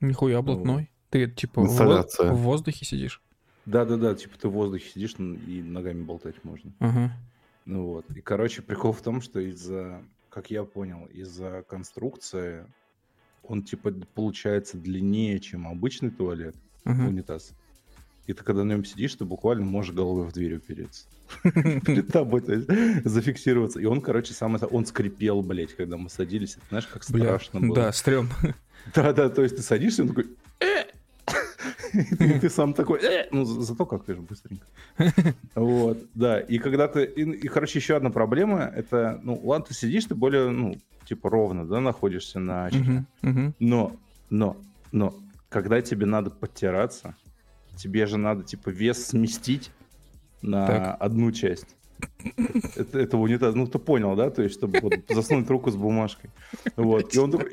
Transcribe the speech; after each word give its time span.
Нихуя 0.00 0.42
блатной. 0.42 0.90
Ты 1.10 1.28
типа 1.28 1.62
в, 1.62 1.66
Инсталляция. 1.66 2.32
в 2.32 2.38
воздухе 2.38 2.84
сидишь. 2.84 3.22
Да-да-да, 3.66 4.14
типа 4.14 4.38
ты 4.38 4.48
в 4.48 4.52
воздухе 4.52 4.90
сидишь 4.90 5.14
ну, 5.18 5.34
и 5.34 5.62
ногами 5.62 6.02
болтать 6.02 6.42
можно. 6.44 6.72
Ага. 6.78 7.12
Ну 7.64 7.86
вот. 7.86 8.06
И, 8.14 8.20
короче, 8.20 8.62
прикол 8.62 8.92
в 8.92 9.02
том, 9.02 9.20
что 9.20 9.40
из-за, 9.40 10.02
как 10.30 10.50
я 10.50 10.64
понял, 10.64 11.06
из-за 11.12 11.64
конструкции 11.68 12.66
он, 13.42 13.62
типа, 13.62 13.92
получается 14.14 14.76
длиннее, 14.76 15.38
чем 15.38 15.66
обычный 15.66 16.10
туалет, 16.10 16.54
ага. 16.84 17.08
унитаз. 17.08 17.52
И 18.26 18.34
ты, 18.34 18.44
когда 18.44 18.62
на 18.62 18.72
нем 18.72 18.84
сидишь, 18.84 19.14
ты 19.14 19.24
буквально 19.24 19.64
можешь 19.64 19.94
головой 19.94 20.26
в 20.26 20.32
дверь 20.32 20.56
упереться. 20.56 21.06
Перед 21.42 22.08
тобой, 22.08 22.42
то 22.42 22.52
есть, 22.52 22.68
зафиксироваться. 23.04 23.80
И 23.80 23.86
он, 23.86 24.02
короче, 24.02 24.34
самое... 24.34 24.62
Он 24.66 24.84
скрипел, 24.84 25.40
блядь, 25.40 25.74
когда 25.74 25.96
мы 25.96 26.10
садились. 26.10 26.56
Это 26.56 26.66
знаешь, 26.68 26.86
как 26.86 27.04
страшно 27.04 27.60
было. 27.60 27.74
да, 27.74 27.92
стрём. 27.92 28.28
Да-да, 28.94 29.28
то 29.28 29.42
есть 29.42 29.56
ты 29.56 29.62
садишься, 29.62 30.02
он 30.02 30.08
такой... 30.08 30.26
«Э!» 30.60 30.84
И 31.92 32.38
ты 32.38 32.50
сам 32.50 32.74
такой... 32.74 33.00
«Э!» 33.02 33.28
Ну, 33.30 33.44
за- 33.44 33.62
зато 33.62 33.86
как 33.86 34.06
же 34.06 34.16
быстренько. 34.16 34.66
Вот, 35.54 35.98
да. 36.14 36.40
И 36.40 36.58
когда 36.58 36.88
ты... 36.88 37.04
И, 37.04 37.48
короче, 37.48 37.78
еще 37.78 37.96
одна 37.96 38.10
проблема, 38.10 38.60
это... 38.62 39.20
Ну, 39.22 39.40
ладно, 39.42 39.66
ты 39.66 39.74
сидишь, 39.74 40.04
ты 40.04 40.14
более, 40.14 40.50
ну, 40.50 40.76
типа, 41.04 41.30
ровно, 41.30 41.66
да, 41.66 41.80
находишься 41.80 42.38
на 42.38 42.66
очке. 42.66 43.04
Но, 43.58 43.96
но, 44.30 44.56
но, 44.92 45.14
когда 45.48 45.80
тебе 45.80 46.06
надо 46.06 46.30
подтираться, 46.30 47.14
тебе 47.76 48.06
же 48.06 48.18
надо, 48.18 48.42
типа, 48.42 48.70
вес 48.70 49.06
сместить 49.06 49.70
на 50.42 50.94
одну 50.94 51.32
часть. 51.32 51.76
Это, 52.76 52.98
этого 53.00 53.22
унитаза. 53.22 53.56
Ну, 53.56 53.66
ты 53.66 53.78
понял, 53.78 54.14
да? 54.14 54.30
То 54.30 54.42
есть, 54.42 54.54
чтобы 54.54 54.78
вот 54.80 54.94
засунуть 55.08 55.48
руку 55.50 55.70
с 55.70 55.76
бумажкой. 55.76 56.30
Вот. 56.76 57.14
И 57.14 57.18
он 57.18 57.30
такой... 57.32 57.50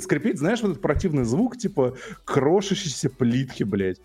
Скрипеть. 0.00 0.38
Знаешь, 0.38 0.60
вот 0.62 0.70
этот 0.72 0.82
противный 0.82 1.24
звук, 1.24 1.56
типа, 1.56 1.96
крошащейся 2.24 3.10
плитки, 3.10 3.62
блядь. 3.64 4.00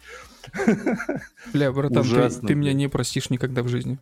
Бля, 1.54 1.72
братан, 1.72 2.04
ты, 2.04 2.10
Ужасно, 2.10 2.48
ты 2.48 2.56
меня 2.56 2.70
блин. 2.70 2.78
не 2.78 2.88
простишь 2.88 3.30
никогда 3.30 3.64
в 3.64 3.68
жизни. 3.68 3.98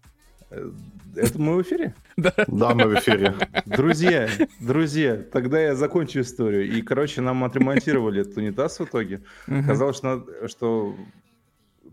Э, 0.51 0.69
Это 1.15 1.39
мы 1.39 1.55
в 1.55 1.61
эфире? 1.61 1.93
Да, 2.17 2.75
мы 2.75 2.87
в 2.87 2.95
эфире. 2.95 3.35
Друзья, 3.65 4.29
друзья, 4.59 5.15
тогда 5.17 5.59
я 5.61 5.75
закончу 5.75 6.21
историю. 6.21 6.69
И, 6.71 6.81
короче, 6.81 7.21
нам 7.21 7.43
отремонтировали 7.43 8.21
этот 8.21 8.37
унитаз 8.37 8.79
в 8.79 8.83
итоге. 8.85 9.21
Что, 9.45 9.93
надо- 10.03 10.47
что 10.47 10.95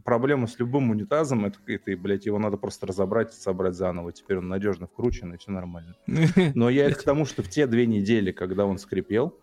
проблема 0.04 0.46
с 0.46 0.58
любым 0.58 0.90
унитазом, 0.90 1.44
это, 1.44 1.58
это, 1.66 1.96
блядь, 1.96 2.26
его 2.26 2.38
надо 2.38 2.56
просто 2.56 2.86
разобрать 2.86 3.32
и 3.32 3.36
собрать 3.40 3.74
заново. 3.74 4.12
Теперь 4.12 4.38
он 4.38 4.48
надежно 4.48 4.86
вкручен, 4.86 5.34
и 5.34 5.36
все 5.38 5.50
нормально. 5.52 5.94
Но 6.54 6.70
я 6.70 6.86
это 6.86 6.96
к 6.96 7.02
тому, 7.02 7.24
что 7.24 7.42
в 7.42 7.48
те 7.48 7.66
две 7.66 7.86
недели, 7.86 8.32
когда 8.32 8.66
он 8.66 8.78
скрипел, 8.78 9.36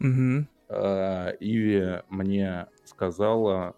э, 0.69 1.33
Иви 1.39 2.01
мне 2.09 2.67
сказала, 2.85 3.75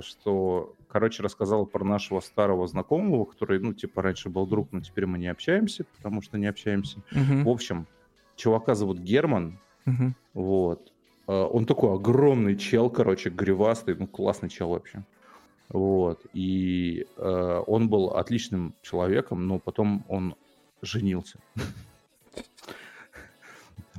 что, 0.00 0.74
короче, 0.88 1.22
рассказала 1.22 1.64
про 1.64 1.84
нашего 1.84 2.20
старого 2.20 2.66
знакомого, 2.66 3.24
который, 3.24 3.58
ну, 3.58 3.72
типа, 3.74 4.02
раньше 4.02 4.28
был 4.28 4.46
друг, 4.46 4.68
но 4.72 4.80
теперь 4.80 5.06
мы 5.06 5.18
не 5.18 5.26
общаемся, 5.28 5.84
потому 5.96 6.22
что 6.22 6.38
не 6.38 6.46
общаемся. 6.46 7.02
В 7.44 7.48
общем, 7.48 7.86
чувака 8.36 8.74
зовут 8.74 8.98
Герман, 8.98 9.58
вот. 10.34 10.92
Э, 11.26 11.32
Он 11.32 11.64
такой 11.64 11.94
огромный 11.94 12.56
чел, 12.56 12.90
короче, 12.90 13.30
гривастый, 13.30 13.96
ну, 13.98 14.06
классный 14.06 14.48
чел 14.48 14.68
вообще. 14.70 15.04
Вот. 15.70 16.26
И 16.32 17.06
э, 17.16 17.62
он 17.66 17.88
был 17.88 18.10
отличным 18.10 18.74
человеком, 18.82 19.46
но 19.46 19.58
потом 19.58 20.04
он 20.08 20.34
женился. 20.82 21.38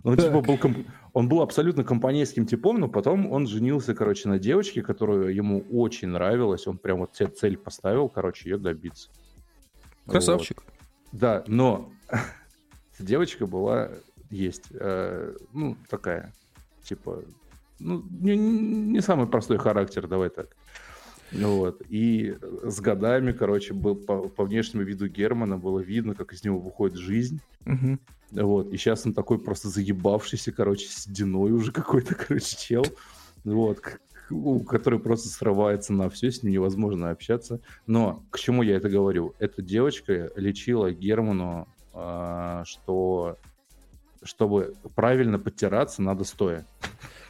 Он, 0.04 0.18
типа, 0.18 0.42
был 0.42 0.58
комп- 0.58 0.88
он 1.14 1.30
был 1.30 1.42
абсолютно 1.42 1.84
компанейским 1.84 2.46
типом, 2.46 2.80
но 2.80 2.88
потом 2.88 3.32
он 3.32 3.48
женился, 3.48 3.94
короче, 3.94 4.28
на 4.30 4.40
девочке, 4.40 4.82
которую 4.82 5.34
ему 5.34 5.64
очень 5.72 6.08
нравилась. 6.08 6.66
Он 6.68 6.78
прям 6.78 7.00
вот 7.00 7.16
себе 7.16 7.30
цель 7.30 7.58
поставил, 7.58 8.10
короче, 8.10 8.50
ее 8.50 8.58
добиться. 8.58 9.10
Вот. 10.06 10.14
Красавчик. 10.14 10.64
Да, 11.12 11.44
но 11.48 11.92
девочка 13.00 13.46
была, 13.46 13.92
есть, 14.30 14.66
э, 14.72 15.36
ну, 15.54 15.78
такая, 15.90 16.34
типа, 16.84 17.24
ну, 17.80 18.04
не, 18.10 18.36
не 18.36 19.02
самый 19.02 19.28
простой 19.28 19.58
характер, 19.58 20.08
давай 20.08 20.30
так. 20.30 20.48
Ну 21.32 21.58
Вот. 21.58 21.82
И 21.90 22.38
с 22.64 22.80
годами, 22.80 23.32
короче, 23.32 23.74
был 23.74 23.96
по, 23.96 24.28
по 24.28 24.44
внешнему 24.46 24.84
виду 24.84 25.08
Германа 25.08 25.58
было 25.58 25.80
видно, 25.80 26.16
как 26.16 26.34
из 26.34 26.44
него 26.44 26.60
выходит 26.60 26.98
жизнь. 26.98 27.40
Мгм. 27.66 28.00
Вот. 28.32 28.72
И 28.72 28.78
сейчас 28.78 29.06
он 29.06 29.14
такой 29.14 29.40
просто 29.40 29.70
заебавшийся, 29.70 30.52
короче, 30.52 30.88
сединой 30.88 31.52
уже 31.52 31.72
какой-то, 31.74 32.16
короче, 32.16 32.58
чел. 32.58 32.86
Вот. 33.44 33.82
Который 34.70 35.00
просто 35.00 35.28
срывается 35.28 35.94
на 35.94 36.10
все, 36.10 36.32
с 36.32 36.42
ним 36.42 36.54
невозможно 36.54 37.10
общаться. 37.10 37.60
Но 37.86 38.24
к 38.30 38.40
чему 38.40 38.64
я 38.64 38.78
это 38.78 38.90
говорю? 38.90 39.36
Эта 39.40 39.62
девочка 39.62 40.32
лечила 40.36 40.92
Герману, 40.92 41.68
а, 41.94 42.64
что 42.66 43.38
чтобы 44.24 44.76
правильно 44.96 45.40
подтираться, 45.40 46.02
надо 46.02 46.24
стоя. 46.24 46.66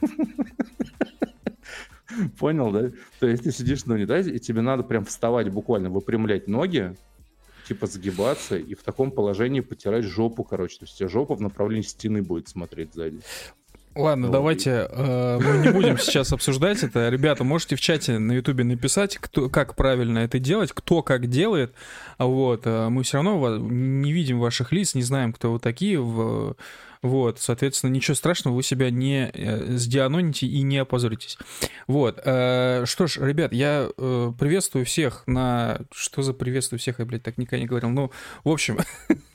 Понял, 2.40 2.72
да? 2.72 2.90
То 3.20 3.28
есть 3.28 3.44
ты 3.44 3.52
сидишь 3.52 3.86
на 3.86 3.96
унитазе, 3.96 4.32
и 4.32 4.40
тебе 4.40 4.62
надо 4.62 4.84
прям 4.84 5.06
вставать, 5.06 5.50
буквально 5.50 5.90
выпрямлять 5.90 6.48
ноги, 6.48 6.96
типа 7.68 7.88
загибаться 7.88 8.58
и 8.58 8.74
в 8.76 8.84
таком 8.84 9.12
положении 9.12 9.62
потирать 9.62 10.04
жопу, 10.04 10.44
короче. 10.44 10.80
То 10.80 10.86
есть 10.86 10.96
у 10.96 10.98
тебя 11.00 11.10
жопа 11.10 11.36
в 11.36 11.42
направлении 11.42 11.84
стены 11.84 12.22
будет 12.22 12.48
смотреть 12.48 12.94
сзади. 12.94 13.22
Ладно, 13.94 14.28
Вот. 14.28 14.34
давайте 14.34 14.88
э, 14.90 15.40
мы 15.40 15.66
не 15.66 15.70
будем 15.74 15.98
сейчас 15.98 16.32
обсуждать 16.32 16.82
это. 16.82 17.10
Ребята, 17.10 17.44
можете 17.44 17.76
в 17.76 17.82
чате 17.82 18.20
на 18.20 18.32
Ютубе 18.32 18.64
написать, 18.64 19.18
кто, 19.18 19.50
как 19.50 19.76
правильно 19.76 20.20
это 20.20 20.40
делать, 20.40 20.72
кто 20.72 21.02
как 21.02 21.28
делает. 21.28 21.74
А 22.18 22.26
Вот, 22.26 22.62
э, 22.66 22.88
мы 22.88 23.04
все 23.04 23.18
равно 23.18 23.58
не 23.58 24.14
видим 24.14 24.40
ваших 24.40 24.72
лиц, 24.72 24.96
не 24.96 25.02
знаем, 25.02 25.34
кто 25.34 25.52
вы 25.52 25.60
такие. 25.60 26.00
В, 26.00 26.56
вот, 27.02 27.40
соответственно, 27.40 27.92
ничего 27.92 28.14
страшного, 28.14 28.56
вы 28.56 28.64
себя 28.64 28.92
не 28.92 29.32
э, 29.34 29.76
сдианоните 29.76 30.46
и 30.46 30.62
не 30.62 30.78
опозоритесь. 30.78 31.38
Вот, 31.88 32.20
э, 32.24 32.84
что 32.86 33.08
ж, 33.08 33.18
ребят, 33.18 33.54
я 33.54 33.90
э, 33.98 34.34
приветствую 34.38 34.86
всех 34.86 35.24
на... 35.26 35.82
Что 35.92 36.22
за 36.22 36.34
приветствую 36.34 36.80
всех, 36.80 37.00
я, 37.00 37.06
блядь, 37.06 37.24
так 37.24 37.38
никогда 37.38 37.60
не 37.60 37.68
говорил. 37.68 37.90
Ну, 37.90 38.12
в 38.44 38.50
общем, 38.50 38.78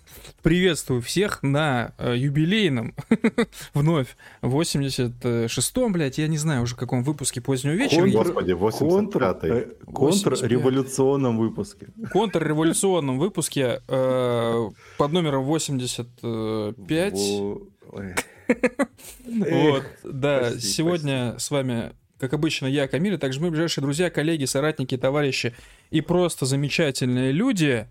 приветствую 0.47 1.03
всех 1.03 1.43
на 1.43 1.93
э, 1.99 2.15
юбилейном 2.17 2.95
вновь 3.75 4.17
86-м, 4.43 5.93
блядь, 5.93 6.19
я 6.19 6.29
не 6.29 6.39
знаю 6.39 6.63
уже 6.63 6.77
в 6.77 6.79
каком 6.79 7.03
выпуске 7.03 7.41
позднего 7.41 7.73
вечера. 7.73 8.03
Контр- 8.03 8.33
Господи, 8.33 8.55
Контр, 8.55 9.19
85-й. 9.25 9.51
э, 9.51 9.67
контрреволюционном 9.93 11.37
выпуске. 11.37 11.89
контрреволюционном 12.13 13.19
выпуске 13.19 13.83
э, 13.89 14.69
под 14.99 15.13
номером 15.13 15.43
85. 15.43 17.13
Во- 17.13 17.61
ой. 17.91 18.15
Вот, 19.27 19.83
да, 20.05 20.53
сегодня 20.61 21.35
с 21.41 21.51
вами, 21.51 21.91
как 22.21 22.35
обычно, 22.35 22.67
я, 22.67 22.87
Камиль, 22.87 23.17
а 23.17 23.19
также 23.19 23.41
мои 23.41 23.51
ближайшие 23.51 23.83
друзья, 23.83 24.11
коллеги, 24.11 24.45
соратники, 24.45 24.97
товарищи 24.97 25.57
и 25.91 26.01
просто 26.03 26.47
замечательные 26.47 27.33
люди, 27.33 27.89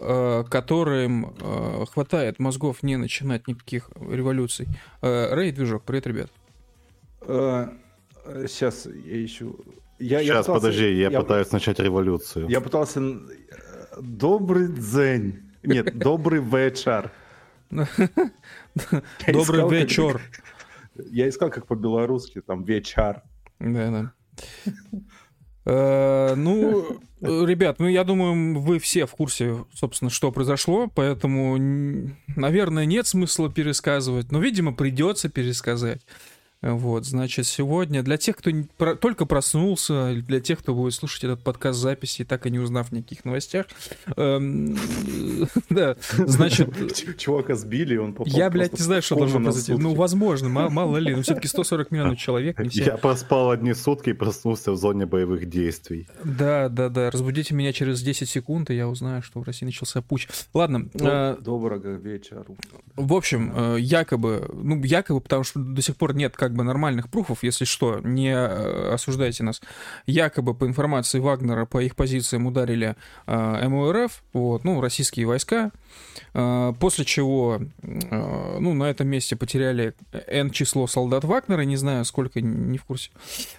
которым 0.00 1.34
э, 1.40 1.84
хватает 1.92 2.38
мозгов 2.38 2.82
не 2.82 2.96
начинать 2.96 3.46
никаких 3.48 3.90
революций. 4.00 4.66
Э, 5.02 5.34
Рэй, 5.34 5.52
движок, 5.52 5.84
привет, 5.84 6.06
ребят. 6.06 6.30
Сейчас 8.46 8.86
я 8.86 9.24
ищу. 9.24 9.56
Я, 9.98 10.20
я 10.20 10.24
Сейчас, 10.24 10.46
пытался- 10.46 10.60
подожди, 10.60 10.94
я, 10.98 11.10
пытаюсь 11.10 11.52
начать 11.52 11.78
революцию. 11.80 12.48
Я 12.48 12.60
пытался... 12.60 13.00
э, 13.00 14.00
Добрый 14.00 14.68
день. 14.68 15.40
Нет, 15.62 15.98
добрый 15.98 16.40
вечер. 16.40 17.10
Я 17.70 19.32
Добрый 19.32 19.68
вечер. 19.68 20.20
Я 21.10 21.28
искал, 21.28 21.50
как 21.50 21.66
по-белорусски, 21.66 22.40
там, 22.40 22.64
вечер. 22.64 23.22
Да, 23.58 23.90
да. 23.90 24.12
Э, 25.70 26.34
Ну, 26.36 27.00
э, 27.20 27.44
ребят, 27.46 27.78
ну 27.78 27.86
я 27.86 28.02
думаю, 28.02 28.58
вы 28.60 28.78
все 28.80 29.06
в 29.06 29.12
курсе, 29.12 29.64
собственно, 29.72 30.10
что 30.10 30.32
произошло, 30.32 30.90
поэтому, 30.92 31.56
наверное, 32.34 32.86
нет 32.86 33.06
смысла 33.06 33.50
пересказывать, 33.50 34.32
но, 34.32 34.40
видимо, 34.40 34.72
придется 34.72 35.28
пересказать. 35.28 36.02
Вот, 36.62 37.06
значит, 37.06 37.46
сегодня 37.46 38.02
для 38.02 38.18
тех, 38.18 38.36
кто 38.36 38.50
не- 38.50 38.64
про- 38.76 38.94
только 38.94 39.24
проснулся, 39.24 40.14
для 40.14 40.40
тех, 40.40 40.58
кто 40.58 40.74
будет 40.74 40.92
слушать 40.92 41.24
этот 41.24 41.42
подкаст 41.42 41.78
записи, 41.78 42.22
так 42.22 42.44
и 42.44 42.50
не 42.50 42.58
узнав 42.58 42.92
никаких 42.92 43.24
новостях, 43.24 43.64
эм, 44.16 44.76
да, 45.70 45.96
значит, 46.18 47.16
Чувака 47.18 47.54
сбили, 47.54 47.96
он 47.96 48.12
попал 48.12 48.30
я, 48.36 48.50
блядь, 48.50 48.72
не 48.78 48.84
знаю, 48.84 49.00
что 49.00 49.16
должно 49.16 49.40
произойти. 49.40 49.72
Ну, 49.72 49.94
возможно, 49.94 50.50
ма- 50.50 50.68
мало 50.70 50.98
ли, 50.98 51.14
но 51.16 51.22
все-таки 51.22 51.48
140 51.48 51.90
миллионов 51.92 52.18
человек, 52.18 52.58
не 52.58 52.68
все. 52.68 52.84
Я 52.84 52.96
проспал 52.98 53.52
одни 53.52 53.72
сутки 53.72 54.10
и 54.10 54.12
проснулся 54.12 54.72
в 54.72 54.76
зоне 54.76 55.06
боевых 55.06 55.48
действий. 55.48 56.08
Да, 56.24 56.68
да, 56.68 56.90
да. 56.90 57.10
Разбудите 57.10 57.54
меня 57.54 57.72
через 57.72 58.02
10 58.02 58.28
секунд, 58.28 58.68
и 58.68 58.74
я 58.74 58.86
узнаю, 58.86 59.22
что 59.22 59.40
в 59.40 59.44
России 59.44 59.64
начался 59.64 60.02
путь. 60.02 60.28
Ладно, 60.52 60.90
Доб- 60.92 61.36
э, 61.38 61.40
Доброго 61.40 61.96
вечера. 61.96 62.44
в 62.96 63.14
общем, 63.14 63.50
э, 63.56 63.80
якобы, 63.80 64.46
ну, 64.52 64.82
якобы, 64.84 65.22
потому 65.22 65.42
что 65.44 65.58
до 65.60 65.80
сих 65.80 65.96
пор 65.96 66.14
нет 66.14 66.36
как 66.36 66.49
как 66.50 66.56
бы 66.56 66.64
нормальных 66.64 67.08
пруфов, 67.08 67.44
если 67.44 67.64
что, 67.64 68.00
не 68.00 68.32
э, 68.32 68.92
осуждайте 68.92 69.44
нас. 69.44 69.62
Якобы 70.06 70.52
по 70.52 70.66
информации 70.66 71.20
Вагнера 71.20 71.64
по 71.64 71.80
их 71.80 71.94
позициям 71.94 72.46
ударили 72.46 72.96
э, 73.28 73.68
МОРФ, 73.68 74.22
вот, 74.32 74.64
ну, 74.64 74.80
российские 74.80 75.26
войска, 75.26 75.70
э, 76.34 76.72
после 76.80 77.04
чего, 77.04 77.60
э, 77.82 78.58
ну, 78.58 78.74
на 78.74 78.90
этом 78.90 79.06
месте 79.06 79.36
потеряли 79.36 79.94
N 80.26 80.50
число 80.50 80.88
солдат 80.88 81.22
Вагнера, 81.22 81.60
не 81.62 81.76
знаю, 81.76 82.04
сколько, 82.04 82.40
не 82.40 82.78
в 82.78 82.84
курсе. 82.84 83.10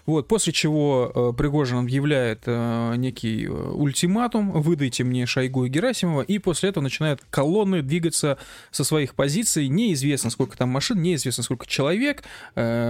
Вот, 0.05 0.27
после 0.27 0.51
чего 0.51 1.11
э, 1.15 1.33
Пригожин 1.37 1.77
объявляет 1.77 2.41
э, 2.45 2.95
некий 2.97 3.45
э, 3.45 3.49
ультиматум, 3.49 4.51
выдайте 4.51 5.05
мне 5.05 5.25
Шойгу 5.25 5.63
и 5.63 5.69
Герасимова, 5.69 6.23
и 6.23 6.39
после 6.39 6.69
этого 6.69 6.83
начинают 6.83 7.21
колонны 7.29 7.81
двигаться 7.81 8.37
со 8.69 8.83
своих 8.83 9.15
позиций, 9.15 9.69
неизвестно, 9.69 10.29
сколько 10.29 10.57
там 10.57 10.67
машин, 10.67 11.01
неизвестно, 11.01 11.41
сколько 11.43 11.65
человек, 11.65 12.23
э, 12.55 12.80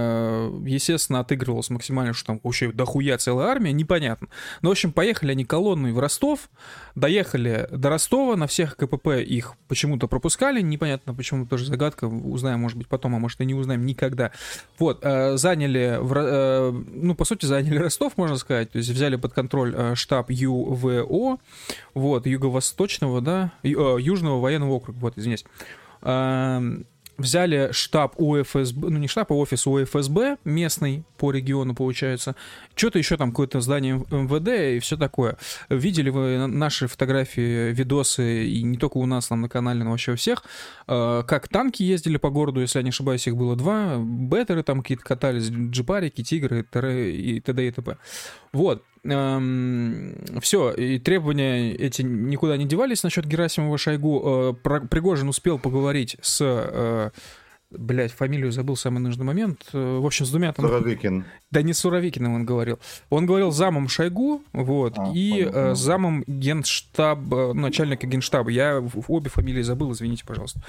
естественно, 0.64 1.20
отыгрывалось 1.20 1.70
максимально, 1.70 2.12
что 2.12 2.26
там 2.26 2.40
вообще 2.42 2.72
дохуя 2.72 3.18
целая 3.18 3.48
армия, 3.48 3.72
непонятно. 3.72 4.28
Но, 4.60 4.68
в 4.68 4.72
общем, 4.72 4.92
поехали 4.92 5.32
они 5.32 5.44
колонной 5.44 5.92
в 5.92 5.98
Ростов, 5.98 6.50
доехали 6.94 7.68
до 7.70 7.90
Ростова, 7.90 8.36
на 8.36 8.46
всех 8.46 8.76
КПП 8.76 9.08
их 9.20 9.54
почему-то 9.68 10.08
пропускали, 10.08 10.60
непонятно 10.60 11.14
почему, 11.14 11.46
тоже 11.46 11.66
загадка, 11.66 12.04
узнаем, 12.06 12.60
может 12.60 12.78
быть, 12.78 12.88
потом, 12.88 13.14
а 13.14 13.18
может 13.18 13.40
и 13.40 13.44
не 13.44 13.54
узнаем 13.54 13.86
никогда. 13.86 14.32
Вот, 14.78 15.00
э, 15.02 15.36
заняли, 15.36 15.98
в, 16.00 16.14
э, 16.16 16.70
ну, 16.70 17.14
по 17.14 17.24
сути, 17.24 17.46
заняли 17.46 17.78
Ростов, 17.78 18.16
можно 18.16 18.36
сказать, 18.36 18.70
то 18.72 18.78
есть 18.78 18.90
взяли 18.90 19.16
под 19.16 19.32
контроль 19.32 19.74
э, 19.76 19.94
штаб 19.94 20.30
ЮВО, 20.30 21.38
вот, 21.94 22.26
Юго-Восточного, 22.26 23.20
да, 23.20 23.52
э, 23.62 23.68
Южного 23.68 24.40
военного 24.40 24.72
округа, 24.72 24.98
вот, 24.98 25.18
извиняюсь. 25.18 25.44
Взяли 27.18 27.70
штаб 27.72 28.14
УФСБ, 28.18 28.88
ну 28.88 28.98
не 28.98 29.06
штаб, 29.06 29.32
а 29.32 29.34
офис 29.34 29.66
УФСБ 29.66 30.38
местный 30.44 31.04
по 31.18 31.30
региону, 31.30 31.74
получается. 31.74 32.34
Что-то 32.74 32.98
еще 32.98 33.16
там, 33.16 33.30
какое-то 33.30 33.60
здание 33.60 34.04
МВД 34.10 34.76
и 34.76 34.78
все 34.80 34.96
такое. 34.96 35.36
Видели 35.68 36.10
вы 36.10 36.46
наши 36.46 36.88
фотографии, 36.88 37.72
видосы, 37.72 38.46
и 38.46 38.62
не 38.62 38.78
только 38.78 38.96
у 38.98 39.06
нас 39.06 39.28
там 39.28 39.42
на 39.42 39.48
канале, 39.48 39.84
но 39.84 39.90
вообще 39.90 40.12
у 40.12 40.16
всех, 40.16 40.42
э, 40.88 41.22
как 41.26 41.48
танки 41.48 41.82
ездили 41.82 42.16
по 42.16 42.30
городу, 42.30 42.60
если 42.60 42.78
я 42.78 42.82
не 42.82 42.90
ошибаюсь, 42.90 43.26
их 43.26 43.36
было 43.36 43.56
два, 43.56 43.98
беттеры 43.98 44.62
там 44.62 44.82
какие-то 44.82 45.04
катались, 45.04 45.48
джипарики, 45.50 46.24
тигры 46.24 46.60
и 46.60 47.40
т.д. 47.40 47.68
и 47.68 47.70
т.п. 47.70 47.98
Вот. 48.52 48.82
Эм, 49.04 50.14
все, 50.40 50.70
и 50.70 50.98
требования 50.98 51.74
эти 51.74 52.02
никуда 52.02 52.56
не 52.56 52.66
девались 52.66 53.02
насчет 53.02 53.26
Герасимова 53.26 53.76
Шойгу. 53.76 54.54
Э, 54.64 54.78
Пригожин 54.88 55.28
успел 55.28 55.58
поговорить 55.58 56.16
с... 56.20 56.38
Э, 56.40 57.10
Блять, 57.74 58.12
фамилию 58.12 58.52
забыл 58.52 58.76
самый 58.76 58.98
нужный 58.98 59.24
момент. 59.24 59.64
Э, 59.72 59.98
в 59.98 60.04
общем, 60.04 60.26
с 60.26 60.30
двумя 60.30 60.52
там... 60.52 60.66
Суровикин. 60.66 61.24
Да 61.50 61.62
не 61.62 61.72
с 61.72 61.78
Суровикиным 61.78 62.34
он 62.34 62.44
говорил. 62.44 62.78
Он 63.08 63.24
говорил 63.24 63.50
замом 63.50 63.88
Шойгу, 63.88 64.42
вот, 64.52 64.94
А, 64.98 65.10
и 65.14 65.44
понял, 65.44 65.52
э, 65.54 65.74
замом 65.74 66.22
генштаба, 66.26 67.54
начальника 67.54 68.06
генштаба. 68.06 68.50
Я 68.50 68.82
обе 69.08 69.30
фамилии 69.30 69.62
забыл, 69.62 69.92
извините, 69.92 70.24
пожалуйста. 70.26 70.60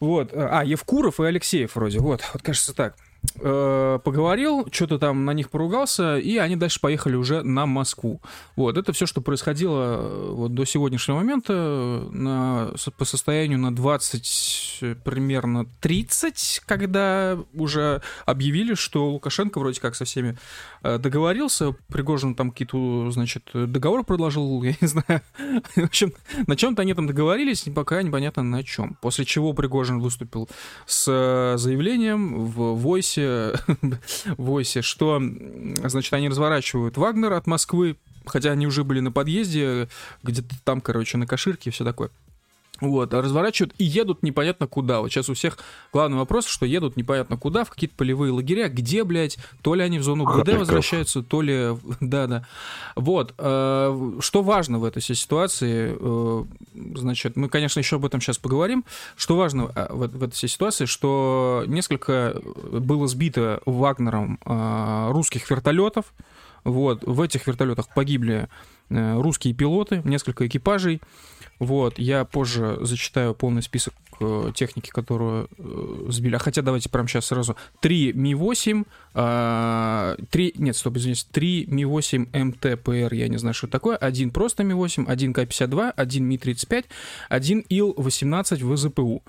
Вот. 0.00 0.30
А, 0.32 0.64
Евкуров 0.64 1.20
и 1.20 1.24
Алексеев 1.24 1.76
вроде. 1.76 1.98
Вот, 1.98 2.22
вот 2.32 2.42
кажется 2.42 2.74
так. 2.74 2.96
Э, 3.40 3.98
Поговорил, 4.04 4.66
что-то 4.70 4.98
там 4.98 5.24
на 5.24 5.32
них 5.32 5.50
поругался, 5.50 6.18
и 6.18 6.36
они 6.36 6.56
дальше 6.56 6.80
поехали 6.80 7.16
уже 7.16 7.42
на 7.42 7.66
Москву. 7.66 8.20
Вот, 8.54 8.76
это 8.76 8.92
все, 8.92 9.06
что 9.06 9.20
происходило 9.20 9.98
э, 9.98 10.30
вот 10.32 10.54
до 10.54 10.64
сегодняшнего 10.64 11.16
момента 11.16 11.52
э, 11.52 12.08
на, 12.10 12.74
по 12.96 13.04
состоянию 13.04 13.58
на 13.58 13.74
20, 13.74 14.78
э, 14.82 14.94
примерно 15.04 15.66
30, 15.80 16.62
когда 16.66 17.38
уже 17.54 18.02
объявили, 18.26 18.74
что 18.74 19.10
Лукашенко 19.10 19.58
вроде 19.58 19.80
как 19.80 19.94
со 19.94 20.04
всеми 20.04 20.38
договорился, 20.98 21.72
Пригожин 21.88 22.34
там 22.34 22.50
какие-то, 22.50 23.10
значит, 23.10 23.50
договор 23.52 24.04
предложил, 24.04 24.62
я 24.64 24.74
не 24.80 24.86
знаю. 24.86 25.22
В 25.74 25.84
общем, 25.84 26.12
на 26.46 26.56
чем-то 26.56 26.82
они 26.82 26.94
там 26.94 27.06
договорились, 27.06 27.64
пока 27.74 28.02
непонятно 28.02 28.42
на 28.42 28.62
чем. 28.62 28.96
После 29.00 29.24
чего 29.24 29.52
Пригожин 29.52 30.00
выступил 30.00 30.48
с 30.86 31.06
э, 31.08 31.58
заявлением 31.58 32.46
в 32.46 32.76
Войсе, 32.76 33.54
Войсе, 34.36 34.82
что, 34.82 35.20
значит, 35.84 36.12
они 36.12 36.28
разворачивают 36.28 36.96
Вагнер 36.96 37.32
от 37.32 37.46
Москвы, 37.46 37.96
хотя 38.26 38.52
они 38.52 38.66
уже 38.66 38.84
были 38.84 39.00
на 39.00 39.12
подъезде, 39.12 39.88
где-то 40.22 40.54
там, 40.64 40.80
короче, 40.80 41.18
на 41.18 41.26
Каширке 41.26 41.70
и 41.70 41.72
все 41.72 41.84
такое. 41.84 42.10
Вот, 42.80 43.14
а 43.14 43.22
разворачивают 43.22 43.74
и 43.78 43.84
едут 43.84 44.22
непонятно 44.22 44.66
куда. 44.66 45.00
Вот 45.00 45.10
сейчас 45.10 45.28
у 45.28 45.34
всех 45.34 45.58
главный 45.92 46.18
вопрос, 46.18 46.46
что 46.46 46.66
едут 46.66 46.96
непонятно 46.96 47.36
куда, 47.36 47.64
в 47.64 47.70
какие-то 47.70 47.96
полевые 47.96 48.32
лагеря, 48.32 48.68
где, 48.68 49.04
блядь, 49.04 49.38
то 49.62 49.74
ли 49.74 49.82
они 49.82 49.98
в 49.98 50.02
зону 50.02 50.24
БД 50.24 50.54
возвращаются, 50.54 51.22
то 51.22 51.40
ли... 51.42 51.76
Да-да. 52.00 52.46
Вот, 52.96 53.34
э, 53.36 54.12
что 54.20 54.42
важно 54.42 54.78
в 54.78 54.84
этой 54.84 55.00
всей 55.00 55.14
ситуации, 55.14 55.96
э, 55.98 56.44
значит, 56.94 57.36
мы, 57.36 57.48
конечно, 57.48 57.78
еще 57.78 57.96
об 57.96 58.06
этом 58.06 58.20
сейчас 58.20 58.38
поговорим, 58.38 58.84
что 59.16 59.36
важно 59.36 59.70
э, 59.74 59.86
в, 59.90 60.22
этой 60.22 60.32
всей 60.32 60.48
ситуации, 60.48 60.86
что 60.86 61.64
несколько 61.66 62.40
было 62.72 63.06
сбито 63.06 63.60
Вагнером 63.66 64.38
русских 65.12 65.48
вертолетов, 65.50 66.06
вот, 66.64 67.04
в 67.04 67.20
этих 67.20 67.46
вертолетах 67.46 67.86
погибли 67.94 68.48
русские 68.88 69.54
пилоты, 69.54 70.00
несколько 70.04 70.46
экипажей, 70.46 71.00
вот, 71.58 71.98
я 71.98 72.24
позже 72.24 72.78
зачитаю 72.82 73.34
полный 73.34 73.62
список 73.62 73.94
э, 74.20 74.52
техники, 74.54 74.90
которую 74.90 75.48
э, 75.56 76.06
сбили. 76.10 76.36
А 76.36 76.38
хотя 76.38 76.60
давайте 76.60 76.90
прямо 76.90 77.08
сейчас 77.08 77.26
сразу. 77.26 77.56
3 77.80 78.12
Ми-8, 78.12 78.86
э, 79.14 80.16
3, 80.30 80.54
нет, 80.58 80.76
стоп, 80.76 80.96
извините, 80.98 81.24
3 81.32 81.66
Ми-8 81.68 82.44
МТПР, 82.44 83.14
я 83.14 83.28
не 83.28 83.38
знаю, 83.38 83.54
что 83.54 83.68
такое, 83.68 83.96
один 83.96 84.30
просто 84.30 84.64
Ми-8, 84.64 85.06
один 85.06 85.32
К-52, 85.32 85.92
один 85.96 86.28
Ми-35, 86.28 86.84
один 87.30 87.64
Ил-18 87.70 88.74
ВЗПУ. 88.74 89.22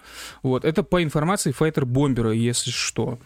Вот, 0.44 0.66
это 0.66 0.84
по 0.84 1.02
информации 1.02 1.52
файтер-бомбера, 1.52 2.32
если 2.32 2.72
что. 2.72 3.20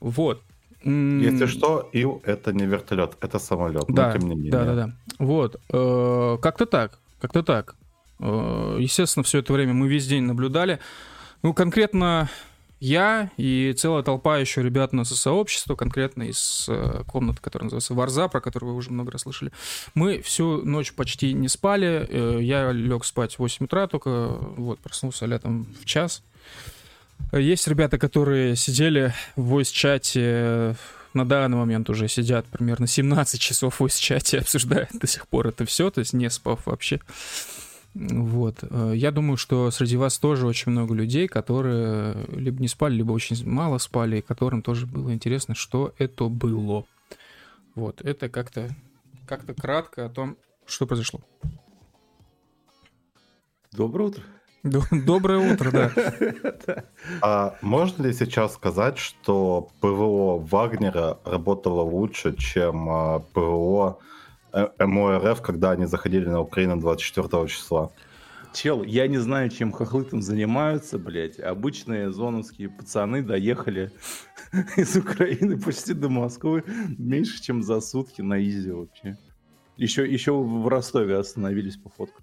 Вот. 0.00 0.42
Если 0.84 1.46
что, 1.46 1.88
Ил 1.92 2.22
это 2.24 2.52
не 2.52 2.64
вертолет, 2.66 3.16
это 3.20 3.38
самолет. 3.38 3.84
да, 3.88 4.12
но 4.12 4.18
тем 4.18 4.28
не 4.28 4.34
менее. 4.36 4.52
да, 4.52 4.64
да, 4.64 4.74
да. 4.74 4.92
Вот. 5.18 5.56
э, 5.72 6.38
Как-то 6.40 6.66
так. 6.66 6.98
Как-то 7.20 7.42
так. 7.42 7.74
Э, 8.20 8.76
Естественно, 8.78 9.22
все 9.24 9.38
это 9.38 9.52
время 9.52 9.72
мы 9.72 9.88
весь 9.88 10.06
день 10.06 10.24
наблюдали. 10.24 10.78
Ну, 11.42 11.54
конкретно 11.54 12.28
я 12.78 13.30
и 13.38 13.72
целая 13.76 14.02
толпа 14.02 14.38
еще 14.38 14.62
ребят 14.62 14.90
у 14.92 14.96
нас 14.96 15.10
из 15.10 15.18
сообщества, 15.20 15.76
конкретно 15.76 16.24
из 16.24 16.66
э, 16.68 17.02
комнаты, 17.06 17.40
которая 17.40 17.64
называется 17.64 17.94
Варза, 17.94 18.28
про 18.28 18.40
которую 18.40 18.72
вы 18.72 18.76
уже 18.78 18.90
много 18.90 19.10
раз 19.12 19.22
слышали. 19.22 19.50
Мы 19.94 20.20
всю 20.20 20.62
ночь 20.62 20.92
почти 20.92 21.32
не 21.32 21.48
спали. 21.48 22.06
Э, 22.08 22.38
Я 22.42 22.70
лег 22.72 23.04
спать 23.04 23.34
в 23.34 23.38
8 23.40 23.64
утра 23.64 23.86
только, 23.86 24.28
вот, 24.38 24.78
проснулся 24.80 25.24
летом 25.26 25.66
в 25.80 25.84
час. 25.86 26.22
Э, 26.22 26.75
Есть 27.32 27.68
ребята, 27.68 27.98
которые 27.98 28.56
сидели 28.56 29.12
в 29.34 29.54
voice-чате, 29.54 30.76
на 31.12 31.24
данный 31.26 31.56
момент 31.56 31.90
уже 31.90 32.08
сидят 32.08 32.46
примерно 32.46 32.86
17 32.86 33.40
часов 33.40 33.74
в 33.74 33.82
voice-чате, 33.82 34.38
обсуждают 34.40 34.90
до 34.92 35.06
сих 35.06 35.26
пор 35.26 35.48
это 35.48 35.64
все, 35.64 35.90
то 35.90 36.00
есть 36.00 36.12
не 36.12 36.30
спав 36.30 36.66
вообще. 36.66 37.00
Вот. 37.94 38.58
Э, 38.62 38.92
Я 38.94 39.10
думаю, 39.10 39.38
что 39.38 39.70
среди 39.70 39.96
вас 39.96 40.18
тоже 40.18 40.46
очень 40.46 40.72
много 40.72 40.94
людей, 40.94 41.26
которые 41.28 42.14
либо 42.34 42.60
не 42.60 42.68
спали, 42.68 42.94
либо 42.94 43.12
очень 43.12 43.48
мало 43.48 43.78
спали, 43.78 44.18
и 44.18 44.22
которым 44.22 44.62
тоже 44.62 44.86
было 44.86 45.12
интересно, 45.14 45.54
что 45.54 45.94
это 45.96 46.28
было. 46.28 46.84
Вот. 47.74 48.02
Это 48.02 48.28
как-то 48.28 48.68
как-то 49.26 49.54
кратко 49.54 50.06
о 50.06 50.08
том, 50.10 50.36
что 50.66 50.86
произошло. 50.86 51.20
Доброе 53.72 54.08
утро. 54.08 54.22
До- 54.66 54.82
Доброе 54.90 55.52
утро, 55.52 55.70
да. 56.66 56.84
А 57.22 57.56
можно 57.62 58.06
ли 58.06 58.12
сейчас 58.12 58.54
сказать, 58.54 58.98
что 58.98 59.68
ПВО 59.80 60.38
Вагнера 60.38 61.18
работало 61.24 61.82
лучше, 61.82 62.36
чем 62.36 62.88
а, 62.88 63.18
ПВО 63.32 63.98
э, 64.52 64.68
МОРФ, 64.78 65.40
когда 65.40 65.70
они 65.70 65.86
заходили 65.86 66.26
на 66.26 66.40
Украину 66.40 66.80
24 66.80 67.46
числа? 67.46 67.92
Чел, 68.52 68.82
я 68.82 69.06
не 69.06 69.18
знаю, 69.18 69.50
чем 69.50 69.70
хохлы 69.70 70.04
там 70.04 70.22
занимаются, 70.22 70.98
блядь. 70.98 71.38
Обычные 71.38 72.10
зоновские 72.10 72.70
пацаны 72.70 73.22
доехали 73.22 73.92
из 74.76 74.96
Украины 74.96 75.58
почти 75.60 75.94
до 75.94 76.08
Москвы 76.08 76.64
меньше, 76.98 77.42
чем 77.42 77.62
за 77.62 77.80
сутки 77.80 78.22
на 78.22 78.42
изи 78.42 78.70
вообще. 78.70 79.16
Еще, 79.76 80.10
еще 80.10 80.32
в 80.32 80.66
Ростове 80.68 81.18
остановились 81.18 81.76
по 81.76 81.90
фотку. 81.90 82.22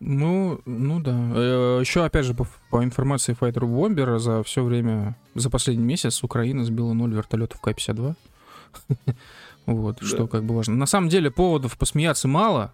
Ну, 0.00 0.60
ну 0.64 1.00
да. 1.00 1.80
Еще, 1.80 2.04
опять 2.04 2.24
же, 2.24 2.34
по, 2.34 2.46
по 2.70 2.82
информации 2.82 3.36
Fighter 3.38 3.62
Bomber, 3.64 4.18
за 4.18 4.42
все 4.42 4.62
время, 4.64 5.16
за 5.34 5.50
последний 5.50 5.84
месяц 5.84 6.22
Украина 6.24 6.64
сбила 6.64 6.92
0 6.92 7.12
вертолетов 7.14 7.60
К-52. 7.60 8.14
Вот, 9.66 9.98
Да. 10.00 10.06
что 10.06 10.26
как 10.26 10.42
бы 10.44 10.56
важно. 10.56 10.74
На 10.74 10.86
самом 10.86 11.08
деле 11.08 11.30
поводов 11.30 11.78
посмеяться 11.78 12.26
мало. 12.26 12.72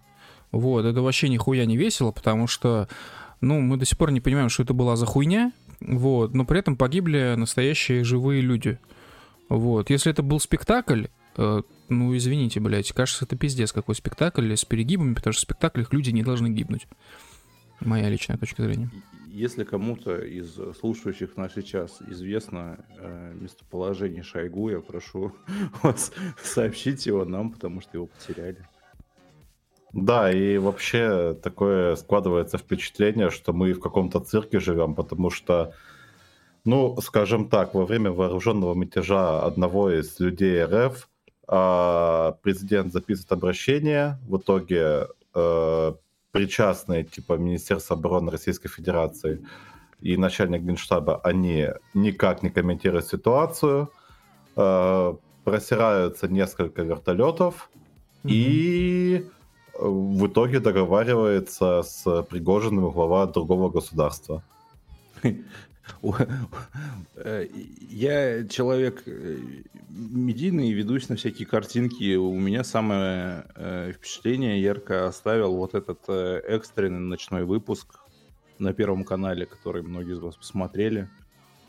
Вот, 0.51 0.85
это 0.85 1.01
вообще 1.03 1.29
нихуя 1.29 1.65
не 1.67 1.77
весело, 1.77 2.11
потому 2.11 2.47
что, 2.47 2.87
ну, 3.41 3.59
мы 3.61 3.77
до 3.77 3.85
сих 3.85 3.95
пор 3.97 4.09
не 4.11 4.21
понимаем, 4.21 4.49
что 4.49 4.63
это 4.63 4.73
была 4.73 4.95
за 4.95 5.05
хуйня. 5.05 5.51
вот, 5.81 6.33
но 6.33 6.45
при 6.45 6.57
этом 6.59 6.75
погибли 6.75 7.35
настоящие 7.37 8.03
живые 8.03 8.41
люди. 8.41 8.79
Вот, 9.49 9.91
если 9.91 10.11
это 10.11 10.23
был 10.23 10.39
спектакль, 10.39 11.05
э, 11.05 11.07
ну, 11.89 12.17
извините, 12.17 12.59
блядь, 12.59 12.91
кажется, 12.91 13.25
это 13.25 13.37
пиздец 13.37 13.71
какой 13.71 13.95
спектакль 13.95 14.53
с 14.53 14.65
перегибами, 14.65 15.13
потому 15.13 15.33
что 15.33 15.41
в 15.41 15.43
спектаклях 15.43 15.93
люди 15.93 16.11
не 16.11 16.23
должны 16.23 16.49
гибнуть. 16.49 16.87
Моя 17.81 18.09
личная 18.09 18.37
точка 18.37 18.63
зрения. 18.63 18.89
Если 19.27 19.63
кому-то 19.63 20.17
из 20.17 20.59
слушающих 20.79 21.37
нас 21.37 21.53
сейчас 21.55 22.01
известно 22.01 22.83
э, 22.97 23.33
местоположение 23.39 24.23
Шойгу, 24.23 24.69
я 24.69 24.79
прошу 24.79 25.33
вас 25.83 26.11
сообщить 26.43 27.05
его 27.05 27.23
нам, 27.25 27.51
потому 27.51 27.79
что 27.79 27.91
его 27.97 28.07
потеряли. 28.07 28.67
Да, 29.93 30.31
и 30.31 30.57
вообще 30.57 31.35
такое 31.41 31.95
складывается 31.95 32.57
впечатление, 32.57 33.29
что 33.29 33.53
мы 33.53 33.73
в 33.73 33.79
каком-то 33.79 34.19
цирке 34.19 34.59
живем, 34.59 34.93
потому 34.93 35.29
что, 35.29 35.73
ну, 36.63 36.97
скажем 37.01 37.49
так, 37.49 37.73
во 37.73 37.85
время 37.85 38.11
вооруженного 38.11 38.75
мятежа 38.75 39.41
одного 39.41 39.89
из 39.89 40.19
людей 40.19 40.63
РФ 40.63 40.97
э, 40.97 41.18
президент 41.49 42.93
записывает 42.93 43.31
обращение, 43.31 44.19
в 44.27 44.37
итоге 44.37 45.07
э, 45.33 45.93
причастные, 46.31 47.03
типа 47.03 47.33
Министерство 47.33 47.95
обороны 47.95 48.31
Российской 48.31 48.69
Федерации 48.69 49.43
и 49.99 50.15
начальник 50.15 50.61
Генштаба, 50.61 51.19
они 51.23 51.69
никак 51.93 52.43
не 52.43 52.49
комментируют 52.49 53.07
ситуацию, 53.07 53.89
э, 54.55 55.13
просираются 55.43 56.27
несколько 56.27 56.83
вертолетов, 56.83 57.69
mm-hmm. 58.23 58.29
и 58.29 59.29
в 59.79 60.27
итоге 60.27 60.59
договаривается 60.59 61.81
с 61.81 62.23
Пригожиным 62.29 62.91
глава 62.91 63.25
другого 63.25 63.69
государства. 63.69 64.43
Я 67.89 68.47
человек 68.47 69.03
э, 69.05 69.37
медийный, 69.89 70.71
ведусь 70.71 71.09
на 71.09 71.15
всякие 71.15 71.47
картинки. 71.47 72.15
У 72.15 72.39
меня 72.39 72.63
самое 72.63 73.45
э, 73.55 73.91
впечатление 73.93 74.61
ярко 74.61 75.07
оставил 75.07 75.55
вот 75.55 75.73
этот 75.75 75.99
э, 76.07 76.41
экстренный 76.47 76.99
ночной 76.99 77.43
выпуск 77.43 77.99
на 78.57 78.73
Первом 78.73 79.03
канале, 79.03 79.45
который 79.45 79.83
многие 79.83 80.13
из 80.13 80.19
вас 80.19 80.35
посмотрели. 80.35 81.09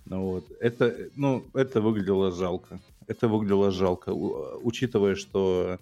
Ну 0.05 0.23
вот. 0.25 0.45
Это, 0.61 0.97
ну, 1.17 1.45
это 1.55 1.81
выглядело 1.81 2.31
жалко. 2.31 2.81
Это 3.07 3.29
выглядело 3.29 3.71
жалко, 3.71 4.11
учитывая, 4.11 5.17
что 5.17 5.79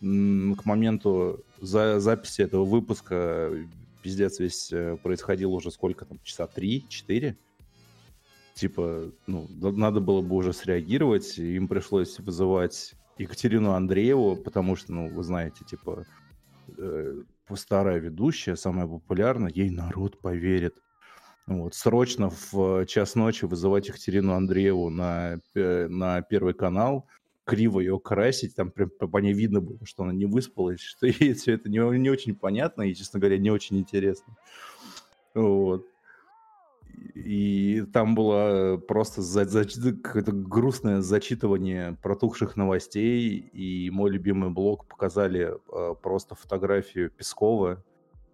к 0.00 0.64
моменту 0.64 1.44
за 1.60 1.98
записи 1.98 2.42
этого 2.42 2.64
выпуска 2.64 3.50
пиздец 4.02 4.38
весь 4.38 4.72
происходил 5.02 5.54
уже 5.54 5.70
сколько 5.70 6.04
там, 6.04 6.20
часа 6.22 6.46
три-четыре 6.46 7.36
типа, 8.58 9.12
ну, 9.26 9.48
надо 9.48 10.00
было 10.00 10.20
бы 10.20 10.36
уже 10.36 10.52
среагировать, 10.52 11.38
им 11.38 11.68
пришлось 11.68 12.18
вызывать 12.18 12.94
Екатерину 13.16 13.72
Андрееву, 13.72 14.36
потому 14.36 14.76
что, 14.76 14.92
ну, 14.92 15.08
вы 15.08 15.22
знаете, 15.22 15.64
типа, 15.64 16.04
э, 16.76 17.22
старая 17.54 17.98
ведущая, 17.98 18.56
самая 18.56 18.86
популярная, 18.86 19.52
ей 19.54 19.70
народ 19.70 20.18
поверит. 20.20 20.74
Вот, 21.46 21.74
срочно 21.74 22.30
в 22.30 22.84
час 22.86 23.14
ночи 23.14 23.46
вызывать 23.46 23.88
Екатерину 23.88 24.34
Андрееву 24.34 24.90
на, 24.90 25.38
э, 25.54 25.88
на 25.88 26.20
Первый 26.22 26.52
канал, 26.52 27.06
криво 27.44 27.80
ее 27.80 27.98
красить, 27.98 28.54
там 28.54 28.70
прям 28.70 28.90
по 28.90 29.18
ней 29.18 29.32
видно 29.32 29.60
было, 29.60 29.78
что 29.84 30.02
она 30.02 30.12
не 30.12 30.26
выспалась, 30.26 30.80
что 30.82 31.06
ей 31.06 31.32
все 31.32 31.54
это 31.54 31.68
не, 31.70 31.78
не 31.98 32.10
очень 32.10 32.34
понятно 32.34 32.82
и, 32.82 32.94
честно 32.94 33.20
говоря, 33.20 33.38
не 33.38 33.50
очень 33.50 33.78
интересно. 33.78 34.36
Вот 35.34 35.86
и 37.14 37.84
там 37.92 38.14
было 38.14 38.76
просто 38.76 39.22
за, 39.22 39.44
за, 39.44 39.64
какое-то 39.92 40.32
грустное 40.32 41.00
зачитывание 41.00 41.96
протухших 42.02 42.56
новостей, 42.56 43.38
и 43.38 43.90
мой 43.90 44.10
любимый 44.10 44.50
блог 44.50 44.86
показали 44.86 45.54
э, 45.72 45.94
просто 46.02 46.34
фотографию 46.34 47.10
Пескова 47.10 47.84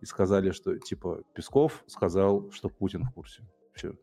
и 0.01 0.07
сказали, 0.07 0.51
что 0.51 0.79
типа 0.79 1.23
Песков 1.35 1.85
сказал, 1.87 2.51
что 2.51 2.69
Путин 2.69 3.05
в 3.05 3.13
курсе. 3.13 3.43
Все. 3.75 3.95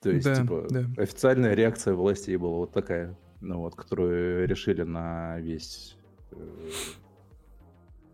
То 0.00 0.10
есть, 0.10 0.26
да, 0.26 0.36
типа, 0.36 0.66
да. 0.68 0.84
официальная 0.98 1.54
реакция 1.54 1.94
властей 1.94 2.36
была 2.36 2.58
вот 2.58 2.72
такая, 2.72 3.18
ну 3.40 3.60
вот, 3.60 3.74
которую 3.74 4.46
решили 4.46 4.82
на 4.82 5.40
весь 5.40 5.96
э, 6.30 6.36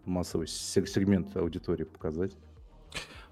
массовый 0.04 0.46
сегмент 0.46 1.36
аудитории 1.36 1.84
показать. 1.84 2.36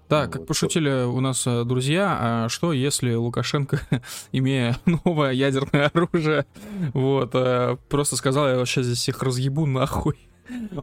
Да, 0.09 0.25
как 0.25 0.39
вот. 0.39 0.47
пошутили 0.47 1.05
у 1.05 1.19
нас 1.19 1.45
э, 1.45 1.63
друзья, 1.65 2.17
а 2.19 2.49
что 2.49 2.73
если 2.73 3.13
Лукашенко, 3.13 3.79
имея 4.31 4.75
новое 5.05 5.31
ядерное 5.31 5.87
оружие, 5.93 6.45
вот, 6.93 7.35
э, 7.35 7.77
просто 7.89 8.15
сказал, 8.15 8.47
я 8.49 8.65
сейчас 8.65 8.85
здесь 8.85 8.97
всех 8.97 9.21
разъебу 9.21 9.65
нахуй. 9.65 10.15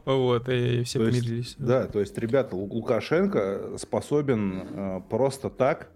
Вот, 0.05 0.47
и 0.47 0.83
все 0.83 0.99
то 0.99 1.05
помирились. 1.05 1.47
Есть, 1.47 1.55
да, 1.59 1.87
то 1.87 1.99
есть, 1.99 2.17
ребята, 2.17 2.55
Лукашенко 2.55 3.73
способен 3.77 4.61
э, 4.61 5.01
просто 5.09 5.49
так... 5.49 5.91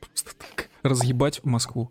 Просто 0.00 0.30
так 0.36 0.68
разъебать 0.84 1.44
Москву. 1.44 1.90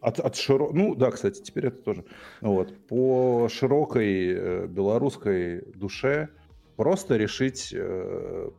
От, 0.00 0.18
от 0.18 0.36
широ... 0.36 0.70
Ну, 0.72 0.94
да, 0.94 1.10
кстати, 1.10 1.42
теперь 1.42 1.66
это 1.66 1.82
тоже. 1.82 2.04
Вот. 2.40 2.72
По 2.86 3.48
широкой 3.50 4.32
э, 4.32 4.66
белорусской 4.66 5.62
душе 5.74 6.30
просто 6.76 7.16
решить 7.16 7.74
э, 7.76 8.50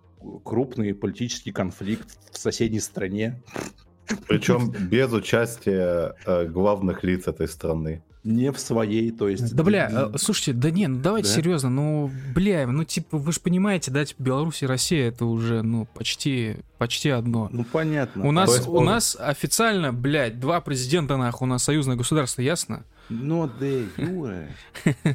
крупный 0.44 0.94
политический 0.94 1.52
конфликт 1.52 2.18
в 2.32 2.38
соседней 2.38 2.80
стране. 2.80 3.42
Причем 4.28 4.72
без 4.72 5.12
участия 5.12 6.16
э, 6.26 6.46
главных 6.46 7.04
лиц 7.04 7.28
этой 7.28 7.48
страны. 7.48 8.02
Не 8.24 8.52
в 8.52 8.60
своей, 8.60 9.12
то 9.12 9.30
есть... 9.30 9.56
Да, 9.56 9.64
бля, 9.64 9.90
э, 10.14 10.18
слушайте, 10.18 10.54
да 10.54 10.70
не, 10.70 10.88
ну 10.88 11.00
давайте 11.02 11.30
да? 11.30 11.36
серьезно, 11.36 11.70
ну, 11.70 12.12
бля, 12.36 12.68
ну, 12.68 12.84
типа, 12.84 13.18
вы 13.18 13.32
же 13.32 13.40
понимаете, 13.40 13.90
да, 13.92 14.04
типа, 14.06 14.22
Беларусь 14.22 14.64
и 14.64 14.66
Россия, 14.66 15.10
это 15.10 15.26
уже, 15.26 15.62
ну, 15.62 15.88
почти, 15.94 16.58
почти 16.78 17.10
одно. 17.10 17.48
Ну, 17.52 17.64
понятно. 17.64 18.28
У 18.28 18.32
нас, 18.32 18.54
есть, 18.54 18.68
у 18.68 18.76
он... 18.76 18.86
нас 18.86 19.16
официально, 19.20 19.94
блядь, 19.94 20.40
два 20.40 20.60
президента, 20.60 21.16
нахуй, 21.16 21.48
у 21.48 21.50
нас 21.50 21.64
союзное 21.64 21.96
государство, 21.96 22.42
ясно? 22.42 22.84
Но 23.10 23.50
де 23.60 23.86
юре, 23.98 24.48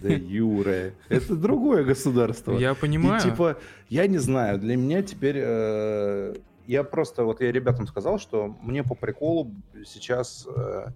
де 0.03 0.17
юре, 0.17 0.95
это 1.11 1.37
другое 1.37 1.85
государство. 1.85 2.59
Я 2.59 2.75
понимаю. 2.75 3.21
И, 3.21 3.31
типа, 3.31 3.57
я 3.89 4.07
не 4.07 4.19
знаю, 4.19 4.59
для 4.59 4.77
меня 4.77 5.03
теперь... 5.03 5.37
Э, 5.39 6.35
я 6.67 6.85
просто, 6.85 7.25
вот 7.25 7.41
я 7.41 7.53
ребятам 7.53 7.87
сказал, 7.87 8.19
что 8.19 8.57
мне 8.63 8.83
по 8.85 8.95
приколу 8.95 9.51
сейчас 9.85 10.47
э, 10.47 10.87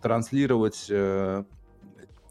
транслировать 0.00 0.86
э, 0.90 1.44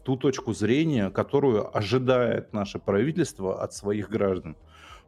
ту 0.04 0.16
точку 0.16 0.52
зрения, 0.52 1.10
которую 1.10 1.76
ожидает 1.76 2.52
наше 2.52 2.78
правительство 2.78 3.62
от 3.62 3.72
своих 3.72 4.10
граждан. 4.10 4.56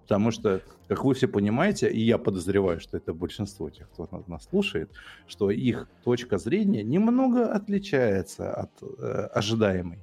Потому 0.02 0.30
что, 0.30 0.62
как 0.88 1.04
вы 1.04 1.14
все 1.14 1.28
понимаете, 1.28 1.90
и 1.90 2.00
я 2.00 2.18
подозреваю, 2.18 2.80
что 2.80 2.97
это 2.97 3.14
большинство 3.14 3.71
тех, 3.71 3.88
кто 3.90 4.09
нас 4.26 4.44
слушает, 4.44 4.90
что 5.26 5.50
их 5.50 5.88
точка 6.04 6.38
зрения 6.38 6.82
немного 6.82 7.52
отличается 7.52 8.52
от 8.52 8.71
э, 8.82 9.28
ожидаемой. 9.32 9.99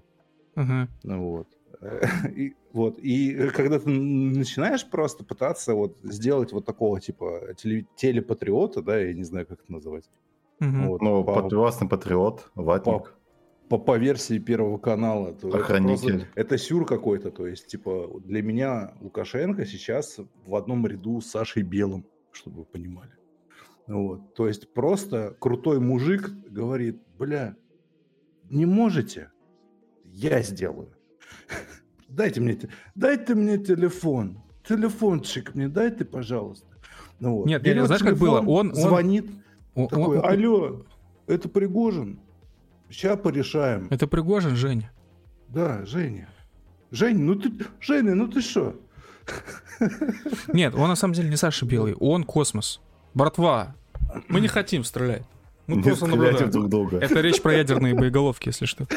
Uh-huh. 0.55 0.87
Вот. 1.03 1.47
И, 2.35 2.55
вот. 2.73 2.99
И 2.99 3.49
когда 3.49 3.79
ты 3.79 3.89
начинаешь 3.89 4.85
просто 4.85 5.23
пытаться 5.23 5.73
вот 5.73 5.97
сделать 6.03 6.51
вот 6.51 6.65
такого 6.65 6.99
типа 6.99 7.53
теле, 7.57 7.85
телепатриота, 7.95 8.81
да, 8.81 8.99
я 8.99 9.13
не 9.13 9.23
знаю, 9.23 9.45
как 9.45 9.61
это 9.61 9.71
называть. 9.71 10.09
Угу. 10.61 10.77
Вот, 10.87 11.01
ну, 11.01 11.23
по, 11.23 11.47
классный 11.47 11.87
патриот, 11.87 12.51
ватник 12.53 13.03
по, 13.03 13.09
по 13.77 13.97
версии 13.97 14.39
Первого 14.39 14.77
канала. 14.77 15.33
То 15.33 15.49
Охранитель. 15.49 16.07
Это, 16.07 16.17
просто, 16.17 16.39
это 16.41 16.57
сюр 16.57 16.85
какой-то. 16.85 17.31
То 17.31 17.47
есть, 17.47 17.67
типа, 17.67 18.09
для 18.25 18.41
меня 18.41 18.93
Лукашенко 18.99 19.65
сейчас 19.65 20.19
в 20.45 20.55
одном 20.55 20.87
ряду 20.87 21.21
с 21.21 21.27
Сашей 21.27 21.63
Белым, 21.63 22.05
чтобы 22.31 22.59
вы 22.59 22.65
понимали. 22.65 23.11
Вот. 23.87 24.33
То 24.35 24.47
есть 24.47 24.73
просто 24.73 25.35
крутой 25.39 25.79
мужик 25.79 26.29
говорит, 26.49 27.01
бля, 27.17 27.55
не 28.49 28.65
можете? 28.65 29.31
Я 30.03 30.41
сделаю. 30.41 30.95
Дайте 32.07 32.41
мне, 32.41 32.57
дайте 32.95 33.35
мне 33.35 33.59
телефон. 33.59 34.41
Телефончик 34.67 35.53
мне 35.53 35.67
дайте, 35.67 36.05
пожалуйста. 36.05 36.67
Ну, 37.19 37.37
вот. 37.37 37.45
Нет, 37.45 37.61
Берет 37.61 37.85
знаешь, 37.85 38.01
телефон, 38.01 38.35
как 38.35 38.45
было? 38.45 38.51
Он 38.51 38.73
звонит, 38.73 39.29
он, 39.75 39.87
такой, 39.87 40.17
он, 40.17 40.25
алло, 40.25 40.85
это 41.27 41.49
Пригожин. 41.49 42.19
Сейчас 42.89 43.19
порешаем. 43.19 43.87
Это 43.89 44.07
Пригожин, 44.07 44.55
Женя? 44.55 44.91
Да, 45.47 45.85
Женя. 45.85 46.29
Женя, 46.91 47.19
ну 47.19 47.35
ты, 47.35 47.51
Женя, 47.79 48.15
ну 48.15 48.27
ты 48.27 48.41
что? 48.41 48.75
Нет, 50.47 50.73
он 50.75 50.89
на 50.89 50.95
самом 50.95 51.13
деле 51.13 51.29
не 51.29 51.35
Саша 51.35 51.65
Белый, 51.65 51.93
он 51.93 52.23
космос. 52.23 52.81
Братва, 53.13 53.75
мы 54.27 54.41
не 54.41 54.47
хотим 54.47 54.83
стрелять. 54.83 55.23
Мы 55.67 55.77
не 55.77 55.83
просто 55.83 56.07
наблюдаем. 56.07 56.49
друг 56.49 56.69
друга. 56.69 56.97
Это 56.97 57.21
речь 57.21 57.41
про 57.41 57.53
ядерные 57.53 57.93
боеголовки, 57.93 58.49
если 58.49 58.65
что. 58.65 58.87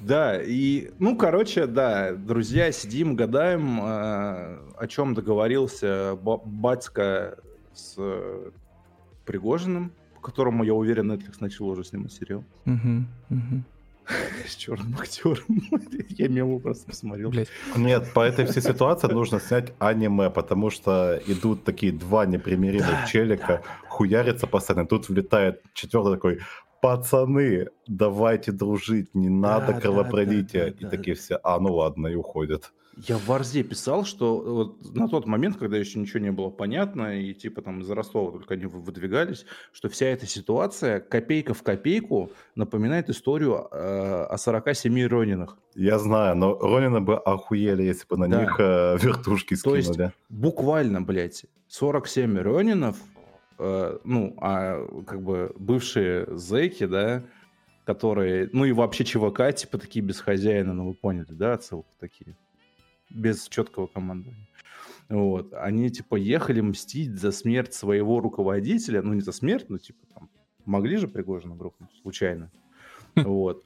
Да, 0.00 0.42
и, 0.42 0.90
ну, 0.98 1.16
короче, 1.16 1.66
да, 1.66 2.12
друзья, 2.12 2.72
сидим, 2.72 3.14
гадаем, 3.14 3.78
э, 3.80 4.58
о 4.76 4.86
чем 4.88 5.14
договорился 5.14 6.18
батька 6.20 7.38
с 7.72 7.96
Пригожиным, 9.24 9.90
по 9.90 10.01
которому, 10.22 10.64
я 10.64 10.74
уверен, 10.74 11.10
Netflix 11.12 11.36
начал 11.40 11.68
уже 11.68 11.84
снимать 11.84 12.12
сериал. 12.12 12.44
Мгм, 12.64 13.06
мгм. 13.28 13.64
С 14.46 14.56
черным 14.56 14.96
актером. 14.98 15.44
Я 16.08 16.28
мему 16.28 16.58
просто 16.60 16.86
посмотрел. 16.86 17.30
Блядь. 17.30 17.48
Нет, 17.76 18.12
по 18.12 18.20
этой 18.20 18.46
всей 18.46 18.60
ситуации 18.60 19.06
нужно 19.08 19.38
снять 19.40 19.72
аниме, 19.78 20.28
потому 20.30 20.70
что 20.70 21.20
идут 21.26 21.64
такие 21.64 21.92
два 21.92 22.26
непримиримых 22.26 22.90
Да, 22.90 23.06
челика, 23.06 23.62
хуярятся 23.88 24.46
постоянно. 24.48 24.86
Тут 24.88 25.08
влетает 25.08 25.62
четвертый 25.72 26.14
такой, 26.14 26.40
пацаны, 26.82 27.68
давайте 27.86 28.50
дружить, 28.50 29.14
не 29.14 29.28
надо 29.28 29.72
да, 29.72 29.80
кровопролития. 29.80 30.64
да, 30.64 30.70
И 30.70 30.82
да. 30.82 30.90
такие 30.90 31.14
все, 31.14 31.38
а 31.44 31.60
ну 31.60 31.72
ладно, 31.74 32.08
и 32.08 32.16
уходят. 32.16 32.72
Я 32.96 33.16
в 33.16 33.24
Варзе 33.26 33.62
писал, 33.62 34.04
что 34.04 34.38
вот 34.40 34.94
на 34.94 35.08
тот 35.08 35.26
момент, 35.26 35.56
когда 35.56 35.78
еще 35.78 35.98
ничего 35.98 36.20
не 36.20 36.30
было 36.30 36.50
понятно, 36.50 37.18
и 37.18 37.32
типа 37.32 37.62
там 37.62 37.80
из 37.80 37.90
Ростова 37.90 38.32
только 38.32 38.54
они 38.54 38.66
вы- 38.66 38.80
выдвигались, 38.80 39.46
что 39.72 39.88
вся 39.88 40.06
эта 40.06 40.26
ситуация 40.26 41.00
копейка 41.00 41.54
в 41.54 41.62
копейку 41.62 42.30
напоминает 42.54 43.08
историю 43.08 43.66
э, 43.72 44.24
о 44.28 44.36
47 44.36 45.06
Ронинах. 45.06 45.56
Я 45.74 45.98
знаю, 45.98 46.36
но 46.36 46.58
Ронина 46.58 47.00
бы 47.00 47.16
охуели, 47.18 47.82
если 47.82 48.06
бы 48.06 48.18
на 48.18 48.28
Да. 48.28 48.40
них 48.42 48.56
э, 48.58 48.98
вертушки 49.00 49.56
То 49.56 49.74
есть 49.74 49.88
скинули. 49.94 50.12
буквально, 50.28 51.00
блядь, 51.00 51.46
47 51.68 52.38
Ронинов, 52.40 52.98
э, 53.58 53.98
ну, 54.04 54.36
а 54.40 54.86
как 55.06 55.22
бы 55.22 55.52
бывшие 55.58 56.26
зэки, 56.36 56.84
да, 56.84 57.22
которые, 57.84 58.48
ну 58.52 58.64
и 58.66 58.72
вообще 58.72 59.04
ЧВК, 59.04 59.52
типа 59.54 59.78
такие 59.78 60.04
без 60.04 60.20
хозяина, 60.20 60.72
ну 60.74 60.88
вы 60.88 60.94
поняли, 60.94 61.26
да, 61.30 61.54
отсылки 61.54 61.88
такие, 61.98 62.36
без 63.14 63.48
четкого 63.48 63.86
командования. 63.86 64.48
Вот, 65.08 65.52
они 65.52 65.90
типа 65.90 66.16
ехали 66.16 66.60
мстить 66.60 67.20
за 67.20 67.32
смерть 67.32 67.74
своего 67.74 68.20
руководителя, 68.20 69.02
ну 69.02 69.12
не 69.12 69.20
за 69.20 69.32
смерть, 69.32 69.66
но 69.68 69.78
типа 69.78 70.06
там 70.14 70.30
могли 70.64 70.96
же 70.96 71.08
Пригожина 71.08 71.54
грохнуть 71.54 71.90
случайно. 72.02 72.50
Вот. 73.14 73.64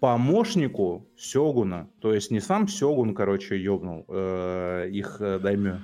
Помощнику 0.00 1.06
Сёгуна, 1.16 1.88
то 2.00 2.14
есть 2.14 2.30
не 2.30 2.40
сам 2.40 2.66
Сёгун, 2.66 3.14
короче, 3.14 3.62
ёбнул 3.62 4.06
э, 4.08 4.88
их 4.90 5.18
э, 5.20 5.38
даймё. 5.38 5.78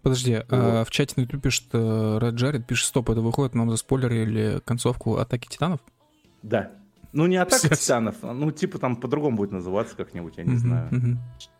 Подожди, 0.00 0.42
а 0.48 0.84
в 0.84 0.90
чате 0.90 1.14
на 1.16 1.20
YouTube 1.22 1.42
пишет 1.42 1.66
э, 1.72 1.78
Red 1.78 2.32
Jared, 2.32 2.64
пишет, 2.64 2.88
стоп, 2.88 3.10
это 3.10 3.20
выходит, 3.20 3.54
нам 3.54 3.70
заспойлерили 3.70 4.60
концовку 4.64 5.18
Атаки 5.18 5.48
Титанов? 5.48 5.80
Да. 6.42 6.72
Ну, 7.12 7.26
не 7.26 7.36
атака 7.36 7.68
титанов, 7.74 8.16
а, 8.22 8.32
ну, 8.32 8.50
типа 8.50 8.78
там 8.78 8.96
по-другому 8.96 9.36
будет 9.36 9.52
называться 9.52 9.96
как-нибудь, 9.96 10.38
я 10.38 10.44
не 10.44 10.56
знаю. 10.56 10.88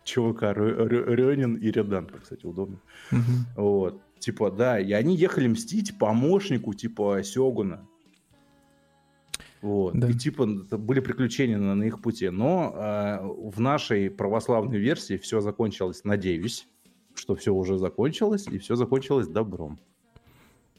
ЧВК 0.03 0.43
Рё- 0.43 0.87
Рё- 0.87 1.13
Рёнин 1.15 1.55
и 1.55 1.71
Редан, 1.71 2.09
кстати, 2.21 2.45
удобно. 2.45 2.79
Вот. 3.55 4.01
Типа, 4.19 4.49
да, 4.51 4.79
и 4.79 4.91
они 4.93 5.15
ехали 5.15 5.47
мстить 5.47 5.97
помощнику, 5.99 6.73
типа, 6.73 7.21
Сёгуна. 7.23 7.85
Вот. 9.61 9.97
Да. 9.97 10.09
И 10.09 10.13
типа 10.13 10.45
были 10.45 10.99
приключения 10.99 11.57
на, 11.57 11.75
на 11.75 11.83
их 11.83 12.01
пути. 12.01 12.29
Но 12.29 12.73
э, 12.75 13.19
в 13.23 13.59
нашей 13.61 14.09
православной 14.09 14.77
версии 14.77 15.17
все 15.17 15.39
закончилось, 15.39 16.01
надеюсь, 16.03 16.67
что 17.15 17.35
все 17.35 17.53
уже 17.53 17.77
закончилось, 17.77 18.45
и 18.51 18.57
все 18.57 18.75
закончилось 18.75 19.27
добром. 19.27 19.79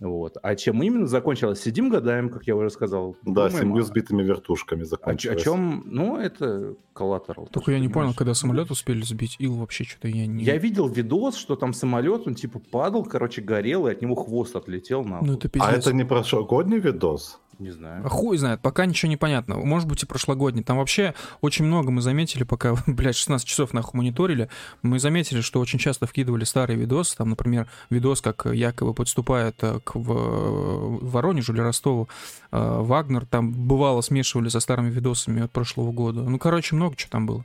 Вот. 0.01 0.37
А 0.43 0.55
чем 0.57 0.83
именно 0.83 1.07
закончилось? 1.07 1.61
Сидим 1.63 1.89
гадаем, 1.89 2.29
как 2.29 2.47
я 2.47 2.57
уже 2.57 2.71
сказал. 2.71 3.17
Да, 3.23 3.49
Думаем, 3.49 3.69
семью 3.69 3.83
а- 3.83 3.87
сбитыми 3.87 4.23
вертушками 4.23 4.81
о, 4.81 4.85
ч- 4.85 4.87
о 4.87 4.91
закончилось. 4.91 5.43
чем? 5.43 5.83
Ну, 5.87 6.19
это 6.19 6.75
коллатерал. 6.93 7.47
Только 7.47 7.73
я 7.73 7.79
не 7.79 7.89
понял, 7.89 8.13
когда 8.15 8.35
самолет 8.35 8.71
успели 8.71 9.03
сбить, 9.03 9.37
ил 9.39 9.55
вообще 9.55 9.85
что-то 9.85 10.09
я 10.09 10.27
не... 10.27 10.45
Я 10.45 10.57
видел 10.59 10.89
видос, 10.89 11.37
что 11.37 11.57
там 11.57 11.73
самолет, 11.73 12.27
он 12.27 12.35
типа 12.35 12.59
падал, 12.59 13.05
короче, 13.05 13.41
горел, 13.41 13.87
и 13.87 13.93
от 13.93 14.03
него 14.03 14.15
хвост 14.15 14.57
отлетел 14.57 15.05
на. 15.05 15.21
Ну 15.23 15.35
это 15.35 15.49
пиздец. 15.49 15.69
А 15.71 15.73
это 15.73 15.93
не 15.93 16.05
прошлогодний 16.05 16.79
видос? 16.79 17.41
Не 17.59 17.71
знаю. 17.71 18.05
А 18.05 18.09
Хуй 18.09 18.37
знает, 18.37 18.61
пока 18.61 18.87
ничего 18.87 19.09
не 19.09 19.17
понятно. 19.17 19.57
Может 19.57 19.89
быть 19.89 20.03
и 20.03 20.07
прошлогодний. 20.07 20.63
Там 20.63 20.79
вообще 20.79 21.15
очень 21.41 21.65
много 21.65 21.91
мы 21.91 22.01
заметили, 22.01 22.43
пока, 22.43 22.75
блядь, 22.87 23.17
16 23.17 23.47
часов 23.47 23.73
нахуй 23.73 23.99
мониторили, 23.99 24.49
мы 24.83 24.99
заметили, 24.99 25.41
что 25.41 25.61
очень 25.61 25.79
часто 25.79 26.07
вкидывали 26.07 26.45
старые 26.45 26.79
видосы. 26.79 27.17
Там, 27.17 27.31
например, 27.31 27.69
видос, 27.91 28.21
как 28.21 28.47
якобы 28.47 28.95
подступает 28.95 29.57
э, 29.63 29.81
к 29.85 29.95
в- 29.95 30.99
Воронежу 31.07 31.53
или 31.53 31.61
Ростову 31.61 32.09
э, 32.51 32.79
Вагнер. 32.81 33.27
Там 33.27 33.53
бывало 33.53 34.01
смешивали 34.01 34.49
со 34.49 34.61
старыми 34.61 34.91
видосами 34.91 35.43
от 35.43 35.53
прошлого 35.53 35.93
года. 35.93 36.23
Ну, 36.23 36.39
короче, 36.39 36.75
много 36.75 36.97
чего 36.97 37.11
там 37.11 37.27
было. 37.27 37.45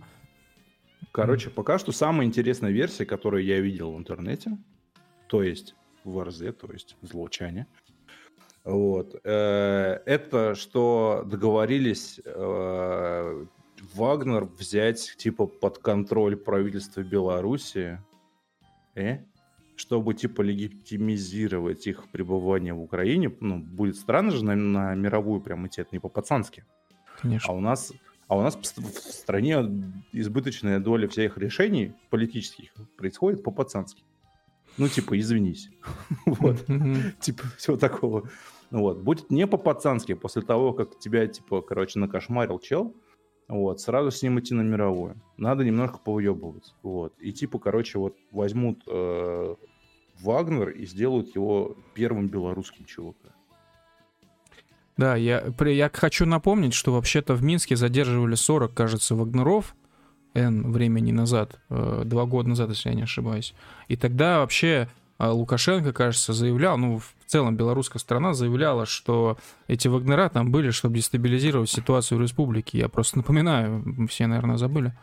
Короче, 1.11 1.49
пока 1.49 1.79
что 1.79 1.91
самая 1.91 2.27
интересная 2.27 2.71
версия, 2.71 3.05
которую 3.05 3.43
я 3.43 3.59
видел 3.59 3.93
в 3.93 3.97
интернете, 3.97 4.57
то 5.27 5.41
есть 5.43 5.75
в 6.03 6.13
Варзе, 6.13 6.51
то 6.51 6.71
есть 6.71 6.95
в 7.01 7.07
Злоучане, 7.07 7.67
вот, 8.69 9.15
э, 9.23 9.99
это 10.05 10.55
что 10.55 11.23
договорились 11.25 12.19
э, 12.23 13.45
Вагнер 13.93 14.45
взять 14.45 15.15
типа 15.17 15.47
под 15.47 15.79
контроль 15.79 16.35
правительства 16.37 17.01
Беларуси, 17.01 17.99
э? 18.95 19.19
чтобы 19.75 20.13
типа 20.13 20.41
легитимизировать 20.41 21.87
их 21.87 22.09
пребывание 22.11 22.73
в 22.73 22.81
Украине. 22.81 23.33
Ну, 23.39 23.57
будет 23.57 23.95
странно 23.95 24.31
же 24.31 24.43
на, 24.43 24.55
на 24.55 24.95
мировую 24.95 25.41
прям 25.41 25.65
идти, 25.67 25.81
это 25.81 25.89
не 25.93 25.99
по-пацански. 25.99 26.65
А 27.17 27.21
Конечно. 27.21 27.53
у 27.53 27.59
нас, 27.59 27.93
а 28.27 28.37
у 28.37 28.41
нас 28.41 28.55
в 28.55 28.65
ст- 28.65 28.77
в 28.77 28.97
стране 28.97 29.57
избыточная 30.11 30.79
доля 30.79 31.07
всех 31.07 31.37
решений 31.37 31.93
политических 32.09 32.71
происходит 32.97 33.43
по-пацански. 33.43 34.03
Ну, 34.77 34.87
типа, 34.87 35.19
извинись. 35.19 35.69
Вот. 36.25 36.65
Типа, 37.19 37.43
всего 37.57 37.77
такого. 37.77 38.29
Вот. 38.71 38.99
Будет 38.99 39.29
не 39.31 39.47
по-пацански. 39.47 40.13
После 40.13 40.41
того, 40.41 40.73
как 40.73 40.97
тебя, 40.99 41.27
типа, 41.27 41.61
короче, 41.61 41.99
накошмарил 41.99 42.59
чел, 42.59 42.95
вот, 43.47 43.81
сразу 43.81 44.11
с 44.11 44.21
ним 44.21 44.39
идти 44.39 44.53
на 44.53 44.61
мировую. 44.61 45.19
Надо 45.37 45.63
немножко 45.63 45.97
повыебывать. 45.97 46.75
Вот. 46.83 47.13
И, 47.19 47.33
типа, 47.33 47.57
короче, 47.57 47.97
вот 47.97 48.15
возьмут 48.31 48.83
э, 48.87 49.55
Вагнер 50.21 50.69
и 50.69 50.85
сделают 50.85 51.33
его 51.35 51.75
первым 51.95 52.27
белорусским 52.27 52.85
чуваком. 52.85 53.31
Да, 54.97 55.15
я, 55.15 55.45
я 55.61 55.89
хочу 55.93 56.25
напомнить, 56.25 56.73
что 56.73 56.91
вообще-то 56.91 57.33
в 57.33 57.41
Минске 57.41 57.77
задерживали 57.77 58.35
40, 58.35 58.73
кажется, 58.73 59.15
вагнеров 59.15 59.73
N 60.33 60.73
времени 60.73 61.13
назад, 61.13 61.59
э, 61.69 62.03
два 62.05 62.25
года 62.25 62.49
назад, 62.49 62.69
если 62.69 62.89
я 62.89 62.95
не 62.95 63.03
ошибаюсь. 63.03 63.53
И 63.87 63.95
тогда 63.95 64.39
вообще 64.39 64.89
Лукашенко, 65.19 65.91
кажется, 65.93 66.33
заявлял, 66.33 66.77
ну, 66.77 66.97
в 66.99 67.13
целом 67.25 67.55
белорусская 67.57 67.99
страна 67.99 68.33
заявляла, 68.33 68.85
что 68.85 69.37
эти 69.67 69.87
вагнера 69.89 70.29
там 70.29 70.51
были, 70.51 70.71
чтобы 70.71 70.95
дестабилизировать 70.95 71.69
ситуацию 71.69 72.17
в 72.17 72.21
республике. 72.21 72.77
Я 72.79 72.87
просто 72.89 73.17
напоминаю, 73.17 74.07
все, 74.09 74.27
наверное, 74.27 74.57
забыли. 74.57 74.93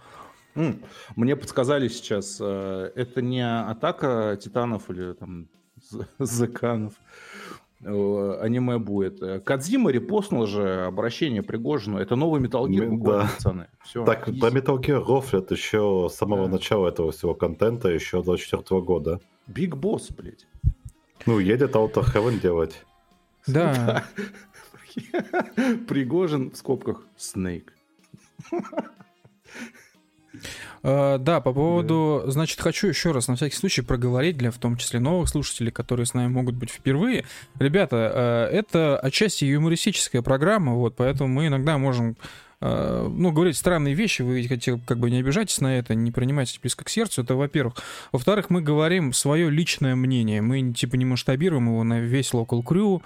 Мне 1.16 1.36
подсказали 1.36 1.88
сейчас, 1.88 2.38
э, 2.40 2.90
это 2.94 3.20
не 3.20 3.42
атака 3.46 4.38
титанов 4.42 4.88
или 4.88 5.12
там 5.12 5.48
з- 5.90 6.06
зеканов. 6.18 6.94
Э, 6.94 7.65
Аниме 7.84 8.78
будет. 8.78 9.22
Э, 9.22 9.40
Кадзима 9.40 9.90
репостнул 9.90 10.46
же 10.46 10.86
обращение 10.86 11.42
Пригожину. 11.42 11.98
Это 11.98 12.16
новый 12.16 12.40
Metal 12.40 12.64
Gear, 12.66 12.96
да. 13.02 13.28
пацаны. 13.36 13.66
Все. 13.84 14.04
Так, 14.04 14.24
про 14.24 14.48
Metal 14.50 14.78
Gear 14.78 15.04
рофлят 15.04 15.50
еще 15.50 16.08
с 16.10 16.14
самого 16.16 16.46
Да. 16.46 16.52
начала 16.52 16.88
этого 16.88 17.12
всего 17.12 17.34
контента, 17.34 17.88
еще 17.88 18.22
24 18.22 18.80
года. 18.80 19.20
Биг 19.46 19.76
Босс, 19.76 20.10
блядь. 20.10 20.46
Ну, 21.26 21.38
едет 21.38 21.74
Outer 21.74 22.04
Heaven 22.14 22.40
делать. 22.40 22.82
Да, 23.46 24.02
Пригожин 25.86 26.50
в 26.50 26.56
скобках 26.56 27.06
Снейк. 27.16 27.72
Э, 30.82 31.18
да, 31.18 31.40
по 31.40 31.52
поводу, 31.52 32.22
значит, 32.26 32.60
хочу 32.60 32.86
еще 32.86 33.10
раз 33.10 33.28
на 33.28 33.36
всякий 33.36 33.56
случай 33.56 33.82
проговорить 33.82 34.36
для 34.36 34.50
в 34.50 34.58
том 34.58 34.76
числе 34.76 35.00
новых 35.00 35.28
слушателей, 35.28 35.72
которые 35.72 36.06
с 36.06 36.14
нами 36.14 36.28
могут 36.28 36.54
быть 36.54 36.70
впервые. 36.70 37.24
Ребята, 37.58 38.48
э, 38.52 38.56
это 38.56 38.98
отчасти 38.98 39.44
юмористическая 39.44 40.22
программа, 40.22 40.74
вот, 40.74 40.94
поэтому 40.96 41.28
мы 41.28 41.48
иногда 41.48 41.76
можем 41.78 42.16
э, 42.60 43.08
ну, 43.10 43.32
говорить 43.32 43.56
странные 43.56 43.94
вещи, 43.94 44.22
вы 44.22 44.46
хотя 44.46 44.78
как 44.86 44.98
бы 44.98 45.10
не 45.10 45.18
обижайтесь 45.18 45.60
на 45.60 45.76
это, 45.78 45.94
не 45.94 46.12
принимайте 46.12 46.58
близко 46.60 46.84
к 46.84 46.88
сердцу, 46.88 47.22
это 47.22 47.34
во-первых. 47.34 47.74
Во-вторых, 48.12 48.50
мы 48.50 48.60
говорим 48.60 49.12
свое 49.12 49.50
личное 49.50 49.96
мнение, 49.96 50.40
мы 50.40 50.72
типа 50.72 50.96
не 50.96 51.04
масштабируем 51.04 51.66
его 51.66 51.82
на 51.82 52.00
весь 52.00 52.32
Local 52.32 52.62
Crew, 52.62 53.02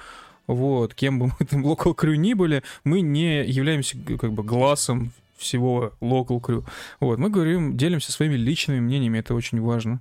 вот, 0.46 0.94
кем 0.94 1.18
бы 1.18 1.26
мы 1.38 1.46
там 1.46 1.64
Local 1.66 1.94
Crew 1.94 2.16
ни 2.16 2.34
были, 2.34 2.62
мы 2.84 3.00
не 3.00 3.44
являемся 3.44 3.96
как 4.20 4.32
бы 4.32 4.42
глазом 4.42 5.12
всего 5.40 5.92
Local 6.00 6.40
Crew. 6.40 6.64
Вот, 7.00 7.18
мы 7.18 7.30
говорим, 7.30 7.76
делимся 7.76 8.12
своими 8.12 8.34
личными 8.34 8.80
мнениями, 8.80 9.18
это 9.18 9.34
очень 9.34 9.60
важно. 9.60 10.00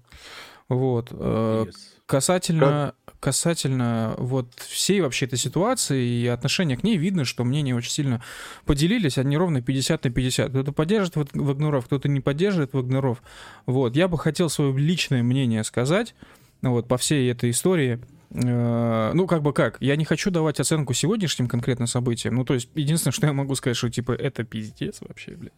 Вот. 0.67 1.07
э, 1.11 1.65
Yes. 1.67 1.73
Касательно, 2.05 2.95
касательно 3.19 4.15
вот 4.17 4.47
всей 4.67 5.01
вообще 5.01 5.25
этой 5.27 5.37
ситуации 5.37 6.03
и 6.03 6.25
отношения 6.25 6.75
к 6.75 6.81
ней, 6.83 6.97
видно, 6.97 7.23
что 7.23 7.43
мнения 7.43 7.75
очень 7.75 7.91
сильно 7.91 8.23
поделились, 8.65 9.19
они 9.19 9.37
ровно 9.37 9.61
50 9.61 10.03
на 10.05 10.09
50. 10.09 10.49
Кто-то 10.49 10.71
поддерживает 10.71 11.15
Ваг- 11.15 11.35
Вагнеров, 11.39 11.85
кто-то 11.85 12.07
не 12.09 12.19
поддерживает 12.19 12.73
Вагнеров. 12.73 13.21
Вот, 13.67 13.95
я 13.95 14.07
бы 14.07 14.17
хотел 14.17 14.49
свое 14.49 14.75
личное 14.75 15.21
мнение 15.21 15.63
сказать, 15.63 16.15
ну 16.63 16.71
вот, 16.71 16.87
по 16.87 16.97
всей 16.97 17.31
этой 17.31 17.51
истории. 17.51 17.99
Э, 18.31 19.11
ну, 19.13 19.25
как 19.27 19.41
бы 19.41 19.53
как, 19.53 19.77
я 19.79 19.95
не 19.95 20.05
хочу 20.05 20.29
давать 20.29 20.59
оценку 20.59 20.93
сегодняшним 20.93 21.47
конкретно 21.47 21.87
событиям. 21.87 22.35
Ну, 22.35 22.45
то 22.45 22.53
есть, 22.53 22.69
единственное, 22.75 23.11
что 23.11 23.27
я 23.27 23.33
могу 23.33 23.55
сказать, 23.55 23.77
что, 23.77 23.89
типа, 23.89 24.11
это 24.11 24.43
пиздец 24.43 24.99
вообще, 25.01 25.31
блядь. 25.31 25.53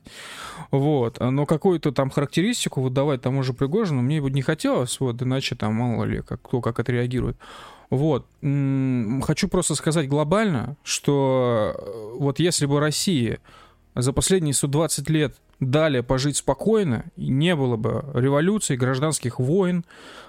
Вот. 0.72 1.20
Но 1.20 1.46
какую-то 1.46 1.92
там 1.92 2.10
характеристику 2.10 2.82
выдавать 2.82 3.22
тому 3.22 3.44
же 3.44 3.54
Пригожину 3.54 4.02
мне 4.02 4.22
бы 4.22 4.32
не 4.32 4.42
хотелось, 4.42 5.00
вот, 5.00 5.22
иначе 5.22 5.56
там 5.56 5.74
мало 5.74 6.06
ли, 6.06 6.22
как, 6.22 6.42
кто 6.42 6.62
как 6.62 6.80
отреагирует. 6.80 7.38
Вот. 7.90 8.26
Хочу 8.42 9.50
просто 9.50 9.76
сказать 9.76 10.08
глобально, 10.08 10.78
что 10.84 11.76
э, 11.76 12.18
вот 12.20 12.40
если 12.40 12.66
бы 12.66 12.80
Россия 12.80 13.40
за 13.96 14.14
последние 14.14 14.54
120 14.54 15.10
лет 15.10 15.36
дали 15.60 16.00
пожить 16.00 16.38
спокойно, 16.38 17.06
не 17.18 17.56
было 17.56 17.76
бы 17.76 18.06
революций, 18.14 18.78
гражданских 18.78 19.40
войн, 19.40 19.84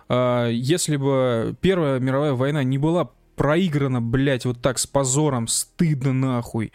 если 0.08 0.96
бы 0.96 1.56
Первая 1.60 2.00
мировая 2.00 2.32
война 2.32 2.62
не 2.62 2.78
была 2.78 3.10
проиграна, 3.36 4.00
блядь, 4.00 4.44
вот 4.44 4.60
так 4.60 4.78
с 4.78 4.86
позором, 4.86 5.48
стыдно 5.48 6.12
нахуй, 6.12 6.72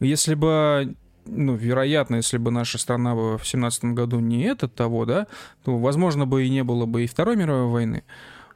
если 0.00 0.34
бы 0.34 0.96
ну, 1.26 1.54
вероятно, 1.54 2.16
если 2.16 2.36
бы 2.36 2.50
наша 2.50 2.78
страна 2.78 3.14
бы 3.14 3.38
в 3.38 3.46
семнадцатом 3.46 3.94
году 3.94 4.20
не 4.20 4.42
это 4.42 4.68
того, 4.68 5.06
да, 5.06 5.26
то, 5.64 5.78
возможно, 5.78 6.26
бы 6.26 6.44
и 6.44 6.50
не 6.50 6.62
было 6.62 6.86
бы 6.86 7.04
и 7.04 7.06
Второй 7.06 7.36
мировой 7.36 7.70
войны 7.70 8.04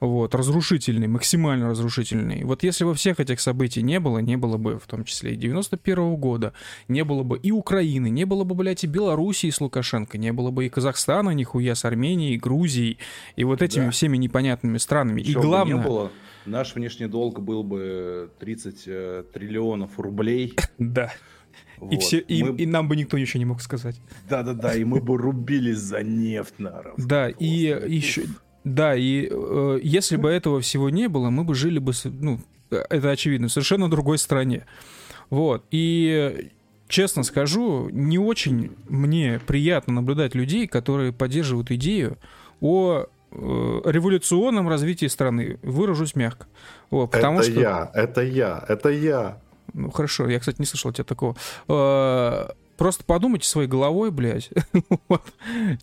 вот, 0.00 0.34
разрушительный, 0.34 1.08
максимально 1.08 1.70
разрушительный. 1.70 2.44
Вот 2.44 2.62
если 2.62 2.84
бы 2.84 2.94
всех 2.94 3.20
этих 3.20 3.40
событий 3.40 3.82
не 3.82 4.00
было, 4.00 4.18
не 4.18 4.36
было 4.36 4.56
бы 4.56 4.78
в 4.78 4.86
том 4.86 5.04
числе 5.04 5.32
и 5.32 5.36
91 5.36 5.98
-го 5.98 6.16
года, 6.16 6.52
не 6.86 7.04
было 7.04 7.22
бы 7.22 7.38
и 7.38 7.50
Украины, 7.50 8.08
не 8.10 8.24
было 8.24 8.44
бы, 8.44 8.54
блядь, 8.54 8.84
и 8.84 8.86
Белоруссии 8.86 9.50
с 9.50 9.60
Лукашенко, 9.60 10.18
не 10.18 10.32
было 10.32 10.50
бы 10.50 10.66
и 10.66 10.68
Казахстана 10.68 11.30
нихуя 11.30 11.74
с 11.74 11.84
Арменией, 11.84 12.36
Грузией, 12.36 12.98
и 13.36 13.44
вот 13.44 13.62
этими 13.62 13.86
да. 13.86 13.90
всеми 13.90 14.16
непонятными 14.16 14.78
странами. 14.78 15.22
Чего 15.22 15.42
и 15.42 15.46
главное... 15.46 15.76
не 15.76 15.82
было, 15.82 16.12
наш 16.46 16.74
внешний 16.74 17.06
долг 17.06 17.40
был 17.40 17.62
бы 17.62 18.30
30 18.38 18.82
э, 18.86 19.24
триллионов 19.32 19.98
рублей. 19.98 20.54
Да. 20.78 21.12
Вот. 21.78 21.92
И, 21.92 21.98
все, 21.98 22.18
и, 22.18 22.42
мы... 22.42 22.56
и 22.56 22.66
нам 22.66 22.88
бы 22.88 22.96
никто 22.96 23.18
ничего 23.18 23.38
не 23.38 23.44
мог 23.44 23.60
сказать. 23.60 24.00
Да-да-да, 24.28 24.74
и 24.74 24.84
мы 24.84 25.00
бы 25.00 25.16
рубились 25.16 25.78
за 25.78 26.02
нефть, 26.02 26.58
народ. 26.58 26.94
Да, 26.96 27.28
и 27.28 27.46
еще, 27.46 28.24
да, 28.74 28.94
и 28.94 29.28
э, 29.30 29.80
если 29.82 30.16
бы 30.16 30.30
этого 30.30 30.60
всего 30.60 30.90
не 30.90 31.08
было, 31.08 31.30
мы 31.30 31.44
бы 31.44 31.54
жили 31.54 31.78
бы, 31.78 31.92
ну, 32.04 32.40
это 32.70 33.10
очевидно, 33.10 33.48
в 33.48 33.52
совершенно 33.52 33.90
другой 33.90 34.18
стране. 34.18 34.66
Вот. 35.30 35.64
И 35.70 36.50
честно 36.88 37.22
скажу, 37.22 37.88
не 37.90 38.18
очень 38.18 38.72
мне 38.88 39.40
приятно 39.46 39.94
наблюдать 39.94 40.34
людей, 40.34 40.66
которые 40.66 41.12
поддерживают 41.12 41.70
идею 41.70 42.18
о 42.60 43.04
э, 43.30 43.80
революционном 43.84 44.68
развитии 44.68 45.06
страны. 45.06 45.58
Выражусь 45.62 46.14
мягко. 46.14 46.46
Вот, 46.90 47.10
потому 47.10 47.40
это 47.40 47.50
что... 47.50 47.60
я, 47.60 47.90
это 47.94 48.22
я, 48.22 48.64
это 48.68 48.88
я. 48.88 49.40
Ну 49.74 49.90
хорошо, 49.90 50.28
я, 50.28 50.40
кстати, 50.40 50.56
не 50.58 50.66
слышал 50.66 50.92
тебя 50.92 51.04
такого. 51.04 51.36
Э, 51.68 52.48
Просто 52.78 53.02
подумайте 53.02 53.48
своей 53.48 53.66
головой, 53.66 54.12
блядь, 54.12 54.50
вот, 55.08 55.22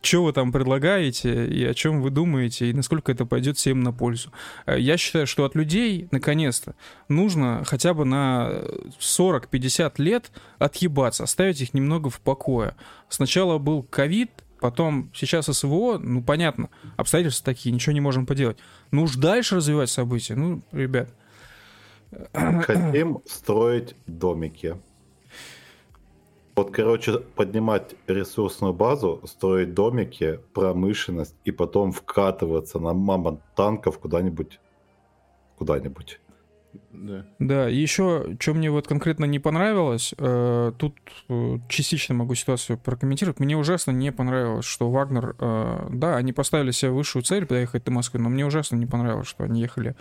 что 0.02 0.24
вы 0.24 0.32
там 0.32 0.54
предлагаете 0.54 1.46
и 1.46 1.66
о 1.66 1.74
чем 1.74 2.02
вы 2.02 2.10
думаете, 2.10 2.70
и 2.70 2.74
насколько 2.74 3.12
это 3.12 3.26
пойдет 3.26 3.58
всем 3.58 3.82
на 3.82 3.92
пользу. 3.92 4.32
Э, 4.66 4.80
я 4.80 4.96
считаю, 4.96 5.28
что 5.28 5.44
от 5.44 5.56
людей, 5.56 6.08
наконец-то, 6.12 6.74
нужно 7.10 7.64
хотя 7.66 7.94
бы 7.94 8.06
на 8.06 8.62
40-50 9.02 9.96
лет 9.98 10.32
отъебаться, 10.58 11.26
оставить 11.26 11.60
их 11.60 11.74
немного 11.74 12.10
в 12.10 12.22
покое. 12.22 12.78
Сначала 13.10 13.58
был 13.58 13.84
ковид, 13.84 14.32
потом 14.62 15.12
сейчас 15.14 15.48
СВО, 15.48 15.98
ну, 15.98 16.24
понятно, 16.24 16.70
обстоятельства 16.96 17.44
такие, 17.44 17.74
ничего 17.74 17.92
не 17.92 18.00
можем 18.00 18.26
поделать. 18.26 18.58
Ну 18.92 19.04
уж 19.04 19.18
дальше 19.18 19.58
развивать 19.58 19.90
события, 19.90 20.36
ну, 20.36 20.62
ребят. 20.72 21.10
Хотим 22.34 23.20
строить 23.26 23.98
домики. 24.08 24.78
Вот, 26.56 26.72
короче, 26.72 27.20
поднимать 27.20 27.96
ресурсную 28.08 28.74
базу, 28.74 29.22
строить 29.26 29.74
домики, 29.74 30.39
промышленность 30.54 31.36
и 31.44 31.52
потом 31.52 31.91
вкатываться 31.91 32.80
на 32.80 32.94
мамонт 32.94 33.41
танков 33.56 34.00
куда-нибудь, 34.00 34.60
куда-нибудь. 35.58 36.20
Да. 36.91 37.26
да, 37.39 37.70
и 37.70 37.76
еще, 37.76 38.36
что 38.39 38.54
мне 38.54 38.72
вот 38.72 38.88
конкретно 38.88 39.26
не 39.26 39.39
понравилось, 39.39 40.13
э, 40.18 40.72
тут 40.78 40.96
э, 41.30 41.58
частично 41.70 42.15
могу 42.15 42.36
ситуацию 42.36 42.78
прокомментировать. 42.78 43.39
Мне 43.39 43.58
ужасно 43.58 43.91
не 43.91 44.12
понравилось, 44.12 44.65
что 44.65 44.89
Вагнер, 44.89 45.36
э, 45.39 45.88
да, 45.91 46.15
они 46.15 46.34
поставили 46.34 46.72
себе 46.72 46.91
высшую 46.91 47.24
цель 47.24 47.46
поехать 47.46 47.84
до 47.84 47.91
Москвы, 47.91 48.20
но 48.20 48.30
мне 48.30 48.46
ужасно 48.46 48.76
не 48.76 48.86
понравилось, 48.86 49.28
что 49.28 49.44
они 49.44 49.62
ехали 49.62 49.96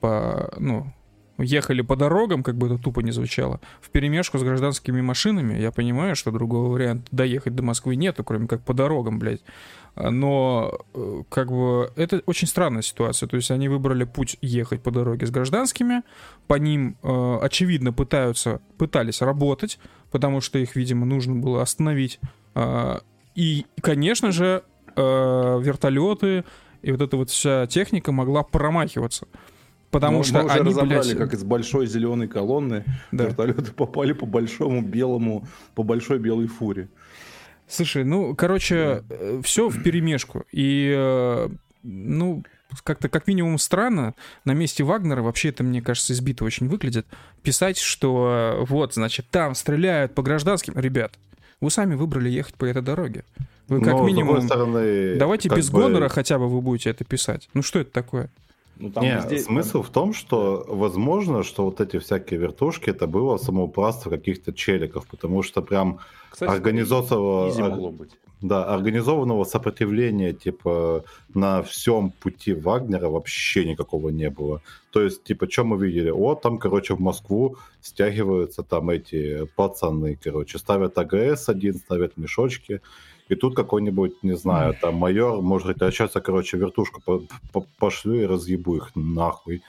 по, 0.00 0.52
ну, 0.58 0.92
ехали 1.38 1.82
по 1.82 1.96
дорогам, 1.96 2.42
как 2.42 2.56
бы 2.56 2.66
это 2.66 2.78
тупо 2.78 3.00
не 3.00 3.10
звучало, 3.10 3.60
в 3.80 3.90
перемешку 3.90 4.38
с 4.38 4.42
гражданскими 4.42 5.00
машинами. 5.00 5.58
Я 5.58 5.72
понимаю, 5.72 6.16
что 6.16 6.30
другого 6.30 6.72
варианта 6.72 7.06
доехать 7.10 7.54
до 7.54 7.62
Москвы 7.62 7.96
нету, 7.96 8.24
кроме 8.24 8.46
как 8.46 8.62
по 8.62 8.74
дорогам, 8.74 9.18
блядь. 9.18 9.42
Но 9.94 10.78
э, 10.94 11.22
как 11.28 11.50
бы 11.50 11.92
это 11.96 12.22
очень 12.26 12.48
странная 12.48 12.82
ситуация. 12.82 13.28
То 13.28 13.36
есть 13.36 13.50
они 13.50 13.68
выбрали 13.68 14.04
путь 14.04 14.38
ехать 14.40 14.82
по 14.82 14.90
дороге 14.90 15.26
с 15.26 15.30
гражданскими, 15.30 16.02
по 16.46 16.54
ним 16.54 16.96
э, 17.02 17.38
очевидно 17.42 17.92
пытаются, 17.92 18.60
пытались 18.78 19.20
работать, 19.20 19.78
потому 20.10 20.40
что 20.40 20.58
их, 20.58 20.76
видимо, 20.76 21.04
нужно 21.04 21.34
было 21.34 21.62
остановить. 21.62 22.20
Э, 22.54 23.00
и, 23.34 23.66
конечно 23.80 24.32
же, 24.32 24.62
вертолеты 24.94 26.44
и 26.82 26.90
вот 26.90 27.00
эта 27.00 27.16
вот 27.16 27.30
вся 27.30 27.66
техника 27.66 28.12
могла 28.12 28.42
промахиваться. 28.42 29.26
Потому 29.92 30.18
мы, 30.18 30.24
что 30.24 30.38
мы 30.38 30.44
уже 30.46 30.54
они, 30.54 30.70
разобрали, 30.70 31.04
блядь... 31.04 31.18
как 31.18 31.34
из 31.34 31.44
большой 31.44 31.86
зеленой 31.86 32.26
колонны 32.26 32.84
да. 33.12 33.24
вертолеты 33.24 33.72
попали 33.72 34.12
по 34.14 34.24
большому 34.24 34.80
белому, 34.80 35.46
по 35.74 35.82
большой 35.82 36.18
белой 36.18 36.46
фуре. 36.46 36.88
Слушай, 37.68 38.02
ну, 38.02 38.34
короче, 38.34 39.02
да. 39.06 39.16
Э, 39.16 39.40
все 39.44 39.68
в 39.68 39.82
перемешку. 39.82 40.44
И, 40.50 40.92
э, 40.96 41.48
ну, 41.82 42.42
как-то 42.84 43.10
как 43.10 43.26
минимум 43.26 43.58
странно 43.58 44.14
на 44.46 44.52
месте 44.52 44.82
Вагнера, 44.82 45.20
вообще 45.20 45.50
это, 45.50 45.62
мне 45.62 45.82
кажется, 45.82 46.14
избито 46.14 46.44
очень 46.44 46.68
выглядит, 46.68 47.06
писать, 47.42 47.76
что 47.76 48.62
э, 48.62 48.64
вот, 48.64 48.94
значит, 48.94 49.26
там 49.30 49.54
стреляют 49.54 50.14
по 50.14 50.22
гражданским. 50.22 50.72
Ребят, 50.74 51.12
вы 51.60 51.70
сами 51.70 51.96
выбрали 51.96 52.30
ехать 52.30 52.54
по 52.54 52.64
этой 52.64 52.80
дороге. 52.80 53.24
Вы 53.68 53.82
как 53.82 53.92
Но, 53.92 54.06
минимум... 54.06 54.40
Стороны, 54.40 55.16
давайте 55.16 55.50
без 55.50 55.70
бы... 55.70 55.82
гонора 55.82 56.08
хотя 56.08 56.38
бы 56.38 56.48
вы 56.48 56.62
будете 56.62 56.88
это 56.88 57.04
писать. 57.04 57.50
Ну 57.52 57.60
что 57.60 57.78
это 57.80 57.90
такое? 57.90 58.30
Ну, 58.76 58.90
там 58.90 59.04
Не, 59.04 59.16
везде... 59.16 59.38
смысл 59.38 59.82
в 59.82 59.90
том, 59.90 60.12
что 60.14 60.64
возможно, 60.68 61.42
что 61.42 61.64
вот 61.64 61.80
эти 61.80 61.98
всякие 61.98 62.40
вертушки 62.40 62.90
это 62.90 63.06
было 63.06 63.36
самоуправство 63.36 64.10
каких-то 64.10 64.52
челиков, 64.52 65.06
потому 65.06 65.42
что 65.42 65.62
прям 65.62 65.98
Кстати, 66.30 66.50
организованного, 66.50 68.06
да, 68.42 68.64
организованного 68.64 69.44
сопротивления 69.44 70.32
типа 70.32 71.04
на 71.34 71.62
всем 71.62 72.10
пути 72.10 72.52
Вагнера 72.54 73.08
вообще 73.08 73.64
никакого 73.64 74.08
не 74.08 74.30
было. 74.30 74.60
То 74.90 75.00
есть, 75.00 75.22
типа, 75.22 75.48
что 75.48 75.64
мы 75.64 75.86
видели? 75.86 76.10
О, 76.10 76.34
там, 76.34 76.58
короче, 76.58 76.94
в 76.94 77.00
Москву 77.00 77.56
стягиваются 77.80 78.62
там 78.62 78.90
эти 78.90 79.46
пацаны, 79.56 80.18
короче, 80.22 80.58
ставят 80.58 80.98
АГС 80.98 81.48
один, 81.48 81.76
ставят 81.76 82.16
мешочки, 82.16 82.80
и 83.32 83.34
тут 83.34 83.56
какой-нибудь, 83.56 84.22
не 84.22 84.36
знаю, 84.36 84.76
там 84.80 84.96
майор 84.96 85.40
может 85.40 85.64
говорить, 85.64 85.82
а 85.82 85.90
сейчас 85.90 86.14
я, 86.14 86.20
короче, 86.20 86.58
вертушку 86.58 87.00
по 87.00 87.22
-по 87.52 87.64
пошлю 87.78 88.14
и 88.14 88.26
разъебу 88.26 88.76
их 88.76 88.90
нахуй. 88.94 89.62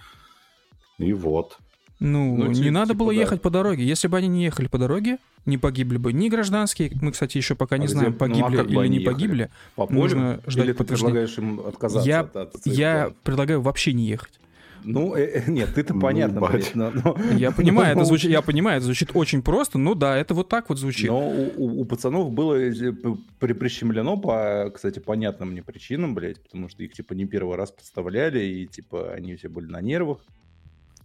И 1.00 1.14
вот. 1.14 1.58
Ну, 2.00 2.36
ну 2.36 2.48
не 2.48 2.56
типа, 2.56 2.72
надо 2.72 2.94
было 2.94 3.14
да. 3.14 3.20
ехать 3.22 3.42
по 3.42 3.50
дороге. 3.50 3.86
Если 3.86 4.10
бы 4.10 4.18
они 4.18 4.28
не 4.28 4.44
ехали 4.44 4.68
по 4.68 4.78
дороге, 4.78 5.18
не 5.46 5.58
погибли 5.58 5.98
бы 5.98 6.12
ни 6.12 6.28
гражданские. 6.28 6.92
Мы, 7.02 7.14
кстати, 7.14 7.38
еще 7.38 7.56
пока 7.56 7.78
не 7.78 7.86
а 7.86 7.90
знаем, 7.90 8.10
где, 8.10 8.20
погибли 8.20 8.58
ну, 8.58 8.80
а 8.80 8.84
или 8.84 8.92
не 8.92 8.98
ехали? 9.00 9.14
погибли. 9.14 9.50
По 9.76 9.88
полю? 9.88 10.00
Нужно 10.00 10.42
ждать 10.46 10.66
или 10.66 10.74
ты 10.74 10.84
предлагаешь 10.84 11.38
им 11.38 11.62
отказаться 11.62 12.10
я, 12.10 12.20
от, 12.20 12.36
от 12.36 12.66
Я 12.66 13.14
предлагаю 13.24 13.62
вообще 13.62 13.94
не 13.94 14.04
ехать. 14.04 14.40
Ну, 14.84 15.16
э, 15.16 15.42
э, 15.46 15.52
нет, 15.52 15.74
ты-то 15.74 15.94
ну, 15.94 16.02
понятно, 16.02 16.40
ну, 16.40 16.48
блядь, 16.48 16.76
но, 16.76 16.92
но... 16.92 17.18
Я 17.34 17.52
понимаю, 17.52 17.96
это 17.96 18.06
звучит, 18.06 18.32
я 18.32 18.42
понимаю, 18.42 18.78
это 18.78 18.86
звучит 18.86 19.12
очень 19.14 19.42
просто, 19.42 19.78
но 19.78 19.96
да, 19.96 20.18
это 20.18 20.34
вот 20.34 20.50
так 20.50 20.70
вот 20.70 20.78
звучит. 20.78 21.10
Но 21.10 21.30
у, 21.30 21.82
у 21.82 21.86
пацанов 21.86 22.32
было 22.32 22.56
э, 22.56 22.94
при, 23.40 23.54
прищемлено 23.54 24.18
по, 24.18 24.72
кстати, 24.74 25.00
понятным 25.00 25.52
мне 25.52 25.64
причинам, 25.64 26.16
блядь, 26.16 26.42
потому 26.42 26.70
что 26.70 26.84
их, 26.84 26.94
типа, 26.94 27.14
не 27.14 27.26
первый 27.26 27.58
раз 27.58 27.72
подставляли, 27.72 28.44
и, 28.44 28.68
типа, 28.68 29.14
они 29.14 29.36
все 29.36 29.50
были 29.50 29.68
на 29.68 29.82
нервах, 29.82 30.20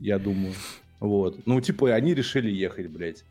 я 0.01 0.19
думаю. 0.19 0.55
Вот. 1.01 1.47
Ну, 1.47 1.61
типа, 1.61 1.95
они 1.95 2.15
решили 2.15 2.51
ехать, 2.51 2.89
блядь. 2.89 3.25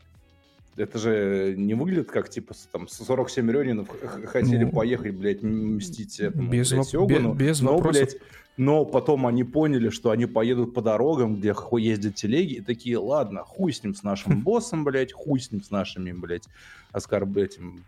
Это 0.78 0.98
же 0.98 1.54
не 1.56 1.74
выглядит 1.74 2.10
как, 2.10 2.28
типа, 2.28 2.54
там, 2.72 2.88
47 2.88 3.50
Рёнинов 3.50 3.88
хотели 4.26 4.64
ну, 4.64 4.70
поехать, 4.70 5.14
блядь, 5.14 5.42
мстить 5.42 6.20
этому, 6.20 6.50
без 6.50 6.70
блядь, 6.70 6.86
Сёгуну. 6.86 7.34
Без, 7.34 7.48
без 7.48 7.60
но, 7.60 7.74
вопросов. 7.74 8.02
блядь, 8.02 8.16
но 8.56 8.84
потом 8.84 9.26
они 9.26 9.44
поняли, 9.44 9.88
что 9.88 10.10
они 10.10 10.26
поедут 10.26 10.74
по 10.74 10.82
дорогам, 10.82 11.36
где 11.36 11.54
ездят 11.78 12.14
телеги, 12.14 12.54
и 12.54 12.60
такие, 12.60 12.98
ладно, 12.98 13.42
хуй 13.44 13.72
с 13.72 13.82
ним, 13.82 13.94
с 13.94 14.02
нашим 14.02 14.40
боссом, 14.44 14.84
блядь, 14.84 15.12
хуй 15.12 15.40
с 15.40 15.50
ним, 15.50 15.62
с 15.62 15.70
нашими, 15.70 16.12
блядь, 16.12 16.48
оскорб 16.92 17.36
этим 17.36 17.84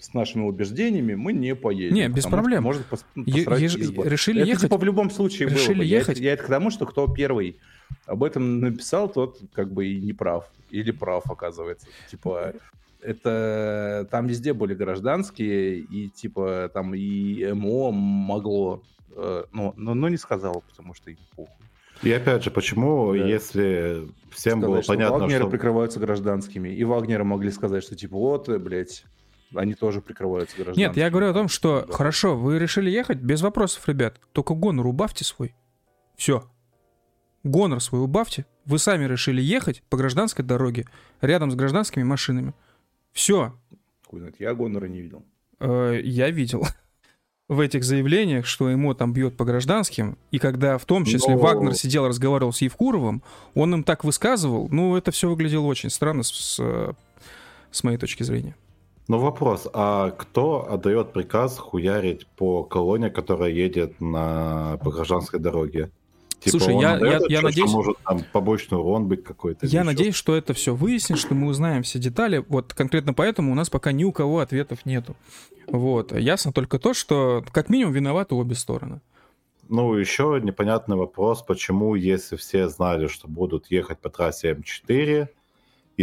с 0.00 0.14
нашими 0.14 0.42
убеждениями 0.42 1.14
мы 1.14 1.32
не 1.32 1.54
поедем. 1.54 1.94
Не, 1.94 2.08
без 2.08 2.24
проблем. 2.26 2.62
Может 2.62 2.86
пос, 2.86 3.04
е- 3.14 3.42
еж... 3.58 3.76
Решили 3.76 4.40
это, 4.40 4.48
ехать. 4.48 4.62
Типа, 4.62 4.78
в 4.78 4.84
любом 4.84 5.10
случае 5.10 5.48
решили 5.48 5.74
было 5.74 5.78
бы. 5.78 5.84
ехать. 5.84 6.18
Я, 6.18 6.24
я 6.28 6.32
это 6.32 6.44
к 6.44 6.46
тому, 6.46 6.70
что 6.70 6.86
кто 6.86 7.06
первый 7.06 7.58
об 8.06 8.24
этом 8.24 8.60
написал, 8.60 9.08
тот 9.08 9.38
как 9.52 9.72
бы 9.72 9.86
и 9.86 10.00
не 10.00 10.12
прав. 10.12 10.50
Или 10.70 10.90
прав, 10.90 11.30
оказывается. 11.30 11.86
Типа, 12.10 12.54
это 13.02 14.06
там 14.10 14.26
везде 14.26 14.52
были 14.52 14.74
гражданские, 14.74 15.78
и 15.80 16.08
типа 16.08 16.70
там 16.72 16.94
и 16.94 17.52
МО 17.52 17.90
могло, 17.92 18.82
э, 19.16 19.44
но, 19.52 19.74
но, 19.76 19.94
но 19.94 20.08
не 20.08 20.16
сказал, 20.16 20.62
потому 20.68 20.94
что 20.94 21.10
им 21.10 21.18
похуй. 21.36 21.54
И 22.02 22.10
опять 22.12 22.42
же, 22.42 22.50
почему, 22.50 23.12
Да. 23.12 23.26
если 23.26 24.08
всем 24.30 24.60
Сказать, 24.60 24.66
было 24.68 24.82
что 24.82 24.92
понятно, 24.92 25.18
Вагнеры 25.18 25.42
что... 25.42 25.50
прикрываются 25.50 26.00
гражданскими, 26.00 26.70
и 26.70 26.84
Вагнеры 26.84 27.24
могли 27.24 27.50
сказать, 27.50 27.82
что 27.82 27.94
типа 27.96 28.16
вот, 28.16 28.48
блядь, 28.48 29.04
они 29.54 29.74
тоже 29.74 30.00
прикрываются 30.00 30.56
гражданскими. 30.56 30.84
Нет, 30.84 30.96
я 30.96 31.10
говорю 31.10 31.30
о 31.30 31.34
том, 31.34 31.48
что 31.48 31.84
Да. 31.86 31.92
хорошо, 31.92 32.36
вы 32.36 32.58
решили 32.58 32.90
ехать, 32.90 33.18
без 33.18 33.42
вопросов, 33.42 33.88
ребят. 33.88 34.20
Только 34.32 34.54
гонор 34.54 34.86
убавьте 34.86 35.24
свой. 35.24 35.54
Все. 36.16 36.44
Гонор 37.42 37.80
свой 37.80 38.02
убавьте. 38.02 38.46
Вы 38.66 38.78
сами 38.78 39.04
решили 39.06 39.40
ехать 39.40 39.82
по 39.88 39.96
гражданской 39.96 40.44
дороге, 40.44 40.86
рядом 41.20 41.50
с 41.50 41.54
гражданскими 41.54 42.02
машинами. 42.02 42.52
Все. 43.12 43.54
Я 44.38 44.54
Гонора 44.54 44.86
не 44.86 45.00
видел. 45.00 45.24
Э, 45.60 45.98
я 46.02 46.30
видел 46.30 46.66
в 47.48 47.60
этих 47.60 47.82
заявлениях, 47.84 48.46
что 48.46 48.68
ему 48.68 48.94
там 48.94 49.12
бьет 49.12 49.36
по 49.36 49.44
гражданским, 49.44 50.18
и 50.30 50.38
когда 50.38 50.78
в 50.78 50.84
том 50.84 51.04
числе 51.04 51.34
Но- 51.34 51.40
Вагнер 51.40 51.74
сидел, 51.74 52.06
разговаривал 52.06 52.52
с 52.52 52.60
Евкуровым, 52.60 53.22
он 53.54 53.74
им 53.74 53.84
так 53.84 54.04
высказывал, 54.04 54.68
ну, 54.70 54.96
это 54.96 55.10
все 55.10 55.28
выглядело 55.28 55.64
очень 55.66 55.90
странно 55.90 56.22
с, 56.22 56.28
с, 56.30 56.56
э, 56.60 56.92
с 57.70 57.82
моей 57.84 57.98
точки 57.98 58.22
зрения. 58.22 58.54
Ну 59.10 59.18
вопрос, 59.18 59.66
а 59.72 60.12
кто 60.12 60.70
отдает 60.72 61.12
приказ 61.12 61.58
хуярить 61.58 62.28
по 62.36 62.62
колонне, 62.62 63.10
которая 63.10 63.50
едет 63.50 64.00
на 64.00 64.78
по 64.84 64.92
гражданской 64.92 65.40
дороге? 65.40 65.90
Слушай, 66.46 66.74
он 66.74 66.80
я- 66.80 66.96
я- 66.96 67.20
я 67.28 67.40
надеюсь- 67.42 67.72
может 67.72 67.96
там 68.06 68.20
побочный 68.32 68.78
урон 68.78 69.08
быть 69.08 69.24
какой-то. 69.24 69.66
Я 69.66 69.82
надеюсь, 69.82 70.14
что 70.14 70.36
это 70.36 70.54
все 70.54 70.76
выяснит, 70.76 71.18
что 71.18 71.34
мы 71.34 71.48
узнаем 71.48 71.82
все 71.82 71.98
детали. 71.98 72.44
Вот 72.48 72.72
конкретно 72.72 73.12
поэтому 73.12 73.50
у 73.50 73.56
нас 73.56 73.68
пока 73.68 73.90
ни 73.90 74.04
у 74.04 74.12
кого 74.12 74.38
ответов 74.38 74.86
нету. 74.86 75.16
Вот. 75.66 76.12
Ясно 76.16 76.52
только 76.52 76.78
то, 76.78 76.94
что 76.94 77.44
как 77.50 77.68
минимум 77.68 77.92
виноваты 77.92 78.36
обе 78.36 78.54
стороны. 78.54 79.00
Ну, 79.68 79.92
еще 79.94 80.40
непонятный 80.40 80.96
вопрос, 80.96 81.42
почему, 81.42 81.96
если 81.96 82.36
все 82.36 82.68
знали, 82.68 83.08
что 83.08 83.26
будут 83.26 83.72
ехать 83.72 83.98
по 83.98 84.08
трассе 84.08 84.52
М4, 84.52 85.28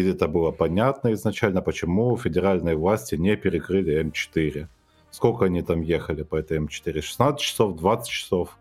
и 0.01 0.09
это 0.09 0.27
было 0.27 0.51
понятно 0.51 1.11
изначально, 1.13 1.61
почему 1.61 2.15
федеральные 2.17 2.75
власти 2.75 3.15
не 3.15 3.35
перекрыли 3.35 4.01
М4? 4.03 4.67
Сколько 5.11 5.45
они 5.45 5.61
там 5.61 5.81
ехали 5.81 6.23
по 6.23 6.35
этой 6.35 6.57
М4? 6.59 7.01
16 7.01 7.39
часов, 7.39 7.75
20 7.77 8.07
часов? 8.09 8.57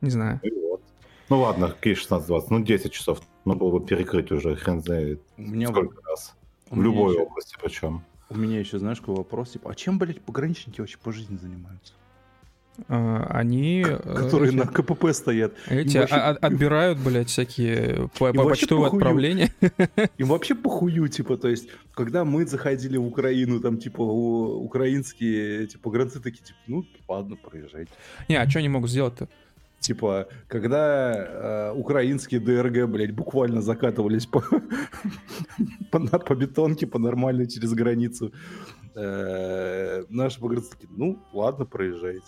Не 0.00 0.10
знаю. 0.10 0.40
Ну, 0.42 0.48
и 0.48 0.60
вот. 0.68 0.82
ну 1.28 1.40
ладно, 1.40 1.68
какие 1.68 1.94
16-20? 1.94 2.46
Ну, 2.50 2.60
10 2.60 2.92
часов. 2.92 3.20
Ну, 3.44 3.54
было 3.54 3.78
бы 3.78 3.86
перекрыть 3.86 4.30
уже, 4.32 4.56
хрен 4.56 4.82
знает 4.82 5.20
У 5.38 5.42
меня, 5.42 5.68
сколько 5.68 6.00
раз. 6.08 6.34
у 6.70 6.76
В 6.76 6.82
любой 6.82 7.14
еще- 7.14 7.22
области 7.24 7.56
причем. 7.62 8.02
у 8.28 8.36
меня 8.36 8.58
еще, 8.60 8.78
знаешь, 8.78 9.00
какой 9.00 9.16
вопрос, 9.16 9.50
типа, 9.52 9.70
а 9.70 9.74
чем, 9.74 9.98
блядь, 9.98 10.20
пограничники 10.20 10.80
вообще 10.80 10.98
по 10.98 11.12
жизни 11.12 11.36
занимаются? 11.36 11.94
А, 12.88 13.26
Они... 13.30 13.84
э, 13.86 13.96
Которые 14.14 14.50
эти- 14.50 14.56
на 14.58 14.66
КПП 14.66 15.12
стоят. 15.12 15.52
Эти 15.68 15.98
вообще- 15.98 16.14
отбирают, 16.16 16.98
блядь, 16.98 17.28
всякие 17.28 18.08
по- 18.18 18.32
по 18.32 18.44
почтовые 18.44 18.84
похую. 18.86 19.00
отправления. 19.00 19.50
Им 20.18 20.28
вообще 20.28 20.54
похую, 20.54 21.08
типа, 21.08 21.36
то 21.36 21.48
есть, 21.48 21.68
когда 21.94 22.24
мы 22.24 22.46
заходили 22.46 22.96
в 22.96 23.06
Украину, 23.06 23.60
там, 23.60 23.78
типа, 23.78 24.00
у- 24.02 24.64
украинские, 24.64 25.66
типа, 25.66 25.90
гранцы 25.90 26.20
такие, 26.20 26.44
типа, 26.44 26.58
ну, 26.66 26.84
ладно, 27.08 27.36
проезжайте. 27.36 27.90
Не, 28.28 28.36
а 28.36 28.48
что 28.48 28.58
они 28.60 28.68
могут 28.68 28.90
сделать-то? 28.90 29.28
Типа, 29.80 30.26
когда 30.46 31.14
э, 31.72 31.72
украинские 31.74 32.38
ДРГ, 32.40 32.86
блядь, 32.86 33.12
буквально 33.14 33.62
закатывались 33.62 34.26
по, 34.26 34.42
по 35.90 36.34
бетонке, 36.34 36.86
по 36.86 36.98
нормальной 36.98 37.46
через 37.46 37.72
границу, 37.72 38.30
э, 38.94 40.04
наши 40.10 40.38
погранцы 40.40 40.70
такие, 40.70 40.88
ну, 40.96 41.18
ладно, 41.32 41.64
проезжайте. 41.64 42.26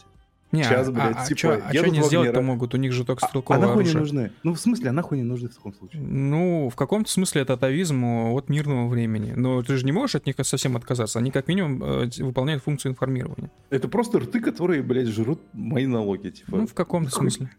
Не, 0.53 0.65
Сейчас, 0.65 0.89
а- 0.89 0.93
блядь, 0.93 1.17
а, 1.17 1.25
типа, 1.27 1.55
а 1.67 1.73
едут 1.73 1.89
они 1.93 2.03
сделать-то 2.03 2.43
могут? 2.43 2.75
У 2.75 2.77
них 2.77 2.93
же 2.93 3.07
только 3.07 3.25
А, 3.25 3.27
а 3.27 3.29
стрелковое 3.31 3.61
нахуй 3.61 3.85
не 3.85 3.91
оружие. 3.91 4.01
нужны? 4.01 4.33
Ну, 4.43 4.53
в 4.53 4.61
смысле, 4.61 4.91
а 4.91 4.93
нахуй 4.93 5.17
не 5.17 5.25
нужны 5.25 5.49
в 5.49 5.55
таком 5.55 5.73
случае? 5.75 6.03
Ну, 6.03 6.69
в 6.69 6.77
каком-то 6.77 7.11
смысле 7.11 7.41
это 7.41 7.55
атовизм 7.55 8.05
от 8.05 8.51
мирного 8.51 8.87
времени. 8.89 9.33
Но 9.35 9.63
ты 9.63 9.79
же 9.79 9.87
не 9.87 9.93
можешь 9.93 10.15
от 10.17 10.27
них 10.27 10.37
совсем 10.43 10.77
отказаться. 10.77 11.19
Они 11.19 11.31
как 11.31 11.49
минимум 11.49 11.83
э, 11.83 12.11
выполняют 12.19 12.63
функцию 12.63 12.93
информирования. 12.93 13.51
Это 13.71 13.89
просто 13.89 14.19
рты, 14.21 14.41
которые, 14.41 14.83
блядь, 14.83 15.09
жрут 15.09 15.41
мои 15.55 15.87
налоги, 15.87 16.29
типа. 16.29 16.59
Ну, 16.59 16.67
в 16.67 16.75
каком-то 16.75 17.09
Нахуй- 17.11 17.31
смысле. 17.31 17.51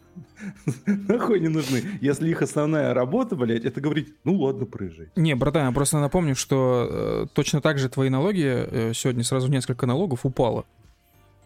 Нахуй 0.85 1.39
не 1.39 1.47
нужны. 1.47 1.81
Если 1.99 2.29
их 2.29 2.43
основная 2.43 2.93
работа, 2.93 3.35
блядь, 3.35 3.65
это 3.65 3.81
говорить, 3.81 4.13
ну 4.23 4.35
ладно, 4.39 4.65
проезжай. 4.65 5.07
Не, 5.15 5.35
братан, 5.35 5.65
я 5.67 5.71
просто 5.71 5.99
напомню, 5.99 6.35
что 6.35 6.87
э, 6.91 7.25
точно 7.33 7.59
так 7.61 7.79
же 7.79 7.89
твои 7.89 8.09
налоги, 8.09 8.43
э, 8.45 8.91
сегодня 8.93 9.23
сразу 9.23 9.47
несколько 9.49 9.87
налогов 9.87 10.25
упало. 10.27 10.65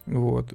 Вот. 0.06 0.52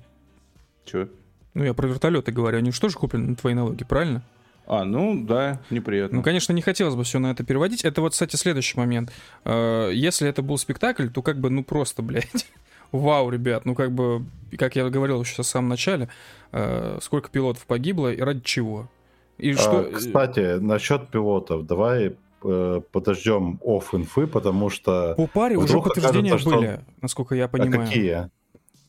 Че? 0.86 1.08
Ну, 1.54 1.63
я 1.63 1.74
про 1.74 1.88
вертолеты 1.88 2.32
говорю, 2.32 2.58
они 2.58 2.72
же 2.72 2.82
тоже 2.82 2.98
куплены 2.98 3.28
на 3.30 3.36
твои 3.36 3.54
налоги, 3.54 3.84
правильно? 3.84 4.24
А, 4.65 4.86
ну 4.86 5.24
да, 5.26 5.60
неприятно. 5.69 6.17
Ну, 6.17 6.24
конечно, 6.24 6.54
не 6.54 6.62
хотелось 6.62 6.96
бы 6.96 7.04
все 7.04 7.19
на 7.19 7.32
это 7.32 7.43
переводить. 7.43 7.84
Это 7.84 8.02
вот, 8.02 8.13
кстати, 8.13 8.36
следующий 8.38 8.78
момент. 8.78 9.12
Э, 9.43 9.89
Если 9.93 10.28
это 10.28 10.41
был 10.41 10.58
спектакль, 10.58 11.10
то 11.10 11.22
как 11.22 11.38
бы, 11.39 11.50
ну, 11.50 11.63
просто, 11.63 12.02
блядь. 12.02 12.48
Вау, 12.93 13.30
ребят, 13.30 13.65
ну, 13.65 13.76
как 13.76 13.91
бы, 13.91 14.24
как 14.58 14.76
я 14.76 14.88
говорил 14.89 15.22
еще 15.22 15.41
в 15.43 15.46
самом 15.46 15.67
начале, 15.69 16.08
э, 16.54 16.98
сколько 17.02 17.30
пилотов 17.30 17.65
погибло 17.65 18.12
и 18.13 18.22
ради 18.22 18.39
чего? 18.41 18.89
И 19.38 19.52
А, 19.52 19.58
что... 19.58 19.89
кстати, 19.93 20.60
насчет 20.60 21.10
пилотов, 21.10 21.65
давай 21.65 22.15
э, 22.43 22.82
подождем 22.91 23.60
офф 23.65 23.93
инфы, 23.96 24.28
потому 24.28 24.69
что... 24.69 25.13
По 25.17 25.28
паре 25.28 25.58
уже 25.58 25.82
подтверждения 25.82 26.32
окажется, 26.32 26.50
что- 26.52 26.60
были, 26.60 26.80
насколько 27.02 27.36
я 27.36 27.46
А 27.46 27.48
понимаю. 27.50 27.86
какие? 27.88 28.30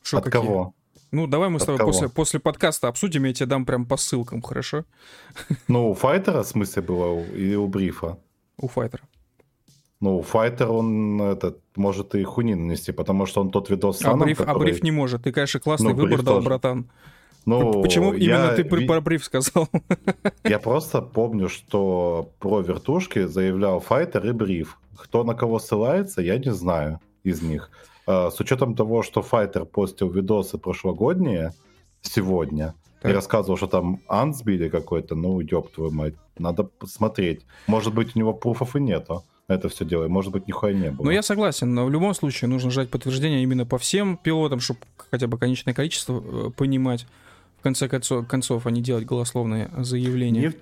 Шо 0.03 0.17
От 0.19 0.23
какие? 0.25 0.41
кого? 0.41 0.73
Ну, 1.15 1.27
давай 1.27 1.47
мы 1.49 1.59
с 1.59 1.61
От 1.63 1.67
тобой 1.67 1.77
кого? 1.79 1.91
после, 1.91 2.09
после 2.09 2.39
подкаста 2.41 2.87
обсудим, 2.89 3.23
я 3.23 3.33
тебе 3.33 3.45
дам 3.45 3.65
прям 3.65 3.85
по 3.85 3.95
ссылкам, 3.95 4.41
хорошо? 4.41 4.83
Ну, 5.69 5.89
у 5.91 5.93
Файтера 5.93 6.43
в 6.43 6.47
смысле 6.47 6.81
было 6.81 7.23
или 7.23 7.55
у 7.55 7.67
Брифа? 7.67 8.17
У 8.57 8.67
файтера. 8.67 9.03
Ну, 10.01 10.21
Файтер, 10.21 10.69
он 10.71 11.21
этот, 11.21 11.57
может 11.77 12.15
и 12.15 12.23
хуни 12.23 12.53
нанести, 12.53 12.91
потому 12.91 13.25
что 13.25 13.41
он 13.41 13.49
тот 13.49 13.69
видос 13.69 13.99
с 13.99 14.05
А 14.05 14.13
бриф, 14.15 14.41
а 14.41 14.45
который- 14.45 14.71
бриф 14.71 14.83
не 14.83 14.91
может. 14.91 15.23
Ты, 15.23 15.31
конечно, 15.31 15.59
классный 15.61 15.93
Ну, 15.93 16.01
выбор 16.01 16.21
дал, 16.21 16.35
тоже. 16.35 16.45
братан. 16.45 16.89
Ну, 17.45 17.81
Почему 17.81 18.13
я 18.13 18.19
именно 18.19 18.55
ты 18.55 18.63
ви- 18.63 18.85
про 18.87 18.99
бриф 19.01 19.23
сказал? 19.23 19.69
Я 20.43 20.59
просто 20.59 21.01
помню, 21.01 21.47
что 21.47 22.29
про 22.39 22.59
вертушки 22.61 23.25
заявлял 23.25 23.79
Файтер 23.79 24.25
и 24.27 24.31
Бриф. 24.33 24.77
Кто 24.97 25.23
на 25.23 25.33
кого 25.33 25.59
ссылается, 25.59 26.21
я 26.21 26.37
не 26.37 26.51
знаю 26.53 26.99
из 27.23 27.41
них. 27.41 27.69
А, 28.07 28.29
С 28.31 28.39
учетом 28.39 28.75
того, 28.75 29.03
что 29.03 29.21
Файтер 29.21 29.65
постил 29.65 30.09
видосы 30.09 30.57
прошлогодние 30.57 31.51
сегодня 32.01 32.73
и 32.99 33.03
Так. 33.03 33.13
рассказывал, 33.15 33.57
что 33.57 33.67
там 33.67 34.01
ан 34.07 34.33
сбили 34.33 34.69
какой-то, 34.69 35.15
ну, 35.15 35.39
ёб 35.39 35.71
твою 35.71 35.91
мать, 35.91 36.13
надо 36.37 36.63
посмотреть. 36.63 37.45
Может 37.67 37.93
быть, 37.93 38.15
у 38.15 38.19
него 38.19 38.33
пруфов 38.33 38.75
и 38.75 38.79
нету. 38.79 39.23
Это 39.47 39.69
все 39.69 39.85
дело. 39.85 40.07
Может 40.07 40.31
быть, 40.31 40.47
нихуя 40.47 40.73
не 40.73 40.89
было. 40.91 41.05
Ну, 41.05 41.11
я 41.11 41.21
согласен, 41.21 41.71
но 41.73 41.85
в 41.85 41.91
любом 41.91 42.15
случае 42.15 42.49
нужно 42.49 42.71
ждать 42.71 42.89
подтверждения 42.89 43.43
именно 43.43 43.65
по 43.65 43.77
всем 43.77 44.17
пилотам, 44.17 44.59
чтобы 44.59 44.79
хотя 45.11 45.27
бы 45.27 45.37
конечное 45.37 45.73
количество 45.75 46.47
э, 46.47 46.49
понимать. 46.51 47.05
В 47.59 47.61
конце 47.61 47.87
концов, 47.87 48.27
концов, 48.27 48.65
а 48.65 48.71
не 48.71 48.81
делать 48.81 49.05
голословные 49.05 49.69
заявления. 49.77 50.41
Нефть- 50.41 50.57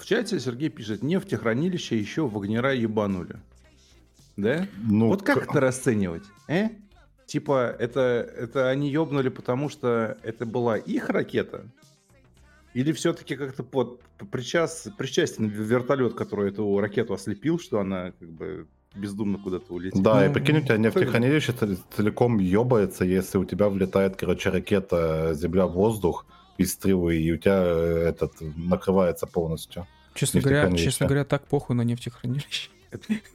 В 0.00 0.04
чате 0.06 0.38
Сергей 0.40 0.68
пишет, 0.68 1.02
нефтехранилище 1.02 1.98
еще 1.98 2.26
Вагнера 2.28 2.72
ебанули. 2.74 3.36
Да? 4.36 4.66
Ну, 4.82 5.08
вот 5.08 5.22
как 5.22 5.44
к- 5.46 5.50
это 5.50 5.60
расценивать? 5.60 6.24
э? 6.48 6.68
Типа, 7.26 7.74
это, 7.78 8.00
это 8.36 8.68
они 8.68 8.90
ебнули, 8.90 9.28
потому 9.30 9.68
что 9.70 10.18
это 10.22 10.44
была 10.44 10.76
их 10.76 11.08
ракета? 11.08 11.64
Или 12.74 12.92
все-таки 12.92 13.36
как-то 13.36 13.62
под 13.62 14.00
причас, 14.30 14.88
причастен 14.98 15.46
вертолет, 15.46 16.14
который 16.14 16.50
эту 16.50 16.78
ракету 16.80 17.14
ослепил, 17.14 17.58
что 17.58 17.78
она 17.80 18.10
как 18.18 18.28
бы 18.28 18.66
бездумно 18.94 19.38
куда-то 19.38 19.72
улетела? 19.72 20.02
Да, 20.02 20.26
и 20.26 20.32
прикинь, 20.32 20.58
у 20.58 20.60
тебя 20.60 20.76
нефтехранилище 20.76 21.52
цел- 21.52 21.78
целиком 21.96 22.38
ебается, 22.38 23.04
если 23.04 23.38
у 23.38 23.44
тебя 23.44 23.68
влетает, 23.68 24.16
короче, 24.16 24.50
ракета 24.50 25.34
Земля-воздух 25.34 26.26
из 26.58 26.72
стрелы, 26.72 27.16
и 27.16 27.32
у 27.32 27.36
тебя 27.38 27.62
э, 27.64 28.08
этот 28.08 28.32
накрывается 28.56 29.26
полностью. 29.26 29.86
Честно 30.14 30.40
говоря, 30.40 30.70
честно 30.76 31.06
говоря, 31.06 31.24
так 31.24 31.46
похуй 31.46 31.74
на 31.76 31.82
нефтехранилище. 31.82 32.70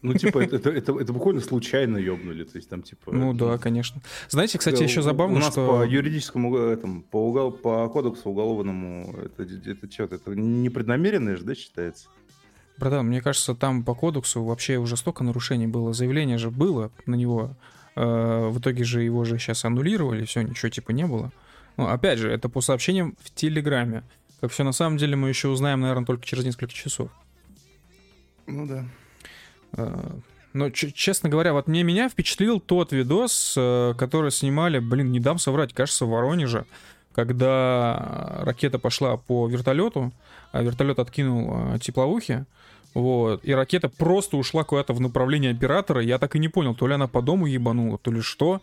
Ну, 0.02 0.13
типа, 0.13 0.39
это, 0.39 0.56
это, 0.58 0.69
это- 0.69 1.00
это 1.00 1.13
буквально 1.13 1.41
случайно 1.41 1.98
ебнули. 1.98 2.43
То 2.43 2.58
есть 2.58 2.69
там, 2.69 2.82
типа... 2.82 3.12
Ну 3.12 3.34
да, 3.34 3.58
конечно. 3.58 4.02
Знаете, 4.30 4.58
кстати, 4.58 4.84
еще 4.84 5.02
забавно, 5.02 5.38
у 5.38 5.39
нас 5.39 5.52
что... 5.52 5.67
по 5.67 5.86
юридическому 5.86 6.58
этому, 6.58 7.02
по, 7.02 7.30
угол, 7.30 7.52
по 7.52 7.88
кодексу 7.89 8.30
уголовному 8.30 9.15
это, 9.17 9.43
это 9.43 9.91
что-то 9.91 10.15
это 10.15 10.32
непреднамеренное 10.36 11.36
же, 11.36 11.43
да, 11.43 11.56
считается? 11.56 12.10
Братан, 12.78 13.08
мне 13.08 13.22
кажется, 13.22 13.56
там 13.56 13.84
по 13.84 13.93
кодексу 13.93 14.43
вообще 14.43 14.78
уже 14.78 14.95
столько 14.95 15.24
нарушений 15.24 15.67
было. 15.67 15.93
Заявление 15.93 16.38
же 16.38 16.50
было 16.50 16.91
на 17.06 17.15
него. 17.15 17.58
Э, 17.95 18.48
в 18.48 18.60
итоге 18.60 18.86
же 18.86 19.04
его 19.04 19.26
же 19.26 19.38
сейчас 19.38 19.65
аннулировали, 19.65 20.24
все, 20.24 20.41
ничего 20.43 20.69
типа 20.69 20.91
не 20.91 21.06
было. 21.06 21.32
Ну, 21.76 21.88
опять 21.88 22.19
же, 22.19 22.32
это 22.32 22.48
по 22.48 22.62
сообщениям 22.62 23.15
в 23.22 23.32
Телеграме. 23.34 24.04
Как 24.39 24.52
все 24.52 24.63
на 24.63 24.72
самом 24.72 24.98
деле 24.98 25.17
мы 25.17 25.28
еще 25.28 25.50
узнаем, 25.50 25.82
наверное, 25.82 26.06
только 26.06 26.26
через 26.26 26.45
несколько 26.45 26.74
часов. 26.74 27.10
Ну 28.48 28.65
да. 28.65 28.86
Э, 29.74 30.10
но, 30.54 30.70
честно 30.72 31.30
говоря, 31.30 31.54
вот 31.54 31.68
мне 31.68 31.84
меня 31.84 32.10
впечатлил 32.10 32.60
тот 32.60 32.92
видос, 32.92 33.54
э, 33.56 33.94
который 33.98 34.32
снимали, 34.32 34.80
блин, 34.80 35.12
не 35.12 35.20
дам 35.20 35.38
соврать, 35.38 35.74
кажется, 35.74 36.06
в 36.06 36.10
Воронеже, 36.10 36.66
когда 37.14 38.40
ракета 38.42 38.80
пошла 38.80 39.18
по 39.18 39.48
вертолету, 39.48 40.12
а 40.52 40.64
вертолет 40.64 41.00
откинул 41.00 41.76
э, 41.76 41.80
тепловухи, 41.80 42.46
вот, 42.96 43.42
и 43.44 43.54
ракета 43.54 43.90
просто 43.90 44.38
ушла 44.38 44.64
куда-то 44.64 44.94
в 44.94 45.02
направлении 45.02 45.52
оператора, 45.52 46.02
я 46.02 46.18
так 46.18 46.36
и 46.36 46.40
не 46.40 46.50
понял, 46.50 46.74
то 46.74 46.88
ли 46.88 46.96
она 46.96 47.08
по 47.08 47.22
дому 47.22 47.46
ебанула, 47.46 48.00
то 48.00 48.12
ли 48.12 48.22
что, 48.22 48.62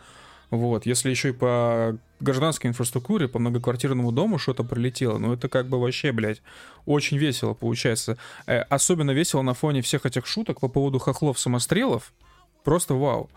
вот, 0.51 0.87
если 0.87 1.11
еще 1.11 1.31
и 1.31 1.33
по 1.33 1.97
гражданской 2.21 2.71
инфраструктуре, 2.71 3.29
по 3.29 3.39
многоквартирному 3.39 4.13
дому 4.13 4.39
что-то 4.39 4.65
прилетело, 4.65 5.19
ну 5.19 5.33
это 5.33 5.49
как 5.49 5.69
бы 5.69 5.81
вообще, 5.81 6.13
блядь, 6.13 6.41
очень 6.85 7.19
весело 7.19 7.55
получается. 7.55 8.17
Э, 8.47 8.61
особенно 8.61 9.11
весело 9.11 9.43
на 9.43 9.55
фоне 9.55 9.83
всех 9.83 10.07
этих 10.07 10.27
шуток 10.27 10.61
по 10.61 10.69
поводу 10.69 10.99
хохлов-самострелов. 10.99 12.13
Просто 12.65 12.95
вау. 12.95 13.29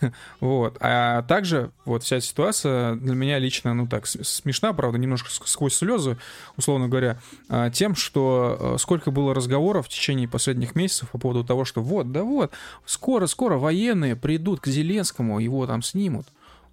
Вот. 0.40 0.76
А 0.80 1.22
также 1.22 1.70
вот 1.84 2.02
вся 2.02 2.20
ситуация 2.20 2.96
для 2.96 3.14
меня 3.14 3.38
лично, 3.38 3.74
ну 3.74 3.86
так, 3.86 4.06
смешна, 4.06 4.72
правда, 4.72 4.98
немножко 4.98 5.30
сквозь 5.30 5.74
слезы, 5.74 6.18
условно 6.56 6.88
говоря, 6.88 7.18
а, 7.48 7.70
тем, 7.70 7.94
что 7.94 8.56
э, 8.58 8.76
сколько 8.78 9.10
было 9.10 9.34
разговоров 9.34 9.86
в 9.86 9.88
течение 9.88 10.28
последних 10.28 10.74
месяцев 10.74 11.10
по 11.10 11.18
поводу 11.18 11.44
того, 11.44 11.64
что 11.64 11.82
вот, 11.82 12.12
да 12.12 12.24
вот, 12.24 12.52
скоро-скоро 12.84 13.58
военные 13.58 14.16
придут 14.16 14.60
к 14.60 14.66
Зеленскому, 14.66 15.38
его 15.38 15.66
там 15.66 15.82
снимут. 15.82 16.26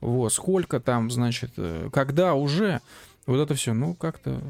Вот, 0.04 0.34
сколько 0.34 0.82
там, 0.82 1.10
значит, 1.10 1.52
э, 1.56 1.90
когда 1.92 2.34
уже. 2.34 2.82
Вот 3.26 3.40
это 3.40 3.54
все, 3.54 3.74
ну, 3.74 3.94
как-то 3.94 4.42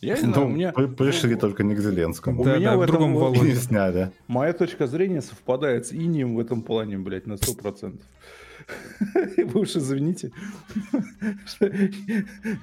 я 0.00 0.14
не 0.14 0.32
знаю, 0.32 0.46
у 0.46 0.50
меня... 0.50 0.72
Пришли 0.72 1.36
только 1.36 1.62
не 1.62 1.76
к 1.76 1.78
Зеленскому. 1.78 2.42
У 2.42 2.44
да, 2.44 2.56
меня 2.56 2.72
да, 2.72 2.76
в 2.76 2.80
этом 2.80 2.96
другом 2.96 3.14
Володе. 3.14 3.40
Не 3.52 3.54
сняли. 3.54 4.10
Моя 4.26 4.52
точка 4.52 4.88
зрения 4.88 5.22
совпадает 5.22 5.86
с 5.86 5.92
Инием 5.92 6.34
в 6.34 6.40
этом 6.40 6.62
плане, 6.62 6.98
блядь, 6.98 7.26
на 7.26 7.34
100%. 7.34 8.00
Вы 9.36 9.60
уж 9.60 9.76
извините. 9.76 10.32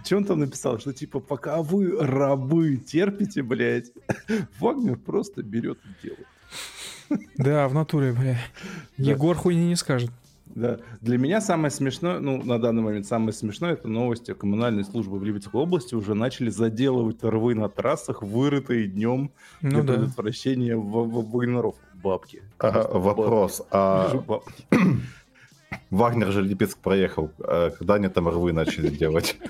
Что 0.04 0.18
он 0.18 0.26
там 0.26 0.40
написал? 0.42 0.80
Что 0.80 0.92
типа, 0.92 1.22
пока 1.22 1.62
вы 1.62 1.98
рабы 1.98 2.76
терпите, 2.76 3.42
блядь, 3.42 3.92
Вагнер 4.60 4.98
просто 4.98 5.44
берет 5.44 5.80
и 5.86 6.08
делает. 6.08 6.28
Да, 7.38 7.70
в 7.70 7.74
натуре, 7.74 8.12
бля. 8.12 8.38
Егор 8.98 9.38
хуйни 9.38 9.68
не 9.68 9.76
скажет. 9.78 10.12
Да. 10.56 10.80
Для 11.02 11.18
меня 11.18 11.42
самое 11.42 11.72
смешное, 11.72 12.20
ну, 12.20 12.44
на 12.44 12.60
данный 12.60 12.84
момент 12.84 13.06
самое 13.06 13.34
смешное, 13.34 13.74
это 13.74 13.88
новости 13.88 14.34
коммунальной 14.34 14.84
службы 14.84 15.18
в 15.18 15.24
Липецкой 15.24 15.62
области 15.62 15.96
уже 15.96 16.14
начали 16.14 16.50
заделывать 16.50 17.24
рвы 17.24 17.56
на 17.56 17.70
трассах, 17.70 18.22
вырытые 18.22 18.88
днем 18.88 19.32
ну, 19.62 19.70
для 19.70 19.84
да. 19.84 19.94
предотвращения 19.94 20.78
вагнеров. 20.78 21.76
Бабки. 22.04 22.44
Ага, 22.60 22.88
вопрос. 22.92 23.62
А... 23.72 24.12
Вагнер 25.90 26.32
же 26.32 26.42
Липецк 26.42 26.78
проехал. 26.78 27.32
А 27.40 27.72
когда 27.72 27.96
они 27.96 28.08
там 28.10 28.28
рвы 28.28 28.54
начали 28.54 28.90
делать? 28.90 29.38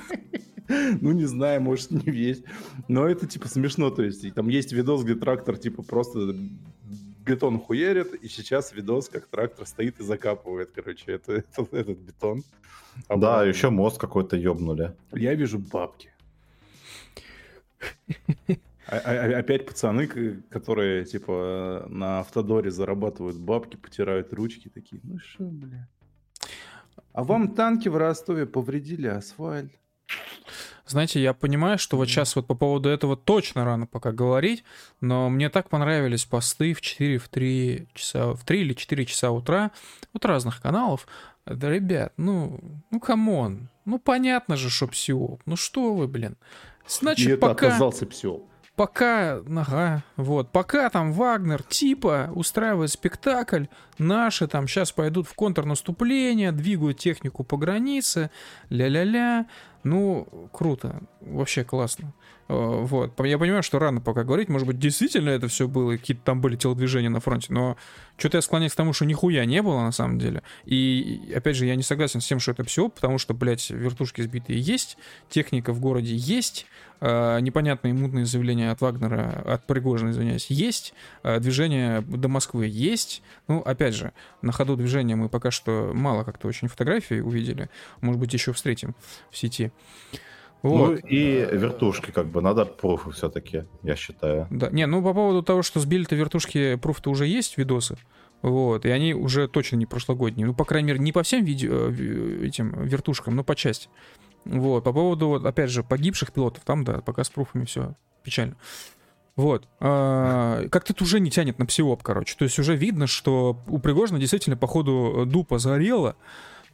Ну, 1.01 1.11
не 1.11 1.25
знаю, 1.25 1.61
может, 1.61 1.91
не 1.91 2.09
весь. 2.09 2.41
Но 2.87 3.05
это, 3.05 3.27
типа, 3.27 3.49
смешно. 3.49 3.89
То 3.89 4.01
есть, 4.01 4.33
там 4.33 4.47
есть 4.47 4.71
видос, 4.71 5.03
где 5.03 5.13
трактор, 5.13 5.57
типа, 5.57 5.83
просто 5.83 6.35
бетон 7.25 7.59
хуярит, 7.59 8.13
и 8.13 8.27
сейчас 8.27 8.73
видос, 8.73 9.09
как 9.09 9.27
трактор 9.27 9.65
стоит 9.65 9.99
и 9.99 10.03
закапывает, 10.03 10.71
короче, 10.73 11.13
это, 11.13 11.33
это, 11.57 11.67
этот 11.71 11.97
бетон. 11.97 12.43
А 13.07 13.17
да, 13.17 13.35
потом... 13.35 13.49
еще 13.49 13.69
мост 13.69 13.97
какой-то 13.97 14.35
ёбнули. 14.35 14.95
Я 15.11 15.33
вижу 15.33 15.59
бабки. 15.59 16.11
А, 18.87 18.97
а, 18.97 19.39
опять 19.39 19.65
пацаны, 19.65 20.07
которые, 20.49 21.05
типа, 21.05 21.85
на 21.89 22.19
автодоре 22.19 22.69
зарабатывают 22.69 23.37
бабки, 23.37 23.77
потирают 23.77 24.33
ручки, 24.33 24.69
такие, 24.69 25.01
ну 25.03 25.19
что, 25.19 25.45
бля. 25.45 25.87
А 27.13 27.23
вам 27.23 27.53
танки 27.53 27.87
в 27.89 27.97
Ростове 27.97 28.45
повредили 28.45 29.07
асфальт. 29.07 29.71
Знаете, 30.85 31.21
я 31.21 31.33
понимаю, 31.33 31.77
что 31.77 31.97
вот 31.97 32.07
сейчас 32.07 32.35
вот 32.35 32.45
по 32.45 32.55
поводу 32.55 32.89
этого 32.89 33.15
точно 33.15 33.63
рано 33.63 33.87
пока 33.87 34.11
говорить, 34.11 34.63
но 34.99 35.29
мне 35.29 35.49
так 35.49 35.69
понравились 35.69 36.25
посты 36.25 36.73
в 36.73 36.81
4, 36.81 37.17
в 37.17 37.29
3 37.29 37.87
часа, 37.93 38.33
в 38.33 38.43
3 38.43 38.61
или 38.61 38.73
4 38.73 39.05
часа 39.05 39.31
утра 39.31 39.71
от 40.13 40.25
разных 40.25 40.61
каналов. 40.61 41.07
Да, 41.45 41.69
ребят, 41.69 42.13
ну, 42.17 42.59
ну, 42.91 42.99
come 42.99 43.39
on, 43.39 43.69
ну, 43.85 43.99
понятно 43.99 44.57
же, 44.57 44.69
что 44.69 44.87
psyop. 44.87 45.41
Ну, 45.45 45.55
что 45.55 45.93
вы, 45.93 46.07
блин. 46.07 46.37
Значит, 46.87 47.27
И 47.27 47.31
это 47.31 47.41
пока... 47.47 47.67
оказался 47.67 48.05
псиоп 48.05 48.49
пока, 48.75 49.37
ага, 49.37 50.03
вот, 50.15 50.51
пока 50.51 50.89
там 50.89 51.13
Вагнер 51.13 51.63
типа 51.63 52.31
устраивает 52.33 52.91
спектакль, 52.91 53.65
наши 53.97 54.47
там 54.47 54.67
сейчас 54.67 54.91
пойдут 54.91 55.27
в 55.27 55.35
контрнаступление, 55.35 56.51
двигают 56.51 56.97
технику 56.97 57.43
по 57.43 57.57
границе, 57.57 58.31
ля-ля-ля, 58.69 59.45
ну, 59.83 60.49
круто, 60.51 61.01
вообще 61.21 61.63
классно. 61.63 62.13
Э, 62.49 62.81
вот. 62.83 63.19
Я 63.25 63.37
понимаю, 63.37 63.63
что 63.63 63.79
рано 63.79 64.01
пока 64.01 64.23
говорить, 64.23 64.49
может 64.49 64.67
быть, 64.67 64.79
действительно 64.79 65.29
это 65.29 65.47
все 65.47 65.67
было, 65.67 65.91
какие-то 65.93 66.23
там 66.23 66.41
были 66.41 66.55
телодвижения 66.55 67.09
на 67.09 67.19
фронте, 67.19 67.47
но 67.53 67.77
что-то 68.17 68.37
я 68.37 68.41
склоняюсь 68.41 68.73
к 68.73 68.75
тому, 68.75 68.93
что 68.93 69.05
нихуя 69.05 69.45
не 69.45 69.61
было 69.61 69.81
на 69.81 69.91
самом 69.91 70.19
деле. 70.19 70.41
И, 70.65 71.33
опять 71.35 71.55
же, 71.55 71.65
я 71.65 71.75
не 71.75 71.83
согласен 71.83 72.21
с 72.21 72.27
тем, 72.27 72.39
что 72.39 72.51
это 72.51 72.63
все, 72.63 72.87
потому 72.87 73.17
что, 73.17 73.33
блядь, 73.33 73.69
вертушки 73.69 74.21
сбитые 74.21 74.59
есть, 74.59 74.97
техника 75.29 75.73
в 75.73 75.81
городе 75.81 76.15
есть, 76.15 76.65
э, 77.01 77.39
непонятные 77.41 77.93
мутные 77.93 78.25
заявления 78.25 78.71
от 78.71 78.79
Вагнера, 78.79 79.43
от 79.45 79.67
Пригожина, 79.67 80.11
извиняюсь, 80.11 80.47
есть, 80.47 80.93
э, 81.23 81.39
движение 81.41 82.01
до 82.01 82.29
Москвы 82.29 82.67
есть. 82.67 83.21
Ну, 83.49 83.59
опять 83.59 83.93
же, 83.93 84.13
на 84.41 84.53
ходу 84.53 84.77
движения 84.77 85.17
мы 85.17 85.27
пока 85.27 85.51
что 85.51 85.91
мало 85.93 86.23
как-то 86.23 86.47
очень 86.47 86.69
фотографий 86.69 87.19
увидели, 87.19 87.69
может 87.99 88.21
быть, 88.21 88.33
еще 88.33 88.53
встретим 88.53 88.95
в 89.29 89.37
сети. 89.37 89.72
Ну 90.63 90.69
вот. 90.69 91.01
Ну 91.01 91.07
и 91.07 91.47
вертушки, 91.51 92.11
как 92.11 92.27
бы, 92.27 92.41
надо 92.41 92.65
пруфы 92.65 93.11
все-таки, 93.11 93.65
я 93.83 93.95
считаю. 93.95 94.47
Да, 94.49 94.69
не, 94.69 94.85
ну 94.87 95.03
по 95.03 95.13
поводу 95.13 95.43
того, 95.43 95.61
что 95.61 95.81
сбили-то 95.81 96.15
вертушки, 96.15 96.75
пруф-то 96.75 97.11
уже 97.11 97.27
есть, 97.27 97.57
видосы. 97.57 97.97
Вот, 98.41 98.85
и 98.85 98.89
они 98.89 99.13
уже 99.13 99.47
точно 99.47 99.77
не 99.77 99.85
прошлогодние. 99.85 100.47
Ну, 100.47 100.53
по 100.53 100.65
крайней 100.65 100.87
мере, 100.87 100.99
не 100.99 101.13
по 101.13 101.23
всем 101.23 101.45
видео, 101.45 101.89
э, 101.89 102.45
этим 102.45 102.83
вертушкам, 102.83 103.35
но 103.35 103.43
по 103.43 103.55
части. 103.55 103.89
Вот, 104.45 104.83
по 104.83 104.91
поводу, 104.91 105.29
вот, 105.29 105.45
опять 105.45 105.69
же, 105.69 105.83
погибших 105.83 106.33
пилотов, 106.33 106.63
там, 106.65 106.83
да, 106.83 106.99
пока 106.99 107.23
с 107.23 107.29
пруфами 107.29 107.63
все 107.63 107.95
печально. 108.21 108.57
Вот. 109.35 109.67
А, 109.79 110.67
как-то 110.69 110.93
это 110.93 111.03
уже 111.03 111.19
не 111.19 111.31
тянет 111.31 111.57
на 111.57 111.65
псиоп, 111.65 112.03
короче. 112.03 112.35
То 112.37 112.43
есть 112.43 112.59
уже 112.59 112.75
видно, 112.75 113.07
что 113.07 113.57
у 113.67 113.79
Пригожина 113.79 114.19
действительно, 114.19 114.57
походу, 114.57 115.23
дупа 115.25 115.57
зарела. 115.57 116.15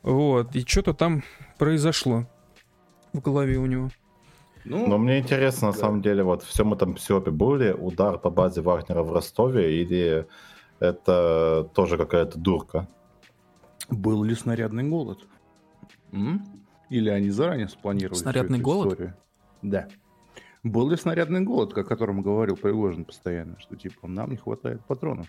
Вот, 0.01 0.55
и 0.55 0.65
что-то 0.65 0.93
там 0.93 1.23
произошло 1.57 2.27
в 3.13 3.21
голове 3.21 3.57
у 3.57 3.65
него. 3.65 3.89
Ну, 4.65 4.87
Но 4.87 4.97
мне 4.97 5.19
интересно, 5.19 5.67
на 5.67 5.73
самом 5.73 6.01
деле, 6.01 6.23
вот 6.23 6.43
все 6.43 6.63
мы 6.63 6.75
там 6.75 6.95
Псиопе 6.95 7.31
были, 7.31 7.71
удар 7.71 8.19
по 8.19 8.29
базе 8.29 8.61
Вагнера 8.61 9.03
в 9.03 9.11
Ростове, 9.11 9.81
или 9.81 10.27
это 10.79 11.69
тоже 11.73 11.97
какая-то 11.97 12.37
дурка? 12.37 12.87
Был 13.89 14.23
ли 14.23 14.35
снарядный 14.35 14.83
голод? 14.83 15.25
М? 16.11 16.43
Или 16.89 17.09
они 17.09 17.29
заранее 17.29 17.69
спланировали 17.69 18.19
Снарядный 18.19 18.59
голод? 18.59 18.93
Историю? 18.93 19.15
Да. 19.61 19.87
Был 20.63 20.89
ли 20.89 20.97
снарядный 20.97 21.41
голод, 21.41 21.77
о 21.77 21.83
котором 21.83 22.21
говорил 22.21 22.57
Пригожин 22.57 23.05
постоянно, 23.05 23.57
что 23.59 23.75
типа 23.75 24.07
нам 24.07 24.31
не 24.31 24.37
хватает 24.37 24.83
патронов? 24.85 25.27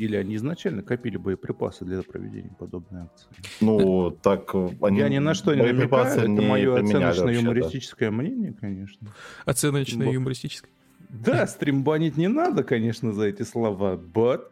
Или 0.00 0.16
они 0.16 0.36
изначально 0.36 0.82
копили 0.82 1.18
боеприпасы 1.18 1.84
для 1.84 2.02
проведения 2.02 2.56
подобной 2.58 3.02
акции? 3.02 3.28
Ну, 3.60 4.10
так 4.10 4.54
они... 4.54 4.98
Я 4.98 5.10
ни 5.10 5.18
на 5.18 5.34
что 5.34 5.54
не 5.54 5.60
намекаю, 5.60 6.18
это 6.18 6.28
мое 6.28 6.80
оценочное 6.80 7.34
юмористическое 7.34 8.10
мнение, 8.10 8.54
конечно. 8.58 9.08
Оценочное 9.44 10.10
юмористическое? 10.10 10.72
Да, 11.10 11.46
стримбанить 11.46 12.16
не 12.16 12.28
надо, 12.28 12.64
конечно, 12.64 13.12
за 13.12 13.26
эти 13.26 13.42
слова, 13.42 13.96
but... 13.96 14.44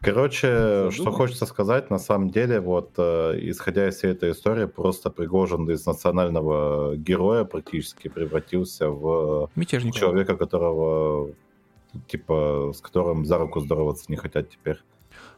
Короче, 0.00 0.90
что 0.90 1.10
хочется 1.12 1.46
сказать, 1.46 1.90
на 1.90 1.98
самом 1.98 2.30
деле, 2.30 2.60
вот, 2.60 2.92
э, 2.98 3.38
исходя 3.40 3.88
из 3.88 3.96
всей 3.96 4.12
этой 4.12 4.32
истории, 4.32 4.66
просто 4.66 5.10
Пригожин 5.10 5.70
из 5.70 5.86
национального 5.86 6.94
героя 6.96 7.44
практически 7.44 8.08
превратился 8.08 8.90
в 8.90 9.50
Мятежника. 9.56 9.98
человека, 9.98 10.36
которого 10.36 11.34
типа, 12.06 12.72
с 12.74 12.80
которым 12.80 13.24
за 13.24 13.38
руку 13.38 13.60
здороваться 13.60 14.06
не 14.08 14.16
хотят 14.16 14.50
теперь. 14.50 14.82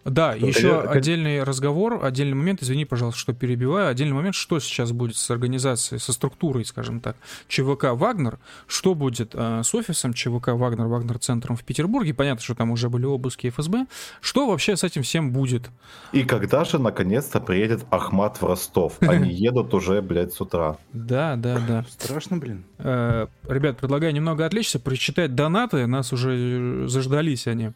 Да, 0.07 0.37
Что, 0.37 0.47
еще 0.47 0.83
как- 0.83 0.97
отдельный 0.97 1.43
разговор, 1.43 2.05
отдельный 2.05 2.35
момент, 2.37 2.63
извини, 2.63 2.85
пожалуйста, 2.85 3.19
что 3.21 3.33
перебиваю, 3.33 3.89
отдельный 3.89 4.15
момент, 4.15 4.35
что 4.37 4.61
сейчас 4.61 4.93
будет 4.93 5.17
с 5.17 5.31
организацией, 5.31 5.99
со 5.99 6.13
структурой, 6.13 6.65
скажем 6.65 7.01
так, 7.01 7.17
ЧВК 7.49 7.87
«Вагнер», 7.93 8.39
что 8.69 8.95
будет 8.95 9.31
э, 9.35 9.63
с 9.65 9.75
офисом 9.75 10.13
ЧВК 10.15 10.49
«Вагнер», 10.49 10.87
«Вагнер-центром» 10.87 11.57
в 11.57 11.65
Петербурге, 11.65 12.15
понятно, 12.15 12.43
что 12.43 12.55
там 12.55 12.71
уже 12.71 12.89
были 12.89 13.05
обыски 13.05 13.51
ФСБ, 13.51 13.87
что 14.21 14.47
вообще 14.49 14.77
с 14.77 14.85
этим 14.85 15.03
всем 15.03 15.33
будет? 15.33 15.71
И 16.13 16.23
когда 16.23 16.65
же 16.65 16.79
наконец-то 16.79 17.41
приедет 17.41 17.85
Ахмат 17.91 18.41
в 18.41 18.45
Ростов? 18.47 18.95
Они 19.01 19.33
едут 19.33 19.75
уже, 19.75 20.03
блядь, 20.03 20.33
с 20.33 20.41
утра. 20.41 20.77
Да, 20.93 21.35
да, 21.37 21.59
да. 21.67 21.85
Страшно, 21.89 22.37
блин. 22.39 22.65
Э, 22.79 23.27
Ребят, 23.49 23.79
предлагаю 23.79 24.13
немного 24.15 24.47
отвлечься, 24.47 24.79
прочитать 24.79 25.35
донаты, 25.35 25.87
нас 25.87 26.13
уже 26.13 26.85
э, 26.85 26.89
заждались 26.89 27.47
они. 27.47 27.73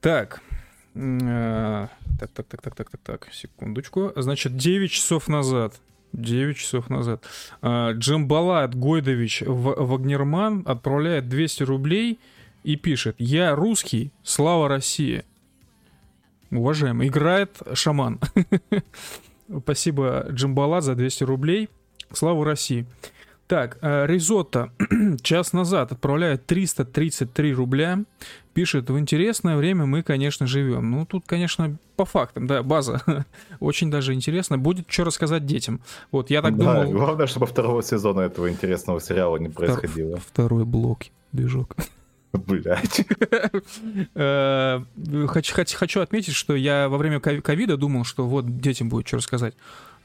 Так, 0.00 0.40
так, 0.96 2.30
так, 2.32 2.46
так, 2.46 2.62
так, 2.62 2.74
так, 2.74 2.90
так, 2.90 3.00
так, 3.02 3.28
секундочку. 3.32 4.12
Значит, 4.16 4.56
9 4.56 4.90
часов 4.90 5.28
назад, 5.28 5.74
9 6.12 6.56
часов 6.56 6.88
назад, 6.88 7.22
э, 7.60 7.92
Джамбалат 7.92 8.74
Гойдович 8.74 9.42
Вагнерман 9.46 10.62
отправляет 10.64 11.28
200 11.28 11.64
рублей 11.64 12.18
и 12.64 12.76
пишет 12.76 13.16
«Я 13.18 13.54
русский, 13.54 14.10
слава 14.22 14.68
России». 14.68 15.24
Уважаемый, 16.50 17.08
играет 17.08 17.58
шаман. 17.74 18.18
Спасибо, 19.62 20.26
Джамбалат, 20.30 20.84
за 20.84 20.94
200 20.94 21.24
рублей. 21.24 21.68
Слава 22.12 22.44
России. 22.44 22.86
Так, 23.46 23.78
э, 23.80 24.06
Ризотто 24.06 24.70
час 25.22 25.52
назад 25.52 25.92
отправляет 25.92 26.46
333 26.46 27.52
рубля. 27.54 28.00
Пишет, 28.54 28.90
в 28.90 28.98
интересное 28.98 29.56
время 29.56 29.86
мы, 29.86 30.02
конечно, 30.02 30.46
живем. 30.46 30.90
Ну, 30.90 31.06
тут, 31.06 31.24
конечно, 31.26 31.76
по 31.96 32.04
фактам, 32.04 32.46
да, 32.46 32.62
база. 32.62 33.02
Очень 33.60 33.90
даже 33.90 34.14
интересно. 34.14 34.58
Будет 34.58 34.90
что 34.90 35.04
рассказать 35.04 35.46
детям. 35.46 35.80
Вот, 36.10 36.30
я 36.30 36.42
так 36.42 36.56
Да, 36.56 36.82
думал... 36.84 36.92
главное, 36.98 37.26
чтобы 37.26 37.46
второго 37.46 37.82
сезона 37.82 38.22
этого 38.22 38.50
интересного 38.50 39.00
сериала 39.00 39.36
не 39.36 39.48
происходило. 39.48 40.18
Второй 40.18 40.64
блок, 40.64 41.02
движок. 41.32 41.76
Блять. 42.32 43.06
Э, 44.14 44.80
Хочу, 45.28 46.00
отметить, 46.00 46.34
что 46.34 46.56
я 46.56 46.88
во 46.88 46.98
время 46.98 47.20
кови- 47.20 47.40
ковида 47.40 47.76
думал, 47.76 48.04
что 48.04 48.26
вот 48.26 48.58
детям 48.58 48.88
будет 48.88 49.06
что 49.06 49.18
рассказать. 49.18 49.54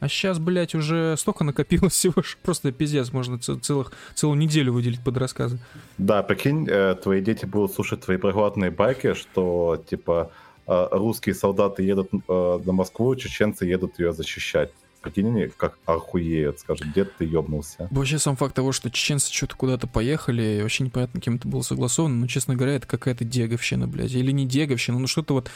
А 0.01 0.09
сейчас, 0.09 0.39
блядь, 0.39 0.73
уже 0.73 1.15
столько 1.15 1.43
накопилось 1.43 1.93
всего, 1.93 2.23
что 2.23 2.37
просто 2.41 2.71
пиздец, 2.71 3.13
можно 3.13 3.37
целых, 3.37 3.93
целую 4.15 4.37
неделю 4.37 4.73
выделить 4.73 5.03
под 5.03 5.15
рассказы. 5.17 5.59
Да, 5.99 6.23
прикинь, 6.23 6.67
э, 6.67 6.95
твои 6.95 7.21
дети 7.21 7.45
будут 7.45 7.71
слушать 7.71 8.01
твои 8.01 8.17
проглотные 8.17 8.71
байки, 8.71 9.13
что, 9.13 9.81
типа, 9.87 10.31
э, 10.67 10.87
русские 10.91 11.35
солдаты 11.35 11.83
едут 11.83 12.09
э, 12.13 12.59
на 12.65 12.71
Москву, 12.73 13.15
чеченцы 13.15 13.65
едут 13.65 13.99
ее 13.99 14.11
защищать. 14.11 14.71
Прикинь, 15.01 15.27
они 15.27 15.47
как 15.47 15.77
охуеют, 15.85 16.59
скажут, 16.59 16.91
дед 16.93 17.15
ты 17.17 17.25
ёбнулся. 17.25 17.87
Вообще 17.91 18.17
сам 18.17 18.35
факт 18.35 18.55
того, 18.55 18.71
что 18.71 18.89
чеченцы 18.89 19.31
что-то 19.31 19.55
куда-то 19.55 19.85
поехали, 19.85 20.61
вообще 20.63 20.83
непонятно, 20.83 21.21
кем 21.21 21.35
это 21.35 21.47
было 21.47 21.61
согласовано, 21.61 22.15
но, 22.15 22.27
честно 22.27 22.55
говоря, 22.55 22.73
это 22.73 22.87
какая-то 22.87 23.23
деговщина, 23.23 23.87
блядь, 23.87 24.13
или 24.13 24.31
не 24.31 24.47
деговщина, 24.47 24.97
ну 24.97 25.05
что-то 25.05 25.35
вот... 25.35 25.51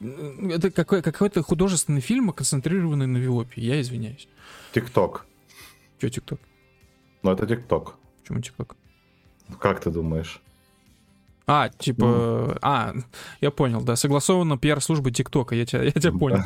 Это 0.00 0.70
какой- 0.70 1.02
какой-то 1.02 1.42
художественный 1.42 2.00
фильм, 2.00 2.30
концентрированный 2.32 3.06
на 3.06 3.16
Виопе, 3.18 3.60
я 3.60 3.80
извиняюсь. 3.80 4.28
Тикток. 4.72 5.24
Че, 6.00 6.10
ТикТок? 6.10 6.40
Ну, 7.22 7.30
это 7.32 7.46
тикток. 7.46 7.94
Почему 8.22 8.40
ТикТок? 8.40 8.76
Как 9.58 9.80
ты 9.80 9.90
думаешь? 9.90 10.40
А, 11.46 11.68
типа... 11.68 12.58
А, 12.60 12.94
я 13.40 13.50
понял, 13.50 13.80
да, 13.82 13.96
согласовано 13.96 14.58
пиар-службы 14.58 15.12
ТикТока, 15.12 15.54
я 15.54 15.64
тебя, 15.64 15.82
я 15.84 15.92
тебя 15.92 16.12
понял. 16.12 16.42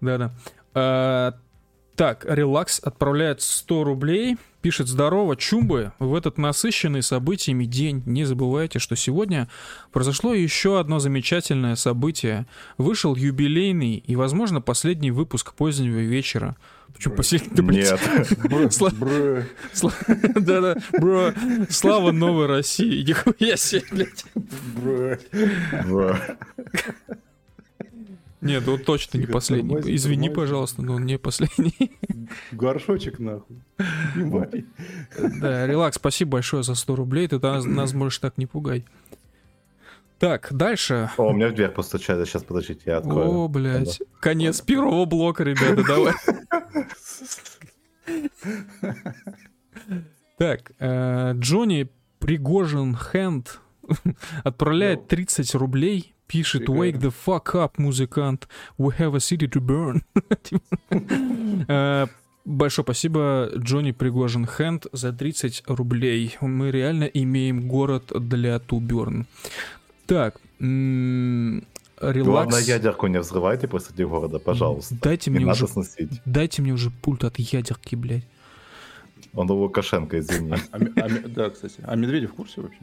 Да-да. 0.00 0.32
Так, 1.96 2.24
Релакс 2.26 2.80
отправляет 2.80 3.42
100 3.42 3.84
рублей, 3.84 4.38
пишет 4.62 4.88
«Здорово, 4.88 5.36
чумбы, 5.36 5.92
в 5.98 6.14
этот 6.14 6.38
насыщенный 6.38 7.02
событиями 7.02 7.64
день 7.66 8.02
не 8.06 8.24
забывайте, 8.24 8.78
что 8.78 8.96
сегодня 8.96 9.48
произошло 9.92 10.32
еще 10.32 10.80
одно 10.80 11.00
замечательное 11.00 11.76
событие. 11.76 12.46
Вышел 12.78 13.14
юбилейный 13.14 13.96
и, 13.96 14.16
возможно, 14.16 14.60
последний 14.62 15.10
выпуск 15.10 15.52
позднего 15.54 15.98
вечера». 15.98 16.56
Почему 16.94 17.14
последний? 17.14 17.56
Да. 17.56 17.62
Нет. 17.62 18.00
Да-да, 20.34 20.76
бро, 20.92 21.32
слава 21.70 22.12
новой 22.12 22.46
России, 22.46 23.02
нихуя 23.02 23.56
себе, 23.56 23.82
блядь. 23.90 24.26
Бро. 25.86 26.16
Нет, 28.42 28.66
он 28.66 28.80
точно 28.80 29.18
не 29.18 29.26
последний. 29.26 29.76
Извини, 29.94 30.28
пожалуйста, 30.28 30.82
но 30.82 30.94
он 30.94 31.06
не 31.06 31.16
последний. 31.16 31.92
Горшочек 32.52 33.20
нахуй. 33.20 33.62
Да, 35.40 35.66
релакс, 35.66 35.96
спасибо 35.96 36.32
большое 36.32 36.64
за 36.64 36.74
100 36.74 36.96
рублей, 36.96 37.28
ты 37.28 37.38
нас, 37.38 37.92
можешь 37.94 38.18
так 38.18 38.36
не 38.38 38.46
пугай. 38.46 38.84
Так, 40.18 40.48
дальше. 40.52 41.10
О, 41.16 41.30
у 41.30 41.32
меня 41.32 41.48
в 41.48 41.54
дверь 41.54 41.70
постучали. 41.70 42.24
Сейчас, 42.24 42.44
подождите, 42.44 42.82
я 42.86 42.98
открою. 42.98 43.28
О, 43.28 43.48
блядь. 43.48 44.00
Конец 44.20 44.60
первого 44.60 45.04
блока, 45.04 45.44
ребята, 45.44 45.82
давай. 45.84 46.14
Так, 50.38 50.72
э, 50.80 51.34
Джонни 51.34 51.88
Пригожин 52.18 52.94
Хэнд 52.94 53.60
отправляет 54.42 55.06
30 55.06 55.54
рублей, 55.54 56.14
пишет. 56.32 56.68
«Wake 56.68 56.98
the 56.98 57.12
fuck 57.26 57.52
up, 57.54 57.72
музыкант, 57.76 58.48
we 58.78 58.96
have 58.98 59.14
a 59.14 59.18
city 59.18 59.48
to 59.48 59.60
burn». 59.60 60.02
Э, 61.68 62.06
Большое 62.44 62.84
спасибо, 62.84 63.50
Джонни 63.56 63.92
Пригожин 63.92 64.46
Хэнд, 64.46 64.86
за 64.92 65.12
30 65.12 65.62
рублей. 65.68 66.36
Мы 66.40 66.72
реально 66.72 67.04
имеем 67.04 67.68
город 67.68 68.10
для 68.18 68.58
Туберн. 68.58 69.26
Так, 70.06 70.40
м, 70.58 71.64
релакс. 72.00 72.26
Главное, 72.26 72.60
ядерку 72.60 73.06
не 73.06 73.20
взрывайте 73.20 73.68
посреди 73.68 74.04
города, 74.04 74.40
пожалуйста. 74.40 74.96
Дайте 75.00 75.30
Не 75.30 75.36
мне 75.36 75.46
надо 75.46 75.64
уже, 75.64 75.72
сносить. 75.72 76.20
дайте 76.24 76.62
мне 76.62 76.72
уже 76.72 76.90
пульт 76.90 77.22
от 77.22 77.38
ядерки, 77.38 77.94
блядь. 77.94 78.26
Он 79.34 79.48
у 79.48 79.54
Лукашенко, 79.54 80.18
извини. 80.18 80.52
А 80.72 80.76
а 80.76 80.78
ме- 81.08 81.20
Да, 81.28 81.48
кстати. 81.48 81.76
А 81.84 81.94
Медведев 81.94 82.32
в 82.32 82.34
курсе 82.34 82.60
вообще? 82.60 82.80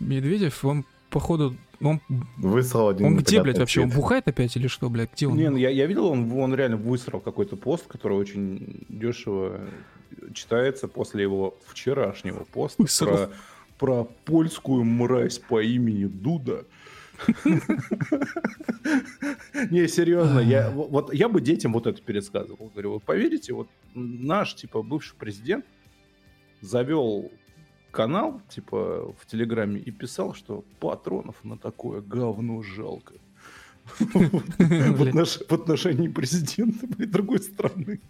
Медведев, 0.00 0.64
он, 0.64 0.84
походу, 1.10 1.56
он, 1.82 2.00
Высрал 2.36 2.88
один 2.90 3.06
он 3.06 3.16
где, 3.16 3.42
блядь, 3.42 3.58
вообще? 3.58 3.82
Он 3.82 3.90
бухает 3.90 4.28
опять 4.28 4.54
или 4.56 4.66
что, 4.66 4.90
блядь? 4.90 5.12
Где 5.14 5.26
он? 5.26 5.36
Не, 5.36 5.50
ну 5.50 5.56
я, 5.56 5.70
я 5.70 5.86
видел, 5.86 6.06
он, 6.06 6.30
он 6.32 6.54
реально 6.54 6.76
высрал 6.76 7.20
какой-то 7.20 7.56
пост, 7.56 7.86
который 7.86 8.16
очень 8.18 8.84
дешево 8.88 9.60
читается 10.34 10.88
после 10.88 11.22
его 11.22 11.56
вчерашнего 11.66 12.44
поста 12.44 12.82
Высрал. 12.82 13.16
про, 13.16 13.30
про 13.78 14.04
польскую 14.24 14.84
мразь 14.84 15.38
по 15.38 15.62
имени 15.62 16.04
Дуда. 16.04 16.64
Не, 19.70 19.88
серьезно, 19.88 20.40
я, 20.40 20.70
вот 20.70 20.90
вот 20.90 21.14
я 21.14 21.28
бы 21.28 21.40
детям 21.40 21.72
вот 21.72 21.86
это 21.86 22.00
пересказывал. 22.00 22.70
Говорю, 22.72 22.94
вы 22.94 23.00
поверите, 23.00 23.52
вот 23.52 23.68
наш, 23.94 24.54
типа, 24.54 24.82
бывший 24.82 25.14
президент 25.16 25.64
завел 26.60 27.30
канал, 27.90 28.40
типа, 28.48 29.12
в 29.18 29.26
Телеграме 29.26 29.80
и 29.80 29.90
писал, 29.90 30.34
что 30.34 30.64
патронов 30.78 31.36
на 31.44 31.56
такое 31.58 32.00
говно 32.00 32.62
жалко. 32.62 33.14
В 33.98 35.52
отношении 35.52 36.08
президента 36.08 36.86
блядь, 36.86 37.10
другой 37.10 37.40
страны. 37.40 38.00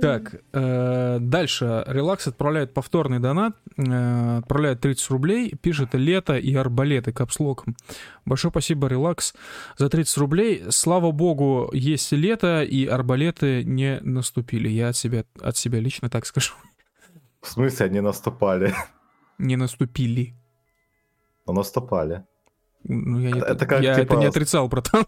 Так, 0.00 0.42
э, 0.52 1.18
дальше. 1.20 1.84
Релакс 1.86 2.26
отправляет 2.26 2.74
повторный 2.74 3.18
донат, 3.18 3.56
э, 3.76 4.38
отправляет 4.38 4.80
30 4.80 5.10
рублей, 5.10 5.54
пишет 5.60 5.94
«Лето 5.94 6.36
и 6.36 6.54
арбалеты» 6.54 7.12
капслоком. 7.12 7.76
Большое 8.24 8.50
спасибо, 8.50 8.88
Релакс, 8.88 9.34
за 9.78 9.88
30 9.88 10.18
рублей. 10.18 10.64
Слава 10.68 11.12
богу, 11.12 11.70
есть 11.72 12.12
лето, 12.12 12.62
и 12.62 12.86
арбалеты 12.86 13.64
не 13.64 14.00
наступили. 14.00 14.68
Я 14.68 14.88
от 14.88 14.96
себя, 14.96 15.24
от 15.40 15.56
себя 15.56 15.80
лично 15.80 16.10
так 16.10 16.26
скажу. 16.26 16.52
В 17.46 17.48
смысле, 17.48 17.86
они 17.86 18.00
наступали? 18.00 18.74
Не 19.38 19.56
наступили. 19.56 20.34
Но 21.46 21.52
наступали. 21.52 22.24
Ну, 22.88 23.18
я, 23.20 23.30
Это- 23.30 23.38
это, 23.38 23.52
это 23.52 23.66
как, 23.66 23.82
я 23.82 23.94
типа, 23.94 24.12
это 24.12 24.16
не 24.16 24.26
отрицал, 24.26 24.68
братан. 24.68 25.04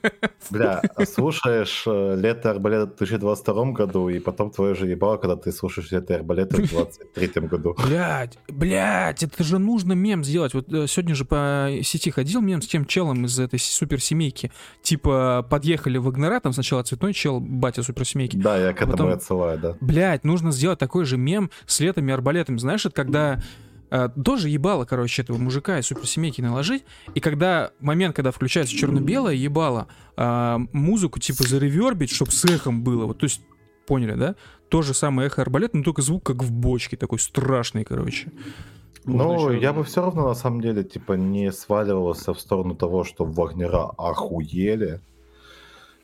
Бля, 0.50 0.82
а 0.96 1.06
слушаешь 1.06 1.84
э, 1.86 2.16
«Лето 2.16 2.50
арбалета» 2.50 2.86
в 2.92 2.96
2022 2.98 3.72
году, 3.72 4.08
и 4.08 4.18
потом 4.18 4.50
твое 4.50 4.74
же 4.74 4.86
ебало, 4.86 5.16
когда 5.16 5.36
ты 5.36 5.52
слушаешь 5.52 5.90
«Лето 5.90 6.14
арбалета» 6.14 6.56
в 6.56 6.58
2023 6.58 7.42
году. 7.48 7.76
Блять, 7.86 8.38
блять, 8.48 9.22
это 9.22 9.42
же 9.44 9.58
нужно 9.58 9.92
мем 9.94 10.24
сделать. 10.24 10.52
Вот 10.54 10.72
э, 10.72 10.86
сегодня 10.86 11.14
же 11.14 11.24
по 11.24 11.70
сети 11.82 12.10
ходил 12.10 12.40
мем 12.40 12.60
с 12.60 12.66
тем 12.66 12.84
челом 12.84 13.24
из 13.24 13.38
этой 13.38 13.58
суперсемейки. 13.58 14.50
Типа 14.82 15.46
подъехали 15.48 15.98
в 15.98 16.04
Вагнера, 16.04 16.40
там 16.40 16.52
сначала 16.52 16.82
цветной 16.82 17.12
чел, 17.14 17.40
батя 17.40 17.82
суперсемейки. 17.82 18.36
Да, 18.36 18.56
я 18.58 18.72
к 18.72 18.76
этому 18.76 18.92
Потом- 18.92 19.10
и 19.10 19.12
отсылаю, 19.14 19.58
да. 19.58 19.76
Блять, 19.80 20.24
нужно 20.24 20.52
сделать 20.52 20.78
такой 20.78 21.04
же 21.04 21.16
мем 21.16 21.50
с 21.66 21.80
летами 21.80 22.12
арбалетами. 22.12 22.58
Знаешь, 22.58 22.84
это 22.84 22.94
когда 22.94 23.40
э, 23.92 24.08
тоже 24.24 24.48
ебало, 24.48 24.84
короче, 24.84 25.22
этого 25.22 25.38
мужика 25.38 25.78
и 25.78 25.82
суперсемейки 25.82 26.40
наложить, 26.40 26.84
и 27.14 27.20
когда 27.20 27.70
момент, 27.80 28.16
когда 28.16 28.30
включается 28.30 28.74
черно-белое 28.74 29.34
ебало, 29.34 29.86
э, 30.16 30.58
музыку 30.72 31.20
типа 31.20 31.44
заревербить, 31.46 32.10
чтобы 32.10 32.32
с 32.32 32.44
эхом 32.44 32.82
было, 32.82 33.06
вот, 33.06 33.18
то 33.18 33.24
есть, 33.24 33.42
поняли, 33.86 34.14
да? 34.14 34.34
То 34.68 34.82
же 34.82 34.94
самое 34.94 35.26
эхо 35.26 35.42
арбалет, 35.42 35.74
но 35.74 35.82
только 35.82 36.02
звук 36.02 36.24
как 36.24 36.42
в 36.42 36.50
бочке, 36.50 36.96
такой 36.96 37.18
страшный, 37.18 37.84
короче. 37.84 38.32
Ну, 39.04 39.50
еще- 39.50 39.60
я 39.60 39.72
бы 39.72 39.82
все 39.84 40.00
равно, 40.00 40.28
на 40.28 40.34
самом 40.34 40.60
деле, 40.60 40.84
типа, 40.84 41.14
не 41.14 41.50
сваливался 41.52 42.32
в 42.32 42.40
сторону 42.40 42.74
того, 42.76 43.02
что 43.04 43.24
Вагнера 43.24 43.90
охуели 43.98 45.00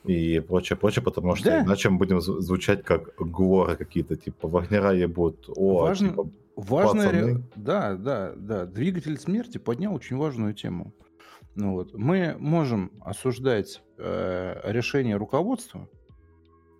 и 0.08 0.40
прочее, 0.40 0.76
прочее, 0.76 1.02
потому 1.04 1.36
что 1.36 1.44
Да. 1.50 1.62
иначе 1.62 1.90
мы 1.90 1.98
будем 1.98 2.18
зв- 2.18 2.40
звучать 2.40 2.82
как 2.84 3.14
горы 3.18 3.76
какие-то, 3.76 4.16
типа, 4.16 4.48
Вагнера 4.48 4.92
ебут, 4.94 5.48
о, 5.56 5.82
Важно- 5.82 6.08
типа, 6.10 6.30
Важная, 6.56 7.10
ре- 7.12 7.42
да, 7.56 7.94
да, 7.94 8.32
да. 8.36 8.66
Двигатель 8.66 9.16
смерти 9.18 9.58
поднял 9.58 9.94
очень 9.94 10.16
важную 10.16 10.54
тему. 10.54 10.92
Ну 11.54 11.72
вот, 11.72 11.94
мы 11.94 12.36
можем 12.38 12.90
осуждать 13.00 13.82
э, 13.98 14.60
решение 14.64 15.16
руководства, 15.16 15.88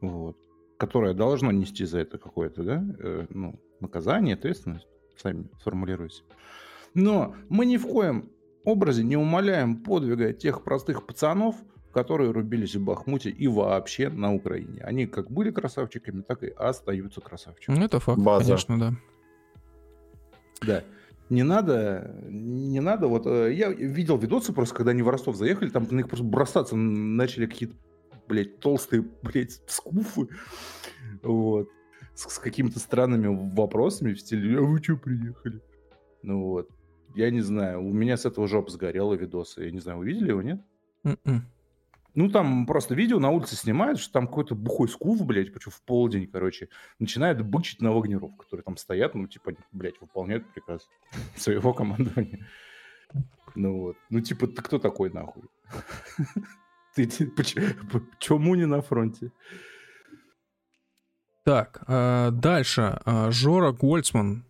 вот, 0.00 0.36
которое 0.78 1.14
должно 1.14 1.50
нести 1.52 1.84
за 1.84 1.98
это 2.00 2.18
какое-то, 2.18 2.62
да, 2.62 2.84
э, 2.98 3.26
ну, 3.30 3.58
наказание, 3.80 4.34
ответственность, 4.34 4.86
сами 5.16 5.48
сформулируйте. 5.60 6.22
Но 6.94 7.34
мы 7.48 7.66
ни 7.66 7.76
в 7.76 7.86
коем 7.86 8.30
образе 8.64 9.02
не 9.04 9.16
умаляем 9.16 9.76
подвига 9.82 10.32
тех 10.32 10.62
простых 10.64 11.06
пацанов, 11.06 11.56
которые 11.92 12.30
рубились 12.30 12.74
в 12.76 12.84
Бахмуте 12.84 13.30
и 13.30 13.48
вообще 13.48 14.08
на 14.08 14.34
Украине. 14.34 14.80
Они 14.82 15.06
как 15.06 15.30
были 15.30 15.50
красавчиками, 15.50 16.22
так 16.22 16.42
и 16.42 16.48
остаются 16.48 17.20
красавчиками. 17.20 17.78
Ну, 17.78 17.84
это 17.84 18.00
факт, 18.00 18.20
База. 18.20 18.44
конечно, 18.44 18.78
да. 18.78 18.92
Да. 20.66 20.84
Не 21.30 21.42
надо, 21.42 22.14
не 22.26 22.80
надо, 22.80 23.06
вот 23.06 23.26
э, 23.26 23.52
я 23.52 23.68
видел 23.68 24.16
видосы 24.16 24.54
просто, 24.54 24.74
когда 24.74 24.92
они 24.92 25.02
в 25.02 25.10
Ростов 25.10 25.36
заехали, 25.36 25.68
там 25.68 25.86
на 25.90 25.96
них 25.96 26.08
просто 26.08 26.24
бросаться 26.24 26.74
начали 26.74 27.44
какие-то, 27.44 27.74
блядь, 28.26 28.60
толстые, 28.60 29.04
блядь, 29.22 29.60
скуфы, 29.66 30.28
вот, 31.22 31.68
с, 32.14 32.30
с 32.30 32.38
какими-то 32.38 32.78
странными 32.78 33.26
вопросами 33.54 34.14
в 34.14 34.20
стиле, 34.20 34.58
а 34.58 34.62
вы 34.62 34.82
что 34.82 34.96
приехали? 34.96 35.60
Ну 36.22 36.44
вот, 36.44 36.70
я 37.14 37.30
не 37.30 37.42
знаю, 37.42 37.84
у 37.86 37.92
меня 37.92 38.16
с 38.16 38.24
этого 38.24 38.48
жопа 38.48 38.70
сгорела 38.70 39.12
видосы, 39.12 39.64
я 39.64 39.70
не 39.70 39.80
знаю, 39.80 39.98
вы 39.98 40.06
видели 40.06 40.30
его, 40.30 40.40
нет? 40.40 40.62
М-м. 41.04 41.44
Ну, 42.14 42.30
там 42.30 42.66
просто 42.66 42.94
видео 42.94 43.20
на 43.20 43.30
улице 43.30 43.54
снимают, 43.54 44.00
что 44.00 44.12
там 44.12 44.26
какой-то 44.26 44.54
бухой 44.54 44.88
скуф, 44.88 45.24
блядь, 45.24 45.52
причем 45.52 45.70
в 45.70 45.82
полдень, 45.82 46.26
короче, 46.26 46.68
начинает 46.98 47.44
бычить 47.44 47.80
на 47.80 47.92
вагнеров, 47.92 48.36
которые 48.36 48.64
там 48.64 48.76
стоят, 48.76 49.14
ну, 49.14 49.26
типа, 49.26 49.52
блядь, 49.72 50.00
выполняют 50.00 50.50
приказ 50.52 50.88
своего 51.36 51.72
командования. 51.74 52.46
Ну 53.54 53.78
вот. 53.78 53.96
Ну, 54.10 54.20
типа, 54.20 54.46
ты 54.46 54.62
кто 54.62 54.78
такой, 54.78 55.10
нахуй? 55.10 55.44
Ты 56.94 57.06
ты 57.06 57.26
поч- 57.28 57.54
почему 57.92 58.56
не 58.56 58.66
на 58.66 58.82
фронте? 58.82 59.30
Так, 61.44 61.82
э, 61.86 62.30
дальше. 62.32 63.00
Э, 63.06 63.30
Жора 63.30 63.72
Гольцман, 63.72 64.44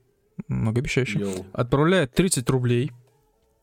многообещающий, 0.49 1.45
отправляет 1.53 2.15
30 2.15 2.49
рублей. 2.51 2.93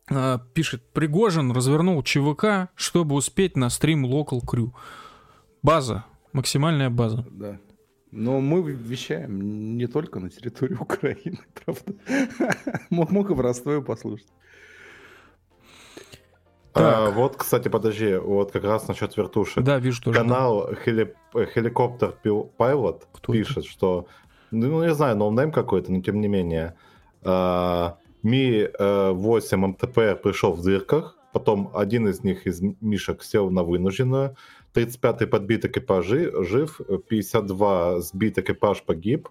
Э, 0.09 0.39
Пишет, 0.53 0.83
Пригожин 0.93 1.51
развернул 1.51 2.01
ЧВК, 2.03 2.69
чтобы 2.75 3.15
успеть 3.15 3.55
на 3.57 3.69
стрим 3.69 4.05
Local 4.05 4.41
Crew. 4.45 4.71
База, 5.63 6.05
максимальная 6.33 6.89
база. 6.89 7.25
Да. 7.31 7.57
Но 8.11 8.39
мы 8.39 8.61
вещаем 8.71 9.77
не 9.77 9.87
только 9.87 10.19
на 10.19 10.29
территории 10.29 10.75
Украины, 10.75 11.39
правда. 11.65 11.93
Мог, 12.89 13.11
мог 13.11 13.29
и 13.31 13.33
в 13.33 13.39
Ростове 13.41 13.81
послушать. 13.81 14.27
А, 16.77 17.09
вот, 17.09 17.37
кстати, 17.37 17.69
подожди, 17.69 18.15
вот 18.17 18.51
как 18.51 18.63
раз 18.65 18.87
насчет 18.87 19.15
вертушек. 19.15 19.63
Да, 19.63 19.79
вижу 19.79 20.01
тоже. 20.03 20.19
Канал 20.19 20.71
Heli- 20.85 21.15
э, 21.33 21.45
Pil- 22.21 22.51
Pilot 22.57 23.07
Кто 23.13 23.33
это? 23.33 23.43
пишет, 23.43 23.65
что, 23.65 24.07
ну, 24.51 24.83
не 24.83 24.93
знаю, 24.93 25.15
noname 25.15 25.51
какой-то, 25.53 25.91
но 25.91 26.01
тем 26.01 26.19
не 26.19 26.27
менее, 26.27 26.75
а, 27.23 27.97
Ми-8 28.25 29.57
МТП 29.57 30.21
пришел 30.23 30.53
в 30.53 30.63
дырках, 30.63 31.15
потом 31.31 31.69
один 31.75 32.07
из 32.07 32.23
них 32.23 32.47
из 32.47 32.59
Мишек 32.81 33.23
сел 33.23 33.51
на 33.51 33.63
вынужденную, 33.63 34.35
35-й 34.73 35.27
подбит 35.27 35.65
экипаж 35.65 36.05
жи- 36.05 36.43
жив, 36.43 36.81
52 37.07 37.99
сбит 37.99 38.39
экипаж 38.39 38.81
погиб, 38.81 39.29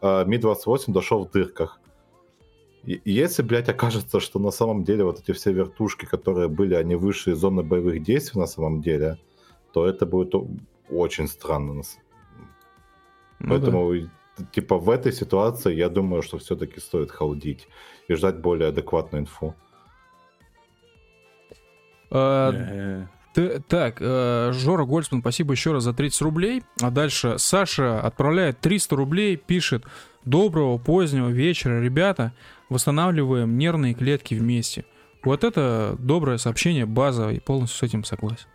а 0.00 0.24
Ми-28 0.24 0.92
дошел 0.92 1.24
в 1.24 1.30
дырках. 1.30 1.78
Если, 2.84 3.42
блядь, 3.42 3.68
окажется, 3.68 4.18
что 4.18 4.40
на 4.40 4.50
самом 4.50 4.82
деле 4.82 5.04
вот 5.04 5.20
эти 5.20 5.30
все 5.30 5.52
вертушки, 5.52 6.04
которые 6.04 6.48
были, 6.48 6.74
они 6.74 6.96
выше 6.96 7.30
из 7.30 7.38
зоны 7.38 7.62
боевых 7.62 8.02
действий 8.02 8.40
на 8.40 8.48
самом 8.48 8.80
деле, 8.80 9.18
то 9.72 9.86
это 9.86 10.04
будет 10.04 10.34
очень 10.90 11.28
странно. 11.28 11.74
Ну 11.74 11.82
да. 13.38 13.48
Поэтому, 13.48 13.92
и, 13.92 14.08
типа, 14.50 14.78
в 14.78 14.90
этой 14.90 15.12
ситуации 15.12 15.76
я 15.76 15.88
думаю, 15.88 16.22
что 16.22 16.38
все-таки 16.38 16.80
стоит 16.80 17.12
халдить 17.12 17.68
и 18.08 18.14
ждать 18.14 18.38
более 18.38 18.68
адекватную 18.68 19.22
инфу. 19.22 19.54
Э, 22.10 22.50
Э, 22.54 23.06
Т- 23.34 23.60
Так, 23.66 23.96
э, 24.00 24.50
Жора 24.52 24.84
Гольцман, 24.84 25.22
спасибо 25.22 25.52
еще 25.54 25.72
раз 25.72 25.84
за 25.84 25.94
30 25.94 26.20
рублей. 26.20 26.62
А 26.82 26.90
дальше 26.90 27.38
Саша 27.38 27.98
отправляет 28.00 28.60
300 28.60 28.94
рублей, 28.96 29.36
пишет 29.36 29.84
«Доброго 30.26 30.76
позднего 30.76 31.30
вечера, 31.30 31.80
ребята, 31.80 32.32
восстанавливаем 32.68 33.56
нервные 33.56 33.94
клетки 33.94 34.34
вместе». 34.34 34.84
Вот 35.24 35.44
это 35.44 35.96
доброе 35.98 36.36
сообщение, 36.36 36.84
база, 36.84 37.30
и 37.30 37.40
полностью 37.40 37.78
с 37.78 37.82
этим 37.90 38.04
согласен. 38.04 38.48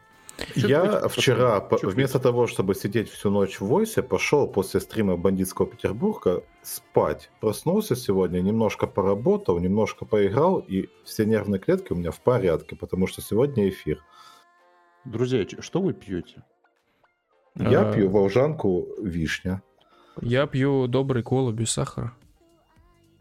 Я 0.55 1.01
ты 1.01 1.09
вчера, 1.09 1.59
по- 1.61 1.77
вместо 1.77 2.19
того, 2.19 2.45
чтобы 2.47 2.75
сидеть 2.75 3.09
всю 3.09 3.31
ночь 3.31 3.59
в 3.59 3.65
войсе, 3.65 4.03
пошел 4.03 4.47
после 4.47 4.79
стрима 4.79 5.17
бандитского 5.17 5.67
Петербурга 5.67 6.43
спать. 6.61 7.31
Проснулся 7.39 7.95
сегодня, 7.95 8.41
немножко 8.41 8.85
поработал, 8.87 9.59
немножко 9.59 10.05
поиграл, 10.05 10.59
и 10.59 10.89
все 11.03 11.25
нервные 11.25 11.59
клетки 11.59 11.93
у 11.93 11.95
меня 11.95 12.11
в 12.11 12.19
порядке, 12.21 12.75
потому 12.75 13.07
что 13.07 13.21
сегодня 13.21 13.67
эфир. 13.69 14.03
Друзья, 15.05 15.45
что 15.59 15.81
вы 15.81 15.93
пьете? 15.93 16.43
Я 17.55 17.89
Э, 17.89 17.93
пью 17.95 18.09
волжанку 18.09 18.87
вишня. 19.01 19.63
Я 20.21 20.45
пью 20.45 20.87
добрый 20.87 21.23
кола 21.23 21.51
без 21.51 21.71
сахара. 21.71 22.13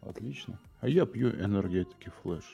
Отлично. 0.03 0.59
А 0.81 0.89
я 0.89 1.07
пью 1.07 1.31
энергетики 1.31 2.13
Flash. 2.23 2.45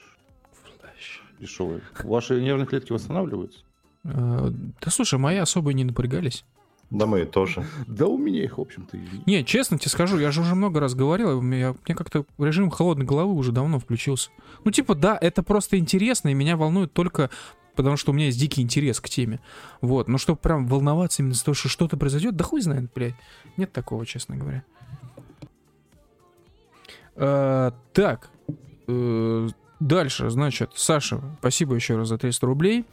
Дешевые. 1.40 1.80
Ваши 2.04 2.40
нервные 2.40 2.66
клетки 2.66 2.92
восстанавливаются? 2.92 3.64
Э, 4.04 4.50
Да 4.50 4.90
слушай, 4.90 5.18
мои 5.18 5.36
особо 5.38 5.72
не 5.72 5.84
напрягались. 5.84 6.44
Да 6.90 7.06
мы 7.06 7.24
тоже. 7.24 7.64
Да 7.86 8.06
у 8.06 8.18
меня 8.18 8.44
их, 8.44 8.58
в 8.58 8.60
общем-то, 8.60 8.96
и... 8.96 9.02
Не, 9.26 9.44
честно 9.44 9.78
тебе 9.78 9.90
скажу, 9.90 10.18
я 10.18 10.30
же 10.30 10.42
уже 10.42 10.54
много 10.54 10.78
раз 10.80 10.94
говорил, 10.94 11.38
у 11.38 11.42
меня, 11.42 11.74
мне 11.86 11.94
как-то 11.96 12.26
режим 12.38 12.70
холодной 12.70 13.06
головы 13.06 13.34
уже 13.34 13.50
давно 13.50 13.78
включился. 13.78 14.30
Ну, 14.64 14.70
типа, 14.70 14.94
да, 14.94 15.16
это 15.20 15.42
просто 15.42 15.78
интересно, 15.78 16.28
и 16.28 16.34
меня 16.34 16.56
волнует 16.56 16.92
только 16.92 17.30
потому, 17.74 17.96
что 17.96 18.10
у 18.12 18.14
меня 18.14 18.26
есть 18.26 18.38
дикий 18.38 18.60
интерес 18.60 19.00
к 19.00 19.08
теме. 19.08 19.40
Вот, 19.80 20.06
но 20.08 20.18
чтобы 20.18 20.38
прям 20.38 20.66
волноваться 20.66 21.22
именно 21.22 21.34
за 21.34 21.44
то, 21.44 21.54
что 21.54 21.68
что-то 21.68 21.96
произойдет, 21.96 22.36
да 22.36 22.44
хуй 22.44 22.60
знает, 22.60 22.92
блядь. 22.94 23.14
Нет 23.56 23.72
такого, 23.72 24.04
честно 24.04 24.36
говоря. 24.36 24.62
А, 27.14 27.72
так, 27.92 28.30
э, 28.88 29.48
дальше, 29.80 30.30
значит, 30.30 30.72
Саша, 30.74 31.22
спасибо 31.38 31.74
еще 31.74 31.96
раз 31.96 32.08
за 32.08 32.18
300 32.18 32.46
рублей. 32.46 32.84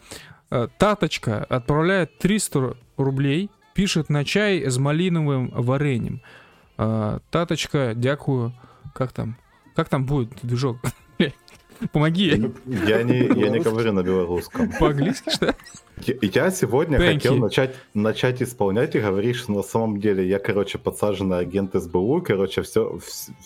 Э, 0.52 0.68
Таточка 0.78 1.43
отправляет 1.43 2.18
300 2.18 2.78
рублей, 2.97 3.50
пишет 3.74 4.10
на 4.10 4.26
чай 4.26 4.66
с 4.66 4.78
малиновым 4.78 5.52
вареньем. 5.54 6.22
Э, 6.78 7.20
Таточка, 7.30 7.93
дякую. 7.95 8.54
Как 8.93 9.12
там? 9.12 9.38
Как 9.76 9.89
там 9.89 10.06
будет 10.06 10.32
движок? 10.41 10.78
Помоги. 11.91 12.52
Я 12.66 13.04
не, 13.04 13.20
я 13.39 13.50
не 13.50 13.60
говорю 13.60 13.93
на 13.93 14.04
белорусском. 14.04 14.72
По-английски, 14.80 15.30
что 15.30 15.45
ли? 15.47 15.54
Я- 16.06 16.52
сегодня 16.52 16.97
Thank 16.97 17.14
хотел 17.16 17.36
начать, 17.38 17.76
начать 17.93 18.41
исполнять 18.41 18.95
и 18.95 19.00
говорить, 19.00 19.36
что 19.36 19.52
на 19.52 19.64
самом 19.64 20.00
деле 20.00 20.28
я, 20.28 20.39
короче, 20.39 20.78
подсаженный 20.78 21.39
агент 21.39 21.74
СБУ, 21.76 22.22
короче, 22.22 22.62
все, 22.62 22.97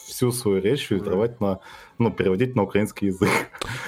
всю 0.05 0.31
свою 0.31 0.61
речь 0.61 0.87
фильтровать 0.87 1.41
на, 1.41 1.59
ну, 1.97 2.11
переводить 2.11 2.55
на 2.55 2.63
украинский 2.63 3.07
язык. 3.07 3.29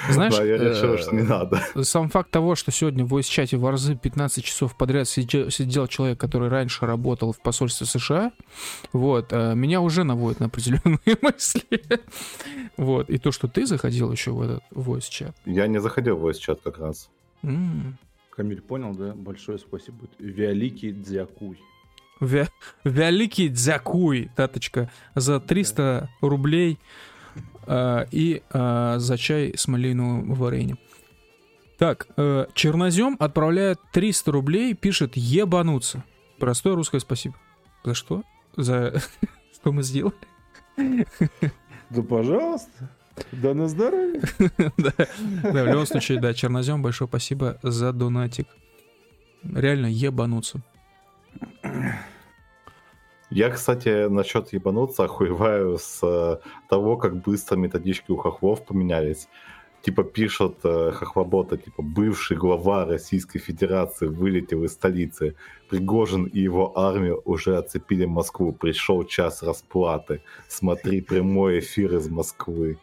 Знаешь, 0.09 0.34
я 0.39 0.57
решил, 0.57 0.93
э, 0.93 0.97
что 0.97 1.16
не 1.16 1.22
надо. 1.24 1.61
сам 1.84 2.09
факт 2.09 2.32
того, 2.32 2.55
что 2.55 2.72
сегодня 2.72 3.05
в 3.05 3.13
voice-чате 3.13 3.57
в 3.57 3.66
Арзы 3.66 3.95
15 3.95 4.43
часов 4.43 4.76
подряд 4.76 5.07
сидел, 5.07 5.49
сидел 5.51 5.88
человек, 5.88 6.20
который 6.20 6.49
раньше 6.49 6.86
работал 6.86 7.32
в 7.34 7.39
посольстве 7.41 7.86
США, 7.86 8.32
вот, 8.93 9.28
э, 9.32 9.53
меня 9.55 9.82
уже 9.82 10.03
наводит 10.03 10.39
на 10.39 10.47
определенные 10.47 10.99
мысли. 11.22 11.63
Вот, 12.78 13.09
и 13.09 13.18
то, 13.20 13.32
что 13.32 13.47
ты 13.47 13.66
заходил 13.66 14.11
еще 14.11 14.32
в 14.32 14.41
этот 14.41 14.63
voice-чат. 14.72 15.36
Я 15.45 15.68
не 15.68 15.80
заходил 15.80 16.18
в 16.18 16.26
voice-чат 16.26 16.59
как 16.63 16.80
раз. 16.80 17.09
Камиль, 18.36 18.61
понял, 18.61 18.93
да? 18.93 19.13
Большое 19.13 19.57
спасибо. 19.57 20.07
Великий 20.19 20.91
дзякуй. 20.91 21.57
Вя- 22.21 22.49
Великий 22.83 23.49
дзякуй, 23.49 24.29
таточка, 24.36 24.89
за 25.15 25.39
300 25.39 26.09
рублей. 26.21 26.77
э, 27.67 28.05
и 28.11 28.41
э, 28.53 28.95
за 28.99 29.17
чай 29.17 29.53
с 29.57 29.67
малиновым 29.67 30.33
вареньем. 30.33 30.77
Так, 31.77 32.07
э, 32.15 32.45
Чернозем 32.53 33.15
отправляет 33.19 33.79
300 33.91 34.31
рублей, 34.31 34.73
пишет 34.75 35.17
«ебануться». 35.17 36.03
Простое 36.39 36.75
русское 36.75 36.99
спасибо. 36.99 37.36
За 37.83 37.93
что? 37.93 38.23
За 38.55 39.01
что 39.53 39.71
мы 39.73 39.83
сделали? 39.83 40.15
Да 41.89 42.01
пожалуйста. 42.01 42.89
Да 43.32 43.53
на 43.53 43.68
здоровье. 43.68 44.22
да, 44.78 44.93
да, 45.43 45.63
в 45.63 45.68
любом 45.68 45.86
случае, 45.86 46.20
да, 46.20 46.34
Чернозем, 46.34 46.82
большое 46.82 47.07
спасибо 47.07 47.57
за 47.63 47.93
донатик. 47.93 48.47
Реально 49.43 49.88
ебануться. 49.88 50.61
Я, 53.30 53.49
кстати, 53.49 54.07
насчет 54.07 54.53
ебануться 54.53 55.03
охуеваю 55.03 55.78
с 55.78 55.99
э, 56.03 56.38
того, 56.70 56.95
как 56.95 57.22
быстро 57.22 57.57
методички 57.57 58.11
у 58.11 58.18
хохлов 58.18 58.66
поменялись. 58.66 59.28
Типа 59.82 60.03
пишут 60.03 60.59
э, 60.63 60.91
хохлобота, 60.91 61.57
типа 61.57 61.82
бывший 61.84 62.38
глава 62.38 62.86
Российской 62.86 63.39
Федерации 63.39 64.07
вылетел 64.07 64.63
из 64.63 64.74
столицы. 64.74 65.36
Пригожин 65.70 66.26
и 66.26 66.39
его 66.39 66.78
армию 66.78 67.22
уже 67.26 67.57
оцепили 67.57 68.05
Москву. 68.05 68.51
Пришел 68.53 69.03
час 69.03 69.43
расплаты. 69.43 70.22
Смотри 70.47 71.01
прямой 71.01 71.59
эфир 71.59 71.95
из 71.95 72.09
Москвы. 72.09 72.78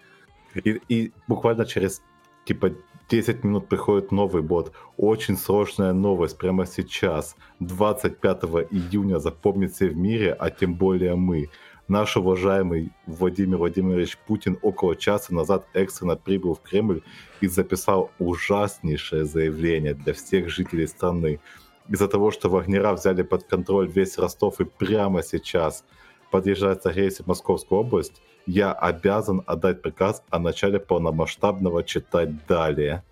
И, 0.55 0.80
и 0.88 1.12
буквально 1.28 1.64
через 1.64 2.03
типа 2.44 2.72
10 3.09 3.44
минут 3.44 3.68
приходит 3.68 4.12
новый 4.12 4.42
бот. 4.42 4.72
Очень 4.96 5.36
срочная 5.36 5.92
новость 5.92 6.38
прямо 6.38 6.66
сейчас. 6.66 7.36
25 7.61 8.44
июня 8.70 9.18
запомнит 9.18 9.72
все 9.72 9.88
в 9.88 9.96
мире, 9.96 10.32
а 10.32 10.50
тем 10.50 10.74
более 10.74 11.14
мы. 11.14 11.48
Наш 11.88 12.16
уважаемый 12.16 12.90
Владимир 13.07 13.59
Владимирович 13.59 14.16
Путин 14.16 14.59
около 14.62 14.96
часа 14.96 15.34
назад 15.34 15.66
экстренно 15.74 16.16
прибыл 16.16 16.55
в 16.55 16.62
Кремль 16.62 17.03
и 17.40 17.48
записал 17.48 18.11
ужаснейшее 18.18 19.24
заявление 19.24 19.94
для 19.94 20.14
всех 20.14 20.48
жителей 20.48 20.86
страны. 20.86 21.40
Из-за 21.88 22.09
того, 22.09 22.30
что 22.30 22.48
вагнера 22.48 22.94
взяли 22.94 23.22
под 23.22 23.44
контроль 23.44 23.88
весь 23.88 24.16
Ростов 24.16 24.61
и 24.61 24.64
прямо 24.64 25.22
сейчас 25.22 25.84
подъезжает 26.30 26.82
с 26.82 26.86
агрессией 26.86 27.24
в 27.24 27.26
Московскую 27.26 27.80
область, 27.80 28.22
я 28.47 28.72
обязан 28.72 29.43
отдать 29.47 29.82
приказ 29.82 30.22
о 30.30 30.38
начале 30.38 30.80
полномасштабного 30.80 31.84
читать 31.84 32.47
далее. 32.47 33.03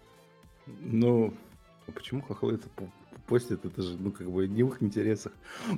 Ну, 0.66 1.35
а 1.87 1.93
почему 1.93 2.22
хохлы 2.22 2.55
это 2.55 2.68
постят? 3.26 3.64
Это 3.64 3.83
же, 3.83 3.97
ну, 3.99 4.11
как 4.11 4.31
бы 4.31 4.47
не 4.49 4.62
в 4.62 4.68
их 4.68 4.83
интересах. 4.83 5.33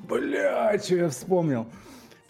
Бля, 0.08 0.78
что 0.78 0.96
я 0.96 1.08
вспомнил. 1.08 1.66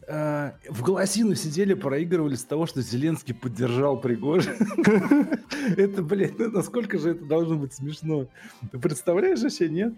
А, 0.08 0.54
в 0.68 0.82
голосину 0.82 1.34
сидели, 1.34 1.74
проигрывали 1.74 2.34
с 2.34 2.44
того, 2.44 2.66
что 2.66 2.82
Зеленский 2.82 3.34
поддержал 3.34 4.00
Пригожин. 4.00 4.56
Это, 5.76 6.02
блядь, 6.02 6.38
ну 6.38 6.50
насколько 6.50 6.98
же 6.98 7.10
это 7.10 7.24
должно 7.24 7.54
быть 7.54 7.72
смешно? 7.72 8.26
Ты 8.72 8.78
представляешь 8.78 9.40
вообще, 9.42 9.68
нет? 9.68 9.94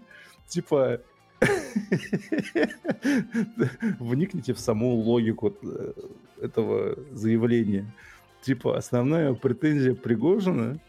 Типа, 0.47 1.01
Вникните 3.99 4.53
в 4.53 4.59
саму 4.59 4.95
логику 4.95 5.55
э, 5.61 5.93
этого 6.41 6.97
заявления. 7.11 7.93
Типа, 8.41 8.77
основная 8.77 9.33
претензия 9.33 9.95
Пригожина 9.95 10.79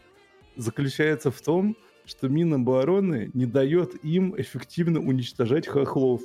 заключается 0.55 1.31
в 1.31 1.41
том, 1.41 1.75
что 2.05 2.29
Минобороны 2.29 3.31
не 3.33 3.45
дает 3.45 3.95
им 4.03 4.39
эффективно 4.39 4.99
уничтожать 4.99 5.67
хохлов. 5.67 6.21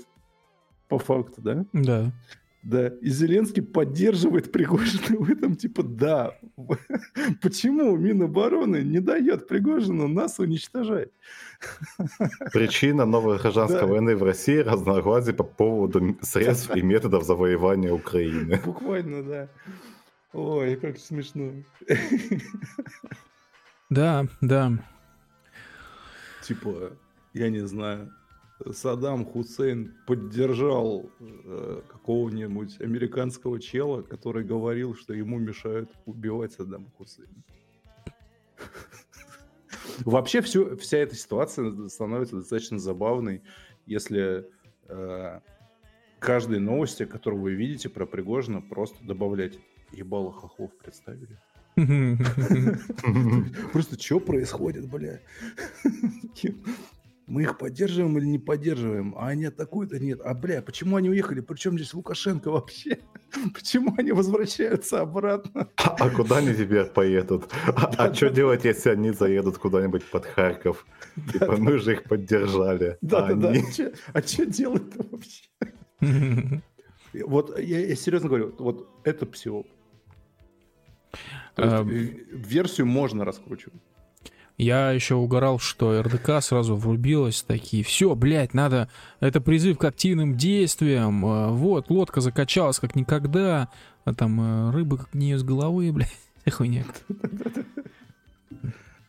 По 0.89 0.99
факту, 0.99 1.41
да? 1.41 1.65
Да. 1.73 2.13
Да, 2.63 2.89
и 2.89 3.09
Зеленский 3.09 3.61
поддерживает 3.61 4.53
Пригожина 4.53 5.19
в 5.19 5.29
этом, 5.29 5.57
типа, 5.57 5.83
да. 5.83 6.39
Почему 7.43 7.97
Минобороны 7.97 8.83
не 8.83 9.01
дает 9.01 9.49
Пригожину 9.49 10.07
нас 10.07 10.39
уничтожать? 10.39 11.09
Причина 12.53 13.05
новой 13.05 13.39
гражданской 13.39 13.81
да. 13.81 13.87
войны 13.87 14.17
в 14.17 14.23
России– 14.23 14.59
разногласия 14.59 15.33
по 15.33 15.43
поводу 15.43 16.17
средств 16.23 16.75
и 16.77 16.83
методов 16.83 17.25
завоевания 17.25 17.93
Украины. 17.93 18.61
Буквально, 18.65 19.25
да. 19.25 19.49
Ой, 20.33 20.77
как 20.77 20.99
смешно. 20.99 21.53
Да, 23.91 24.27
да. 24.41 24.73
Типа, 26.43 26.93
я 27.35 27.51
не 27.51 27.67
знаю, 27.67 28.13
Саддам 28.71 29.25
Хусейн 29.25 29.95
поддержал 30.07 31.11
э, 31.21 31.83
какого-нибудь 31.89 32.81
американского 32.81 33.61
чела, 33.61 34.03
который 34.03 34.45
говорил, 34.45 34.95
что 34.95 35.15
ему 35.15 35.39
мешают 35.39 35.91
убивать 36.07 36.53
Саддама 36.53 36.91
Хусейна. 36.97 37.43
Вообще 40.05 40.41
все, 40.41 40.77
вся 40.77 40.99
эта 40.99 41.15
ситуация 41.15 41.89
становится 41.89 42.37
достаточно 42.37 42.79
забавной, 42.79 43.43
если 43.87 44.49
э, 44.89 45.41
каждой 46.19 46.61
новости, 46.61 47.05
которую 47.05 47.43
вы 47.43 47.55
видите 47.55 47.89
про 47.89 48.07
Пригожина, 48.07 48.61
просто 48.63 49.05
добавлять 49.05 49.59
ебало 49.93 50.33
хохлов 50.33 50.77
представили. 50.79 51.39
Просто 53.73 53.99
что 54.01 54.21
происходит, 54.21 54.89
бля? 54.89 55.21
Мы 57.27 57.43
их 57.43 57.59
поддерживаем 57.59 58.19
или 58.19 58.27
не 58.27 58.39
поддерживаем, 58.39 59.15
а 59.17 59.29
они 59.29 59.47
атакуют, 59.47 59.93
а 59.93 59.99
нет. 59.99 60.21
А, 60.25 60.35
бля, 60.35 60.61
почему 60.63 60.97
они 60.97 61.09
уехали? 61.09 61.41
Причем 61.41 61.77
здесь 61.77 61.95
Лукашенко 61.95 62.51
вообще? 62.51 62.99
Почему 63.55 63.95
они 63.97 64.13
возвращаются 64.13 65.01
обратно? 65.01 65.69
А, 65.77 65.97
а 65.99 66.11
куда 66.11 66.39
они 66.39 66.55
теперь 66.55 66.85
поедут? 66.87 67.51
А, 67.67 67.93
а 67.97 68.15
что 68.15 68.29
делать, 68.29 68.65
если 68.65 68.91
они 68.91 69.13
заедут 69.13 69.59
куда-нибудь 69.59 70.05
под 70.05 70.27
Харьков? 70.27 70.87
Типа, 71.33 71.57
мы 71.57 71.79
же 71.79 71.93
их 71.93 72.05
поддержали. 72.05 72.99
Да-да-да. 73.01 73.55
А 74.13 74.23
что 74.23 74.47
делать-то 74.47 75.07
вообще? 75.11 76.63
Вот 77.25 77.59
я, 77.59 77.87
я 77.87 77.97
серьезно 77.97 78.29
говорю, 78.29 78.55
вот 78.59 78.89
это 79.05 79.27
псиоп. 79.27 79.67
Э, 81.57 81.85
версию 81.85 82.87
можно 82.87 83.25
раскручивать. 83.25 83.83
Я 84.59 84.91
еще 84.91 85.15
угорал, 85.15 85.59
что 85.59 86.03
РДК 86.03 86.41
сразу 86.41 86.77
врубилась, 86.77 87.43
такие, 87.43 87.83
все, 87.83 88.15
блядь, 88.15 88.55
надо, 88.55 88.89
это 89.21 89.41
призыв 89.41 89.79
к 89.79 89.85
активным 89.85 90.37
действиям, 90.37 91.25
э, 91.25 91.49
вот, 91.49 91.91
лодка 91.91 92.21
закачалась 92.21 92.79
как 92.79 92.95
никогда, 92.95 93.69
а 94.05 94.15
там 94.15 94.41
э, 94.41 94.71
рыба 94.73 94.99
как 94.99 95.15
не 95.15 95.33
из 95.33 95.43
головы, 95.43 95.93
блядь, 95.93 96.11
хуйня. 96.51 96.85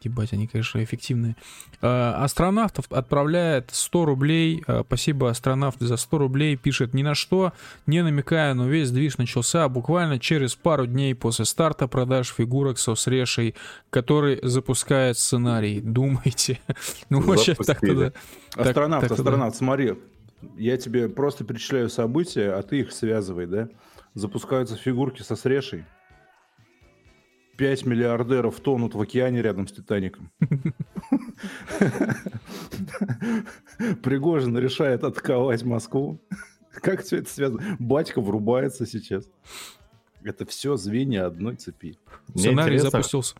Ебать, 0.06 0.34
они, 0.34 0.48
конечно, 0.48 0.84
эффективные. 0.84 1.36
А, 1.82 2.24
астронавтов 2.24 2.86
отправляет 2.92 3.70
100 3.72 4.06
рублей. 4.06 4.64
А, 4.68 4.84
спасибо, 4.84 5.30
астронавт, 5.30 5.78
за 5.80 5.98
100 5.98 6.18
рублей. 6.18 6.56
Пишет 6.56 6.94
ни 6.94 7.04
на 7.04 7.16
что, 7.16 7.54
не 7.86 8.02
намекая, 8.04 8.54
но 8.54 8.68
весь 8.68 8.92
движ 8.92 9.18
начался 9.18 9.68
буквально 9.70 10.20
через 10.20 10.56
пару 10.56 10.86
дней 10.86 11.16
после 11.16 11.46
старта 11.46 11.88
продаж 11.88 12.34
фигурок 12.34 12.78
со 12.78 12.96
срешей, 12.96 13.56
который 13.90 14.40
запускает 14.44 15.18
сценарий. 15.18 15.82
Думайте. 15.82 16.60
Ну, 17.10 17.22
вообще 17.22 17.54
так 17.56 17.80
тогда... 17.80 18.12
Астронавт, 18.56 19.12
астронавт, 19.12 19.56
смотри. 19.56 19.94
Я 20.58 20.78
тебе 20.78 21.10
просто 21.10 21.44
перечисляю 21.44 21.90
события, 21.90 22.54
а 22.54 22.64
ты 22.64 22.80
их 22.80 22.92
связывай, 22.92 23.46
да? 23.46 23.70
Запускаются 24.14 24.76
фигурки 24.76 25.22
со 25.22 25.36
срешей. 25.36 25.86
5 27.58 27.86
миллиардеров 27.86 28.60
тонут 28.60 28.96
в 28.96 29.02
океане 29.02 29.42
рядом 29.42 29.68
с 29.68 29.72
Титаником. 29.72 30.32
Пригожин 34.02 34.58
решает 34.58 35.04
атаковать 35.04 35.64
Москву. 35.64 36.20
Как 36.72 37.04
все 37.04 37.18
это 37.18 37.30
связано? 37.30 37.78
Батька 37.80 38.22
врубается 38.22 38.86
сейчас. 38.86 39.30
Это 40.24 40.46
все 40.46 40.78
звенья 40.78 41.28
одной 41.28 41.56
цепи. 41.56 41.98
Сценарий 42.36 42.80
запустился. 42.80 43.36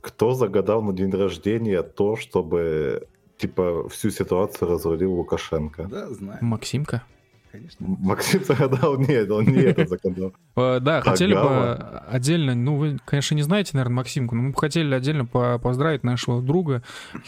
Кто 0.00 0.34
загадал 0.34 0.82
на 0.82 0.92
день 0.92 1.10
рождения 1.10 1.82
то, 1.82 2.16
чтобы 2.16 3.08
типа 3.36 3.88
всю 3.88 4.10
ситуацию 4.10 4.70
развалил 4.70 5.14
Лукашенко? 5.14 5.88
Да, 5.90 6.08
знаю. 6.10 6.38
Максимка 6.40 7.02
конечно. 7.50 7.86
Максим 7.86 8.44
загадал, 8.44 8.98
нет, 8.98 9.30
он 9.30 9.44
не 9.44 9.62
это 9.64 9.86
загадал. 9.86 10.32
Да, 10.56 11.00
хотели 11.02 11.34
бы 11.34 11.74
отдельно, 12.08 12.54
ну, 12.54 12.76
вы, 12.76 12.98
конечно, 13.04 13.34
не 13.34 13.42
знаете, 13.42 13.72
наверное, 13.74 13.96
Максимку, 13.96 14.34
но 14.34 14.42
мы 14.42 14.50
бы 14.50 14.58
хотели 14.58 14.94
отдельно 14.94 15.26
поздравить 15.26 16.04
нашего 16.04 16.42
друга, 16.42 16.82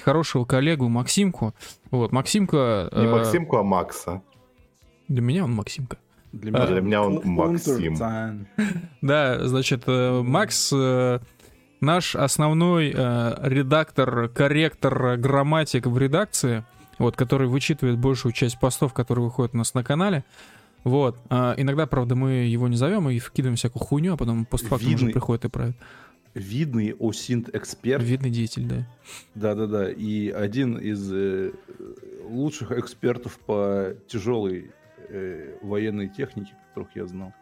хорошего 0.04 0.44
коллегу 0.44 0.88
Максимку. 0.88 1.54
Вот, 1.90 2.12
Максимка... 2.12 2.88
Не 2.92 3.06
э, 3.06 3.10
Максимку, 3.10 3.56
а 3.56 3.62
Макса. 3.62 4.22
Для 5.08 5.22
меня 5.22 5.44
он 5.44 5.52
Максимка. 5.52 5.98
Для 6.32 6.50
меня, 6.50 6.66
Для 6.66 6.80
меня 6.80 7.02
он 7.02 7.20
Максим. 7.24 7.96
Да, 9.02 9.46
значит, 9.46 9.84
э, 9.86 10.22
Макс 10.22 10.72
э, 10.72 11.18
наш 11.80 12.16
основной 12.16 12.90
редактор, 12.90 14.28
корректор, 14.28 15.16
грамматик 15.16 15.86
в 15.86 15.98
редакции 15.98 16.64
вот, 16.98 17.16
который 17.16 17.46
вычитывает 17.48 17.98
большую 17.98 18.32
часть 18.32 18.58
постов, 18.60 18.92
которые 18.92 19.24
выходят 19.24 19.54
у 19.54 19.58
нас 19.58 19.74
на 19.74 19.82
канале. 19.84 20.24
Вот. 20.84 21.16
А 21.30 21.54
иногда, 21.56 21.86
правда, 21.86 22.14
мы 22.16 22.30
его 22.32 22.66
не 22.68 22.76
зовем 22.76 23.08
и 23.08 23.18
вкидываем 23.18 23.56
всякую 23.56 23.82
хуйню, 23.84 24.14
а 24.14 24.16
потом 24.16 24.44
постфактум 24.44 24.88
уже 24.94 25.06
Видный- 25.06 25.12
приходит 25.12 25.44
и 25.44 25.48
правит. 25.48 25.76
Видный 26.34 26.94
осинт-эксперт. 26.98 28.02
Видный 28.02 28.30
деятель, 28.30 28.64
да. 28.66 28.86
Да-да-да. 29.34 29.90
И 29.90 30.30
один 30.30 30.78
из 30.78 31.12
э, 31.12 31.52
лучших 32.24 32.72
экспертов 32.72 33.38
по 33.46 33.94
тяжелой 34.08 34.70
э, 35.08 35.56
военной 35.62 36.08
технике, 36.08 36.52
которых 36.68 36.96
я 36.96 37.06
знал. 37.06 37.32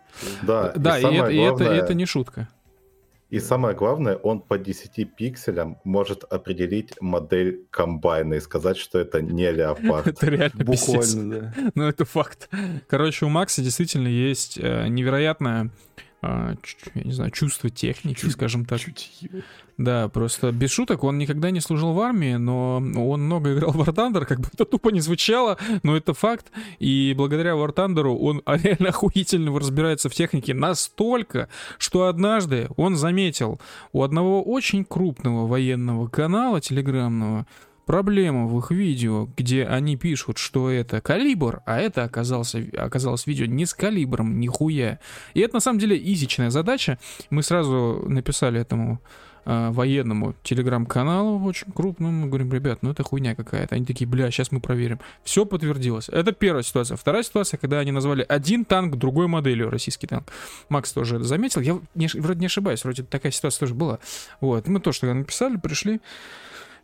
Да, 0.43 0.73
Да, 0.77 0.99
и, 0.99 1.03
самое 1.03 1.21
это, 1.23 1.31
и 1.31 1.37
это- 1.37 1.53
и 1.55 1.57
главное- 1.67 1.79
это 1.83 1.95
не 1.95 2.05
шутка. 2.05 2.49
И 3.31 3.39
самое 3.39 3.77
главное, 3.77 4.17
он 4.17 4.41
по 4.41 4.59
10 4.59 5.15
пикселям 5.15 5.79
может 5.85 6.25
определить 6.25 6.95
модель 7.01 7.67
комбайна 7.71 8.35
и 8.35 8.41
сказать, 8.41 8.77
что 8.77 8.99
это 8.99 9.23
не 9.23 9.51
леопард. 9.53 10.07
Это 10.09 10.27
реально. 10.27 10.65
Буквально, 10.65 11.41
да. 11.41 11.55
Ну, 11.75 11.85
это 11.85 12.05
факт. 12.05 12.49
Короче, 12.89 13.27
у 13.27 13.29
Макса 13.29 13.63
действительно 13.63 14.09
есть 14.09 14.59
э, 14.59 14.89
невероятное, 14.89 15.71
ч- 15.97 16.03
я 16.23 16.57
не 16.95 17.13
знаю, 17.13 17.31
чувство 17.31 17.71
техники, 17.71 18.27
скажем 18.27 18.65
так. 18.65 18.81
Чутье. 18.81 19.43
Да, 19.79 20.09
просто 20.09 20.53
без 20.53 20.71
шуток, 20.71 21.05
он 21.05 21.17
никогда 21.17 21.51
не 21.51 21.61
служил 21.61 21.95
в 21.95 22.01
армии, 22.01 22.35
но 22.35 22.77
он 22.77 23.23
много 23.23 23.55
играл 23.55 23.73
в 23.73 23.81
War 23.81 23.95
Thunder, 23.95 24.27
как 24.27 24.41
бы 24.41 24.49
это 24.53 24.67
тупо 24.67 24.91
не 24.91 25.01
звучало, 25.01 25.57
но 25.83 25.97
это 25.97 26.13
факт. 26.13 26.53
И 26.79 27.15
благодаря 27.17 27.53
War 27.53 27.75
Thunder 27.75 28.09
он 28.09 28.43
реально 28.47 28.91
охуительно 28.91 29.59
разбирается 29.59 30.11
в 30.11 30.15
технике 30.15 30.53
настолько, 30.53 31.49
что 31.79 32.09
однажды 32.09 32.69
он 32.77 32.97
заметил 32.97 33.59
у 33.93 34.03
одного 34.03 34.43
очень 34.43 34.85
крупного 34.85 35.47
военного 35.47 36.09
канала 36.09 36.61
телеграмного 36.61 37.47
проблему 37.91 38.47
в 38.47 38.57
их 38.61 38.71
видео, 38.71 39.29
где 39.37 39.65
они 39.65 39.97
пишут, 39.97 40.39
что 40.39 40.71
это 40.71 41.01
калибр, 41.01 41.61
а 41.67 41.81
это 41.81 42.05
оказался, 42.05 42.65
оказалось 42.77 43.27
видео 43.27 43.47
не 43.47 43.67
с 43.67 43.75
калибром, 43.75 44.39
нихуя. 44.39 45.01
И 45.35 45.41
это 45.41 45.55
на 45.55 45.61
самом 45.61 45.81
деле 45.81 46.01
изичная 46.01 46.51
задача. 46.51 47.01
Мы 47.31 47.43
сразу 47.43 48.05
написали 48.07 48.61
этому 48.61 49.01
э, 49.45 49.71
военному 49.73 50.37
телеграм-каналу 50.45 51.45
очень 51.45 51.73
крупному, 51.73 52.13
мы 52.13 52.29
говорим, 52.29 52.53
ребят, 52.53 52.79
ну 52.83 52.93
это 52.93 53.03
хуйня 53.03 53.35
какая-то. 53.35 53.75
Они 53.75 53.85
такие, 53.85 54.07
бля, 54.07 54.31
сейчас 54.31 54.53
мы 54.53 54.61
проверим. 54.61 55.01
Все 55.25 55.45
подтвердилось. 55.45 56.09
Это 56.11 56.31
первая 56.31 56.63
ситуация. 56.63 56.97
Вторая 56.97 57.25
ситуация, 57.25 57.59
когда 57.59 57.81
они 57.81 57.91
назвали 57.91 58.25
один 58.29 58.65
танк 58.65 58.99
другой 58.99 59.27
моделью, 59.27 59.69
российский 59.69 60.07
танк. 60.07 60.29
Макс 60.69 60.93
тоже 60.93 61.17
это 61.17 61.25
заметил. 61.25 61.61
Я 61.61 61.81
не 61.97 62.07
вроде 62.21 62.39
не 62.39 62.47
ошибаюсь, 62.47 62.85
вроде 62.85 63.03
такая 63.03 63.33
ситуация 63.33 63.59
тоже 63.59 63.75
была. 63.75 63.99
Вот, 64.41 64.69
мы 64.69 64.79
тоже 64.79 65.01
тогда 65.01 65.15
написали, 65.15 65.57
пришли. 65.57 66.01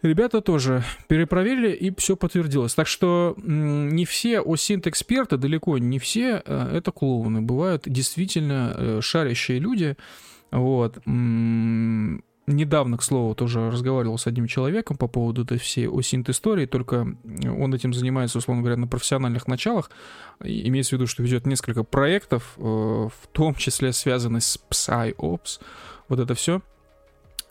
Ребята 0.02 0.40
тоже 0.40 0.84
перепроверили, 1.08 1.72
и 1.72 1.94
все 1.96 2.16
подтвердилось. 2.16 2.74
Так 2.74 2.86
что 2.86 3.34
не 3.38 4.04
все 4.04 4.40
осинт-эксперты, 4.40 5.36
далеко 5.36 5.78
не 5.78 5.98
все, 5.98 6.42
э, 6.44 6.76
это 6.76 6.92
клоуны. 6.92 7.40
Бывают 7.42 7.84
действительно 7.86 8.74
э, 8.76 9.00
шарящие 9.02 9.58
люди. 9.58 9.96
Вот. 10.50 10.98
Недавно, 12.48 12.96
к 12.96 13.02
слову, 13.02 13.34
тоже 13.34 13.70
разговаривал 13.70 14.18
с 14.18 14.28
одним 14.28 14.46
человеком 14.46 14.96
по 14.96 15.08
поводу 15.08 15.42
этой 15.42 15.58
всей 15.58 15.88
осинт-истории, 15.88 16.66
только 16.66 17.16
он 17.44 17.74
этим 17.74 17.92
занимается, 17.92 18.38
условно 18.38 18.62
говоря, 18.62 18.76
на 18.76 18.86
профессиональных 18.86 19.48
началах. 19.48 19.90
Имеется 20.40 20.90
в 20.90 20.92
виду, 20.92 21.08
что 21.08 21.24
ведет 21.24 21.44
несколько 21.44 21.82
проектов, 21.82 22.54
э, 22.58 22.60
в 22.60 23.26
том 23.32 23.56
числе 23.56 23.92
связанных 23.92 24.44
с 24.44 24.60
PsyOps, 24.70 25.60
вот 26.08 26.20
это 26.20 26.34
все. 26.34 26.62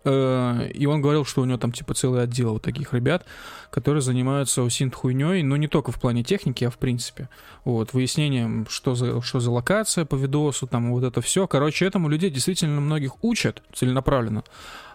Э, 0.06 0.70
И 0.74 0.86
он 0.86 1.02
говорил, 1.02 1.26
что 1.26 1.42
у 1.42 1.46
него 1.46 1.58
там 1.58 1.72
типа 1.72 1.94
целый 1.94 2.24
отдел 2.24 2.54
вот 2.54 2.62
таких 2.62 2.94
ребят, 2.94 3.26
которые 3.72 4.02
занимаются 4.02 4.64
осинт 4.64 4.96
хуйней, 4.96 5.44
но 5.44 5.58
не 5.58 5.68
только 5.68 5.92
в 5.92 6.00
плане 6.00 6.24
техники, 6.24 6.64
а 6.64 6.70
в 6.70 6.78
принципе. 6.78 7.28
Вот, 7.66 7.94
выяснением, 7.94 8.68
что 8.70 8.96
за, 8.96 9.22
что 9.22 9.40
за 9.40 9.52
локация 9.52 10.06
по 10.06 10.16
видосу, 10.16 10.68
там 10.68 10.92
вот 10.94 11.04
это 11.04 11.22
все. 11.22 11.48
Короче, 11.48 11.86
этому 11.86 12.08
людей 12.08 12.30
действительно 12.30 12.80
многих 12.80 13.24
учат 13.24 13.62
целенаправленно. 13.74 14.44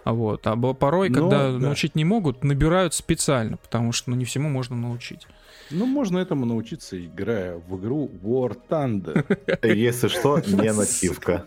А 0.05 0.13
вот, 0.15 0.47
а 0.47 0.57
порой, 0.57 1.11
Ну, 1.11 1.15
когда 1.15 1.53
да. 1.53 1.59
научить 1.59 1.95
не 1.95 2.05
могут, 2.07 2.43
набирают 2.43 2.95
специально, 2.95 3.59
потому 3.59 3.93
что 3.93 4.11
ну, 4.11 4.17
не 4.17 4.25
всему 4.25 4.49
можно 4.49 4.75
научить. 4.77 5.27
Ну, 5.71 5.85
можно 5.87 6.19
этому 6.19 6.47
научиться, 6.47 6.99
играя 7.05 7.57
в 7.69 7.79
игру 7.79 8.11
War 8.25 8.57
Thunder. 8.69 9.25
Если 9.75 10.09
что, 10.09 10.41
не 10.41 10.73
нативка. 10.73 11.45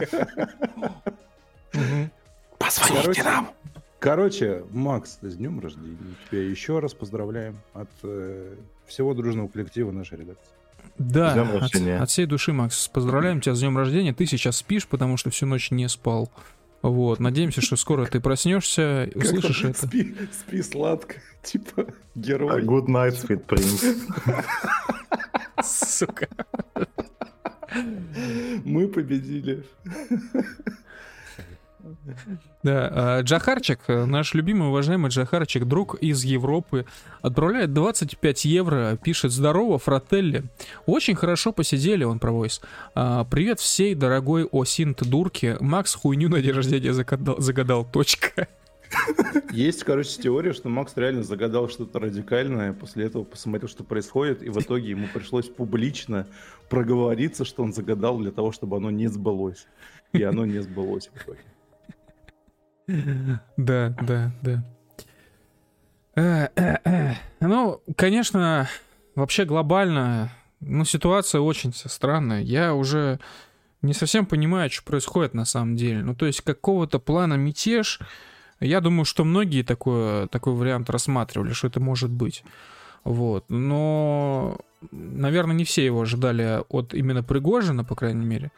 Короче, 2.88 3.24
Короче, 4.04 4.64
Макс, 4.72 5.18
с 5.22 5.36
днем 5.36 5.62
рождения. 5.62 5.98
Тебя 6.30 6.44
еще 6.44 6.80
раз 6.80 6.94
поздравляем 6.94 7.58
от 7.74 7.90
э, 8.04 8.56
всего 8.86 9.14
дружного 9.14 9.48
коллектива 9.48 9.92
нашей 9.92 10.20
редакции. 10.20 10.52
Да, 10.98 11.42
от, 11.42 11.74
от 11.74 12.10
всей 12.10 12.26
души, 12.26 12.52
Макс, 12.52 12.90
поздравляем 12.90 13.40
тебя 13.40 13.56
с 13.56 13.62
днем 13.62 13.78
рождения. 13.78 14.14
Ты 14.14 14.26
сейчас 14.26 14.58
спишь, 14.58 14.88
потому 14.88 15.16
что 15.16 15.30
всю 15.30 15.46
ночь 15.46 15.72
не 15.72 15.88
спал. 15.88 16.30
Вот, 16.82 17.22
надеемся, 17.22 17.62
что 17.62 17.78
скоро 17.78 18.06
ты 18.06 18.20
проснешься, 18.20 19.06
и 19.06 19.18
услышишь 19.18 19.64
это. 19.64 19.88
Спи, 19.88 20.14
спи 20.34 20.62
сладко, 20.62 21.16
типа 21.42 21.86
А 21.88 22.20
герой. 22.20 22.62
Good 22.62 22.88
night, 22.88 23.12
sweet 23.12 23.46
prince. 23.46 24.04
Сука. 25.64 26.28
Мы 28.66 28.90
победили. 28.90 29.64
Да, 32.64 32.90
а, 32.92 33.22
Джахарчик, 33.22 33.80
э, 33.88 34.06
наш 34.06 34.34
любимый, 34.34 34.70
уважаемый 34.70 35.10
Джахарчик, 35.10 35.66
друг 35.66 35.96
из 35.96 36.24
Европы, 36.24 36.86
отправляет 37.22 37.74
25 37.74 38.46
евро, 38.46 38.98
пишет 39.04 39.32
«Здорово, 39.32 39.80
фрателли». 39.80 40.44
Очень 40.86 41.16
хорошо 41.16 41.52
посидели, 41.52 42.04
он 42.04 42.20
про 42.20 42.32
войс. 42.32 42.62
А, 42.96 43.26
Привет 43.26 43.60
всей 43.60 43.96
дорогой 43.96 44.48
осинт 44.52 45.04
дурке. 45.04 45.58
Макс 45.60 45.94
хуйню 45.94 46.30
на 46.30 46.42
день 46.42 46.54
рождения 46.54 46.94
загадал, 46.94 47.40
загадал. 47.40 47.86
Точка. 47.86 48.48
Есть, 49.52 49.84
короче, 49.84 50.22
теория, 50.22 50.54
что 50.54 50.70
Макс 50.70 50.94
реально 50.96 51.24
загадал 51.24 51.68
что-то 51.68 52.00
радикальное, 52.00 52.74
после 52.74 53.06
этого 53.06 53.24
посмотрел, 53.24 53.68
что 53.68 53.84
происходит, 53.84 54.44
и 54.44 54.50
в 54.50 54.60
итоге 54.60 54.92
ему 54.92 55.08
пришлось 55.14 55.50
публично 55.50 56.28
проговориться, 56.70 57.44
что 57.44 57.64
он 57.64 57.74
загадал 57.74 58.20
для 58.20 58.32
того, 58.32 58.52
чтобы 58.52 58.78
оно 58.78 58.92
не 58.92 59.08
сбылось. 59.08 59.68
И 60.12 60.22
оно 60.22 60.46
не 60.46 60.60
сбылось 60.60 61.10
в 61.14 61.18
итоге. 61.18 61.40
Да, 62.88 63.96
да, 64.02 64.32
да. 64.42 64.64
Э, 66.16 66.48
э, 66.56 66.78
э. 66.84 67.14
Ну, 67.40 67.82
конечно, 67.96 68.70
вообще 69.16 69.46
глобально, 69.46 70.32
ну, 70.60 70.86
ситуация 70.86 71.42
очень 71.42 71.74
странная. 71.74 72.42
Я 72.42 72.74
уже 72.74 73.20
не 73.82 73.94
совсем 73.94 74.26
понимаю, 74.26 74.70
что 74.70 74.84
происходит 74.84 75.34
на 75.34 75.46
самом 75.46 75.76
деле. 75.76 76.04
Ну, 76.04 76.16
то 76.16 76.26
есть 76.26 76.42
какого-то 76.42 77.00
плана 77.00 77.34
мятеж, 77.34 78.00
я 78.60 78.80
думаю, 78.80 79.06
что 79.06 79.24
многие 79.24 79.64
такое, 79.64 80.28
такой 80.28 80.54
вариант 80.54 80.90
рассматривали, 80.90 81.54
что 81.54 81.68
это 81.68 81.80
может 81.80 82.12
быть. 82.12 82.44
Вот. 83.04 83.46
Но, 83.50 84.58
наверное, 84.92 85.56
не 85.56 85.66
все 85.66 85.84
его 85.86 86.02
ожидали 86.02 86.64
от 86.70 86.94
именно 86.94 87.24
Пригожина, 87.24 87.84
по 87.84 87.96
крайней 87.96 88.26
мере. 88.26 88.52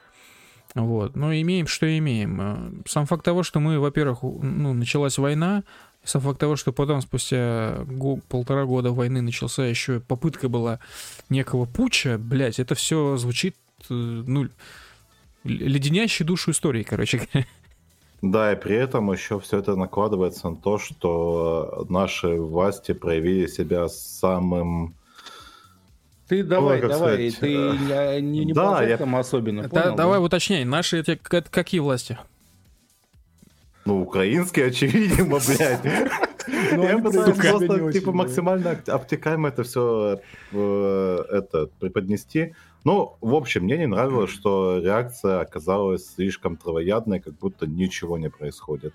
Вот. 0.75 1.15
Но 1.15 1.33
имеем, 1.33 1.67
что 1.67 1.97
имеем. 1.97 2.41
Э, 2.41 2.71
Сам 2.85 3.05
факт 3.05 3.23
того, 3.23 3.43
что 3.43 3.59
мы, 3.59 3.79
во-первых, 3.79 4.19
ну, 4.21 4.73
началась 4.73 5.17
война, 5.17 5.63
сам 6.03 6.21
факт 6.21 6.39
того, 6.39 6.55
что 6.55 6.71
потом, 6.71 7.01
спустя 7.01 7.79
го- 7.87 8.19
полтора 8.29 8.65
года 8.65 8.91
войны, 8.91 9.21
начался 9.21 9.65
еще 9.65 9.99
попытка 10.01 10.49
была 10.49 10.79
некого 11.29 11.65
путча, 11.65 12.17
блядь, 12.19 12.59
это 12.59 12.75
все 12.75 13.17
звучит, 13.17 13.55
э, 13.89 13.93
ну, 13.93 14.49
леденящей 15.45 16.25
душу 16.25 16.51
истории, 16.51 16.83
короче. 16.83 17.27
Да, 18.21 18.53
и 18.53 18.55
при 18.55 18.75
этом 18.75 19.11
еще 19.11 19.39
все 19.39 19.59
это 19.59 19.75
накладывается 19.75 20.49
на 20.49 20.55
то, 20.55 20.77
что 20.79 21.85
наши 21.89 22.27
власти 22.35 22.93
проявили 22.93 23.47
себя 23.47 23.87
самым... 23.87 24.95
Ты 26.27 26.43
давай, 26.43 26.81
как 26.81 26.89
давай, 26.89 27.29
сказать, 27.31 27.39
ты 27.39 27.91
э, 27.93 28.19
не, 28.19 28.39
не, 28.39 28.45
не 28.45 28.53
да, 28.53 28.77
по 28.77 28.83
я- 28.83 29.19
особенно, 29.19 29.61
Да, 29.63 29.69
понял, 29.69 29.95
давай 29.95 30.19
да? 30.19 30.25
уточняй, 30.25 30.63
наши 30.65 30.99
эти 30.99 31.15
какие 31.15 31.79
власти? 31.79 32.17
Ну, 33.85 34.01
украинские, 34.01 34.65
очевидно, 34.69 35.25
блядь. 35.45 35.83
Ну, 36.73 36.83
Я 36.83 36.97
пытаюсь 36.97 37.37
просто, 37.37 37.91
типа, 37.91 38.11
максимально 38.11 38.71
об- 38.71 38.89
обтекаемо 38.89 39.49
это 39.49 39.63
все 39.63 40.19
это 40.51 41.69
преподнести. 41.79 42.55
Ну, 42.83 43.17
в 43.21 43.33
общем, 43.35 43.63
мне 43.63 43.77
не 43.77 43.87
нравилось, 43.87 44.31
что 44.31 44.79
реакция 44.79 45.41
оказалась 45.41 46.07
слишком 46.15 46.55
травоядной, 46.55 47.19
как 47.19 47.33
будто 47.37 47.67
ничего 47.67 48.17
не 48.17 48.29
происходит. 48.29 48.93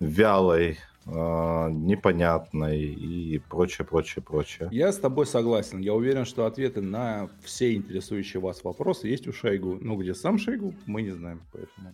Вялой, 0.00 0.70
э, 0.72 0.76
непонятной 1.06 2.80
и 2.80 3.38
прочее, 3.38 3.86
прочее, 3.86 4.22
прочее. 4.22 4.68
Я 4.70 4.92
с 4.92 4.98
тобой 4.98 5.26
согласен. 5.26 5.80
Я 5.80 5.94
уверен, 5.94 6.24
что 6.24 6.46
ответы 6.46 6.80
на 6.80 7.30
все 7.42 7.74
интересующие 7.74 8.40
вас 8.40 8.62
вопросы 8.64 9.08
есть 9.08 9.26
у 9.26 9.32
Шойгу. 9.32 9.78
Ну, 9.80 9.96
где 9.96 10.14
сам 10.14 10.38
Шойгу, 10.38 10.74
мы 10.86 11.02
не 11.02 11.10
знаем, 11.10 11.42
поэтому 11.52 11.92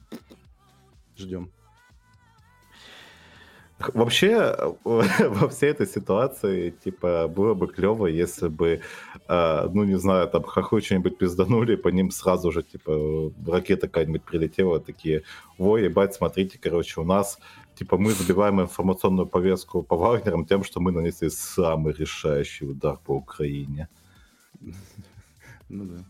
ждем. 1.16 1.50
Вообще, 3.78 4.56
во 4.84 5.48
всей 5.48 5.70
этой 5.70 5.86
ситуации, 5.86 6.70
типа, 6.70 7.28
было 7.28 7.52
бы 7.52 7.66
клево, 7.66 8.06
если 8.06 8.48
бы, 8.48 8.80
э, 9.28 9.68
ну, 9.74 9.84
не 9.84 9.98
знаю, 9.98 10.28
там, 10.28 10.44
хохлы 10.44 10.80
что-нибудь 10.80 11.18
пизданули, 11.18 11.76
по 11.76 11.88
ним 11.88 12.10
сразу 12.10 12.50
же, 12.52 12.62
типа, 12.62 13.32
ракета 13.46 13.86
какая-нибудь 13.86 14.22
прилетела, 14.22 14.80
такие, 14.80 15.24
ой, 15.58 15.84
ебать, 15.84 16.14
смотрите, 16.14 16.58
короче, 16.58 17.02
у 17.02 17.04
нас, 17.04 17.38
типа, 17.74 17.98
мы 17.98 18.12
забиваем 18.12 18.62
информационную 18.62 19.26
повестку 19.26 19.82
по 19.82 19.96
Вагнерам 19.96 20.46
тем, 20.46 20.64
что 20.64 20.80
мы 20.80 20.90
нанесли 20.90 21.28
самый 21.28 21.92
решающий 21.92 22.64
удар 22.64 22.96
по 23.04 23.12
Украине. 23.12 23.88
Ну 25.68 25.84
да. 25.84 26.04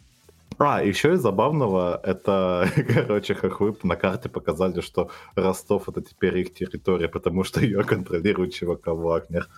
А, 0.58 0.82
еще 0.82 1.14
из 1.14 1.20
забавного, 1.20 2.00
это, 2.02 2.68
короче, 2.94 3.34
хохлы 3.34 3.76
на 3.82 3.96
карте 3.96 4.28
показали, 4.28 4.80
что 4.80 5.10
Ростов 5.34 5.88
это 5.88 6.00
теперь 6.00 6.38
их 6.38 6.54
территория, 6.54 7.08
потому 7.08 7.44
что 7.44 7.60
ее 7.60 7.84
контролирует 7.84 8.54
ЧВК 8.54 8.88
Вагнер. 8.88 9.48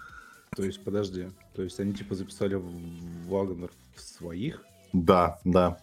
То 0.57 0.65
есть, 0.65 0.83
подожди, 0.83 1.29
то 1.55 1.63
есть 1.63 1.79
они 1.79 1.93
типа 1.93 2.15
записали 2.15 2.61
Вагнер 3.29 3.71
в 3.95 4.01
своих? 4.01 4.65
Да, 4.93 5.39
да. 5.45 5.79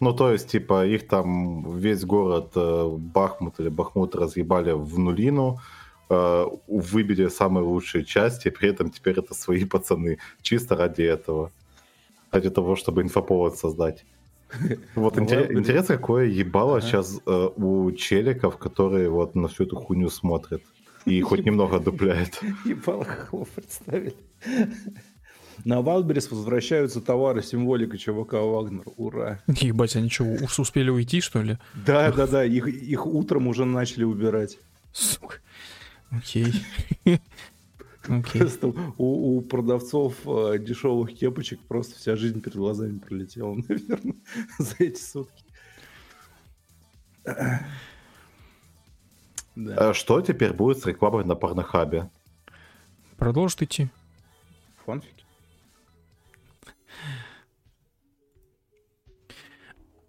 Ну, 0.00 0.12
то 0.14 0.32
есть, 0.32 0.48
типа, 0.48 0.86
их 0.86 1.08
там 1.08 1.76
весь 1.78 2.04
город 2.04 2.52
э, 2.54 2.88
Бахмут 2.98 3.60
или 3.60 3.68
Бахмут 3.68 4.14
разъебали 4.14 4.72
в 4.72 4.98
нулину, 4.98 5.60
э, 6.08 6.46
выбили 6.66 7.28
самые 7.28 7.64
лучшие 7.64 8.04
части, 8.04 8.50
при 8.50 8.70
этом 8.70 8.90
теперь 8.90 9.18
это 9.18 9.34
свои 9.34 9.64
пацаны, 9.66 10.18
чисто 10.42 10.76
ради 10.76 11.02
этого. 11.02 11.50
Ради 12.30 12.50
того, 12.50 12.76
чтобы 12.76 13.02
инфоповод 13.02 13.58
создать. 13.58 14.04
Вот 14.94 15.16
Ну, 15.16 15.24
интерес- 15.24 15.86
какое 15.86 16.26
ебало 16.26 16.78
Ага. 16.78 16.86
сейчас 16.86 17.20
э, 17.26 17.48
у 17.56 17.92
челиков, 17.92 18.56
которые 18.58 19.08
вот 19.10 19.34
на 19.34 19.48
всю 19.48 19.64
эту 19.64 19.76
хуйню 19.76 20.08
смотрят 20.10 20.62
и 21.06 21.20
хоть 21.22 21.44
немного 21.44 21.78
дупляют. 21.80 22.40
Ебало 22.64 23.04
хохлов 23.04 23.48
представили. 23.50 24.14
На 25.64 25.82
Wildberries 25.82 26.30
возвращаются 26.30 27.00
товары 27.02 27.42
символика 27.42 27.98
ЧВК 27.98 28.32
Вагнер. 28.34 28.82
Ура. 28.96 29.40
Ебать, 29.46 29.94
они 29.94 30.08
что, 30.08 30.24
уж 30.24 30.58
успели 30.58 30.88
уйти, 30.90 31.20
что 31.20 31.42
ли? 31.42 31.58
Да, 31.86 32.10
да, 32.12 32.26
да, 32.26 32.44
их, 32.44 32.66
их 32.66 33.06
утром 33.06 33.46
уже 33.46 33.66
начали 33.66 34.04
убирать. 34.04 34.58
Сука. 34.92 35.36
Окей. 36.10 36.46
Окей. 38.08 38.22
Просто 38.40 38.68
у, 38.96 39.36
у 39.36 39.40
продавцов 39.42 40.14
э, 40.26 40.58
дешевых 40.58 41.14
кепочек 41.14 41.60
просто 41.60 41.96
вся 41.96 42.16
жизнь 42.16 42.40
перед 42.40 42.56
глазами 42.56 42.98
пролетела, 42.98 43.54
наверное, 43.68 44.14
за 44.58 44.74
эти 44.78 45.00
сутки. 45.00 45.44
Да, 49.56 49.90
Э, 49.90 49.92
Что 49.92 50.20
теперь 50.22 50.52
будет 50.52 50.78
с 50.78 50.86
рекламой 50.86 51.24
на 51.24 51.34
Порнохабе? 51.34 52.08
Продолжит 53.18 53.62
идти. 53.62 53.88
фанфики. 54.86 55.24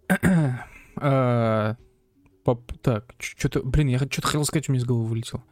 А, 1.03 1.77
Так, 2.81 3.15
что-то, 3.19 3.61
блин, 3.63 3.87
я 3.87 3.97
что-то 3.97 4.27
хотел 4.27 4.45
сказать, 4.45 4.69
у 4.69 4.71
меня 4.71 4.81
из 4.81 4.85
головы 4.85 5.05
вылетело. 5.05 5.43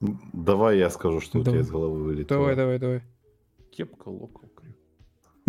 Давай 0.00 0.78
я 0.78 0.90
скажу, 0.90 1.20
что 1.20 1.38
у 1.38 1.42
Давай. 1.42 1.60
тебя 1.60 1.66
из 1.66 1.70
головы 1.70 2.02
вылетело. 2.02 2.40
Давай, 2.40 2.56
давай, 2.56 2.78
давай. 2.78 3.02
Кепка 3.70 4.08
локал 4.08 4.48
крю. 4.54 4.74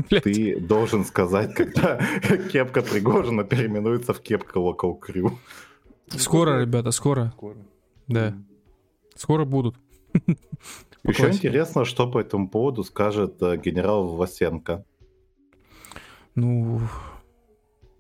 Блядь. 0.10 0.24
Ты 0.24 0.60
должен 0.60 1.04
сказать, 1.06 1.54
когда 1.54 2.00
кепка 2.52 2.82
Пригожина 2.82 3.44
переименуется 3.44 4.14
в 4.14 4.22
кепка 4.22 4.60
Local 4.60 5.00
Crew. 5.00 5.32
Скоро, 6.08 6.62
ребята, 6.62 6.92
скоро. 6.92 7.32
Скоро. 7.36 7.58
Да, 8.08 8.38
скоро 9.16 9.46
будут. 9.46 9.76
Еще 11.04 11.30
интересно, 11.30 11.86
что 11.86 12.10
по 12.10 12.20
этому 12.20 12.50
поводу 12.50 12.84
скажет 12.84 13.42
э, 13.42 13.58
генерал 13.58 14.08
Власенко. 14.08 14.84
Ну, 16.36 16.82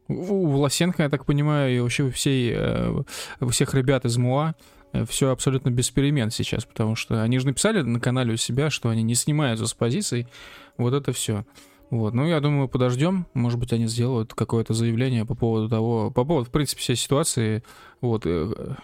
у 0.08 0.48
Власенко, 0.48 1.04
я 1.04 1.10
так 1.10 1.26
понимаю, 1.26 1.76
и 1.76 1.80
вообще 1.80 2.04
у 2.04 2.12
всей, 2.12 2.54
э, 2.54 3.04
у 3.40 3.48
всех 3.48 3.74
ребят 3.74 4.06
из 4.06 4.18
МУА 4.18 4.56
все 5.08 5.32
абсолютно 5.32 5.70
без 5.70 5.90
перемен 5.90 6.32
сейчас, 6.32 6.66
потому 6.66 6.96
что 6.96 7.22
они 7.22 7.40
же 7.40 7.48
написали 7.48 7.82
на 7.82 8.00
канале 8.00 8.34
у 8.34 8.38
себя, 8.38 8.70
что 8.70 8.90
они 8.90 9.04
не 9.04 9.16
снимаются 9.16 9.66
с 9.68 9.74
позиций. 9.74 10.28
Вот 10.78 10.94
это 10.94 11.12
все. 11.12 11.46
Вот, 11.90 12.14
ну, 12.14 12.26
я 12.26 12.42
думаю, 12.42 12.68
подождем. 12.68 13.28
Может 13.34 13.60
быть, 13.60 13.72
они 13.72 13.88
сделают 13.88 14.34
какое-то 14.34 14.74
заявление 14.74 15.26
по 15.26 15.36
поводу 15.36 15.70
того, 15.70 16.12
по 16.12 16.26
поводу, 16.26 16.50
в 16.50 16.52
принципе, 16.52 16.82
всей 16.82 16.96
ситуации. 16.98 17.64
Вот, 18.02 18.26
э, 18.26 18.76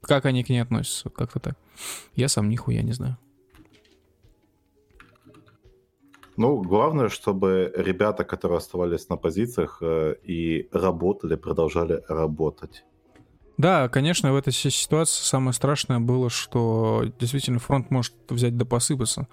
как 0.00 0.26
они 0.26 0.42
к 0.42 0.48
ней 0.48 0.60
относятся, 0.60 1.10
как-то 1.10 1.38
так. 1.38 1.56
Я 2.16 2.28
сам 2.28 2.48
нихуя 2.48 2.82
не 2.82 2.92
знаю. 2.92 3.18
Ну, 6.36 6.62
главное, 6.62 7.08
чтобы 7.08 7.72
ребята, 7.76 8.24
которые 8.24 8.58
оставались 8.58 9.08
на 9.08 9.16
позициях 9.16 9.78
э, 9.80 10.16
и 10.24 10.68
работали, 10.72 11.36
продолжали 11.36 12.02
работать. 12.08 12.84
Да, 13.56 13.88
конечно, 13.88 14.32
в 14.32 14.36
этой 14.36 14.52
си- 14.52 14.70
ситуации 14.70 15.22
самое 15.22 15.52
страшное 15.52 16.00
было, 16.00 16.28
что 16.28 17.04
действительно 17.20 17.58
фронт 17.60 17.90
может 17.90 18.12
взять 18.28 18.56
да 18.56 18.64
посыпаться. 18.64 19.28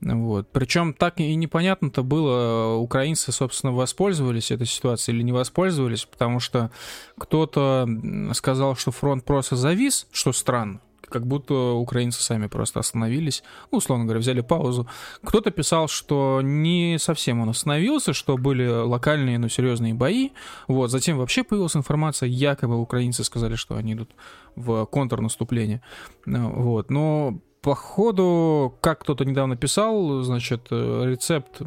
Вот. 0.00 0.48
Причем 0.50 0.94
так 0.94 1.20
и 1.20 1.34
непонятно-то 1.34 2.02
было, 2.02 2.76
украинцы, 2.76 3.32
собственно, 3.32 3.72
воспользовались 3.72 4.50
этой 4.50 4.66
ситуацией 4.66 5.16
или 5.16 5.22
не 5.22 5.32
воспользовались, 5.32 6.06
потому 6.06 6.40
что 6.40 6.70
кто-то 7.18 7.86
сказал, 8.32 8.76
что 8.76 8.92
фронт 8.92 9.24
просто 9.26 9.56
завис, 9.56 10.06
что 10.10 10.32
странно, 10.32 10.80
как 11.10 11.26
будто 11.26 11.72
украинцы 11.72 12.22
сами 12.22 12.46
просто 12.46 12.80
остановились, 12.80 13.42
ну, 13.70 13.78
условно 13.78 14.04
говоря, 14.04 14.20
взяли 14.20 14.40
паузу. 14.40 14.88
Кто-то 15.22 15.50
писал, 15.50 15.88
что 15.88 16.40
не 16.42 16.96
совсем 16.98 17.40
он 17.40 17.50
остановился, 17.50 18.12
что 18.12 18.38
были 18.38 18.66
локальные, 18.66 19.38
но 19.38 19.48
серьезные 19.48 19.94
бои, 19.94 20.30
вот, 20.68 20.90
затем 20.90 21.18
вообще 21.18 21.44
появилась 21.44 21.76
информация, 21.76 22.28
якобы 22.28 22.80
украинцы 22.80 23.24
сказали, 23.24 23.56
что 23.56 23.76
они 23.76 23.92
идут 23.92 24.10
в 24.56 24.86
контрнаступление. 24.86 25.82
Ну, 26.26 26.50
Вот. 26.50 26.90
Но 26.90 27.40
походу, 27.62 28.76
как 28.80 29.00
кто-то 29.00 29.24
недавно 29.24 29.56
писал, 29.56 30.22
значит, 30.22 30.68
э, 30.70 31.04
рецепт, 31.06 31.62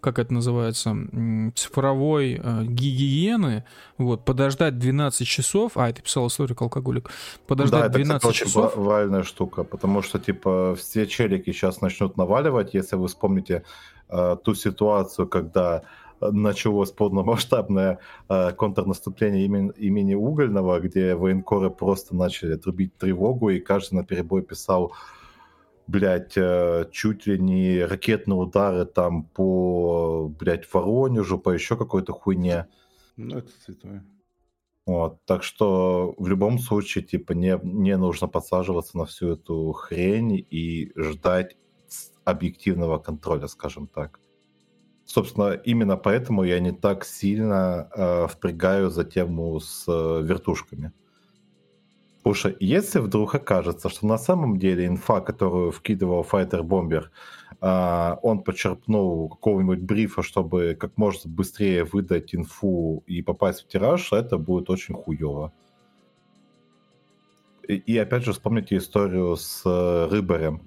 как 0.00 0.18
это 0.18 0.32
называется, 0.32 0.96
цифровой 1.54 2.40
э, 2.42 2.64
гигиены, 2.64 3.64
вот, 3.98 4.24
подождать 4.24 4.78
12 4.78 5.26
часов, 5.26 5.72
а, 5.76 5.88
это 5.88 6.02
писал 6.02 6.26
историк 6.28 6.62
алкоголик, 6.62 7.10
подождать 7.46 7.80
да, 7.80 7.86
это, 7.86 7.96
12 7.98 8.16
кстати, 8.16 8.30
очень 8.30 8.46
часов, 8.46 8.76
ва- 8.76 8.84
правильная 8.84 9.22
штука, 9.22 9.64
потому 9.64 10.02
что, 10.02 10.18
типа, 10.18 10.76
все 10.78 11.06
челики 11.06 11.52
сейчас 11.52 11.80
начнут 11.80 12.16
наваливать, 12.16 12.74
если 12.74 12.96
вы 12.96 13.08
вспомните 13.08 13.64
э, 14.08 14.36
ту 14.42 14.54
ситуацию, 14.54 15.26
когда 15.26 15.82
э, 16.20 16.30
началось 16.30 16.92
полномасштабное 16.92 17.98
э, 18.28 18.52
контрнаступление 18.52 19.44
имени, 19.44 19.72
имени 19.76 20.14
Угольного, 20.14 20.80
где 20.80 21.14
военкоры 21.14 21.70
просто 21.70 22.14
начали 22.14 22.56
трубить 22.56 22.96
тревогу, 22.96 23.50
и 23.50 23.60
каждый 23.60 23.94
на 23.94 24.04
перебой 24.04 24.42
писал, 24.42 24.92
блядь, 25.86 26.36
э, 26.36 26.88
чуть 26.92 27.26
ли 27.26 27.38
не 27.38 27.84
ракетные 27.84 28.36
удары 28.36 28.84
там 28.84 29.24
по, 29.24 30.28
блядь, 30.28 30.72
Воронежу, 30.72 31.38
по 31.38 31.50
еще 31.50 31.76
какой-то 31.76 32.12
хуйне. 32.12 32.66
Ну, 33.16 33.38
это 33.38 33.50
святое. 33.64 34.04
Вот, 34.86 35.18
так 35.24 35.42
что 35.42 36.14
в 36.16 36.28
любом 36.28 36.58
случае, 36.60 37.02
типа, 37.02 37.32
не, 37.32 37.58
не 37.62 37.96
нужно 37.96 38.28
подсаживаться 38.28 38.96
на 38.96 39.04
всю 39.04 39.30
эту 39.30 39.72
хрень 39.72 40.46
и 40.48 40.92
ждать 40.96 41.56
объективного 42.24 42.98
контроля, 42.98 43.48
скажем 43.48 43.88
так. 43.88 44.20
Собственно, 45.04 45.52
именно 45.52 45.96
поэтому 45.96 46.44
я 46.44 46.60
не 46.60 46.72
так 46.72 47.04
сильно 47.04 47.88
э, 47.94 48.26
впрягаю 48.28 48.90
за 48.90 49.04
тему 49.04 49.58
с 49.60 49.84
э, 49.88 50.22
вертушками. 50.22 50.92
Потому 52.26 52.34
если 52.58 52.98
вдруг 52.98 53.36
окажется, 53.36 53.88
что 53.88 54.04
на 54.04 54.18
самом 54.18 54.58
деле 54.58 54.88
инфа, 54.88 55.20
которую 55.20 55.70
вкидывал 55.70 56.26
Bomber, 56.64 57.04
а, 57.60 58.18
он 58.20 58.42
почерпнул 58.42 59.28
какого-нибудь 59.28 59.78
брифа, 59.78 60.24
чтобы 60.24 60.74
как 60.74 60.96
можно 60.96 61.30
быстрее 61.30 61.84
выдать 61.84 62.34
инфу 62.34 63.04
и 63.06 63.22
попасть 63.22 63.62
в 63.62 63.68
тираж, 63.68 64.12
это 64.12 64.38
будет 64.38 64.70
очень 64.70 64.96
хуево. 64.96 65.52
И, 67.68 67.74
и 67.76 67.96
опять 67.96 68.24
же 68.24 68.32
вспомните 68.32 68.76
историю 68.76 69.36
с 69.36 69.62
э, 69.64 70.08
Рыбарем, 70.10 70.62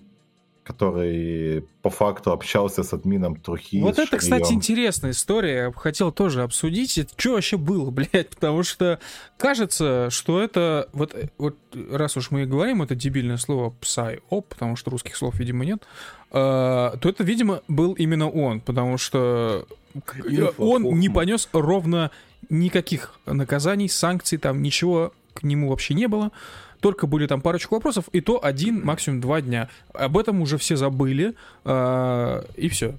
который 0.70 1.66
по 1.82 1.90
факту 1.90 2.32
общался 2.32 2.84
с 2.84 2.94
админом 2.94 3.38
Трухи. 3.38 3.82
Вот 3.82 3.98
это, 3.98 4.18
кстати, 4.18 4.54
интересная 4.54 5.12
история. 5.12 5.56
Я 5.64 5.70
бы 5.72 5.76
хотел 5.76 6.12
тоже 6.12 6.44
обсудить. 6.44 7.08
Что 7.18 7.34
вообще 7.34 7.58
было, 7.58 7.90
блядь? 7.92 8.30
Потому 8.30 8.62
что 8.62 9.00
кажется, 9.38 10.10
что 10.12 10.40
это... 10.40 10.88
Вот, 10.94 11.16
вот 11.40 11.58
раз 11.92 12.18
уж 12.18 12.30
мы 12.30 12.44
и 12.44 12.46
говорим 12.46 12.84
это 12.84 12.94
дебильное 12.94 13.38
слово 13.38 13.74
psyop, 13.82 14.46
потому 14.48 14.76
что 14.76 14.92
русских 14.92 15.16
слов, 15.16 15.40
видимо, 15.40 15.66
нет, 15.66 15.88
э, 16.32 16.34
то 16.34 17.00
это, 17.10 17.24
видимо, 17.24 17.64
был 17.68 17.94
именно 17.94 18.30
он, 18.30 18.62
потому 18.62 19.00
что 19.00 19.66
Инфа, 19.96 20.54
он 20.62 20.84
не 21.00 21.10
понес 21.10 21.50
ровно 21.52 22.12
никаких 22.50 23.16
наказаний, 23.26 23.90
санкций, 23.90 24.38
там 24.38 24.62
ничего 24.62 25.14
к 25.34 25.42
нему 25.42 25.70
вообще 25.70 25.96
не 25.96 26.08
было. 26.08 26.32
Только 26.80 27.08
были 27.08 27.28
там 27.28 27.42
парочку 27.42 27.76
вопросов, 27.76 28.06
и 28.12 28.22
то 28.22 28.44
один, 28.44 28.86
максимум 28.86 29.22
два 29.22 29.42
дня. 29.42 29.70
Об 29.94 30.18
этом 30.18 30.42
уже 30.42 30.58
все 30.58 30.76
забыли, 30.76 31.36
э, 31.66 32.44
и 32.56 32.70
все. 32.70 32.98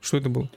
Что 0.00 0.16
это 0.18 0.28
было? 0.28 0.48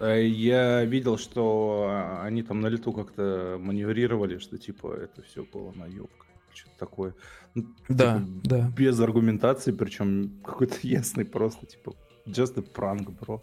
Э, 0.00 0.26
Я 0.26 0.84
видел, 0.84 1.16
что 1.16 1.86
а, 1.88 2.22
они 2.24 2.42
там 2.42 2.60
на 2.60 2.66
лету 2.66 2.92
как-то 2.92 3.56
маневрировали, 3.60 4.38
что 4.38 4.58
типа 4.58 4.94
это 4.94 5.22
все 5.22 5.44
было 5.44 5.72
наебка. 5.72 6.26
Что-то 6.52 6.78
такое. 6.78 7.14
Ну, 7.54 7.66
Да, 7.88 8.18
типа, 8.18 8.30
да. 8.44 8.72
Без 8.76 9.00
аргументации, 9.00 9.72
причем 9.72 10.32
какой-то 10.44 10.76
ясный 10.82 11.24
просто, 11.24 11.66
типа, 11.66 11.94
just 12.26 12.58
a 12.58 12.62
prank, 12.62 13.10
бро. 13.20 13.42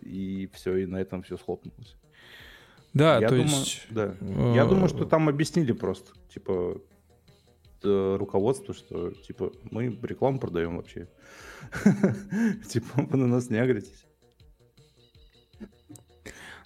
И 0.00 0.48
все, 0.52 0.76
и 0.76 0.86
на 0.86 0.98
этом 0.98 1.22
все 1.22 1.36
схлопнулось. 1.36 1.96
Да, 2.92 3.18
Я 3.18 3.28
то 3.28 3.36
думаю, 3.36 3.58
есть... 3.58 3.86
да. 3.90 4.14
Я 4.54 4.64
э, 4.64 4.68
думаю, 4.68 4.88
что 4.88 5.04
там 5.04 5.28
объяснили 5.28 5.72
просто, 5.72 6.12
типа, 6.32 6.80
э, 7.84 8.16
руководство, 8.18 8.74
что, 8.74 9.10
типа, 9.10 9.52
мы 9.70 9.86
рекламу 10.02 10.38
продаем 10.38 10.76
вообще. 10.76 11.08
Типа, 12.68 12.86
вы 12.96 13.18
на 13.18 13.26
нас 13.26 13.50
не 13.50 13.58
агритесь. 13.58 14.04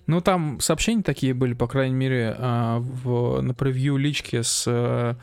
Ну, 0.06 0.22
там 0.22 0.58
сообщения 0.60 1.02
такие 1.02 1.34
были, 1.34 1.52
по 1.52 1.68
крайней 1.68 1.94
мере, 1.94 2.34
а, 2.38 2.78
в, 2.78 3.42
на 3.42 3.52
превью 3.52 3.98
личке 3.98 4.42
с, 4.42 4.64
э, 4.66 5.14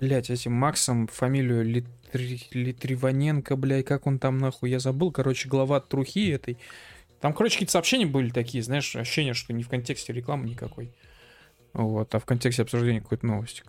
блядь, 0.00 0.30
этим 0.30 0.52
Максом, 0.52 1.08
фамилию 1.08 1.62
Литри- 1.62 2.48
Литриваненко, 2.52 3.54
блядь, 3.56 3.84
как 3.84 4.06
он 4.06 4.18
там 4.18 4.38
нахуй, 4.38 4.70
я 4.70 4.78
забыл, 4.78 5.12
короче, 5.12 5.46
глава 5.46 5.78
трухи 5.80 6.30
этой. 6.30 6.56
Там, 7.20 7.34
короче, 7.34 7.56
какие-то 7.56 7.72
сообщения 7.72 8.06
были 8.06 8.30
такие, 8.30 8.64
знаешь, 8.64 8.96
ощущение, 8.96 9.34
что 9.34 9.52
не 9.52 9.62
в 9.62 9.68
контексте 9.68 10.14
рекламы 10.14 10.48
никакой. 10.48 10.94
Вот, 11.74 12.14
а 12.14 12.18
в 12.18 12.24
контексте 12.24 12.62
обсуждения 12.62 13.02
какой-то 13.02 13.26
новости. 13.26 13.62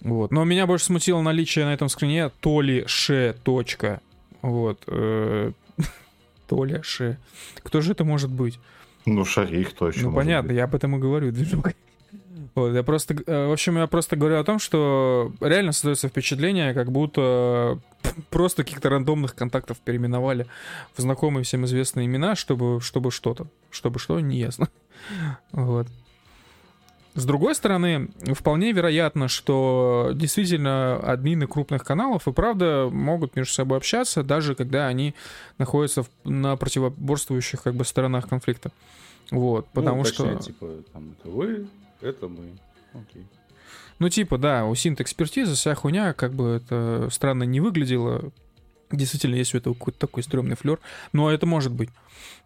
Вот. 0.00 0.30
Но 0.30 0.44
меня 0.44 0.66
больше 0.66 0.86
смутило 0.86 1.20
наличие 1.22 1.64
на 1.64 1.74
этом 1.74 1.88
скрине 1.88 2.30
Толи 2.40 2.84
Ше. 2.86 3.36
Точка. 3.42 4.00
Вот. 4.42 4.82
э, 4.86 5.52
Толя 6.46 6.82
Ше. 6.82 7.18
Кто 7.62 7.80
же 7.80 7.92
это 7.92 8.04
может 8.04 8.30
быть? 8.30 8.58
Ну, 9.06 9.24
шарик 9.24 9.72
точно. 9.72 10.10
Ну, 10.10 10.14
понятно, 10.14 10.48
быть. 10.48 10.56
я 10.56 10.64
об 10.64 10.74
этом 10.74 10.96
и 10.96 10.98
говорю, 10.98 11.30
движуха. 11.30 11.74
Вот, 12.56 12.72
я 12.74 12.82
просто, 12.82 13.14
э, 13.14 13.46
в 13.48 13.52
общем, 13.52 13.76
я 13.76 13.86
просто 13.86 14.16
говорю 14.16 14.38
о 14.40 14.44
том, 14.44 14.58
что 14.58 15.30
реально 15.40 15.72
создается 15.72 16.08
впечатление, 16.08 16.72
как 16.72 16.90
будто 16.90 17.78
просто 18.30 18.64
каких-то 18.64 18.88
рандомных 18.88 19.34
контактов 19.34 19.78
переименовали 19.78 20.46
в 20.94 21.00
знакомые 21.00 21.44
всем 21.44 21.66
известные 21.66 22.06
имена, 22.06 22.34
чтобы, 22.34 22.80
чтобы 22.80 23.10
что-то, 23.10 23.46
чтобы 23.70 23.98
что, 23.98 24.18
не 24.20 24.38
ясно. 24.38 24.68
Вот. 25.52 25.86
С 27.16 27.24
другой 27.24 27.54
стороны, 27.54 28.10
вполне 28.34 28.72
вероятно, 28.72 29.28
что 29.28 30.10
действительно 30.14 30.96
админы 30.96 31.46
крупных 31.46 31.82
каналов 31.82 32.28
и 32.28 32.32
правда 32.32 32.90
могут 32.92 33.36
между 33.36 33.54
собой 33.54 33.78
общаться, 33.78 34.22
даже 34.22 34.54
когда 34.54 34.86
они 34.86 35.14
находятся 35.56 36.04
на 36.24 36.56
противоборствующих 36.56 37.62
как 37.62 37.74
бы 37.74 37.86
сторонах 37.86 38.28
конфликта. 38.28 38.70
Вот, 39.30 39.66
потому 39.72 39.98
Ну, 39.98 40.04
что... 40.04 40.24
точнее, 40.24 40.42
типа, 40.42 40.70
там, 40.92 41.14
это 41.18 41.30
вы, 41.30 41.66
это 42.02 42.28
мы. 42.28 42.50
Окей. 42.92 43.26
Ну, 43.98 44.10
типа, 44.10 44.36
да, 44.36 44.66
у 44.66 44.74
синт 44.74 45.00
экспертиза, 45.00 45.54
вся 45.54 45.74
хуйня, 45.74 46.12
как 46.12 46.34
бы 46.34 46.48
это 46.48 47.08
странно 47.10 47.44
не 47.44 47.60
выглядело. 47.60 48.30
Действительно, 48.90 49.34
есть 49.34 49.54
у 49.54 49.58
этого 49.58 49.74
какой-то 49.74 49.98
такой 49.98 50.22
стрёмный 50.22 50.56
флер. 50.56 50.78
Но 51.12 51.30
это 51.30 51.46
может 51.46 51.72
быть. 51.72 51.90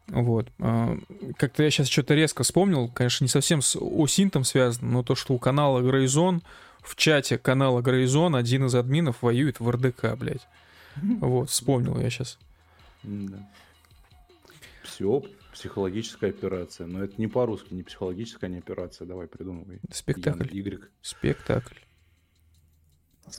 Вот. 0.08 0.48
А, 0.58 0.96
Как-то 1.36 1.62
я 1.62 1.70
сейчас 1.70 1.88
что-то 1.88 2.14
резко 2.14 2.42
вспомнил. 2.42 2.88
Конечно, 2.88 3.24
не 3.24 3.28
совсем 3.28 3.62
с 3.62 3.76
осинтом 3.76 4.44
связано, 4.44 4.90
но 4.90 5.02
то, 5.02 5.14
что 5.14 5.34
у 5.34 5.38
канала 5.38 5.80
Грейзон, 5.80 6.42
в 6.82 6.96
чате 6.96 7.38
канала 7.38 7.82
Грейзон 7.82 8.34
один 8.34 8.66
из 8.66 8.74
админов 8.74 9.22
воюет 9.22 9.60
в 9.60 9.70
РДК, 9.70 10.16
блядь. 10.18 10.46
Вот, 11.20 11.50
вспомнил 11.50 11.98
я 12.00 12.10
сейчас. 12.10 12.38
Да. 13.02 13.48
Все, 14.82 15.22
психологическая 15.52 16.30
операция. 16.30 16.86
Но 16.86 17.04
это 17.04 17.14
не 17.18 17.28
по-русски, 17.28 17.74
не 17.74 17.82
психологическая, 17.82 18.50
не 18.50 18.58
операция. 18.58 19.06
Давай 19.06 19.26
придумывай. 19.28 19.78
Спектакль. 19.92 20.48
Y. 20.50 20.88
Спектакль. 21.00 21.76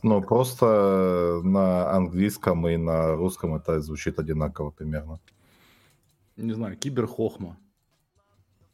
Ну, 0.03 0.21
просто 0.21 1.41
на 1.43 1.91
английском 1.91 2.67
и 2.67 2.77
на 2.77 3.15
русском 3.15 3.55
это 3.55 3.81
звучит 3.81 4.19
одинаково 4.19 4.71
примерно. 4.71 5.19
Не 6.37 6.53
знаю, 6.53 6.77
киберхохма. 6.77 7.57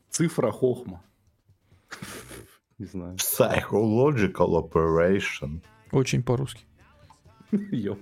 Цифра 0.10 0.52
хохма. 0.52 1.02
Не 2.80 2.86
знаю. 2.86 3.16
Psychological 3.16 4.72
operation. 4.72 5.62
Очень 5.92 6.24
по-русски. 6.24 6.66
Йо. 7.52 7.98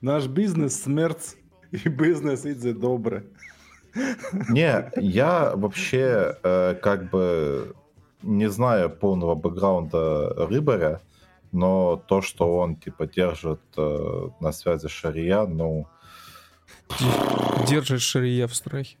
Наш 0.00 0.26
бизнес 0.26 0.82
смерть 0.82 1.36
и 1.70 1.88
бизнес 1.88 2.44
идзе 2.44 2.72
добре. 2.72 3.24
Не, 4.50 4.90
я 4.96 5.52
вообще 5.56 6.36
э, 6.42 6.74
как 6.74 7.10
бы 7.10 7.74
не 8.22 8.50
знаю 8.50 8.90
полного 8.90 9.34
бэкграунда 9.34 10.34
Рыбаря, 10.48 11.00
но 11.52 11.96
то, 11.96 12.22
что 12.22 12.56
он 12.58 12.76
типа 12.76 13.06
держит 13.06 13.60
э, 13.76 14.28
на 14.40 14.52
связи 14.52 14.88
Шария, 14.88 15.46
ну 15.46 15.86
Держит 17.68 18.00
Шария 18.00 18.46
в 18.46 18.54
страхе. 18.54 18.96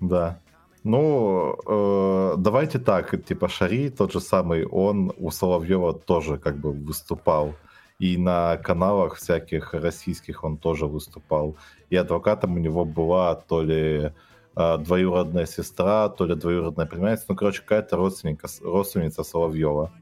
да. 0.00 0.38
Ну, 0.84 1.56
э, 1.64 2.34
давайте 2.38 2.80
так, 2.80 3.24
типа 3.24 3.48
Шари, 3.48 3.88
тот 3.88 4.12
же 4.12 4.20
самый, 4.20 4.66
он 4.66 5.12
у 5.16 5.30
Соловьева 5.30 5.92
тоже 5.92 6.38
как 6.38 6.56
бы 6.56 6.72
выступал. 6.72 7.54
И 8.00 8.16
на 8.16 8.56
каналах 8.56 9.14
всяких 9.14 9.74
российских 9.74 10.42
он 10.42 10.56
тоже 10.56 10.86
выступал. 10.86 11.56
И 11.88 11.94
адвокатом 11.94 12.56
у 12.56 12.58
него 12.58 12.84
была 12.84 13.36
то 13.36 13.62
ли 13.62 14.12
э, 14.56 14.78
двоюродная 14.78 15.46
сестра, 15.46 16.08
то 16.08 16.26
ли 16.26 16.34
двоюродная 16.34 16.86
племянница, 16.86 17.26
ну, 17.28 17.36
короче, 17.36 17.60
какая-то 17.60 17.96
родственника, 17.96 18.48
родственница 18.60 19.22
Соловьева. 19.22 19.92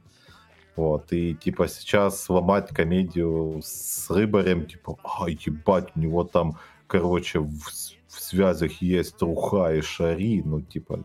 Вот, 0.77 1.13
и 1.13 1.35
типа 1.35 1.69
сейчас 1.69 2.29
ломать 2.29 2.69
комедию 2.69 3.61
с 3.63 4.09
Рыбарем, 4.11 4.67
типа, 4.67 4.97
а, 5.05 5.29
ебать, 5.29 5.89
у 5.95 6.01
него 6.01 6.25
там, 6.25 6.57
короче, 6.87 7.41
в, 7.41 7.51
в 7.51 8.21
связях 8.21 8.81
есть 8.81 9.17
Труха 9.17 9.75
и 9.75 9.81
Шари, 9.81 10.43
ну, 10.45 10.63
типа, 10.63 11.05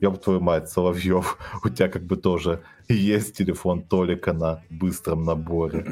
ёб 0.00 0.20
твою 0.20 0.40
мать, 0.40 0.68
Соловьев, 0.68 1.38
у 1.64 1.68
тебя 1.68 1.88
как 1.88 2.02
бы 2.04 2.16
тоже 2.16 2.62
есть 2.88 3.36
телефон 3.36 3.82
Толика 3.82 4.32
на 4.32 4.62
быстром 4.70 5.24
наборе. 5.24 5.86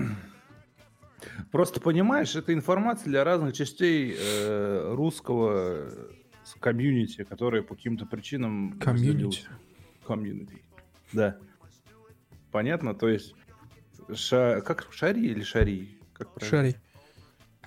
Просто 1.51 1.81
понимаешь, 1.81 2.35
это 2.35 2.53
информация 2.53 3.09
для 3.09 3.25
разных 3.25 3.55
частей 3.55 4.16
э, 4.18 4.95
русского 4.95 5.91
комьюнити, 6.59 7.25
которые 7.25 7.62
по 7.62 7.75
каким-то 7.75 8.07
причинам... 8.07 8.79
Комьюнити. 8.81 9.47
Комьюнити. 10.07 10.62
Да. 11.12 11.37
Понятно? 12.51 12.94
То 12.94 13.09
есть, 13.09 13.34
ша... 14.14 14.61
как 14.61 14.88
Шари 14.92 15.26
или 15.26 15.42
Шари? 15.42 16.01
Как 16.12 16.32
правильно? 16.34 16.72
Шарий. 16.72 16.76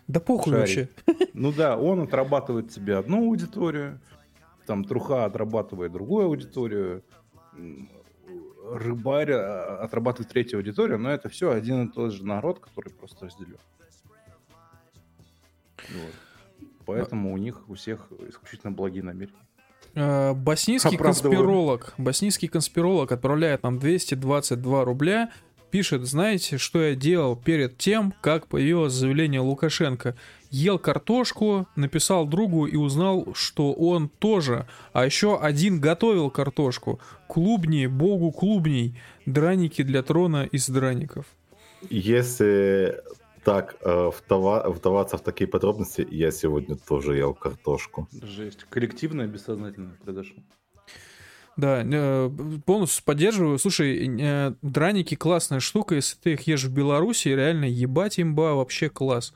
Да 0.08 0.20
похуй 0.20 0.54
Шарий. 0.54 0.60
вообще. 0.60 0.90
Ну 1.34 1.52
да, 1.52 1.78
он 1.78 2.02
отрабатывает 2.02 2.72
себе 2.72 2.98
одну 2.98 3.26
аудиторию, 3.28 4.00
там 4.66 4.84
Труха 4.86 5.26
отрабатывает 5.26 5.92
другую 5.92 6.28
аудиторию, 6.28 7.04
Рыбарь 8.66 9.32
а, 9.32 9.80
отрабатывает 9.84 10.32
третью 10.32 10.58
аудиторию, 10.58 10.98
но 10.98 11.12
это 11.12 11.30
все 11.30 11.52
один 11.52 11.88
и 11.88 11.92
тот 11.92 12.14
же 12.14 12.26
народ, 12.26 12.60
который 12.60 12.90
просто 12.92 13.26
разделен. 13.26 13.58
Вот. 15.78 16.14
Поэтому 16.86 17.34
у 17.34 17.38
них 17.38 17.68
у 17.70 17.76
всех 17.76 18.08
исключительно 18.30 18.72
благие 18.72 19.04
намерения. 19.04 19.36
Э, 19.96 20.34
Боснийский 20.34 20.98
конспиролог. 20.98 21.94
Боснийский 21.98 22.48
конспиролог 22.48 23.12
отправляет 23.12 23.64
нам 23.64 23.80
222 23.80 24.86
рубля. 24.86 25.32
Пишет, 25.70 26.06
знаете, 26.06 26.60
что 26.60 26.84
я 26.84 26.96
делал 26.96 27.36
перед 27.36 27.78
тем, 27.80 28.14
как 28.22 28.48
появилось 28.48 28.94
заявление 28.94 29.42
Лукашенко? 29.42 30.16
Ел 30.52 30.78
картошку, 30.78 31.68
написал 31.76 32.28
другу 32.28 32.68
и 32.68 32.76
узнал, 32.76 33.34
что 33.34 33.74
он 33.74 34.08
тоже. 34.08 34.68
А 34.94 35.04
еще 35.04 35.40
один 35.40 35.80
готовил 35.80 36.30
картошку. 36.30 37.00
Клубни, 37.28 37.88
богу 37.88 38.32
клубней. 38.32 38.96
Драники 39.26 39.82
для 39.82 40.04
трона 40.04 40.44
из 40.52 40.70
драников. 40.70 41.26
Если 41.90 42.96
так 43.44 43.76
э, 43.82 44.10
вдава- 44.12 44.70
вдаваться 44.70 45.18
в 45.18 45.22
такие 45.22 45.48
подробности, 45.48 46.08
я 46.10 46.32
сегодня 46.32 46.76
тоже 46.76 47.16
ел 47.18 47.34
картошку. 47.34 48.08
Жесть. 48.22 48.66
Коллективное 48.70 49.28
бессознательное 49.28 49.96
произошло. 50.04 50.42
Да, 51.56 51.84
э, 51.86 52.32
полностью 52.66 53.04
поддерживаю. 53.06 53.60
Слушай, 53.60 54.18
э, 54.20 54.54
драники 54.62 55.16
классная 55.16 55.60
штука, 55.60 55.96
если 55.96 56.18
ты 56.18 56.34
их 56.34 56.48
ешь 56.48 56.64
в 56.64 56.74
Беларуси, 56.74 57.28
реально 57.28 57.66
ебать 57.66 58.20
имба, 58.20 58.56
вообще 58.56 58.90
класс. 58.90 59.34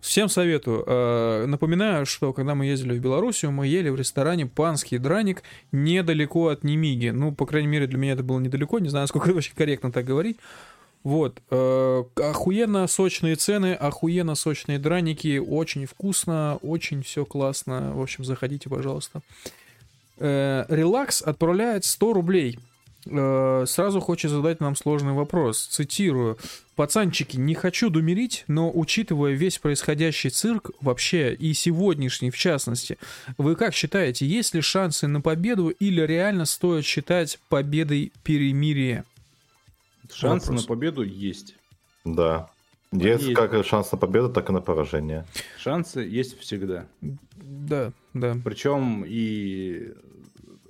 Всем 0.00 0.28
советую. 0.28 0.84
Э, 0.86 1.46
Напоминаю, 1.46 2.06
что 2.06 2.32
когда 2.32 2.54
мы 2.54 2.66
ездили 2.66 2.96
в 2.96 3.02
Белоруссию, 3.02 3.50
мы 3.50 3.66
ели 3.66 3.90
в 3.90 3.96
ресторане 3.96 4.46
«Панский 4.46 4.98
драник» 4.98 5.42
недалеко 5.72 6.48
от 6.48 6.64
Немиги. 6.64 7.08
Ну, 7.08 7.32
по 7.34 7.44
крайней 7.46 7.68
мере, 7.68 7.86
для 7.86 7.98
меня 7.98 8.12
это 8.12 8.22
было 8.22 8.38
недалеко. 8.38 8.78
Не 8.78 8.88
знаю, 8.88 9.02
насколько 9.02 9.26
это 9.26 9.34
вообще 9.34 9.52
корректно 9.54 9.92
так 9.92 10.06
говорить. 10.06 10.38
Вот. 11.02 11.40
Э, 11.50 12.04
охуенно 12.16 12.86
сочные 12.86 13.36
цены, 13.36 13.74
охуенно 13.74 14.34
сочные 14.34 14.78
драники. 14.78 15.38
Очень 15.38 15.86
вкусно, 15.86 16.58
очень 16.62 17.02
все 17.02 17.24
классно. 17.24 17.92
В 17.94 18.02
общем, 18.02 18.24
заходите, 18.24 18.68
пожалуйста. 18.68 19.22
Э, 20.18 20.66
Релакс 20.68 21.22
отправляет 21.22 21.84
100 21.84 22.12
рублей. 22.12 22.58
Э, 23.06 23.64
сразу 23.66 24.00
хочет 24.00 24.30
задать 24.30 24.60
нам 24.60 24.76
сложный 24.76 25.14
вопрос. 25.14 25.66
Цитирую. 25.66 26.36
Пацанчики, 26.76 27.36
не 27.36 27.54
хочу 27.54 27.88
думерить, 27.88 28.44
но 28.46 28.70
учитывая 28.72 29.32
весь 29.32 29.58
происходящий 29.58 30.28
цирк 30.28 30.70
вообще 30.80 31.34
и 31.34 31.54
сегодняшний 31.54 32.30
в 32.30 32.36
частности, 32.36 32.98
вы 33.38 33.56
как 33.56 33.74
считаете, 33.74 34.26
есть 34.26 34.54
ли 34.54 34.60
шансы 34.60 35.06
на 35.06 35.20
победу 35.20 35.68
или 35.68 36.02
реально 36.02 36.44
стоит 36.44 36.84
считать 36.84 37.38
победой 37.48 38.12
перемирия? 38.22 39.04
Шансы 40.12 40.48
Вопрос. 40.48 40.62
на 40.62 40.68
победу 40.68 41.02
есть. 41.02 41.56
Да. 42.04 42.50
Есть 42.92 43.22
Есть. 43.22 43.34
как 43.36 43.64
шанс 43.64 43.92
на 43.92 43.98
победу, 43.98 44.30
так 44.30 44.50
и 44.50 44.52
на 44.52 44.60
поражение. 44.60 45.24
Шансы 45.58 46.00
есть 46.00 46.38
всегда. 46.40 46.86
Да, 47.36 47.92
да. 48.14 48.36
Причем 48.44 49.04
и 49.06 49.92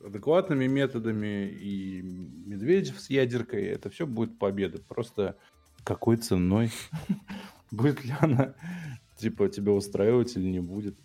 адекватными 0.04 0.66
методами, 0.66 1.48
и 1.48 2.02
Медведев 2.02 3.00
с 3.00 3.08
ядеркой, 3.08 3.64
это 3.64 3.88
все 3.88 4.06
будет 4.06 4.38
победа. 4.38 4.80
Просто 4.86 5.36
какой 5.84 6.16
ценой? 6.16 6.70
Будет 7.70 8.04
ли 8.04 8.12
она, 8.20 8.54
типа, 9.16 9.48
тебя 9.48 9.70
устраивать 9.72 10.36
или 10.36 10.44
не 10.44 10.58
будет? 10.58 10.96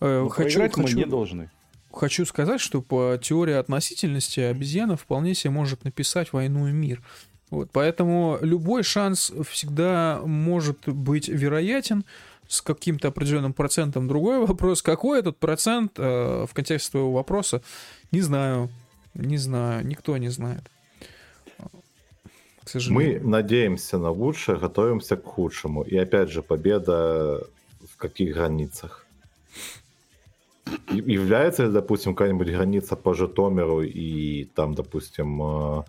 Э, 0.00 0.20
Но 0.22 0.28
хочу, 0.28 0.60
проиграть 0.60 0.76
мы 0.76 0.92
не 0.92 1.04
должны. 1.04 1.50
Хочу 1.92 2.24
сказать, 2.24 2.60
что 2.60 2.82
по 2.82 3.18
теории 3.20 3.54
относительности 3.54 4.40
обезьяна 4.40 4.96
вполне 4.96 5.34
себе 5.34 5.50
может 5.50 5.84
написать 5.84 6.32
войну 6.32 6.68
и 6.68 6.72
мир. 6.72 7.02
Вот, 7.50 7.70
поэтому 7.72 8.38
любой 8.40 8.84
шанс 8.84 9.32
всегда 9.48 10.20
может 10.24 10.88
быть 10.88 11.28
вероятен 11.28 12.04
с 12.46 12.62
каким-то 12.62 13.08
определенным 13.08 13.52
процентом. 13.52 14.06
Другой 14.06 14.44
вопрос, 14.46 14.82
какой 14.82 15.18
этот 15.18 15.36
процент 15.38 15.92
э, 15.98 16.46
в 16.48 16.54
контексте 16.54 16.92
твоего 16.92 17.12
вопроса, 17.12 17.62
не 18.12 18.20
знаю, 18.20 18.70
не 19.14 19.36
знаю, 19.36 19.84
никто 19.86 20.16
не 20.16 20.28
знает. 20.28 20.62
К 21.58 22.74
Мы 22.74 22.80
сожалению. 22.80 23.28
надеемся 23.28 23.98
на 23.98 24.10
лучшее, 24.10 24.58
готовимся 24.58 25.16
к 25.16 25.24
худшему. 25.24 25.82
И 25.82 25.96
опять 25.96 26.30
же, 26.30 26.42
победа 26.42 27.44
в 27.92 27.96
каких 27.96 28.34
границах? 28.34 29.06
Является 30.90 31.64
ли, 31.66 31.72
допустим, 31.72 32.14
какая-нибудь 32.14 32.48
граница 32.48 32.96
по 32.96 33.14
Житомиру 33.14 33.82
и 33.82 34.44
там, 34.54 34.74
допустим, 34.74 35.42
э, 35.42 35.82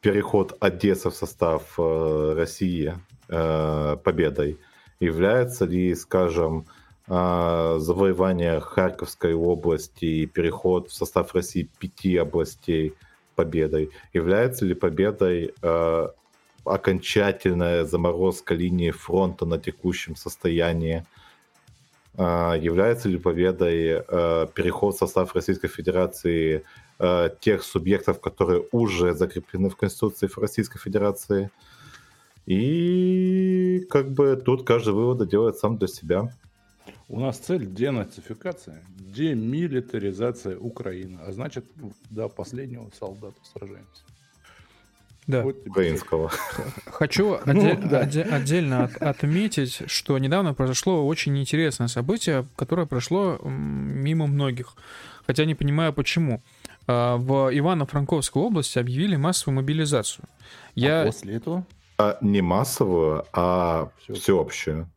переход 0.00 0.56
Одессы 0.60 1.10
в 1.10 1.14
состав 1.14 1.74
э, 1.78 2.34
России 2.36 2.94
э, 3.28 3.96
победой? 4.02 4.58
Является 5.00 5.64
ли, 5.64 5.94
скажем, 5.94 6.66
завоевание 7.08 8.60
Харьковской 8.60 9.34
области 9.34 10.04
и 10.04 10.26
переход 10.26 10.90
в 10.90 10.94
состав 10.94 11.34
России 11.34 11.68
пяти 11.80 12.16
областей 12.16 12.94
победой? 13.34 13.90
Является 14.12 14.64
ли 14.64 14.74
победой 14.74 15.54
окончательная 16.64 17.84
заморозка 17.84 18.54
линии 18.54 18.92
фронта 18.92 19.46
на 19.46 19.58
текущем 19.58 20.14
состоянии? 20.14 21.04
Э, 22.20 22.54
является 22.60 23.08
ли 23.08 23.16
победой 23.16 24.04
э, 24.06 24.46
переход 24.54 24.94
в 24.94 24.98
состав 24.98 25.34
Российской 25.34 25.68
Федерации 25.68 26.64
э, 26.98 27.30
тех 27.40 27.62
субъектов, 27.62 28.20
которые 28.20 28.62
уже 28.72 29.14
закреплены 29.14 29.70
в 29.70 29.76
Конституции 29.76 30.28
Российской 30.36 30.78
Федерации? 30.78 31.50
И 32.44 33.86
как 33.88 34.12
бы 34.12 34.36
тут 34.36 34.66
каждый 34.66 34.92
вывод 34.92 35.26
делает 35.30 35.56
сам 35.56 35.78
для 35.78 35.88
себя. 35.88 36.30
У 37.08 37.20
нас 37.20 37.38
цель 37.38 37.66
денацификация, 37.66 38.82
демилитаризация 38.98 40.58
Украины. 40.58 41.20
А 41.26 41.32
значит, 41.32 41.64
до 42.10 42.28
последнего 42.28 42.90
солдата 42.98 43.36
сражаемся. 43.50 44.02
Да. 45.30 45.42
Вот 45.42 45.66
Украинского. 45.66 46.30
Хочу 46.86 47.38
Ну, 47.46 47.78
да. 47.88 48.00
отдельно 48.00 48.84
от- 48.84 48.96
отметить, 48.96 49.82
что 49.86 50.18
недавно 50.18 50.54
произошло 50.54 51.06
очень 51.06 51.38
интересное 51.38 51.88
событие, 51.88 52.44
которое 52.56 52.86
прошло 52.86 53.38
мимо 53.44 54.26
многих. 54.26 54.74
Хотя 55.26 55.44
не 55.44 55.54
понимаю 55.54 55.92
почему. 55.92 56.42
А, 56.86 57.16
В 57.16 57.50
Ивано-Франковской 57.52 58.42
области 58.42 58.78
объявили 58.78 59.16
массовую 59.16 59.56
мобилизацию. 59.56 60.24
А 60.26 60.28
Я, 60.74 61.04
после 61.04 61.34
этого 61.36 61.64
А 61.98 62.16
не 62.22 62.40
массовую, 62.42 63.24
а 63.32 63.90
Всё. 64.02 64.14
всеобщую. 64.14 64.88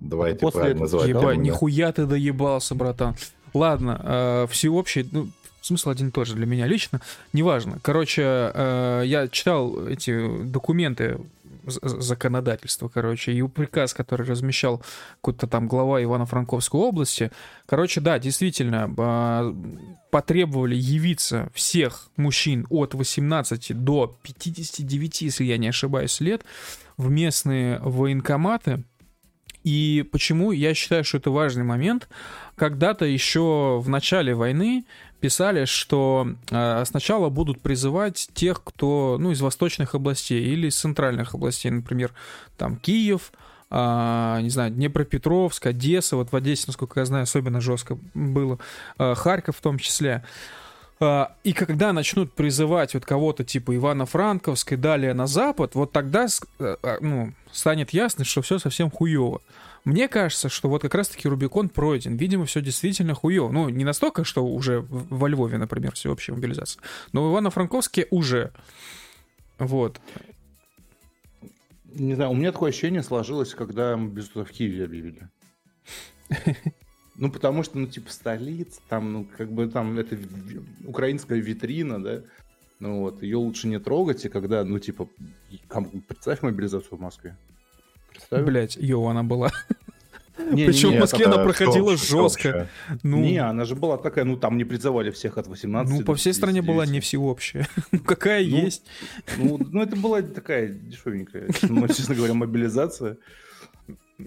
Давайте 0.00 0.40
после 0.40 0.60
правильно 0.60 0.84
этого 0.86 1.00
называть. 1.04 1.06
Термины. 1.34 1.44
нихуя 1.44 1.92
ты 1.92 2.06
доебался, 2.06 2.74
братан. 2.74 3.14
Ладно, 3.54 4.00
э, 4.02 4.46
всеобщий, 4.50 5.06
ну, 5.12 5.28
смысл 5.62 5.90
один 5.90 6.08
и 6.08 6.10
тот 6.10 6.26
же 6.26 6.34
для 6.34 6.46
меня 6.46 6.66
лично, 6.66 7.00
неважно. 7.32 7.78
Короче, 7.82 8.22
э, 8.22 9.02
я 9.06 9.28
читал 9.28 9.86
эти 9.86 10.44
документы 10.44 11.18
законодательства, 11.64 12.88
короче, 12.88 13.32
и 13.32 13.42
приказ, 13.42 13.94
который 13.94 14.26
размещал 14.26 14.82
какой-то 15.20 15.46
там 15.46 15.68
глава 15.68 16.02
Ивано-Франковской 16.02 16.80
области. 16.80 17.30
Короче, 17.66 18.00
да, 18.00 18.18
действительно, 18.18 18.92
э, 18.96 19.54
потребовали 20.10 20.74
явиться 20.74 21.50
всех 21.54 22.08
мужчин 22.16 22.66
от 22.68 22.94
18 22.94 23.72
до 23.72 24.18
59, 24.22 25.22
если 25.22 25.44
я 25.44 25.56
не 25.56 25.68
ошибаюсь, 25.68 26.20
лет 26.20 26.44
в 26.96 27.10
местные 27.10 27.78
военкоматы, 27.78 28.82
и 29.64 30.04
почему 30.10 30.50
я 30.52 30.74
считаю, 30.74 31.04
что 31.04 31.18
это 31.18 31.30
важный 31.30 31.64
момент? 31.64 32.08
Когда-то 32.56 33.04
еще 33.04 33.80
в 33.80 33.88
начале 33.88 34.34
войны 34.34 34.84
писали, 35.22 35.64
что 35.64 36.26
э, 36.50 36.84
сначала 36.84 37.28
будут 37.30 37.62
призывать 37.62 38.28
тех, 38.34 38.62
кто 38.62 39.16
ну, 39.20 39.30
из 39.30 39.40
восточных 39.40 39.94
областей 39.94 40.42
или 40.44 40.66
из 40.66 40.76
центральных 40.76 41.34
областей, 41.34 41.70
например, 41.70 42.12
там 42.58 42.76
Киев, 42.76 43.32
а, 43.70 44.40
не 44.42 44.50
знаю, 44.50 44.72
Днепропетровск, 44.72 45.66
Одесса, 45.66 46.16
вот 46.16 46.32
в 46.32 46.36
Одессе, 46.36 46.64
насколько 46.66 47.00
я 47.00 47.06
знаю, 47.06 47.22
особенно 47.22 47.60
жестко 47.60 47.96
было, 48.12 48.58
а, 48.98 49.14
Харьков 49.14 49.56
в 49.56 49.60
том 49.62 49.78
числе. 49.78 50.24
А, 51.00 51.34
И 51.44 51.52
когда 51.52 51.92
начнут 51.92 52.34
призывать 52.34 52.94
вот 52.94 53.06
кого-то 53.06 53.44
типа 53.44 53.74
Ивано-Франковской, 53.76 54.76
далее 54.76 55.14
на 55.14 55.26
Запад, 55.26 55.74
вот 55.74 55.92
тогда 55.92 56.26
э, 56.58 56.76
э, 56.82 56.96
ну, 57.00 57.32
станет 57.50 57.90
ясно, 57.90 58.24
что 58.24 58.42
все 58.42 58.58
совсем 58.58 58.90
хуево. 58.90 59.40
Мне 59.84 60.06
кажется, 60.06 60.48
что 60.48 60.68
вот 60.68 60.82
как 60.82 60.94
раз-таки 60.94 61.28
Рубикон 61.28 61.68
пройден. 61.68 62.16
Видимо, 62.16 62.44
все 62.44 62.60
действительно 62.60 63.14
хуево. 63.14 63.50
Ну, 63.50 63.68
не 63.68 63.84
настолько, 63.84 64.24
что 64.24 64.46
уже 64.46 64.86
во 64.88 65.28
Львове, 65.28 65.58
например, 65.58 65.92
всеобщая 65.94 66.34
мобилизация, 66.34 66.80
но 67.12 67.24
в 67.24 67.32
Ивано-Франковске 67.32 68.06
уже. 68.10 68.52
Вот. 69.58 70.00
Не 71.94 72.14
знаю, 72.14 72.30
у 72.30 72.34
меня 72.34 72.52
такое 72.52 72.70
ощущение 72.70 73.02
сложилось, 73.02 73.54
когда 73.54 73.96
мобилизацию 73.96 74.44
в 74.44 74.50
Киеве 74.50 74.84
объявили. 74.84 75.28
Ну, 77.14 77.30
потому 77.30 77.62
что, 77.62 77.78
ну, 77.78 77.86
типа, 77.86 78.10
столица, 78.10 78.80
там, 78.88 79.12
ну, 79.12 79.26
как 79.36 79.52
бы 79.52 79.68
там, 79.68 79.98
это 79.98 80.18
украинская 80.86 81.38
витрина, 81.38 82.02
да, 82.02 82.22
ну 82.80 83.00
вот, 83.00 83.22
ее 83.22 83.36
лучше 83.36 83.68
не 83.68 83.78
трогать, 83.78 84.24
и 84.24 84.30
когда, 84.30 84.64
ну, 84.64 84.78
типа, 84.78 85.06
представь 86.08 86.40
мобилизацию 86.40 86.96
в 86.96 87.00
Москве. 87.00 87.36
Представь. 88.32 88.46
Блять, 88.46 88.76
йоу, 88.76 89.08
она 89.08 89.22
была. 89.22 89.50
Не, 90.38 90.62
не, 90.62 90.66
причем 90.66 90.90
не, 90.90 90.96
в 90.96 91.00
Москве 91.00 91.26
она 91.26 91.38
проходила 91.44 91.96
жестко. 91.96 92.68
Ну, 93.02 93.20
Не, 93.20 93.38
она 93.38 93.64
же 93.64 93.76
была 93.76 93.98
такая, 93.98 94.24
ну, 94.24 94.36
там 94.36 94.56
не 94.56 94.64
призывали 94.64 95.10
всех 95.10 95.38
от 95.38 95.46
18 95.46 95.92
ну, 95.92 96.04
по 96.04 96.14
всей 96.14 96.32
стране 96.32 96.62
была 96.62 96.86
не 96.86 97.00
59. 97.00 97.04
всеобщая. 97.04 97.68
Ну, 97.92 98.00
какая 98.00 98.44
Ну, 98.44 98.56
есть. 98.56 98.82
Ну, 99.36 99.58
ну, 99.70 99.82
это 99.82 99.94
была 99.96 100.22
такая 100.22 100.68
дешевенькая, 100.68 101.48
ну, 101.62 101.86
честно 101.88 102.14
говоря, 102.14 102.34
мобилизация. 102.34 103.18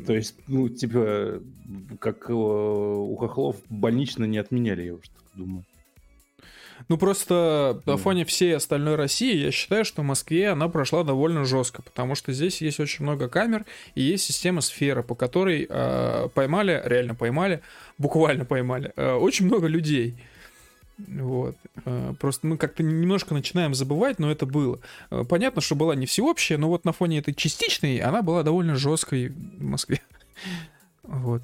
То 0.05 0.13
есть, 0.13 0.35
ну, 0.47 0.69
типа, 0.69 1.41
как 1.99 2.29
э, 2.29 2.33
у 2.33 3.15
хохлов 3.15 3.55
больнично 3.69 4.25
не 4.25 4.37
отменяли, 4.37 4.83
я 4.83 4.93
уж 4.93 5.07
так 5.07 5.23
думаю. 5.33 5.65
Ну, 6.87 6.97
просто 6.97 7.81
на 7.85 7.93
Ну. 7.93 7.97
фоне 7.97 8.25
всей 8.25 8.55
остальной 8.55 8.95
России 8.95 9.35
я 9.35 9.51
считаю, 9.51 9.85
что 9.85 10.01
в 10.01 10.05
Москве 10.05 10.49
она 10.49 10.69
прошла 10.69 11.03
довольно 11.03 11.43
жестко, 11.43 11.81
потому 11.81 12.13
что 12.15 12.31
здесь 12.31 12.61
есть 12.61 12.79
очень 12.79 13.03
много 13.03 13.27
камер 13.27 13.65
и 13.95 14.01
есть 14.03 14.25
система 14.25 14.61
сфера, 14.61 15.01
по 15.01 15.15
которой 15.15 15.65
э, 15.67 16.29
поймали, 16.33 16.81
реально 16.85 17.15
поймали, 17.15 17.61
буквально 17.97 18.45
поймали, 18.45 18.91
э, 18.95 19.13
очень 19.13 19.45
много 19.47 19.67
людей. 19.67 20.15
Вот. 20.97 21.55
Э, 21.85 22.13
Просто 22.19 22.47
мы 22.47 22.57
как-то 22.57 22.83
немножко 22.83 23.33
начинаем 23.33 23.73
забывать, 23.73 24.19
но 24.19 24.31
это 24.31 24.45
было. 24.45 24.79
Понятно, 25.27 25.61
что 25.61 25.75
была 25.75 25.95
не 25.95 26.05
всеобщая, 26.05 26.57
но 26.57 26.69
вот 26.69 26.85
на 26.85 26.93
фоне 26.93 27.17
этой 27.17 27.33
частичной 27.33 27.97
она 27.97 28.21
была 28.21 28.43
довольно 28.43 28.75
жесткой 28.75 29.29
в 29.29 29.63
Москве. 29.63 30.01
Вот. 31.03 31.43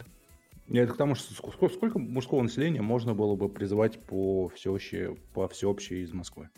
Это 0.73 0.93
к 0.93 0.97
тому, 0.97 1.15
что 1.15 1.33
ск- 1.33 1.73
сколько, 1.73 1.99
мужского 1.99 2.41
населения 2.41 2.81
можно 2.81 3.13
было 3.13 3.35
бы 3.35 3.49
призывать 3.49 3.99
по 3.99 4.49
всеобщей, 4.49 5.17
по 5.33 5.47
всеобщей 5.47 6.03
из 6.03 6.13
Москвы? 6.13 6.49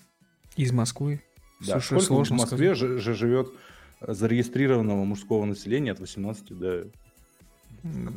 Из 0.56 0.72
Москвы. 0.72 1.22
Да, 1.60 1.73
Слушай, 1.73 1.85
сколько 1.85 2.06
сложно 2.06 2.38
в 2.38 2.40
Москве 2.41 2.76
же, 2.76 2.99
же 2.99 3.14
живет 3.14 3.48
зарегистрированного 4.02 5.03
мужского 5.06 5.45
населения 5.45 5.91
от 5.91 5.99
18 5.99 6.57
до... 6.57 6.88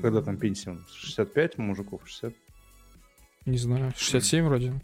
Когда 0.03 0.23
там 0.23 0.37
пенсия? 0.37 0.79
65 0.93 1.59
мужиков? 1.59 2.03
60? 2.05 2.35
Не 3.47 3.59
знаю, 3.59 3.93
67 3.97 4.45
вроде. 4.45 4.75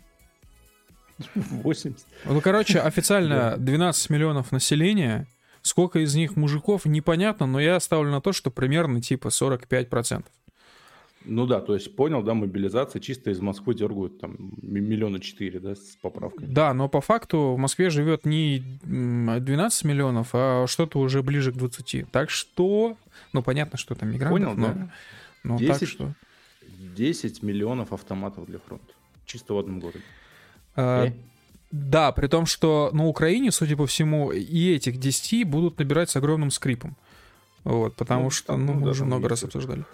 80? 1.35 2.07
Ну, 2.25 2.41
короче, 2.41 2.79
официально 2.81 3.57
12 3.59 4.11
миллионов 4.11 4.53
населения. 4.53 5.27
Сколько 5.63 6.01
из 6.01 6.15
них 6.15 6.35
мужиков, 6.37 6.87
непонятно, 6.87 7.47
но 7.47 7.61
я 7.61 7.79
ставлю 7.79 8.11
на 8.11 8.21
то, 8.21 8.33
что 8.33 8.51
примерно 8.51 9.01
типа 9.01 9.29
45%. 9.29 10.25
Ну 11.25 11.47
да, 11.47 11.61
то 11.61 11.75
есть 11.75 11.95
понял, 11.97 12.23
да, 12.23 12.35
мобилизация 12.35 13.01
чисто 13.01 13.31
из 13.31 13.41
Москвы 13.41 13.75
дергают 13.75 14.19
там 14.21 14.37
миллиона 14.63 15.21
четыре, 15.21 15.61
да, 15.61 15.75
с 15.75 15.97
поправкой. 16.01 16.47
Да, 16.49 16.75
но 16.75 16.89
по 16.89 17.01
факту 17.01 17.55
в 17.55 17.59
Москве 17.59 17.91
живет 17.91 18.27
не 18.27 18.79
м, 18.85 19.43
12 19.45 19.85
миллионов, 19.85 20.31
а 20.33 20.67
что-то 20.67 20.99
уже 20.99 21.23
ближе 21.23 21.53
к 21.53 21.57
20. 21.57 22.11
Так 22.11 22.31
что, 22.31 22.97
ну 23.33 23.43
понятно, 23.43 23.79
что 23.79 23.95
там 23.95 24.11
мигранты, 24.11 24.33
Понял, 24.45 24.55
но, 24.57 24.67
да? 24.69 24.93
но 25.45 25.59
так 25.59 25.79
10 25.81 25.89
что... 25.89 26.13
10 26.97 27.43
миллионов 27.43 27.93
автоматов 27.93 28.47
для 28.47 28.59
фронта. 28.59 28.93
Чисто 29.27 29.55
в 29.55 29.59
одном 29.59 29.81
городе. 29.81 30.05
А, 30.75 31.07
Э? 31.07 31.13
да, 31.71 32.13
при 32.13 32.27
том, 32.27 32.47
что 32.47 32.91
на 32.93 33.07
Украине, 33.07 33.51
судя 33.53 33.77
по 33.77 33.87
всему, 33.87 34.33
и 34.33 34.73
этих 34.75 34.99
10 34.99 35.45
будут 35.47 35.79
набирать 35.79 36.11
с 36.11 36.17
огромным 36.17 36.51
скрипом. 36.51 36.97
Вот, 37.65 37.95
потому 37.95 38.25
Ну, 38.25 38.31
что, 38.31 38.47
там, 38.49 38.67
ну, 38.67 38.73
ну 38.75 38.79
мы 38.81 38.85
да, 38.87 38.91
уже 38.91 39.05
много 39.05 39.29
раз 39.29 39.45
это. 39.45 39.85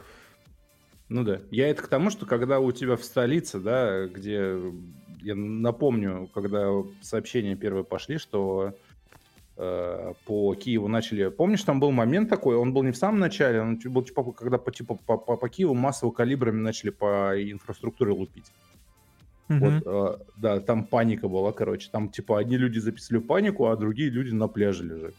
Ну 1.09 1.24
да. 1.24 1.40
Я 1.51 1.68
это 1.68 1.82
к 1.82 1.89
тому, 1.89 2.10
что 2.10 2.26
когда 2.26 2.60
у 2.60 2.70
тебя 2.72 2.97
в 2.97 3.05
столице, 3.05 3.60
да, 3.60 4.06
где, 4.06 4.59
я 5.22 5.35
напомню, 5.35 6.28
когда 6.35 6.68
сообщения 7.01 7.56
первые 7.56 7.85
пошли, 7.85 8.18
что 8.18 8.74
э, 9.56 10.12
по 10.26 10.55
Киеву 10.55 10.89
начали... 10.89 11.28
Помнишь, 11.28 11.62
там 11.62 11.80
был 11.80 11.93
момент 11.93 12.28
такой, 12.28 12.56
он 12.56 12.74
был 12.74 12.82
не 12.82 12.93
в 12.93 12.97
самом 12.97 13.20
начале, 13.20 13.60
он 13.60 13.78
был 13.86 14.02
типа, 14.02 14.32
когда 14.32 14.59
по, 14.59 14.70
типа, 14.70 14.98
по, 15.06 15.16
по- 15.16 15.36
по 15.36 15.48
Киеву 15.48 15.74
массово 15.74 16.10
калибрами 16.10 16.60
начали 16.60 16.90
по 16.90 17.32
инфраструктуре 17.40 18.12
лупить. 18.12 18.52
Мгм. 19.48 19.60
Вот, 19.60 19.82
э, 19.86 20.24
да, 20.36 20.60
там 20.60 20.85
паника 20.85 21.26
была, 21.26 21.52
короче. 21.52 21.89
Там, 21.90 22.10
типа, 22.10 22.39
одни 22.39 22.59
люди 22.59 22.78
записали 22.80 23.18
панику, 23.18 23.66
а 23.66 23.76
другие 23.76 24.10
люди 24.10 24.30
на 24.30 24.47
пляже 24.47 24.85
лежат. 24.85 25.14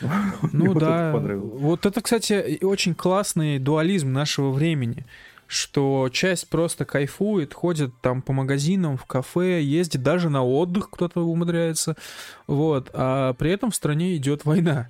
Ну 0.52 0.72
вот 0.72 0.76
это 0.78 0.86
да, 0.86 1.12
вот 1.36 1.86
это, 1.86 2.00
кстати, 2.00 2.58
очень 2.64 2.94
классный 2.94 3.58
дуализм 3.58 4.12
нашего 4.12 4.50
времени, 4.50 5.04
что 5.46 6.08
часть 6.12 6.48
просто 6.48 6.84
кайфует, 6.84 7.52
ходит 7.54 7.92
там 8.00 8.22
по 8.22 8.32
магазинам, 8.32 8.96
в 8.96 9.04
кафе, 9.04 9.62
ездит 9.62 10.02
даже 10.02 10.30
на 10.30 10.44
отдых, 10.44 10.90
кто-то 10.90 11.20
умудряется, 11.20 11.96
вот, 12.46 12.90
а 12.92 13.34
при 13.34 13.50
этом 13.50 13.70
в 13.70 13.74
стране 13.74 14.16
идет 14.16 14.44
война. 14.44 14.88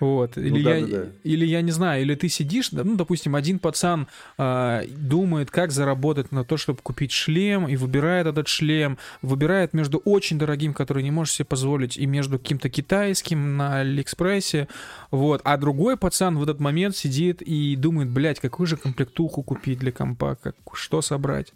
Вот. 0.00 0.38
Или, 0.38 0.62
да, 0.62 0.74
я, 0.76 0.86
да, 0.86 1.02
да. 1.04 1.08
или 1.24 1.44
я 1.44 1.60
не 1.60 1.70
знаю, 1.70 2.02
или 2.02 2.14
ты 2.14 2.28
сидишь, 2.28 2.72
ну, 2.72 2.96
допустим, 2.96 3.36
один 3.36 3.58
пацан 3.58 4.08
а, 4.38 4.82
думает, 4.88 5.50
как 5.50 5.70
заработать 5.72 6.32
на 6.32 6.42
то, 6.42 6.56
чтобы 6.56 6.80
купить 6.82 7.12
шлем, 7.12 7.68
и 7.68 7.76
выбирает 7.76 8.26
этот 8.26 8.48
шлем, 8.48 8.96
выбирает 9.20 9.74
между 9.74 9.98
очень 9.98 10.38
дорогим, 10.38 10.72
который 10.72 11.02
не 11.02 11.10
можешь 11.10 11.34
себе 11.34 11.44
позволить, 11.44 11.98
и 11.98 12.06
между 12.06 12.38
каким-то 12.38 12.70
китайским 12.70 13.58
на 13.58 13.80
Алиэкспрессе, 13.80 14.68
вот. 15.10 15.42
А 15.44 15.58
другой 15.58 15.98
пацан 15.98 16.38
в 16.38 16.42
этот 16.42 16.60
момент 16.60 16.96
сидит 16.96 17.42
и 17.42 17.76
думает, 17.76 18.08
блядь, 18.08 18.40
какую 18.40 18.66
же 18.66 18.78
комплектуху 18.78 19.42
купить 19.42 19.78
для 19.78 19.92
компа, 19.92 20.36
как, 20.36 20.56
что 20.72 21.02
собрать. 21.02 21.52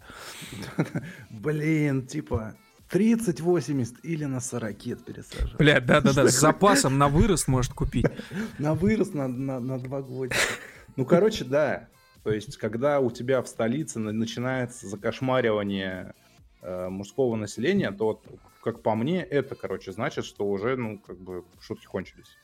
Блин, 1.31 2.05
типа 2.05 2.55
30-80 2.91 4.01
или 4.03 4.25
на 4.25 4.39
40 4.39 4.77
пересаживать. 5.03 5.57
Блядь, 5.57 5.85
да-да-да, 5.85 6.27
с 6.27 6.39
запасом 6.39 6.97
на 6.97 7.07
вырост 7.07 7.47
может 7.47 7.73
купить. 7.73 8.05
На 8.59 8.73
вырост 8.73 9.13
на, 9.13 9.27
на, 9.27 9.59
на 9.59 9.79
два 9.79 10.01
года. 10.01 10.35
Ну, 10.95 11.05
короче, 11.05 11.43
да. 11.45 11.87
То 12.23 12.31
есть, 12.31 12.57
когда 12.57 12.99
у 12.99 13.11
тебя 13.11 13.41
в 13.41 13.47
столице 13.47 13.99
на- 13.99 14.11
начинается 14.11 14.87
закошмаривание 14.87 16.13
э, 16.61 16.89
мужского 16.89 17.35
населения, 17.35 17.91
то, 17.91 18.21
как 18.63 18.81
по 18.81 18.95
мне, 18.95 19.21
это, 19.23 19.55
короче, 19.55 19.91
значит, 19.91 20.25
что 20.25 20.47
уже, 20.47 20.75
ну, 20.75 20.99
как 20.99 21.17
бы, 21.19 21.43
шутки 21.59 21.85
кончились. 21.85 22.37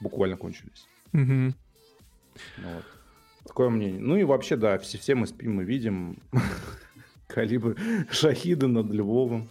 Буквально 0.00 0.36
кончились. 0.36 0.86
Ну 1.12 1.52
вот. 2.62 2.84
Такое 3.46 3.68
мнение. 3.70 4.00
Ну 4.00 4.16
и 4.16 4.24
вообще, 4.24 4.56
да, 4.56 4.78
все, 4.78 4.98
все 4.98 5.14
мы 5.14 5.26
спим, 5.26 5.56
мы 5.56 5.64
видим 5.64 6.18
калибр 7.36 7.76
шахида 8.10 8.66
над 8.66 8.90
Львовом. 8.90 9.48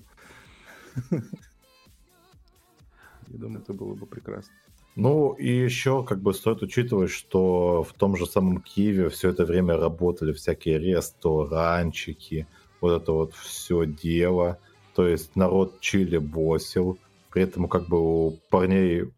Я 3.28 3.38
думаю, 3.38 3.62
это 3.62 3.74
было 3.74 3.94
бы 3.94 4.07
прекрасно. 4.07 4.52
Ну, 4.95 5.34
и 5.34 5.48
еще 5.48 6.03
как 6.03 6.20
бы 6.20 6.34
стоит 6.34 6.64
учитывать, 6.64 7.12
что 7.12 7.84
в 7.84 7.94
том 7.94 8.16
же 8.18 8.26
самом 8.26 8.62
Киеве 8.62 9.10
все 9.10 9.30
это 9.30 9.45
время 9.45 9.78
работали 9.78 10.34
всякие 10.34 10.80
ресторанчики, 10.80 12.48
вот 12.82 13.02
это 13.02 13.12
вот 13.12 13.34
все 13.36 13.86
дело. 13.86 14.57
То 14.95 15.07
есть 15.07 15.36
народ 15.36 15.80
чили 15.80 16.18
босил, 16.18 16.98
при 17.30 17.44
этом 17.44 17.68
как 17.68 17.88
бы 17.88 17.99
у 17.99 18.40
парней 18.49 19.12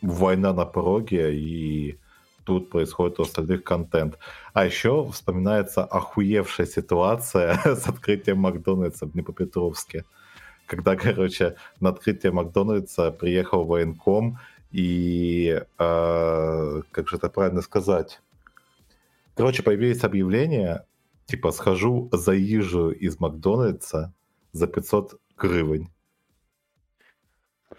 война 0.00 0.52
на 0.52 0.64
пороге, 0.64 1.34
и 1.34 1.98
тут 2.44 2.70
происходит 2.70 3.18
у 3.18 3.22
остальных 3.22 3.64
контент. 3.64 4.18
А 4.52 4.64
еще 4.64 5.08
вспоминается 5.10 5.84
охуевшая 5.84 6.66
ситуация 6.66 7.58
с 7.64 7.86
открытием 7.88 8.38
Макдональдса 8.38 9.06
в 9.06 9.12
Днепропетровске. 9.12 10.04
Когда, 10.66 10.96
короче, 10.96 11.56
на 11.80 11.90
открытие 11.90 12.32
Макдональдса 12.32 13.10
приехал 13.10 13.64
военком, 13.64 14.38
и 14.70 15.60
э, 15.78 16.82
как 16.90 17.08
же 17.08 17.16
это 17.16 17.28
правильно 17.28 17.60
сказать? 17.62 18.20
Короче, 19.34 19.62
появились 19.62 20.04
объявления, 20.04 20.86
типа 21.26 21.52
схожу 21.52 22.08
за 22.12 22.32
ежу 22.32 22.90
из 22.90 23.20
Макдональдса 23.20 24.12
за 24.52 24.66
500 24.66 25.20
гривен. 25.36 25.88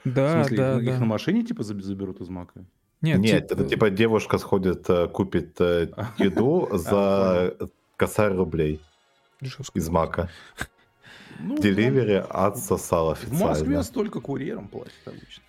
В 0.03 0.11
Да, 0.11 0.43
смысле, 0.43 0.57
да, 0.57 0.75
их, 0.77 0.83
их 0.83 0.93
да. 0.93 0.99
на 0.99 1.05
машине, 1.05 1.43
типа, 1.43 1.61
заб- 1.61 1.81
заберут 1.81 2.19
из 2.21 2.29
мака? 2.29 2.65
Нет, 3.03 3.19
Нет, 3.19 3.47
типа- 3.49 3.53
это 3.61 3.69
типа 3.69 3.89
девушка 3.91 4.37
сходит, 4.39 4.89
э, 4.89 5.07
купит 5.07 5.59
э, 5.61 5.89
еду 6.17 6.69
за 6.71 7.55
косарь 7.97 8.33
рублей 8.33 8.79
из 9.75 9.89
мака. 9.89 10.29
Ну, 11.39 11.57
Деливери 11.57 12.23
отсосал 12.29 13.15
В 13.15 13.31
Москве 13.31 13.47
официально. 13.49 13.83
столько 13.83 14.19
курьерам 14.21 14.67
платят 14.67 14.93
обычно. 15.07 15.43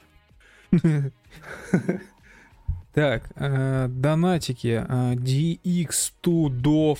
Так, 2.94 3.24
э, 3.36 3.86
донатики. 3.88 4.84
э, 4.88 5.14
DX2DOF. 5.14 6.98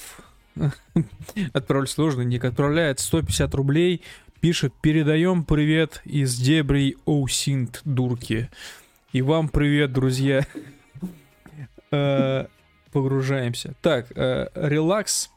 Отправлять 1.53 1.91
сложно, 1.91 2.23
Ник 2.23 2.45
отправляет 2.45 2.99
150 3.01 3.55
рублей. 3.55 4.03
Пишет, 4.41 4.75
передаем 4.83 5.45
привет 5.45 6.03
из 6.05 6.37
дебрей 6.37 6.97
Оусинт 7.07 7.81
Дурки. 7.85 8.51
И 9.15 9.23
вам 9.23 9.49
привет, 9.49 9.93
друзья. 9.93 10.45
Э, 11.93 12.47
Погружаемся. 12.91 13.75
Так, 13.81 14.09
э, 14.17 14.49
релакс. 14.57 15.31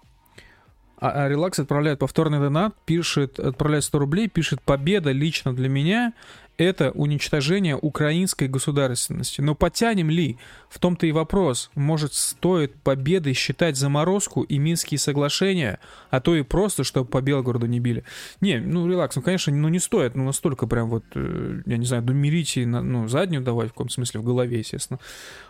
А, 0.97 1.25
а 1.25 1.29
релакс 1.29 1.59
отправляет 1.59 1.99
повторный 1.99 2.39
донат, 2.39 2.73
пишет, 2.87 3.39
отправляет 3.39 3.83
100 3.83 3.99
рублей, 3.99 4.29
пишет, 4.29 4.63
победа 4.63 5.11
лично 5.11 5.53
для 5.53 5.69
меня 5.69 6.13
это 6.57 6.91
уничтожение 6.91 7.77
украинской 7.77 8.47
государственности. 8.47 9.41
Но 9.41 9.55
потянем 9.55 10.09
ли? 10.09 10.37
В 10.69 10.79
том-то 10.79 11.05
и 11.05 11.11
вопрос. 11.11 11.69
Может, 11.75 12.13
стоит 12.13 12.75
победой 12.75 13.33
считать 13.33 13.77
заморозку 13.77 14.41
и 14.41 14.57
Минские 14.57 14.97
соглашения, 14.97 15.79
а 16.09 16.19
то 16.19 16.35
и 16.35 16.41
просто, 16.41 16.83
чтобы 16.83 17.07
по 17.09 17.21
Белгороду 17.21 17.67
не 17.67 17.79
били. 17.79 18.03
Не, 18.41 18.59
ну, 18.59 18.87
релакс, 18.87 19.15
ну, 19.15 19.21
конечно, 19.21 19.53
ну, 19.53 19.69
не 19.69 19.79
стоит, 19.79 20.15
ну, 20.15 20.25
настолько 20.25 20.67
прям 20.67 20.89
вот, 20.89 21.03
э, 21.15 21.61
я 21.65 21.77
не 21.77 21.85
знаю, 21.85 22.03
на- 22.03 22.81
ну, 22.81 23.07
заднюю 23.07 23.43
давать, 23.43 23.69
в 23.69 23.73
каком 23.73 23.89
смысле, 23.89 24.19
в 24.19 24.23
голове, 24.23 24.59
естественно. 24.59 24.99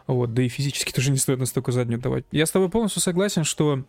Вот, 0.06 0.34
да 0.34 0.44
и 0.44 0.50
физически 0.50 0.92
тоже 0.92 1.12
не 1.12 1.18
стоит 1.18 1.40
настолько 1.40 1.72
заднюю 1.72 2.00
давать. 2.00 2.26
Я 2.32 2.46
с 2.46 2.52
тобой 2.52 2.70
полностью 2.70 3.02
согласен, 3.02 3.44
что 3.44 3.84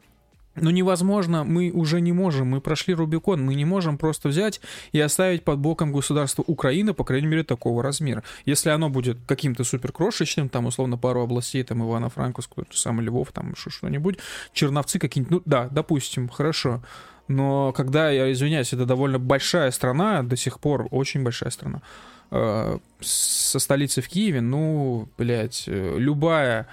ну, 0.61 0.71
невозможно, 0.71 1.45
мы 1.45 1.71
уже 1.71 2.01
не 2.01 2.13
можем, 2.13 2.49
мы 2.49 2.61
прошли 2.61 2.95
Рубикон, 2.95 3.45
мы 3.45 3.55
не 3.55 3.65
можем 3.65 3.99
просто 3.99 4.29
взять 4.29 4.61
и 4.93 5.01
оставить 5.01 5.45
под 5.45 5.59
боком 5.59 5.93
государство 5.93 6.45
Украины, 6.47 6.95
по 6.95 7.05
крайней 7.05 7.27
мере, 7.27 7.45
такого 7.45 7.83
размера. 7.83 8.23
Если 8.47 8.71
оно 8.71 8.89
будет 8.89 9.19
каким-то 9.27 9.65
супер 9.65 9.93
крошечным, 9.93 10.49
там, 10.49 10.67
условно, 10.67 10.97
пару 10.97 11.23
областей, 11.23 11.63
там, 11.63 11.83
Ивано-Франковск, 11.83 12.55
тот 12.55 12.73
же 12.73 12.79
самый 12.79 13.05
Львов, 13.05 13.33
там, 13.33 13.55
ш- 13.57 13.71
что-нибудь, 13.71 14.19
Черновцы 14.53 14.99
какие-нибудь, 14.99 15.31
ну, 15.31 15.43
да, 15.45 15.69
допустим, 15.71 16.29
хорошо. 16.29 16.83
Но 17.29 17.73
когда, 17.73 18.11
я 18.11 18.33
извиняюсь, 18.33 18.73
это 18.73 18.87
довольно 18.87 19.19
большая 19.19 19.71
страна, 19.71 20.23
до 20.23 20.37
сих 20.37 20.61
пор 20.61 20.89
очень 20.91 21.23
большая 21.23 21.51
страна, 21.51 21.83
э, 22.31 22.79
со 23.01 23.59
столицей 23.59 24.03
в 24.03 24.09
Киеве, 24.09 24.41
ну, 24.41 25.09
блядь, 25.19 25.65
э, 25.67 25.99
любая 25.99 26.67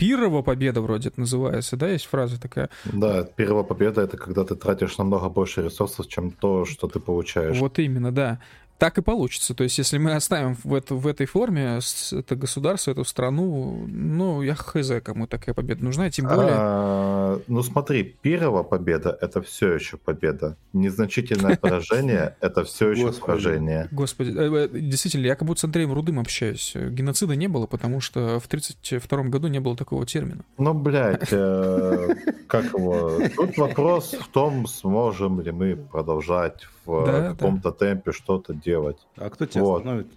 пирова 0.00 0.42
победа 0.42 0.80
вроде 0.80 1.10
это 1.10 1.20
называется, 1.20 1.76
да, 1.76 1.88
есть 1.88 2.06
фраза 2.06 2.40
такая. 2.40 2.70
Да, 2.84 3.22
первая 3.22 3.64
победа 3.64 4.00
это 4.00 4.16
когда 4.16 4.44
ты 4.44 4.56
тратишь 4.56 4.96
намного 4.98 5.28
больше 5.28 5.62
ресурсов, 5.62 6.08
чем 6.08 6.30
то, 6.30 6.64
что 6.64 6.88
ты 6.88 6.98
получаешь. 6.98 7.58
Вот 7.58 7.78
именно, 7.78 8.10
да. 8.10 8.40
Так 8.80 8.96
и 8.96 9.02
получится. 9.02 9.54
То 9.54 9.62
есть, 9.62 9.76
если 9.76 9.98
мы 9.98 10.14
оставим 10.14 10.56
в, 10.64 10.74
это, 10.74 10.94
в 10.94 11.06
этой 11.06 11.26
форме 11.26 11.80
это 12.12 12.34
государство, 12.34 12.92
эту 12.92 13.04
страну, 13.04 13.84
ну, 13.86 14.40
я 14.40 14.54
хз, 14.54 14.90
кому 15.04 15.26
такая 15.26 15.54
победа 15.54 15.84
нужна, 15.84 16.10
тем 16.10 16.26
более... 16.26 16.54
А, 16.54 17.40
ну 17.46 17.62
смотри, 17.62 18.16
первая 18.22 18.62
победа 18.62 19.16
это 19.20 19.42
все 19.42 19.74
еще 19.74 19.98
победа. 19.98 20.56
Незначительное 20.72 21.58
поражение 21.58 22.36
это 22.40 22.64
все 22.64 22.92
еще 22.92 23.12
поражение. 23.12 23.86
Господи, 23.92 24.30
э, 24.34 24.68
э, 24.72 24.80
действительно, 24.80 25.26
я 25.26 25.36
как 25.36 25.46
будто 25.46 25.60
с 25.60 25.64
Андреем 25.64 25.92
Рудым 25.92 26.18
общаюсь. 26.18 26.72
Геноцида 26.74 27.36
не 27.36 27.48
было, 27.48 27.66
потому 27.66 28.00
что 28.00 28.40
в 28.40 28.46
1932 28.46 29.24
году 29.24 29.48
не 29.48 29.60
было 29.60 29.76
такого 29.76 30.06
термина. 30.06 30.42
Ну, 30.56 30.72
блядь, 30.72 31.28
э, 31.30 32.14
как 32.46 32.64
его? 32.72 33.20
Тут 33.36 33.58
вопрос 33.58 34.14
в 34.18 34.28
том, 34.28 34.66
сможем 34.66 35.42
ли 35.42 35.52
мы 35.52 35.76
продолжать 35.76 36.66
в 36.84 37.04
Да, 37.06 37.20
да. 37.20 37.30
каком-то 37.30 37.70
темпе 37.72 38.12
что-то 38.12 38.54
делать. 38.54 38.98
А 39.16 39.30
кто 39.30 39.46
тебя 39.46 39.62
Вот. 39.62 39.78
остановит? 39.78 40.08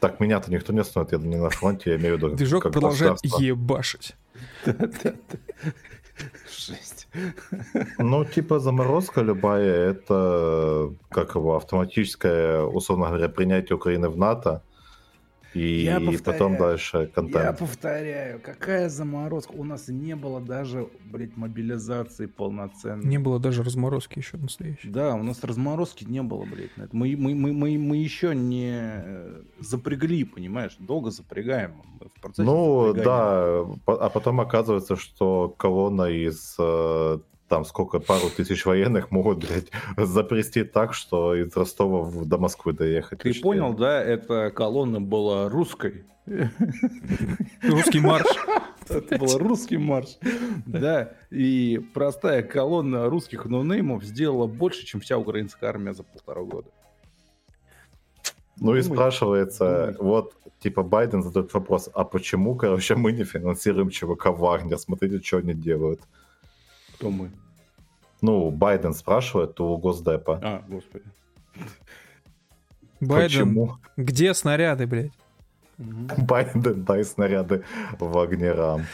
Так, 0.00 0.20
меня-то 0.20 0.50
никто 0.52 0.72
не 0.72 0.78
остановит, 0.80 1.12
я 1.12 1.18
не 1.18 1.36
на 1.36 1.50
фронте, 1.50 1.90
я 1.90 1.96
имею 1.96 2.14
в 2.14 2.18
виду. 2.18 2.36
Движок 2.36 2.62
как 2.62 2.72
продолжает 2.72 3.14
государство. 3.14 3.42
ебашить. 3.42 4.16
Жесть. 6.56 7.08
Ну, 7.98 8.24
типа 8.24 8.58
заморозка 8.58 9.20
любая, 9.22 9.90
это 9.90 10.92
как 11.10 11.34
его 11.36 11.56
автоматическое, 11.56 12.62
условно 12.62 13.06
говоря, 13.06 13.28
принятие 13.28 13.76
Украины 13.76 14.08
в 14.08 14.16
НАТО. 14.16 14.62
И 15.54 15.80
Я 15.82 15.94
потом 15.98 16.12
повторяю. 16.14 16.58
дальше 16.58 16.98
Я 16.98 17.06
контент. 17.06 17.58
повторяю, 17.58 18.40
какая 18.40 18.88
заморозка? 18.88 19.52
У 19.52 19.64
нас 19.64 19.88
не 19.88 20.14
было 20.14 20.40
даже, 20.40 20.88
блядь, 21.06 21.36
мобилизации 21.36 22.26
полноценной. 22.26 23.04
Не 23.06 23.18
было 23.18 23.38
даже 23.40 23.62
разморозки 23.62 24.18
еще 24.18 24.36
настоящей. 24.36 24.88
Да, 24.90 25.14
у 25.14 25.22
нас 25.22 25.42
разморозки 25.42 26.04
не 26.04 26.22
было, 26.22 26.44
блядь. 26.44 26.70
Мы, 26.92 27.16
мы, 27.16 27.34
мы, 27.34 27.52
мы, 27.52 27.78
мы 27.78 27.96
еще 27.96 28.34
не 28.34 28.72
э, 28.74 29.42
запрягли, 29.58 30.24
понимаешь? 30.24 30.76
Долго 30.78 31.10
запрягаем. 31.10 31.82
Мы 32.00 32.08
в 32.08 32.20
процессе 32.20 32.42
Ну, 32.42 32.88
запрягания. 32.94 33.04
да, 33.86 33.94
а 34.04 34.10
потом 34.10 34.40
оказывается, 34.40 34.96
что 34.96 35.48
колонна 35.56 36.04
из 36.10 36.56
э, 36.58 37.18
там 37.48 37.64
сколько, 37.64 37.98
пару 37.98 38.28
тысяч 38.30 38.66
военных 38.66 39.10
могут, 39.10 39.38
блядь, 39.38 39.70
запрести 39.96 40.64
так, 40.64 40.94
что 40.94 41.34
из 41.34 41.56
Ростова 41.56 42.02
в- 42.02 42.26
до 42.26 42.38
Москвы 42.38 42.72
доехать. 42.72 43.20
Ты 43.20 43.34
понял, 43.40 43.72
да? 43.74 44.02
Эта 44.02 44.50
колонна 44.50 45.00
была 45.00 45.48
русской. 45.48 46.04
Русский 47.62 48.00
марш. 48.00 48.26
Это 48.88 49.16
был 49.18 49.38
русский 49.38 49.78
марш. 49.78 50.18
Да, 50.66 51.12
и 51.30 51.80
простая 51.94 52.42
колонна 52.42 53.08
русских 53.08 53.46
ноунеймов 53.46 54.04
сделала 54.04 54.46
больше, 54.46 54.84
чем 54.84 55.00
вся 55.00 55.16
украинская 55.16 55.70
армия 55.70 55.94
за 55.94 56.02
полтора 56.02 56.42
года. 56.42 56.68
Ну 58.60 58.74
и 58.76 58.82
спрашивается, 58.82 59.96
вот, 59.98 60.34
типа, 60.60 60.82
Байден 60.82 61.22
задает 61.22 61.54
вопрос, 61.54 61.88
а 61.94 62.04
почему, 62.04 62.56
короче, 62.56 62.94
мы 62.96 63.12
не 63.12 63.24
финансируем 63.24 63.88
ЧВК 63.88 64.26
Вагнер? 64.26 64.78
Смотрите, 64.78 65.20
что 65.24 65.38
они 65.38 65.54
делают. 65.54 66.00
Кто 66.98 67.10
мы? 67.10 67.30
Ну, 68.20 68.50
Байден 68.50 68.92
спрашивает 68.92 69.60
у 69.60 69.76
Госдепа. 69.76 70.40
А, 70.42 70.64
господи. 70.68 71.04
Байден, 73.00 73.28
Почему 73.28 73.78
где 73.96 74.34
снаряды, 74.34 74.88
блядь? 74.88 75.12
Байден 75.78 76.84
дай 76.84 77.04
снаряды 77.04 77.62
Вагнерам? 78.00 78.84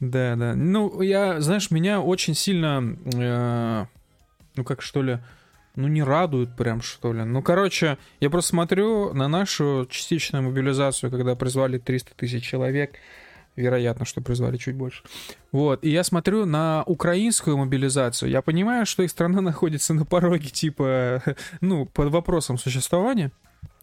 Да, 0.00 0.36
да. 0.36 0.54
Ну, 0.54 1.00
я, 1.00 1.40
знаешь, 1.40 1.70
меня 1.70 2.02
очень 2.02 2.34
сильно, 2.34 2.96
э, 3.14 3.86
ну 4.54 4.64
как 4.64 4.82
что 4.82 5.02
ли, 5.02 5.18
ну 5.74 5.88
не 5.88 6.02
радует 6.02 6.54
прям 6.54 6.82
что 6.82 7.14
ли. 7.14 7.24
Ну, 7.24 7.42
короче, 7.42 7.96
я 8.20 8.28
просто 8.28 8.50
смотрю 8.50 9.14
на 9.14 9.28
нашу 9.28 9.86
частичную 9.88 10.44
мобилизацию, 10.44 11.10
когда 11.10 11.34
призвали 11.34 11.78
300 11.78 12.14
тысяч 12.14 12.44
человек. 12.44 12.96
Вероятно, 13.58 14.04
что 14.04 14.20
призвали 14.20 14.56
чуть 14.56 14.76
больше. 14.76 15.02
Вот. 15.50 15.82
И 15.82 15.90
я 15.90 16.04
смотрю 16.04 16.46
на 16.46 16.84
украинскую 16.86 17.56
мобилизацию. 17.56 18.30
Я 18.30 18.40
понимаю, 18.40 18.86
что 18.86 19.02
их 19.02 19.10
страна 19.10 19.40
находится 19.50 19.94
на 19.94 20.04
пороге, 20.04 20.48
типа, 20.48 21.24
ну, 21.60 21.84
под 21.84 22.10
вопросом 22.10 22.56
существования. 22.56 23.32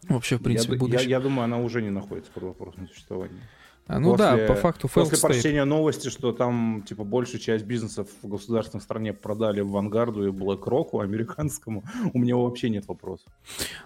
Вообще, 0.08 0.36
в 0.36 0.42
принципе, 0.42 0.74
я, 0.74 0.78
будущее. 0.78 1.02
я, 1.08 1.16
я 1.16 1.20
думаю, 1.20 1.44
она 1.44 1.58
уже 1.58 1.82
не 1.82 1.90
находится 1.90 2.30
под 2.32 2.42
вопросом 2.44 2.88
существования. 2.88 3.40
А, 3.88 4.00
ну 4.00 4.16
да, 4.16 4.32
после- 4.32 4.46
по 4.48 4.54
факту 4.56 4.88
После 4.92 5.16
state. 5.16 5.20
прочтения 5.20 5.64
новости, 5.64 6.08
что 6.08 6.32
там, 6.32 6.82
типа, 6.88 7.04
большую 7.04 7.40
часть 7.40 7.64
бизнесов 7.64 8.08
в 8.20 8.26
государственной 8.28 8.80
стране 8.80 9.12
продали 9.12 9.60
Вангарду 9.60 10.26
и 10.26 10.30
BlackRock 10.32 11.00
американскому, 11.00 11.84
у 12.12 12.18
меня 12.18 12.34
вообще 12.36 12.68
нет 12.68 12.88
вопросов. 12.88 13.28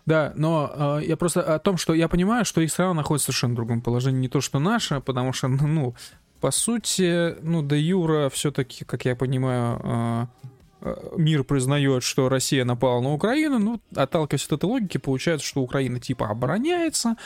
Да, 0.07 0.33
но 0.37 0.99
э, 1.01 1.07
я 1.07 1.19
просто 1.19 1.43
о 1.43 1.59
том, 1.59 1.77
что 1.77 1.93
я 1.93 2.09
понимаю, 2.09 2.47
что 2.47 2.63
их 2.63 2.71
страна 2.73 2.95
находится 2.95 3.27
в 3.27 3.35
совершенно 3.35 3.55
другом 3.57 3.83
положении, 3.83 4.21
не 4.21 4.29
то, 4.29 4.41
что 4.41 4.59
наша, 4.59 5.01
потому 5.01 5.35
что, 5.35 5.49
ну, 5.49 5.95
по 6.41 6.51
сути, 6.51 7.37
ну, 7.43 7.61
до 7.61 7.77
Юра 7.77 8.31
все-таки, 8.31 8.87
как 8.87 9.05
я 9.05 9.15
понимаю, 9.15 9.81
э, 9.85 10.27
мир 11.17 11.45
признает, 11.45 12.03
что 12.03 12.29
Россия 12.29 12.65
напала 12.65 13.01
на 13.01 13.13
Украину, 13.13 13.59
ну, 13.59 13.81
отталкиваясь 13.95 14.47
от 14.47 14.53
этой 14.53 14.65
логики, 14.65 14.99
получается, 14.99 15.47
что 15.47 15.61
Украина 15.61 16.01
типа 16.01 16.29
обороняется, 16.29 17.17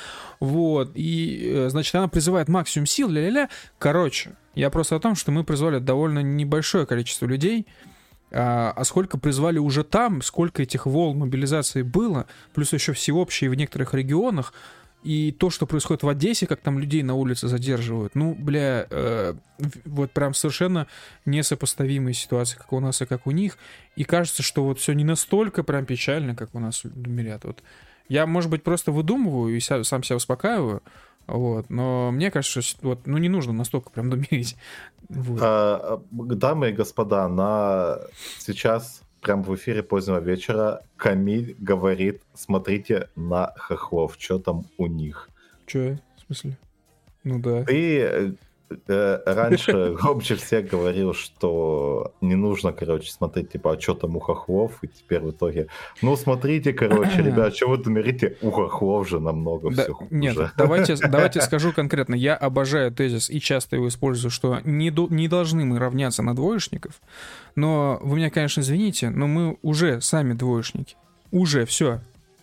вот, 0.40 0.92
и, 0.94 1.52
э, 1.54 1.68
значит, 1.68 1.94
она 1.94 2.08
призывает 2.08 2.48
максимум 2.48 2.86
сил, 2.86 3.08
ля-ля-ля. 3.08 3.48
Короче, 3.78 4.36
я 4.54 4.70
просто 4.70 4.96
о 4.96 5.00
том, 5.00 5.14
что 5.14 5.30
мы 5.32 5.44
призвали 5.44 5.78
довольно 5.78 6.20
небольшое 6.20 6.86
количество 6.86 7.26
людей, 7.26 7.66
а, 8.30 8.72
а 8.74 8.84
сколько 8.84 9.18
призвали 9.18 9.58
уже 9.58 9.84
там, 9.84 10.20
сколько 10.22 10.62
этих 10.62 10.86
волн 10.86 11.18
мобилизации 11.18 11.82
было, 11.82 12.26
плюс 12.52 12.72
еще 12.72 12.92
всеобщие 12.92 13.50
в 13.50 13.54
некоторых 13.54 13.94
регионах, 13.94 14.52
и 15.04 15.32
то, 15.32 15.50
что 15.50 15.66
происходит 15.66 16.02
в 16.02 16.08
Одессе, 16.08 16.46
как 16.46 16.60
там 16.60 16.78
людей 16.78 17.02
на 17.02 17.14
улице 17.14 17.46
задерживают, 17.46 18.14
ну, 18.14 18.34
бля, 18.34 18.86
э, 18.90 19.34
вот 19.84 20.10
прям 20.12 20.32
совершенно 20.32 20.86
несопоставимые 21.26 22.14
ситуации, 22.14 22.56
как 22.56 22.72
у 22.72 22.80
нас 22.80 23.02
и 23.02 23.06
как 23.06 23.26
у 23.26 23.30
них. 23.30 23.58
И 23.96 24.04
кажется, 24.04 24.42
что 24.42 24.64
вот 24.64 24.80
все 24.80 24.94
не 24.94 25.04
настолько 25.04 25.62
прям 25.62 25.84
печально, 25.84 26.34
как 26.34 26.54
у 26.54 26.58
нас 26.58 26.80
думерят. 26.84 27.44
Вот. 27.44 27.62
Я, 28.08 28.26
может 28.26 28.50
быть, 28.50 28.62
просто 28.62 28.92
выдумываю 28.92 29.54
и 29.56 29.60
ся- 29.60 29.84
сам 29.84 30.02
себя 30.02 30.16
успокаиваю, 30.16 30.82
вот, 31.26 31.70
но 31.70 32.10
мне 32.10 32.30
кажется, 32.30 32.60
что 32.62 32.88
вот, 32.88 33.06
ну, 33.06 33.18
не 33.18 33.28
нужно 33.28 33.52
настолько 33.52 33.90
прям 33.90 34.10
думерить. 34.10 34.56
Вот. 35.08 35.38
А, 35.42 36.02
Дамы 36.10 36.70
и 36.70 36.72
господа, 36.72 37.28
на 37.28 37.98
сейчас 38.38 39.03
прям 39.24 39.42
в 39.42 39.54
эфире 39.54 39.82
позднего 39.82 40.20
вечера 40.20 40.82
Камиль 40.96 41.56
говорит, 41.58 42.22
смотрите 42.34 43.08
на 43.16 43.52
хохлов, 43.56 44.16
что 44.18 44.38
там 44.38 44.66
у 44.76 44.86
них. 44.86 45.30
Че? 45.66 45.98
В 46.16 46.26
смысле? 46.26 46.58
Ну 47.24 47.40
да. 47.40 47.64
Ты 47.64 48.00
э, 48.00 48.32
раньше 48.86 49.94
громче 50.00 50.36
всех 50.36 50.68
говорил, 50.68 51.14
что 51.14 52.12
не 52.20 52.34
нужно, 52.34 52.72
короче, 52.72 53.10
смотреть, 53.10 53.52
типа, 53.52 53.72
а 53.72 53.80
что 53.80 53.94
там 53.94 54.16
у 54.16 54.20
хохлов, 54.20 54.82
и 54.82 54.88
теперь 54.88 55.20
в 55.20 55.30
итоге, 55.30 55.68
ну, 56.02 56.16
смотрите, 56.16 56.72
короче, 56.72 57.22
ребят, 57.22 57.54
что 57.56 57.68
вы 57.68 57.78
думаете, 57.78 58.36
у 58.42 58.50
хохлов 58.50 59.08
же 59.08 59.20
намного 59.20 59.70
Да, 59.70 59.84
все 59.84 59.92
хуже. 59.92 60.08
нет, 60.10 60.36
давайте, 60.56 60.96
давайте 60.96 61.40
скажу 61.40 61.72
конкретно. 61.72 62.14
Я 62.14 62.34
обожаю 62.36 62.90
тезис 62.92 63.30
и 63.30 63.40
часто 63.40 63.76
его 63.76 63.88
использую, 63.88 64.30
что 64.30 64.60
не, 64.64 64.90
до- 64.90 65.08
не 65.08 65.28
должны 65.28 65.64
мы 65.64 65.78
равняться 65.78 66.22
на 66.22 66.34
двоечников. 66.34 67.00
Но 67.56 67.98
вы 68.02 68.16
меня, 68.16 68.30
конечно, 68.30 68.60
извините, 68.60 69.10
но 69.10 69.26
мы 69.26 69.58
уже 69.62 70.00
сами 70.00 70.32
двоечники. 70.32 70.96
Уже, 71.30 71.64
все. 71.66 72.00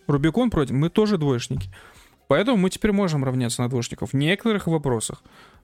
Рубикон 0.07 0.49
пройден, 0.49 0.77
мы 0.77 0.89
тоже 0.89 1.17
двоечники. 1.17 1.69
Поэтому 2.27 2.57
мы 2.57 2.69
теперь 2.69 2.91
можем 2.93 3.25
равняться 3.25 3.61
на 3.61 3.69
двоечников 3.69 4.11
в 4.11 4.15
некоторых 4.15 4.67
вопросах. 4.67 5.21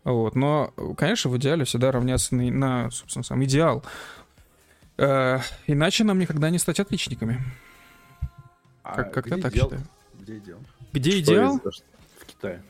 Вот. 0.08 0.36
Но, 0.36 0.74
конечно, 0.96 1.30
в 1.30 1.38
идеале 1.38 1.66
всегда 1.66 1.92
равняться 1.92 2.34
на, 2.34 2.50
на, 2.50 2.92
собственно, 2.92 3.24
сам 3.24 3.44
идеал. 3.44 3.84
Э, 4.98 5.40
иначе 5.68 6.04
нам 6.06 6.18
никогда 6.18 6.50
не 6.50 6.60
стать 6.60 6.80
отличниками. 6.80 7.42
А 8.84 8.96
Как- 8.96 9.14
как-то 9.14 9.34
где 9.36 9.42
так 9.42 9.54
идеал? 9.54 9.70
считаю. 9.70 9.88
Где 10.22 10.38
идеал? 10.38 10.60
Где 10.94 11.12
Что 11.12 11.20
идеал? 11.20 11.58
из- 11.58 11.84
В 12.22 12.26
Китае. 12.26 12.64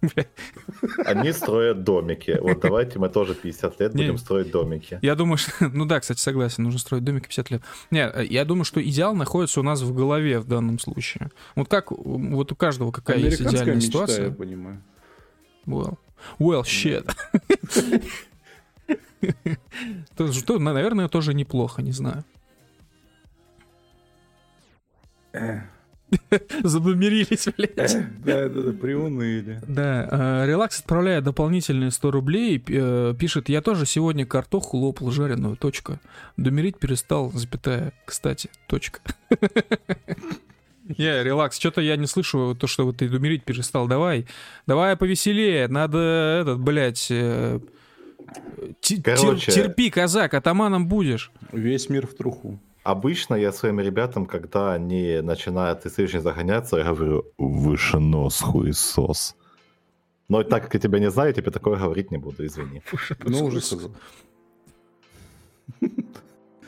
Они 1.04 1.32
строят 1.32 1.82
домики. 1.84 2.38
Вот 2.40 2.60
давайте 2.60 2.98
мы 3.00 3.08
тоже 3.08 3.34
50 3.34 3.80
лет 3.80 3.94
Не. 3.94 4.04
будем 4.04 4.18
строить 4.18 4.50
домики. 4.50 4.98
Я 5.02 5.14
думаю, 5.16 5.36
что... 5.38 5.50
Ну 5.72 5.84
да, 5.86 5.98
кстати, 6.00 6.20
согласен, 6.20 6.62
нужно 6.62 6.78
строить 6.78 7.02
домик 7.04 7.26
50 7.26 7.50
лет. 7.50 7.62
Нет, 7.90 8.12
э, 8.16 8.24
я 8.26 8.44
думаю, 8.44 8.64
что 8.64 8.80
идеал 8.82 9.14
находится 9.16 9.58
у 9.60 9.62
нас 9.64 9.82
в 9.82 9.92
голове 9.92 10.38
в 10.38 10.46
данном 10.46 10.78
случае. 10.78 11.30
Вот 11.56 11.68
как... 11.68 11.90
Вот 11.90 12.52
у 12.52 12.54
каждого 12.56 12.92
какая 12.92 13.18
есть 13.18 13.40
идеальная 13.40 13.74
мечта, 13.74 14.00
я 14.02 14.06
ситуация. 14.06 14.30
понимаю. 14.30 14.80
Well, 15.66 15.98
well 16.38 16.62
shit. 16.62 17.08
То, 20.16 20.32
что, 20.32 20.58
на- 20.58 20.72
наверное, 20.72 21.08
тоже 21.08 21.34
неплохо, 21.34 21.82
не 21.82 21.92
знаю. 21.92 22.24
Забомерились, 26.64 27.46
блядь. 27.56 27.96
Да, 28.24 28.48
да, 28.48 28.62
да, 28.62 28.72
приуныли. 28.72 29.60
Да, 29.66 30.42
э, 30.42 30.46
Релакс 30.46 30.80
отправляет 30.80 31.22
дополнительные 31.24 31.92
100 31.92 32.10
рублей, 32.10 32.62
э, 32.66 33.14
пишет, 33.18 33.48
я 33.48 33.60
тоже 33.62 33.86
сегодня 33.86 34.26
картоху 34.26 34.76
лопал 34.76 35.12
жареную, 35.12 35.56
точка. 35.56 36.00
Думерить 36.36 36.78
перестал, 36.78 37.30
запятая, 37.32 37.92
кстати, 38.04 38.50
точка. 38.66 39.00
Не, 40.98 41.22
релакс, 41.22 41.58
что-то 41.58 41.80
я 41.80 41.96
не 41.96 42.06
слышу 42.06 42.56
то, 42.58 42.66
что 42.66 42.84
вот 42.84 42.98
ты 42.98 43.08
думерить 43.08 43.44
перестал. 43.44 43.86
Давай, 43.86 44.26
давай 44.66 44.96
повеселее, 44.96 45.68
надо 45.68 45.98
этот, 46.42 46.60
блядь, 46.60 47.06
э, 47.10 47.60
Короче. 49.04 49.52
терпи, 49.52 49.90
казак, 49.90 50.34
атаманом 50.34 50.88
будешь. 50.88 51.30
Весь 51.52 51.88
мир 51.88 52.06
в 52.06 52.14
труху. 52.14 52.58
Обычно 52.82 53.34
я 53.34 53.52
своим 53.52 53.78
ребятам, 53.80 54.26
когда 54.26 54.72
они 54.72 55.20
начинают 55.22 55.84
излишне 55.86 56.20
загоняться, 56.20 56.78
я 56.78 56.84
говорю 56.84 57.24
«Выше 57.38 57.98
нос, 57.98 58.40
хуесос». 58.40 59.36
Но 60.28 60.42
так 60.44 60.64
как 60.64 60.74
я 60.74 60.80
тебя 60.80 60.98
не 60.98 61.10
знаю, 61.10 61.28
я 61.28 61.34
тебе 61.34 61.50
такое 61.50 61.78
говорить 61.78 62.10
не 62.10 62.18
буду, 62.18 62.46
извини. 62.46 62.82
Ну, 63.24 63.44
уже 63.44 63.60
сказал. 63.60 63.90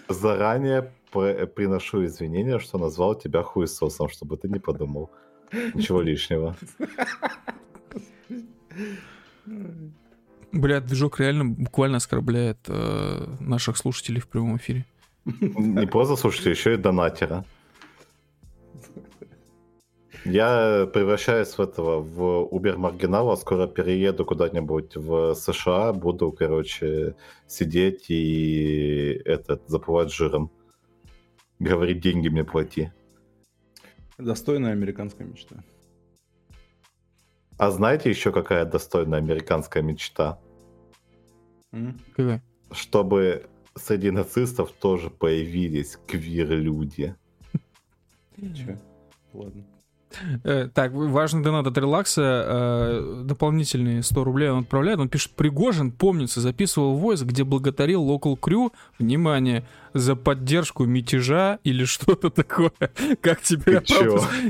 Заранее 0.08 0.92
приношу 1.12 2.04
извинения, 2.04 2.58
что 2.58 2.78
назвал 2.78 3.14
тебя 3.14 3.42
хуесосом, 3.42 4.08
чтобы 4.08 4.36
ты 4.36 4.48
не 4.48 4.58
подумал. 4.58 5.10
Ничего 5.74 6.00
лишнего. 6.00 6.56
Блядь, 10.52 10.86
движок 10.86 11.20
реально 11.20 11.44
буквально 11.46 11.96
оскорбляет 11.96 12.58
э, 12.68 13.26
наших 13.40 13.76
слушателей 13.76 14.20
в 14.20 14.28
прямом 14.28 14.56
эфире. 14.58 14.84
Не 15.24 15.86
просто 15.86 16.16
слушайте, 16.16 16.50
еще 16.50 16.74
и 16.74 16.76
донатера. 16.76 17.44
Я 20.24 20.88
превращаюсь 20.92 21.48
в 21.48 21.60
этого, 21.60 22.00
в 22.00 22.44
убер-маргинала, 22.44 23.34
скоро 23.36 23.66
перееду 23.66 24.24
куда-нибудь 24.24 24.96
в 24.96 25.34
США, 25.34 25.92
буду, 25.92 26.30
короче, 26.30 27.16
сидеть 27.48 28.08
и 28.08 29.20
этот, 29.24 29.62
заплывать 29.66 30.12
жиром. 30.12 30.50
Говорить, 31.62 32.00
деньги 32.00 32.28
мне 32.28 32.42
плати. 32.42 32.90
Достойная 34.18 34.72
американская 34.72 35.24
мечта. 35.28 35.62
А 37.56 37.70
знаете 37.70 38.10
еще 38.10 38.32
какая 38.32 38.64
достойная 38.64 39.20
американская 39.20 39.80
мечта? 39.80 40.40
Какая? 42.16 42.42
Чтобы 42.72 43.48
среди 43.76 44.10
нацистов 44.10 44.72
тоже 44.72 45.08
появились 45.08 45.98
квир-люди. 46.08 47.14
Ладно. 49.32 49.64
Э, 50.44 50.68
так, 50.72 50.92
важный 50.92 51.42
донат 51.42 51.66
от 51.66 51.76
релакса. 51.78 52.22
э, 52.46 53.22
дополнительные 53.24 54.02
100 54.02 54.24
рублей 54.24 54.50
он 54.50 54.60
отправляет. 54.60 54.98
Он 54.98 55.08
пишет, 55.08 55.32
Пригожин, 55.32 55.90
помнится, 55.92 56.40
записывал 56.40 56.96
войс, 56.96 57.22
где 57.22 57.44
благодарил 57.44 58.04
Local 58.08 58.38
Crew, 58.38 58.72
внимание, 58.98 59.64
за 59.94 60.16
поддержку 60.16 60.84
мятежа 60.84 61.58
или 61.64 61.84
что-то 61.84 62.30
такое. 62.30 62.72
Как 63.20 63.42
тебе? 63.42 63.82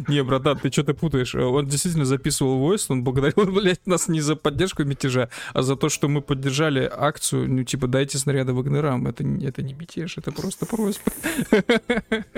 Не, 0.08 0.22
братан, 0.22 0.58
ты 0.58 0.70
что-то 0.70 0.94
путаешь. 0.94 1.34
Э, 1.34 1.42
Он 1.42 1.66
действительно 1.66 2.04
записывал 2.04 2.58
войс, 2.58 2.86
он 2.90 3.04
благодарил, 3.04 3.50
блядь, 3.52 3.86
нас 3.86 4.08
не 4.08 4.20
за 4.20 4.36
поддержку 4.36 4.84
мятежа, 4.84 5.28
а 5.52 5.62
за 5.62 5.76
то, 5.76 5.88
что 5.88 6.08
мы 6.08 6.20
поддержали 6.20 6.90
акцию, 6.90 7.48
ну, 7.48 7.64
типа, 7.64 7.86
дайте 7.86 8.18
снаряды 8.18 8.52
вагнерам. 8.52 9.06
Это, 9.06 9.24
это 9.24 9.62
не 9.62 9.74
мятеж, 9.74 10.18
это 10.18 10.32
просто 10.32 10.66
просьба. 10.66 11.12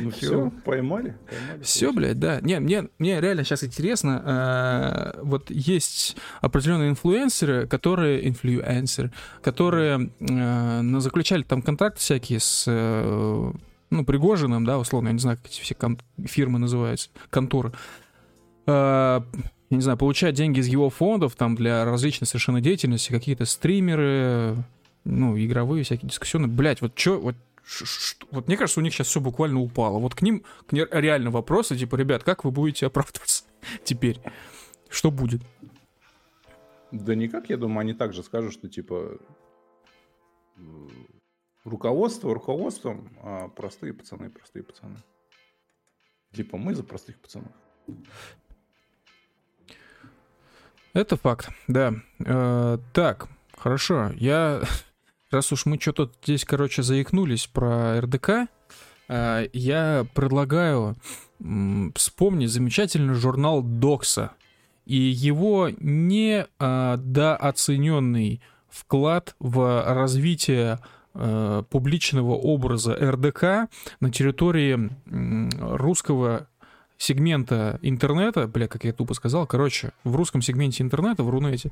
Ну 0.00 0.10
все, 0.10 0.50
поймали. 0.64 1.16
Все, 1.62 1.92
блядь, 1.92 2.18
да. 2.18 2.40
Не, 2.40 2.60
мне, 2.60 2.88
мне 2.98 3.20
реально 3.20 3.44
сейчас 3.44 3.64
интересно. 3.64 5.14
э, 5.16 5.20
вот 5.22 5.50
есть 5.50 6.16
определенные 6.40 6.90
инфлюенсеры, 6.90 7.66
которые... 7.66 8.28
Инфлюенсеры, 8.28 9.12
которые 9.42 10.10
э, 10.20 11.00
заключали 11.00 11.42
там 11.42 11.62
контракты 11.62 12.00
всякие 12.00 12.40
с... 12.40 12.64
э, 12.66 13.52
ну, 13.90 14.04
Пригожиным, 14.04 14.64
да, 14.64 14.78
условно, 14.78 15.08
я 15.08 15.12
не 15.12 15.20
знаю, 15.20 15.36
как 15.38 15.46
эти 15.46 15.60
все 15.60 15.74
кон- 15.74 16.00
фирмы 16.24 16.58
называются, 16.58 17.10
конторы. 17.30 17.72
Э, 18.66 19.20
я 19.70 19.76
не 19.76 19.82
знаю, 19.82 19.98
получать 19.98 20.34
деньги 20.34 20.60
из 20.60 20.66
его 20.66 20.90
фондов 20.90 21.34
там 21.34 21.56
для 21.56 21.84
различной 21.84 22.26
совершенно 22.26 22.60
деятельности, 22.60 23.10
какие-то 23.10 23.44
стримеры, 23.44 24.56
ну, 25.04 25.36
игровые 25.38 25.84
всякие 25.84 26.08
дискуссионные. 26.08 26.48
Блять, 26.48 26.80
вот 26.80 26.98
что, 26.98 27.18
вот 27.18 27.36
вот 28.30 28.46
мне 28.46 28.56
кажется, 28.56 28.80
у 28.80 28.82
них 28.82 28.92
сейчас 28.92 29.08
все 29.08 29.20
буквально 29.20 29.60
упало. 29.60 29.98
Вот 29.98 30.14
к 30.14 30.22
ним 30.22 30.44
к 30.66 30.72
ним 30.72 30.86
реально 30.90 31.30
вопросы, 31.30 31.76
типа, 31.76 31.96
ребят, 31.96 32.22
как 32.22 32.44
вы 32.44 32.50
будете 32.50 32.86
оправдываться 32.86 33.44
теперь? 33.84 34.20
Что 34.88 35.10
будет? 35.10 35.42
Да 36.92 37.14
никак, 37.14 37.50
я 37.50 37.56
думаю, 37.56 37.80
они 37.80 37.94
также 37.94 38.22
скажут, 38.22 38.52
что 38.52 38.68
типа 38.68 39.18
э, 40.56 40.60
руководство 41.64 42.32
руководством, 42.32 43.10
а 43.22 43.48
простые 43.48 43.92
пацаны, 43.92 44.30
простые 44.30 44.62
пацаны. 44.62 44.96
Типа 46.32 46.56
мы 46.56 46.74
за 46.74 46.84
простых 46.84 47.18
пацанов. 47.18 47.52
Это 50.92 51.16
факт, 51.16 51.50
да. 51.66 51.94
Э, 52.24 52.78
так, 52.94 53.28
хорошо. 53.56 54.12
Я, 54.14 54.62
раз 55.36 55.52
уж 55.52 55.66
мы 55.66 55.78
что-то 55.78 56.10
здесь, 56.22 56.46
короче, 56.46 56.82
заикнулись 56.82 57.46
про 57.46 58.00
РДК, 58.00 58.48
э, 59.08 59.48
я 59.52 60.06
предлагаю 60.14 60.96
вспомнить 61.94 62.50
замечательный 62.50 63.12
журнал 63.12 63.60
Докса 63.62 64.30
и 64.86 64.96
его 64.96 65.68
недооцененный 65.78 68.40
вклад 68.70 69.36
в 69.38 69.84
развитие 69.86 70.78
э, 71.12 71.62
публичного 71.68 72.32
образа 72.32 72.94
РДК 72.94 73.68
на 74.00 74.10
территории 74.10 74.88
русского 75.60 76.48
сегмента 76.98 77.78
интернета, 77.82 78.46
бля, 78.46 78.68
как 78.68 78.84
я 78.84 78.92
тупо 78.92 79.14
сказал, 79.14 79.46
короче, 79.46 79.92
в 80.04 80.16
русском 80.16 80.42
сегменте 80.42 80.82
интернета, 80.82 81.22
в 81.22 81.30
Рунете, 81.30 81.70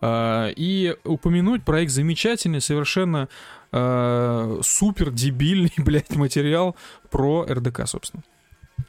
а, 0.00 0.48
и 0.48 0.96
упомянуть 1.04 1.64
про 1.64 1.82
их 1.82 1.90
замечательный, 1.90 2.60
совершенно 2.60 3.28
а, 3.70 4.58
супер 4.62 5.10
дебильный, 5.10 5.72
блядь, 5.78 6.14
материал 6.16 6.76
про 7.10 7.44
РДК, 7.48 7.86
собственно. 7.86 8.22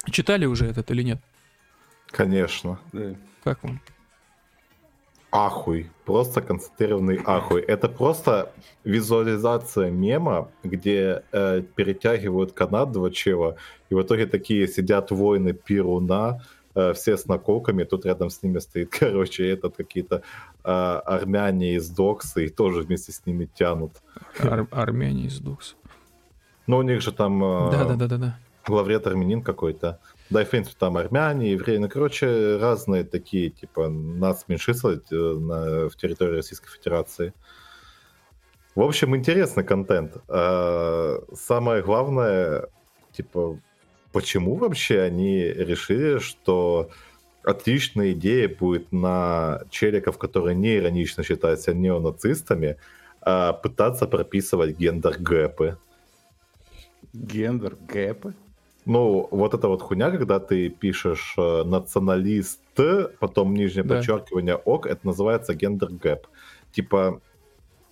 Читали 0.10 0.45
уже 0.45 0.65
этот 0.65 0.89
или 0.91 1.03
нет? 1.03 1.19
Конечно. 2.07 2.80
Как 3.43 3.64
вам? 3.64 3.81
Ахуй. 5.34 5.89
Просто 6.05 6.41
концентрированный 6.41 7.19
ахуй. 7.26 7.61
Это 7.61 7.89
просто 7.89 8.51
визуализация 8.84 9.89
мема, 9.89 10.49
где 10.64 11.23
э, 11.31 11.61
перетягивают 11.76 12.51
канат 12.51 12.91
два 12.91 13.10
чела, 13.10 13.55
и 13.89 13.95
в 13.95 14.01
итоге 14.03 14.27
такие 14.27 14.68
сидят 14.68 15.10
воины 15.11 15.53
Пируна, 15.53 16.41
э, 16.76 16.93
все 16.93 17.18
с 17.18 17.26
наколками, 17.26 17.84
тут 17.84 18.05
рядом 18.05 18.30
с 18.30 18.43
ними 18.43 18.60
стоит, 18.60 18.89
короче, 18.99 19.49
этот 19.49 19.76
какие-то 19.76 20.22
э, 20.64 20.69
армяне 20.72 21.76
из 21.76 21.89
Докса, 21.89 22.41
и 22.41 22.49
тоже 22.49 22.81
вместе 22.81 23.11
с 23.11 23.26
ними 23.26 23.49
тянут. 23.55 23.91
Ар- 24.39 24.68
Армяне 24.69 25.26
из 25.26 25.39
Дукс. 25.39 25.76
Но 26.68 26.77
у 26.77 26.84
них 26.84 27.01
же 27.01 27.11
там 27.11 27.43
э, 27.43 27.72
Да-да-да-да-да. 27.72 28.38
главред 28.68 29.07
армянин 29.07 29.41
какой-то. 29.41 29.99
Да, 30.34 30.41
и 30.41 30.45
в 30.45 30.49
принципе 30.49 30.76
там 30.80 30.97
армяне, 30.97 31.51
евреи, 31.51 31.77
ну, 31.77 31.88
короче, 31.88 32.57
разные 32.57 33.03
такие, 33.03 33.51
типа, 33.51 33.88
нас 33.88 34.45
меньшинства 34.47 34.89
э, 34.89 35.15
на, 35.15 35.89
в 35.89 35.95
территории 35.95 36.38
Российской 36.38 36.72
Федерации. 36.72 37.35
В 38.73 38.81
общем, 38.81 39.15
интересный 39.15 39.64
контент. 39.64 40.18
А, 40.27 41.19
самое 41.35 41.84
главное, 41.84 42.68
типа, 43.11 43.60
почему 44.11 44.55
вообще 44.55 45.01
они 45.01 45.43
решили, 45.43 46.18
что 46.18 46.89
отличная 47.43 48.14
идея 48.14 48.49
будет 48.49 48.91
на 48.91 49.61
челиков, 49.69 50.18
которые 50.18 50.55
не 50.55 50.77
иронично 50.77 51.22
считаются 51.22 51.76
неонацистами, 51.76 52.77
а 53.22 53.53
пытаться 53.53 54.07
прописывать 54.07 54.80
gender 54.80 55.33
gap 55.33 55.60
ы. 55.60 55.77
Gender 57.14 57.76
gap 57.88 58.15
ы. 58.15 58.34
Ну, 58.85 59.27
вот 59.31 59.53
эта 59.53 59.68
вот 59.68 59.81
хуйня, 59.81 60.11
когда 60.11 60.39
ты 60.39 60.69
пишешь 60.69 61.35
э, 61.38 61.64
националист, 61.64 62.60
потом 63.19 63.53
нижнее 63.53 63.84
Да. 63.84 63.95
подчеркивание 63.95 64.55
ок, 64.55 64.85
это 64.88 65.07
называется 65.07 65.53
gender 65.53 65.89
gap. 65.89 66.27
Типа, 66.72 67.22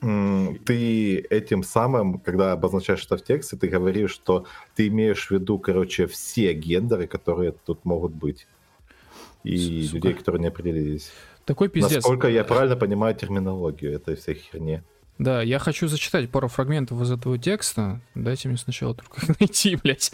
ты 0.01 1.17
этим 1.29 1.63
самым, 1.63 2.17
когда 2.19 2.53
обозначаешь 2.53 3.05
это 3.05 3.17
в 3.17 3.23
тексте, 3.23 3.55
ты 3.55 3.67
говоришь, 3.67 4.11
что 4.11 4.45
ты 4.75 4.87
имеешь 4.87 5.27
в 5.27 5.31
виду, 5.31 5.59
короче, 5.59 6.07
все 6.07 6.53
гендеры, 6.53 7.05
которые 7.07 7.51
тут 7.51 7.85
могут 7.85 8.11
быть. 8.11 8.47
И 9.43 9.83
Сука. 9.83 9.95
людей, 9.95 10.13
которые 10.13 10.41
не 10.41 10.47
определились. 10.47 11.11
Такой 11.45 11.69
пиздец. 11.69 11.97
Насколько 11.97 12.29
я 12.29 12.43
правильно 12.43 12.75
понимаю 12.75 13.15
терминологию 13.15 13.93
этой 13.93 14.15
всей 14.15 14.35
херни. 14.35 14.81
Да, 15.21 15.43
я 15.43 15.59
хочу 15.59 15.87
зачитать 15.87 16.31
пару 16.31 16.47
фрагментов 16.47 16.99
из 16.99 17.11
этого 17.11 17.37
текста. 17.37 18.01
Дайте 18.15 18.47
мне 18.47 18.57
сначала 18.57 18.95
только 18.95 19.21
их 19.21 19.39
найти, 19.39 19.75
блядь. 19.75 20.11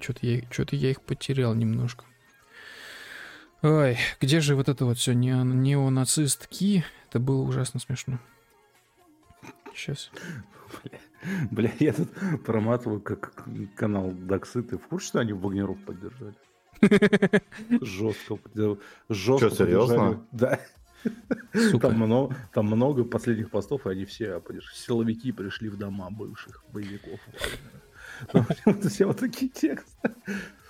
Что-то 0.00 0.26
я, 0.26 0.42
чё-то 0.42 0.76
я 0.76 0.90
их 0.92 1.02
потерял 1.02 1.56
немножко. 1.56 2.04
Ой, 3.62 3.98
где 4.20 4.38
же 4.38 4.54
вот 4.54 4.68
это 4.68 4.84
вот 4.84 4.96
все 4.98 5.12
неонацистки? 5.12 6.84
Это 7.08 7.18
было 7.18 7.42
ужасно 7.42 7.80
смешно. 7.80 8.20
Сейчас. 9.74 10.12
Бля, 11.50 11.72
я 11.80 11.92
тут 11.94 12.10
проматываю 12.46 13.00
как 13.00 13.44
канал 13.74 14.12
Доксы. 14.12 14.62
Ты 14.62 14.78
в 14.78 14.86
курсе, 14.86 15.08
что 15.08 15.18
они 15.18 15.32
Вагнеров 15.32 15.78
поддержали? 15.84 16.34
Жестко 17.82 18.36
поддержали. 18.36 18.78
Жестко 19.08 19.50
Чё, 19.50 19.56
серьезно? 19.56 20.24
Да. 20.30 20.60
Сука. 21.70 21.88
Там 21.88 21.96
много, 21.96 22.36
там 22.52 22.66
много 22.66 23.04
последних 23.04 23.50
постов, 23.50 23.86
и 23.86 23.90
они 23.90 24.04
все 24.04 24.40
поддержали. 24.40 24.74
Силовики 24.76 25.32
пришли 25.32 25.68
в 25.68 25.76
дома 25.76 26.08
бывших 26.10 26.64
боевиков. 26.72 27.20
Там 28.32 28.46
вот 28.66 28.84
все 28.84 29.06
вот 29.06 29.18
такие 29.20 29.50
тексты. 29.50 30.10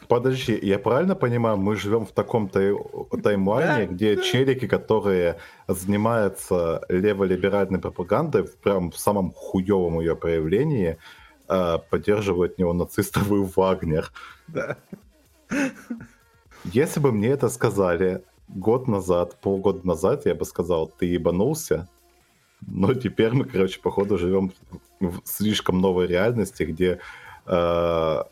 Подожди, 0.09 0.59
я 0.62 0.78
правильно 0.78 1.14
понимаю, 1.14 1.56
мы 1.59 1.76
живем 1.76 2.06
в 2.06 2.12
таком 2.12 2.48
тай- 2.48 2.74
таймлайне, 3.22 3.86
Да, 3.86 3.92
где 3.92 4.16
да. 4.16 4.22
челики, 4.22 4.66
которые 4.66 5.38
занимаются 5.66 6.82
леволиберальной 6.88 7.78
пропагандой 7.78 8.42
в 8.42 8.56
прям 8.56 8.90
в 8.90 8.98
самом 8.98 9.32
хуевом 9.32 10.00
ее 10.00 10.16
проявлении, 10.16 10.96
э, 11.48 11.78
поддерживают 11.90 12.59
неонацистов 12.59 13.30
и 13.30 13.34
Вагнер. 13.56 14.10
Да. 14.46 14.76
Если 16.64 17.00
бы 17.00 17.12
мне 17.12 17.28
это 17.28 17.48
сказали 17.50 18.22
год 18.48 18.88
назад, 18.88 19.40
полгода 19.40 19.86
назад, 19.86 20.26
я 20.26 20.34
бы 20.34 20.44
сказал, 20.44 20.88
ты 20.88 21.06
ебанулся. 21.06 21.88
Но 22.66 22.94
теперь 22.94 23.32
мы, 23.32 23.44
короче, 23.44 23.80
походу 23.80 24.18
живем 24.18 24.52
в 25.00 25.20
слишком 25.24 25.80
новой 25.80 26.06
реальности, 26.06 26.64
где 26.64 26.98
э, 27.46 28.22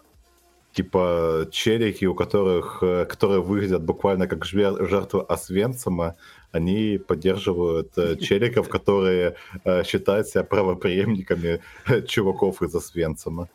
типа 0.73 1.49
челики, 1.53 2.07
у 2.07 2.15
которых, 2.15 2.79
э, 2.83 3.05
которые 3.05 3.41
выглядят 3.41 3.85
буквально 3.85 4.27
как 4.27 4.45
жертвы 4.45 5.23
Освенцима, 5.23 6.17
они 6.51 6.99
поддерживают 6.99 7.97
э, 7.97 8.17
челиков, 8.21 8.69
которые 8.69 9.37
э, 9.65 9.85
считают 9.85 10.27
себя 10.27 10.43
правопреемниками 10.43 11.61
э, 11.87 12.03
чуваков 12.03 12.63
из 12.63 12.75
Освенцима. 12.75 13.49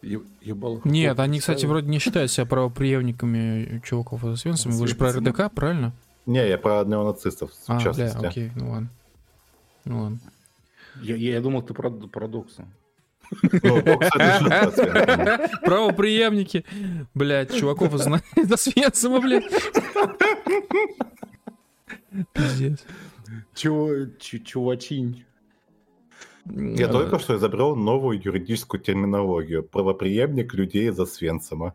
Нет, 0.85 1.19
они, 1.19 1.39
кстати, 1.39 1.65
вроде 1.65 1.87
не 1.87 1.99
считают 1.99 2.31
себя 2.31 2.45
правоприемниками 2.45 3.81
чуваков 3.83 4.23
из 4.23 4.33
Освенцима. 4.33 4.75
Вы 4.75 4.87
же 4.87 4.95
про. 4.95 5.11
РДК, 5.11 5.51
правильно? 5.53 5.93
Не, 6.31 6.47
я 6.47 6.57
про 6.57 6.85
неонацистов, 6.85 7.51
в 7.51 7.55
А, 7.67 7.73
бля, 7.75 7.83
частности. 7.83 8.25
окей, 8.25 8.51
ну 8.55 8.71
ладно. 8.71 8.89
Ну 9.83 10.01
ладно. 10.01 10.19
Я, 11.01 11.15
я 11.17 11.41
думал, 11.41 11.61
ты 11.61 11.73
про, 11.73 11.89
про 11.91 12.27
Докса. 12.29 12.65
Ну, 13.63 13.77
Освенцима. 13.79 15.49
Правоприемники. 15.61 16.63
Блядь, 17.13 17.53
чуваков 17.53 17.93
из 17.95 18.51
Освенцима, 18.51 19.19
блядь. 19.19 19.51
Пиздец. 22.33 22.85
Чувачинь? 23.53 25.25
Я 26.45 26.87
только 26.87 27.19
что 27.19 27.35
изобрел 27.35 27.75
новую 27.75 28.21
юридическую 28.23 28.79
терминологию. 28.81 29.63
Правоприемник 29.63 30.53
людей 30.53 30.89
из 30.89 30.99
Освенцима. 30.99 31.73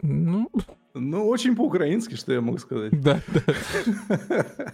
Ну, 0.00 0.48
Ну, 0.94 1.26
очень 1.26 1.56
по-украински, 1.56 2.14
что 2.14 2.32
я 2.32 2.40
могу 2.40 2.58
сказать. 2.58 3.00
да, 3.02 3.20
да. 3.28 4.72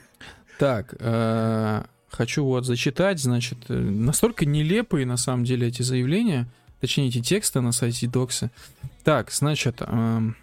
Так, 0.59 0.95
э, 0.99 1.83
хочу 2.11 2.45
вот 2.45 2.67
зачитать, 2.67 3.19
значит, 3.19 3.57
э, 3.71 3.75
настолько 3.75 4.45
нелепые 4.45 5.07
на 5.07 5.17
самом 5.17 5.45
деле 5.45 5.69
эти 5.69 5.81
заявления, 5.81 6.47
точнее 6.81 7.09
эти 7.09 7.23
тексты 7.23 7.63
на 7.63 7.73
сайте 7.73 8.07
Докса. 8.07 8.51
Так, 9.03 9.31
значит, 9.31 9.77
эм, 9.81 10.37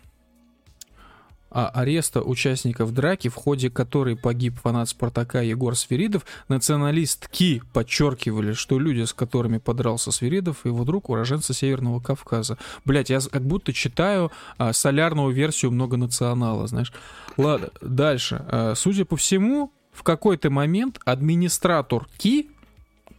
а 1.57 1.69
ареста 1.69 2.21
участников 2.21 2.93
драки, 2.93 3.29
в 3.29 3.33
ходе 3.33 3.71
которой 3.71 4.15
погиб 4.15 4.59
фанат 4.61 4.89
Спартака 4.89 5.41
Егор 5.41 5.75
Свиридов, 5.75 6.23
националистки 6.49 7.63
подчеркивали, 7.73 8.53
что 8.53 8.77
люди, 8.77 9.03
с 9.03 9.11
которыми 9.11 9.57
подрался 9.57 10.11
Свиридов, 10.11 10.65
его 10.65 10.83
друг 10.83 11.09
уроженцы 11.09 11.55
Северного 11.55 11.99
Кавказа. 11.99 12.59
Блять, 12.85 13.09
я 13.09 13.19
как 13.21 13.41
будто 13.41 13.73
читаю 13.73 14.31
а, 14.59 14.71
солярную 14.71 15.31
версию 15.33 15.71
многонационала, 15.71 16.67
знаешь. 16.67 16.93
Ладно, 17.37 17.69
дальше. 17.81 18.45
А, 18.49 18.75
судя 18.75 19.05
по 19.05 19.15
всему, 19.15 19.73
в 19.91 20.03
какой-то 20.03 20.51
момент 20.51 20.99
администратор 21.05 22.05
Ки 22.19 22.51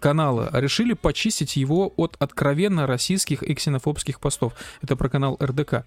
канала 0.00 0.50
решили 0.52 0.92
почистить 0.92 1.56
его 1.56 1.92
от 1.96 2.16
откровенно 2.18 2.86
российских 2.86 3.42
и 3.42 3.54
ксенофобских 3.54 4.20
постов. 4.20 4.54
Это 4.82 4.96
про 4.96 5.08
канал 5.08 5.38
РДК. 5.42 5.84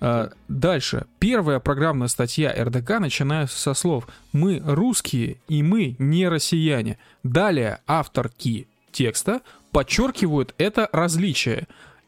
А, 0.00 0.30
Дальше. 0.48 1.06
Первая 1.18 1.60
программная 1.60 2.08
статья 2.08 2.52
РДК, 2.52 2.98
начиная 3.00 3.46
со 3.46 3.74
слов 3.74 4.06
«Мы 4.32 4.62
русские 4.64 5.38
и 5.48 5.62
мы 5.62 5.96
не 5.98 6.28
россияне». 6.28 6.98
Далее 7.22 7.80
автор 7.86 8.28
Ки 8.28 8.68
текста 8.92 9.40
подчеркивают 9.72 10.54
это 10.58 10.88
различие. 10.92 11.66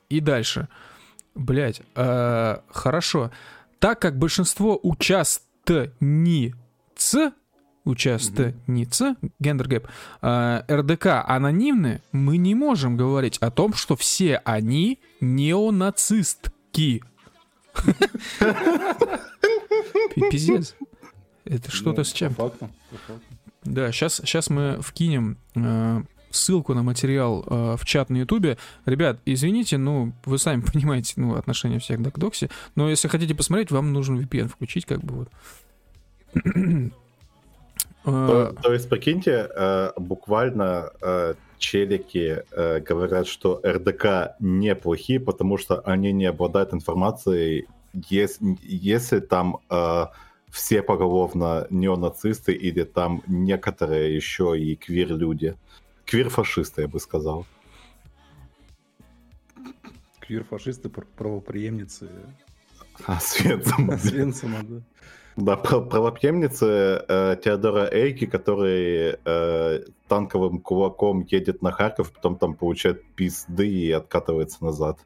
И 0.09 0.21
дальше. 0.21 0.69
Блять, 1.35 1.83
хорошо. 1.95 3.31
Так 3.79 4.01
как 4.01 4.19
большинство 4.19 4.79
участниц 4.83 5.41
участница, 7.91 9.17
гендер 9.39 9.69
гэп, 9.69 9.89
э, 10.23 10.63
РДК 10.71 11.07
анонимны, 11.27 12.01
мы 12.13 12.37
не 12.37 12.55
можем 12.55 12.97
говорить 12.97 13.39
о 13.39 13.51
том, 13.51 13.75
что 13.75 13.97
все 13.97 14.37
они 14.45 14.99
неонацистки. 15.21 17.03
Пи- 20.15 20.31
Пиздец. 20.31 20.75
Это 21.45 21.71
что-то 21.71 22.05
с 22.05 22.13
чем? 22.13 22.35
Да, 23.65 23.93
сейчас, 23.93 24.17
сейчас 24.17 24.51
мы 24.51 24.79
вкинем 24.81 25.37
э, 25.55 26.03
ссылку 26.31 26.75
на 26.75 26.83
материал 26.83 27.45
э, 27.47 27.77
в 27.77 27.85
чат 27.85 28.11
на 28.11 28.19
Ютубе. 28.19 28.57
Ребят, 28.87 29.21
извините, 29.27 29.79
ну, 29.79 30.13
вы 30.25 30.39
сами 30.39 30.61
понимаете, 30.73 31.15
ну, 31.17 31.35
отношение 31.35 31.79
всех 31.79 32.01
да, 32.03 32.11
к 32.11 32.19
Доксе, 32.19 32.51
но 32.75 32.89
если 32.89 33.09
хотите 33.09 33.35
посмотреть, 33.35 33.71
вам 33.71 33.93
нужно 33.93 34.21
VPN 34.21 34.49
включить, 34.49 34.87
как 34.87 35.01
бы 35.01 35.15
вот. 35.15 35.29
То, 38.05 38.53
Э, 38.57 38.63
то 38.63 38.73
есть, 38.73 38.89
прикиньте, 38.89 39.49
э, 39.55 39.93
буквально 39.97 40.91
э, 41.03 41.35
челики 41.59 42.45
э, 42.51 42.81
говорят, 42.81 43.27
что 43.27 43.61
РДК 43.65 44.37
неплохие, 44.41 45.21
потому 45.21 45.59
что 45.59 45.81
они 45.81 46.13
не 46.13 46.25
обладают 46.27 46.73
информацией, 46.73 47.67
если, 47.93 48.57
если 48.63 49.21
там 49.21 49.59
все 50.49 50.83
поголовно 50.83 51.67
неонацисты 51.71 52.53
или 52.53 52.85
там 52.85 53.23
некоторые 53.27 54.15
еще 54.17 54.59
и 54.59 54.77
квир-люди. 54.77 55.57
Квир-фашисты, 56.07 56.83
я 56.83 56.89
бы 56.89 56.99
сказал. 57.01 57.47
Квир-фашисты, 60.21 60.89
пр- 60.89 61.07
правоприемницы 61.17 62.09
А, 63.07 63.21
Свенцем. 63.21 63.91
Освенцима, 63.91 64.59
да. 64.69 64.83
Да, 65.41 65.57
про- 65.57 65.81
правоприемницы 65.81 67.05
э, 67.09 67.37
Теодора 67.43 67.89
Эйки, 67.91 68.27
который 68.27 69.17
э, 69.25 69.81
танковым 70.09 70.61
кулаком 70.61 71.27
едет 71.31 71.63
на 71.63 71.73
Харьков, 71.73 72.13
потом 72.13 72.37
там 72.37 72.55
получает 72.55 73.03
пизды 73.15 73.69
и 73.69 73.91
откатывается 73.91 74.65
назад. 74.65 74.99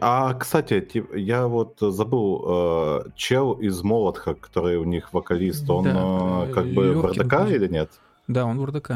А, 0.00 0.32
кстати, 0.34 1.04
я 1.14 1.46
вот 1.46 1.76
забыл, 1.80 2.44
э, 2.46 3.00
чел 3.16 3.52
из 3.52 3.82
Молотха, 3.82 4.34
который 4.34 4.78
у 4.78 4.84
них 4.84 5.12
вокалист, 5.12 5.68
он 5.68 5.84
Да, 5.84 6.46
э, 6.48 6.52
как 6.54 6.66
бы 6.66 6.92
в 6.92 7.04
лёгкий 7.04 7.20
РДК 7.22 7.34
вроде. 7.34 7.54
или 7.56 7.68
нет? 7.68 7.90
Да, 8.28 8.46
он 8.46 8.58
в 8.58 8.64
РДК. 8.64 8.92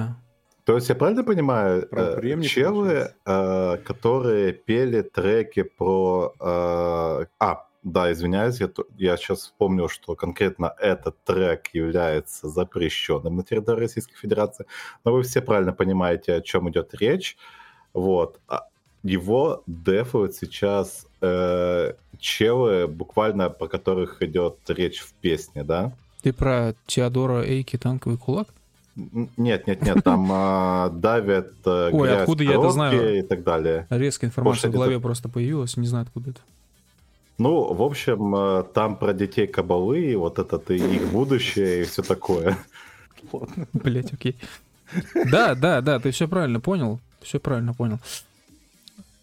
То 0.64 0.74
есть 0.74 0.88
я 0.88 0.94
правильно 0.94 1.24
понимаю, 1.24 1.86
э, 1.92 2.42
челы, 2.42 3.12
э, 3.24 3.76
которые 3.84 4.52
пели 4.52 5.02
треки 5.02 5.62
про... 5.62 6.32
э, 6.40 7.26
а, 7.38 7.66
да, 7.86 8.10
извиняюсь, 8.10 8.60
я, 8.60 8.68
я 8.98 9.16
сейчас 9.16 9.42
вспомнил, 9.42 9.88
что 9.88 10.16
конкретно 10.16 10.74
этот 10.80 11.22
трек 11.24 11.68
является 11.72 12.48
запрещенным 12.48 13.36
на 13.36 13.44
территории 13.44 13.82
Российской 13.82 14.16
Федерации, 14.16 14.66
но 15.04 15.12
вы 15.12 15.22
все 15.22 15.40
правильно 15.40 15.72
понимаете, 15.72 16.34
о 16.34 16.40
чем 16.40 16.68
идет 16.68 16.94
речь. 16.94 17.36
Вот. 17.94 18.40
А 18.48 18.66
Его 19.04 19.62
дефают 19.68 20.34
сейчас 20.34 21.06
э, 21.20 21.92
челы, 22.18 22.88
буквально 22.88 23.50
про 23.50 23.68
которых 23.68 24.20
идет 24.20 24.56
речь 24.66 24.98
в 24.98 25.12
песне, 25.14 25.62
да? 25.62 25.92
Ты 26.22 26.32
про 26.32 26.74
Теодора 26.86 27.44
Эйки 27.44 27.76
танковый 27.76 28.18
кулак? 28.18 28.48
Нет, 28.96 29.68
нет, 29.68 29.82
нет, 29.82 30.02
там 30.02 30.28
а, 30.32 30.88
давят 30.88 31.52
э, 31.64 31.90
Ой, 31.92 32.18
откуда 32.18 32.42
в 32.42 32.46
я 32.48 32.54
это 32.58 32.70
знаю? 32.70 33.18
и 33.18 33.22
так 33.22 33.44
далее. 33.44 33.86
Резкая 33.90 34.30
информация 34.30 34.58
в 34.58 34.60
Слушай, 34.62 34.74
голове 34.74 34.98
просто 34.98 35.28
появилась, 35.28 35.76
не 35.76 35.86
знаю 35.86 36.02
откуда 36.06 36.30
это. 36.30 36.40
Ну, 37.38 37.74
в 37.74 37.82
общем, 37.82 38.34
э, 38.34 38.64
там 38.72 38.96
про 38.96 39.12
детей 39.12 39.46
кабалы, 39.46 40.00
и 40.00 40.16
вот 40.16 40.38
это 40.38 40.58
и 40.72 40.78
их 40.78 41.08
будущее 41.08 41.82
и 41.82 41.84
все 41.84 42.02
такое. 42.02 42.56
Блять, 43.72 44.12
окей. 44.12 44.36
Да, 45.30 45.54
да, 45.54 45.80
да, 45.80 45.98
ты 45.98 46.10
все 46.12 46.28
правильно 46.28 46.60
понял. 46.60 46.98
Все 47.20 47.38
правильно 47.38 47.74
понял. 47.74 47.98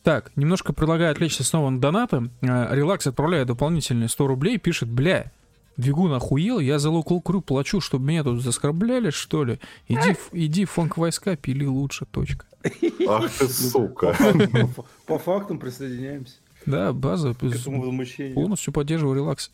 Так, 0.03 0.31
немножко 0.35 0.73
предлагаю 0.73 1.11
отвлечься 1.11 1.43
снова 1.43 1.69
на 1.69 1.79
донаты. 1.79 2.29
Э, 2.41 2.75
Релакс 2.75 3.07
отправляет 3.07 3.47
дополнительные 3.47 4.09
100 4.09 4.27
рублей, 4.27 4.57
пишет, 4.57 4.89
бля, 4.89 5.31
Двигун 5.75 6.13
охуел, 6.13 6.59
я 6.59 6.77
за 6.77 6.91
локал 6.91 7.19
крю 7.19 7.41
плачу, 7.41 7.81
чтобы 7.81 8.05
меня 8.05 8.23
тут 8.23 8.43
заскорбляли, 8.43 9.09
что 9.09 9.43
ли? 9.43 9.59
Иди, 9.87 10.15
иди 10.31 10.65
фанк 10.65 10.97
войска, 10.97 11.35
пили 11.35 11.65
лучше, 11.65 12.05
точка. 12.05 12.45
Ах 13.07 13.31
ты, 13.31 13.47
сука. 13.47 14.15
По, 14.75 14.85
по 15.07 15.19
фактам 15.19 15.57
присоединяемся 15.57 16.35
Да, 16.65 16.93
база 16.93 17.33
полностью 17.33 18.73
поддерживаю 18.73 19.15
релакс. 19.17 19.51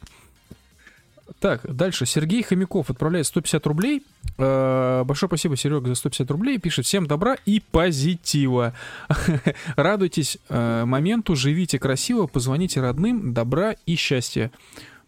Так, 1.39 1.61
дальше. 1.73 2.05
Сергей 2.05 2.41
Хомяков 2.43 2.89
отправляет 2.89 3.27
150 3.27 3.65
рублей. 3.67 4.03
Э, 4.37 5.03
Большое 5.05 5.29
спасибо, 5.29 5.55
Серега, 5.55 5.87
за 5.87 5.95
150 5.95 6.29
рублей. 6.31 6.57
Пишет 6.57 6.85
всем 6.85 7.05
добра 7.05 7.37
и 7.45 7.61
позитива. 7.71 8.73
Радуйтесь 9.75 10.37
э, 10.49 10.85
моменту, 10.85 11.35
живите 11.35 11.79
красиво, 11.79 12.27
позвоните 12.27 12.81
родным, 12.81 13.33
добра 13.33 13.75
и 13.85 13.95
счастья. 13.95 14.51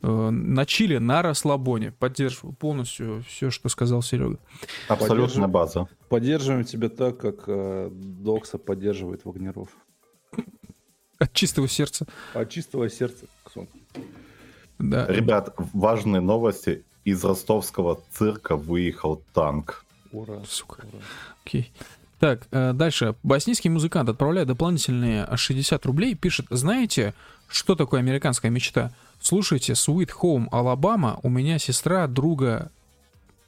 Э, 0.03 0.29
На 0.29 0.65
чиле, 0.65 0.99
на 0.99 1.21
расслабоне. 1.21 1.91
Поддерживаю 1.91 2.53
полностью 2.53 3.23
все, 3.27 3.49
что 3.49 3.67
сказал 3.69 4.01
Серега. 4.01 4.37
Абсолютная 4.87 5.47
база. 5.47 5.87
Поддерживаем 6.07 6.65
тебя 6.65 6.89
так, 6.89 7.17
как 7.17 7.45
Докса 7.91 8.57
поддерживает 8.57 9.25
Вагнеров. 9.25 9.69
От 11.25 11.33
чистого 11.33 11.67
сердца. 11.67 12.07
От 12.33 12.49
чистого 12.49 12.89
сердца, 12.89 13.27
Ксон. 13.43 13.67
Да. 14.79 15.05
Ребят, 15.05 15.53
важные 15.73 16.19
новости. 16.19 16.83
Из 17.05 17.23
ростовского 17.23 17.99
цирка 18.11 18.55
выехал 18.55 19.21
танк. 19.33 19.85
Ура. 20.11 20.41
Сука. 20.47 20.79
ура. 20.91 21.03
Окей. 21.45 21.71
Так, 22.19 22.47
э, 22.51 22.73
дальше. 22.73 23.15
Боснийский 23.21 23.69
музыкант 23.69 24.09
отправляет 24.09 24.47
дополнительные 24.47 25.27
60 25.35 25.85
рублей. 25.85 26.15
Пишет, 26.15 26.47
знаете, 26.49 27.13
что 27.47 27.75
такое 27.75 27.99
американская 27.99 28.49
мечта? 28.49 28.91
Слушайте, 29.19 29.73
Sweet 29.73 30.09
Home 30.21 30.49
Alabama. 30.49 31.19
У 31.21 31.29
меня 31.29 31.59
сестра 31.59 32.07
друга... 32.07 32.71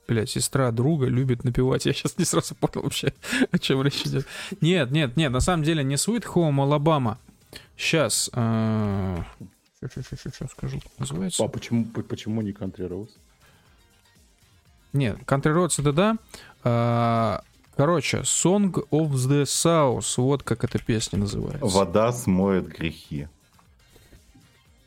Блять, 0.07 0.29
сестра 0.29 0.69
друга 0.71 1.07
любит 1.07 1.43
напевать. 1.43 1.87
Я 1.87 1.93
сейчас 1.93 2.19
не 2.19 2.25
сразу 2.25 2.53
понял 2.53 2.83
вообще, 2.83 3.13
о 3.51 3.57
чем 3.57 3.81
речь 3.81 4.03
идет. 4.05 4.27
Нет, 4.61 4.91
нет, 4.91 5.17
нет, 5.17 5.31
на 5.31 5.39
самом 5.39 5.63
деле 5.63 5.83
не 5.83 5.95
Sweet 5.95 6.25
Home 6.35 6.57
Alabama. 6.57 7.17
Сейчас... 7.77 8.30
Сейчас 8.34 10.51
скажу, 10.51 10.80
как 10.80 10.99
называется. 10.99 11.43
А 11.43 11.47
почему, 11.47 11.85
по- 11.85 12.03
почему 12.03 12.41
не 12.41 12.51
Country 12.51 12.88
Roads? 12.88 13.11
Нет, 14.93 15.17
Country 15.25 15.53
Roads 15.53 15.81
это 15.81 15.91
да. 15.91 16.17
А, 16.63 17.43
Короче, 17.75 18.19
Song 18.19 18.71
of 18.91 19.11
the 19.13 19.43
South, 19.43 20.05
вот 20.17 20.43
как 20.43 20.63
эта 20.63 20.77
песня 20.77 21.17
называется. 21.19 21.65
Вода 21.65 22.11
смоет 22.11 22.67
грехи. 22.67 23.27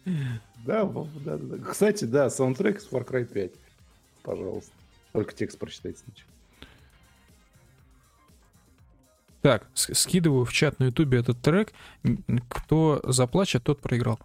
Да, 0.04 0.84
да, 0.84 1.36
да. 1.36 1.64
Кстати, 1.64 2.04
да, 2.04 2.30
саундтрек 2.30 2.80
с 2.80 2.88
Far 2.88 3.06
Cry 3.06 3.24
5. 3.24 3.50
Пожалуйста. 4.22 4.70
Только 5.12 5.34
текст 5.34 5.58
прочитайте 5.58 5.98
сначала. 6.04 6.30
Так, 9.46 9.68
скидываю 9.74 10.44
в 10.44 10.52
чат 10.52 10.80
на 10.80 10.86
ютубе 10.86 11.20
этот 11.20 11.40
трек. 11.40 11.72
Кто 12.48 13.00
заплачет, 13.04 13.62
тот 13.62 13.80
проиграл. 13.80 14.18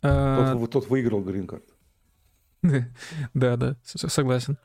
Тот, 0.00 0.70
тот 0.72 0.88
выиграл 0.90 1.22
грин-карт. 1.22 1.62
Да, 3.34 3.56
да, 3.56 3.76
согласен. 3.84 4.58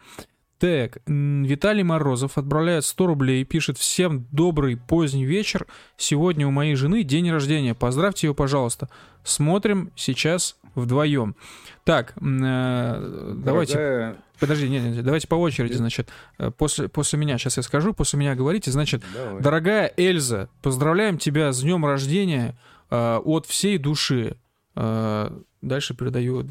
Так, 0.64 1.00
Виталий 1.08 1.84
Морозов 1.84 2.38
отправляет 2.38 2.86
100 2.86 3.06
рублей 3.08 3.42
и 3.42 3.44
пишет 3.44 3.78
«Всем 3.78 4.26
добрый 4.32 4.78
поздний 4.78 5.26
вечер. 5.26 5.68
Сегодня 5.98 6.48
у 6.48 6.52
моей 6.52 6.76
жены 6.76 7.04
день 7.04 7.30
рождения. 7.30 7.76
Поздравьте 7.76 8.28
ее, 8.28 8.34
пожалуйста. 8.34 8.88
Смотрим 9.26 9.92
сейчас 9.98 10.56
вдвоем». 10.74 11.36
Так, 11.84 12.14
э, 12.16 13.34
давайте... 13.44 13.74
Дорогая- 13.74 14.16
Подожди, 14.40 14.70
нет, 14.70 14.84
нет, 14.84 15.04
давайте 15.04 15.28
по 15.28 15.36
очереди, 15.36 15.74
значит. 15.74 16.08
Э, 16.38 16.50
После, 16.50 16.88
после 16.88 17.20
меня, 17.20 17.38
сейчас 17.38 17.58
я 17.58 17.64
скажу, 17.64 17.94
после 17.94 18.18
меня 18.18 18.34
говорите. 18.34 18.72
Значит, 18.72 19.04
Давай. 19.14 19.42
дорогая 19.42 19.94
Эльза, 19.98 20.48
поздравляем 20.62 21.18
тебя 21.18 21.52
с 21.52 21.62
днем 21.62 21.86
рождения 21.86 22.58
э, 22.90 23.18
от 23.18 23.48
всей 23.48 23.78
души. 23.78 24.38
Э, 24.78 25.30
дальше 25.62 25.94
передаю 25.94 26.48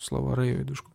слова 0.00 0.34
Рэю 0.34 0.62
и 0.62 0.64
Душку. 0.64 0.90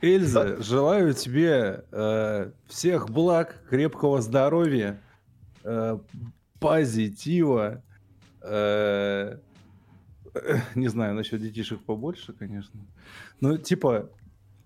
Эльза, 0.00 0.60
желаю 0.62 1.14
тебе 1.14 1.84
э, 1.90 2.50
всех 2.66 3.08
благ, 3.10 3.62
крепкого 3.70 4.20
здоровья, 4.20 5.00
э, 5.62 5.98
позитива. 6.60 7.82
э, 8.42 9.38
э, 10.34 10.56
не 10.74 10.88
знаю, 10.88 11.14
насчет 11.14 11.40
детишек 11.40 11.80
побольше, 11.80 12.32
конечно. 12.32 12.78
Но 13.40 13.56
типа 13.56 14.10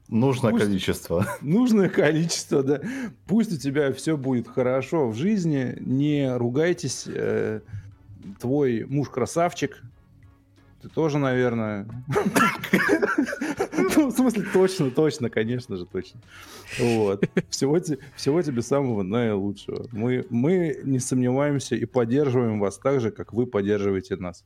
Нужное 0.08 0.52
Пусть- 0.52 0.64
количество. 0.64 1.26
нужное 1.42 1.90
количество, 1.90 2.62
да. 2.62 2.80
Пусть 3.26 3.52
у 3.52 3.58
тебя 3.58 3.92
все 3.92 4.16
будет 4.16 4.48
хорошо 4.48 5.08
в 5.10 5.14
жизни, 5.14 5.76
не 5.80 6.34
ругайтесь. 6.34 7.04
э, 7.06 7.60
твой 8.40 8.84
муж 8.88 9.10
красавчик. 9.10 9.82
Ты 10.80 10.88
тоже, 10.88 11.18
наверное. 11.18 11.86
Ну, 14.08 14.14
в 14.14 14.16
смысле, 14.16 14.44
точно, 14.52 14.90
точно, 14.90 15.28
конечно 15.28 15.76
же, 15.76 15.84
точно. 15.84 16.20
Вот. 16.78 17.24
Всего, 17.50 17.78
те- 17.78 17.98
всего 18.16 18.40
тебе 18.40 18.62
самого 18.62 19.02
наилучшего. 19.02 19.86
Мы, 19.92 20.24
мы 20.30 20.80
не 20.82 20.98
сомневаемся 20.98 21.74
и 21.76 21.84
поддерживаем 21.84 22.58
вас 22.58 22.78
так 22.78 23.00
же, 23.02 23.10
как 23.10 23.34
вы 23.34 23.46
поддерживаете 23.46 24.16
нас. 24.16 24.44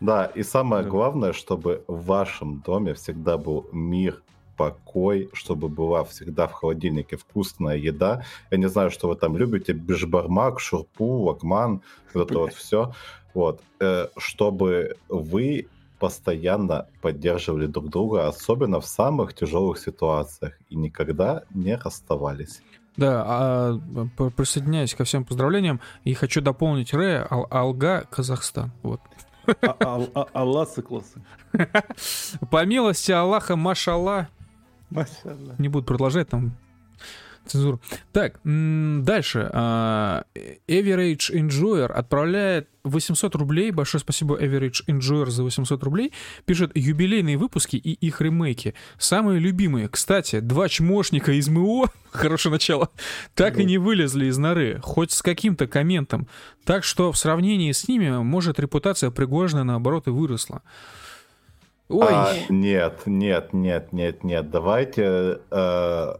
Да, 0.00 0.24
и 0.24 0.42
самое 0.42 0.82
Да. 0.82 0.88
главное, 0.88 1.32
чтобы 1.34 1.84
в 1.88 2.06
вашем 2.06 2.62
доме 2.66 2.94
всегда 2.94 3.36
был 3.36 3.68
мир, 3.72 4.22
покой, 4.56 5.28
чтобы 5.34 5.68
была 5.68 6.04
всегда 6.04 6.46
в 6.46 6.52
холодильнике 6.52 7.16
вкусная 7.18 7.76
еда. 7.76 8.24
Я 8.50 8.56
не 8.58 8.68
знаю, 8.68 8.90
что 8.90 9.08
вы 9.08 9.16
там 9.16 9.36
любите, 9.36 9.74
бешбармак, 9.74 10.58
шурпу, 10.58 11.04
лагман, 11.04 11.82
вот 12.14 12.30
это 12.30 12.38
вот 12.38 12.54
все. 12.54 12.94
Вот, 13.34 13.60
э, 13.80 14.08
чтобы 14.16 14.96
вы 15.08 15.66
постоянно 16.00 16.86
поддерживали 17.02 17.66
друг 17.66 17.90
друга, 17.90 18.26
особенно 18.26 18.80
в 18.80 18.86
самых 18.86 19.34
тяжелых 19.34 19.78
ситуациях, 19.78 20.54
и 20.70 20.74
никогда 20.76 21.42
не 21.54 21.76
расставались. 21.76 22.62
Да, 22.96 23.24
а, 23.26 23.80
п- 24.16 24.30
присоединяюсь 24.30 24.94
ко 24.94 25.04
всем 25.04 25.24
поздравлениям 25.24 25.80
и 26.04 26.14
хочу 26.14 26.40
дополнить 26.40 26.92
Рэя 26.92 27.26
Ал- 27.30 27.46
Алга, 27.50 28.04
Казахстан. 28.10 28.72
Вот. 28.82 29.00
А- 29.46 29.76
а- 29.80 30.08
а- 30.14 30.26
Алласы 30.32 30.82
классы. 30.82 31.22
По 32.50 32.64
милости 32.64 33.12
Аллаха, 33.12 33.56
машалла. 33.56 34.28
Машалла. 34.90 35.54
Не 35.58 35.68
буду 35.68 35.86
продолжать, 35.86 36.28
там 36.28 36.56
цензура. 37.50 37.78
Так, 38.12 38.40
дальше. 38.44 39.50
А, 39.52 40.24
Average 40.34 41.32
Enjoyer 41.32 41.86
отправляет 41.86 42.68
800 42.84 43.34
рублей. 43.34 43.70
Большое 43.70 44.00
спасибо 44.00 44.40
Average 44.40 44.86
Enjoyer 44.86 45.30
за 45.30 45.42
800 45.42 45.82
рублей. 45.82 46.12
Пишет 46.44 46.72
юбилейные 46.74 47.36
выпуски 47.36 47.76
и 47.76 47.92
их 47.92 48.20
ремейки. 48.20 48.74
Самые 48.98 49.38
любимые. 49.38 49.88
Кстати, 49.88 50.40
два 50.40 50.68
чмошника 50.68 51.32
из 51.32 51.48
МО, 51.48 51.90
хорошее 52.10 52.52
начало, 52.52 52.90
так 53.34 53.58
и 53.58 53.64
не 53.64 53.78
вылезли 53.78 54.26
из 54.26 54.38
норы, 54.38 54.80
хоть 54.82 55.12
с 55.12 55.22
каким-то 55.22 55.66
комментом. 55.66 56.26
Так 56.64 56.84
что 56.84 57.12
в 57.12 57.18
сравнении 57.18 57.72
с 57.72 57.88
ними, 57.88 58.10
может, 58.22 58.58
репутация 58.60 59.10
Пригожина, 59.10 59.64
наоборот, 59.64 60.06
и 60.06 60.10
выросла. 60.10 60.62
Ой, 61.88 62.06
А, 62.08 62.34
нет, 62.48 63.02
нет, 63.06 63.52
нет, 63.52 63.92
нет, 63.92 64.22
нет. 64.22 64.50
Давайте 64.50 65.40
э, 65.50 66.14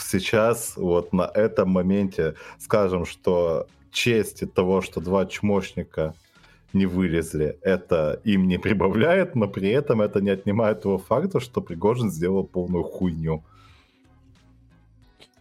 сейчас 0.00 0.74
вот 0.76 1.12
на 1.12 1.30
этом 1.34 1.70
моменте 1.70 2.34
скажем, 2.58 3.04
что 3.04 3.66
честь 3.90 4.42
того, 4.54 4.80
что 4.82 5.00
два 5.00 5.26
чмошника 5.26 6.14
не 6.72 6.86
вылезли, 6.86 7.56
это 7.62 8.20
им 8.24 8.48
не 8.48 8.58
прибавляет, 8.58 9.36
но 9.36 9.48
при 9.48 9.70
этом 9.70 10.02
это 10.02 10.20
не 10.20 10.30
отнимает 10.30 10.82
того 10.82 10.98
факта, 10.98 11.40
что 11.40 11.60
Пригожин 11.60 12.10
сделал 12.10 12.44
полную 12.44 12.84
хуйню. 12.84 13.44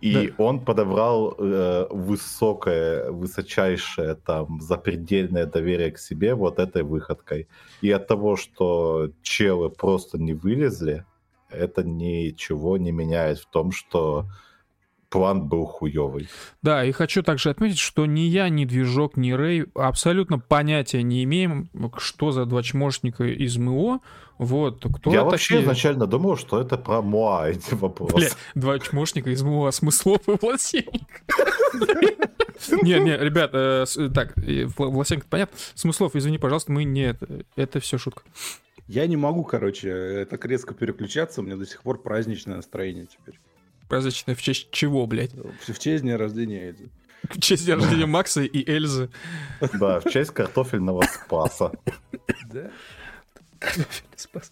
И 0.01 0.34
он 0.38 0.59
подобрал 0.59 1.34
э, 1.38 1.88
высокое, 1.89 3.09
высочайшее, 3.09 4.15
там, 4.15 4.59
запредельное 4.59 5.45
доверие 5.45 5.91
к 5.91 5.97
себе 5.97 6.35
вот 6.35 6.59
этой 6.59 6.84
выходкой. 6.84 7.47
И 7.81 7.89
от 7.89 8.05
того, 8.07 8.35
что 8.35 9.11
челы 9.21 9.69
просто 9.69 10.17
не 10.17 10.34
вылезли, 10.34 11.05
это 11.53 11.84
ничего 11.84 12.77
не 12.77 12.91
меняет 12.91 13.39
в 13.39 13.45
том, 13.47 13.71
что 13.71 14.27
план 15.09 15.47
был 15.47 15.65
хуёвый. 15.65 16.27
Да, 16.63 16.84
и 16.84 16.91
хочу 16.91 17.21
также 17.21 17.51
отметить, 17.51 17.77
что 17.77 18.05
ни 18.07 18.21
я, 18.21 18.49
ни 18.49 18.65
движок, 18.65 19.15
ни 19.15 19.31
Рэй 19.31 19.67
абсолютно 19.75 20.39
понятия 20.39 21.03
не 21.03 21.23
имеем, 21.23 21.69
что 21.97 22.31
за 22.31 22.45
два 22.45 22.63
чмошника 22.63 23.23
из 23.23 23.57
МО. 23.57 23.99
Вот, 24.39 24.84
кто 24.91 25.13
Я 25.13 25.23
вообще 25.23 25.53
такие? 25.55 25.63
изначально 25.63 26.07
думал, 26.07 26.35
что 26.35 26.59
это 26.59 26.75
про 26.77 27.03
Моа 27.03 27.47
эти 27.49 27.75
вопросы. 27.75 28.15
Бля, 28.15 28.30
два 28.55 28.80
чмошника 28.80 29.30
из 29.30 29.43
МО, 29.43 29.69
смыслов 29.71 30.21
и 30.27 30.31
Власенко. 30.41 30.99
Не, 32.81 32.99
не, 32.99 33.17
ребят, 33.17 33.49
э, 33.53 33.85
так, 34.13 34.38
э, 34.38 34.63
Вла- 34.63 34.89
Власенко 34.89 35.25
понятно. 35.30 35.57
Смыслов, 35.75 36.15
извини, 36.15 36.38
пожалуйста, 36.38 36.71
мы 36.71 36.85
не... 36.85 37.15
Это 37.55 37.80
все 37.81 37.97
шутка. 37.97 38.23
Я 38.88 39.07
не 39.07 39.15
могу, 39.15 39.43
короче, 39.43 39.89
э, 39.89 40.26
так 40.26 40.45
резко 40.45 40.73
переключаться, 40.73 41.41
у 41.41 41.43
меня 41.43 41.55
до 41.55 41.65
сих 41.65 41.81
пор 41.84 42.01
праздничное 42.01 42.57
настроение 42.57 43.05
теперь. 43.05 43.39
Праздничное 43.88 44.35
в 44.35 44.41
честь 44.41 44.72
чего, 44.72 45.05
блядь? 45.07 45.34
В 45.34 45.73
в 45.73 45.80
честь 45.80 46.03
дня 46.03 46.18
рождения 46.18 46.69
Эльзы. 46.69 46.89
В 47.23 47.39
честь 47.39 47.65
дня 47.65 47.76
рождения 47.76 48.05
Макса 48.05 48.41
и 48.41 48.69
Эльзы. 48.69 49.10
Да, 49.80 49.99
в 50.01 50.10
честь 50.10 50.31
картофельного 50.31 51.03
спаса. 51.03 51.72
Да? 52.51 52.69
Спас. 54.15 54.51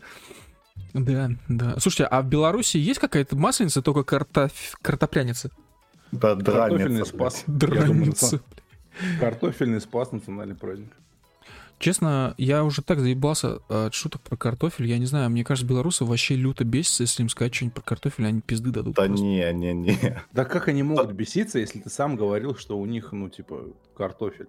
Да, 0.93 1.29
да. 1.47 1.79
Слушайте, 1.79 2.05
а 2.05 2.21
в 2.21 2.27
Беларуси 2.27 2.77
есть 2.77 2.99
какая-то 2.99 3.35
масленица, 3.35 3.81
только 3.81 4.03
картоф... 4.03 4.51
картопляница? 4.81 5.51
Да, 6.11 6.35
Картофельный 6.35 6.83
драница. 6.85 7.05
спас. 7.05 7.43
Я 7.47 7.53
думаю, 7.53 7.95
Драница. 7.95 8.41
Картофельный 9.19 9.81
спас 9.81 10.11
национальный 10.11 10.55
праздник. 10.55 10.91
Честно, 11.81 12.35
я 12.37 12.63
уже 12.63 12.83
так 12.83 12.99
заебался 12.99 13.57
от 13.67 13.95
шуток 13.95 14.21
про 14.21 14.37
картофель. 14.37 14.85
Я 14.85 14.99
не 14.99 15.07
знаю, 15.07 15.31
мне 15.31 15.43
кажется, 15.43 15.67
белорусы 15.67 16.05
вообще 16.05 16.35
люто 16.35 16.63
бесятся, 16.63 17.03
если 17.03 17.23
им 17.23 17.29
сказать 17.29 17.55
что-нибудь 17.55 17.73
про 17.73 17.81
картофель, 17.81 18.27
они 18.27 18.41
пизды 18.41 18.69
дадут. 18.69 18.95
Да 18.95 19.05
просто. 19.07 19.25
не, 19.25 19.51
не, 19.51 19.73
не. 19.73 20.21
Да 20.31 20.45
как 20.45 20.67
они 20.67 20.83
могут 20.83 21.11
беситься, 21.13 21.57
если 21.57 21.79
ты 21.79 21.89
сам 21.89 22.15
говорил, 22.15 22.55
что 22.55 22.77
у 22.77 22.85
них, 22.85 23.11
ну, 23.13 23.29
типа, 23.29 23.65
картофель? 23.97 24.47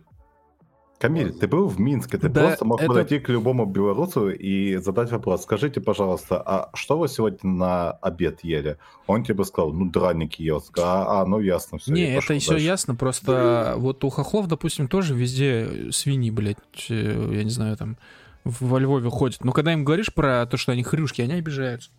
Камиль, 1.02 1.32
ты 1.32 1.48
был 1.48 1.66
в 1.66 1.80
Минске, 1.80 2.16
ты 2.16 2.28
Да, 2.28 2.42
просто 2.46 2.64
мог 2.64 2.78
это- 2.80 2.86
подойти 2.86 3.18
к 3.18 3.28
любому 3.28 3.66
белорусу 3.66 4.30
и 4.30 4.76
задать 4.76 5.10
вопрос. 5.10 5.42
Скажите, 5.42 5.80
пожалуйста, 5.80 6.40
а 6.40 6.70
что 6.74 6.96
вы 6.96 7.08
сегодня 7.08 7.38
на 7.42 7.90
обед 7.90 8.44
ели? 8.44 8.76
Он 9.08 9.24
тебе 9.24 9.44
сказал, 9.44 9.72
ну, 9.72 9.90
драники 9.90 10.42
ел. 10.42 10.62
А, 10.78 11.22
а, 11.22 11.26
ну, 11.26 11.40
ясно, 11.40 11.78
все. 11.78 11.92
Не, 11.92 12.14
это 12.14 12.38
все 12.38 12.56
ясно, 12.56 12.94
просто 12.94 13.74
вот 13.78 14.04
у 14.04 14.10
хохлов, 14.10 14.46
допустим, 14.46 14.86
тоже 14.86 15.14
везде 15.14 15.90
свиньи, 15.90 16.30
блядь, 16.30 16.58
э, 16.88 17.30
я 17.32 17.42
не 17.42 17.50
знаю, 17.50 17.76
там, 17.76 17.96
во 18.44 18.78
Львове 18.78 19.10
ходят. 19.10 19.42
Но 19.44 19.50
когда 19.50 19.72
им 19.72 19.84
говоришь 19.84 20.14
про 20.14 20.46
то, 20.46 20.56
что 20.56 20.70
они 20.70 20.84
хрюшки, 20.84 21.20
они 21.20 21.34
обижаются. 21.34 21.90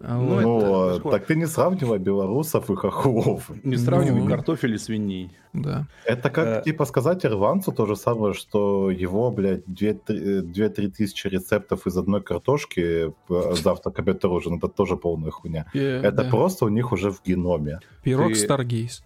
А 0.00 0.16
Ну, 0.16 0.26
вот. 0.28 0.42
Ну, 0.42 0.90
это- 0.96 1.08
э, 1.08 1.10
так 1.10 1.26
ты 1.26 1.34
не 1.34 1.46
сравнивай 1.46 1.98
белорусов 1.98 2.70
и 2.70 2.76
хохлов. 2.76 3.50
Не 3.64 3.76
сравнивай 3.76 4.20
Ну. 4.20 4.28
картофель 4.28 4.74
и 4.74 4.78
свиней. 4.78 5.30
Да. 5.52 5.86
Это 6.04 6.30
как, 6.30 6.46
Э. 6.46 6.62
типа, 6.64 6.84
сказать 6.84 7.26
ирландцу 7.26 7.72
то 7.72 7.84
же 7.86 7.96
самое, 7.96 8.32
что 8.32 8.90
его, 8.90 9.30
блядь, 9.32 9.64
2-3 9.66 10.88
тысячи 10.90 11.26
рецептов 11.26 11.86
из 11.86 11.96
одной 11.96 12.22
картошки 12.22 13.12
э, 13.28 13.54
завтрак, 13.54 13.98
обед, 13.98 14.24
ужин. 14.24 14.54
Это 14.58 14.68
тоже 14.68 14.96
полная 14.96 15.30
хуйня. 15.32 15.66
Э, 15.74 16.00
Это 16.02 16.22
да. 16.24 16.30
просто 16.30 16.64
у 16.64 16.68
них 16.68 16.92
уже 16.92 17.10
в 17.10 17.20
геноме. 17.24 17.80
Пирог 18.04 18.28
Ты- 18.28 18.34
Старгейс. 18.36 19.02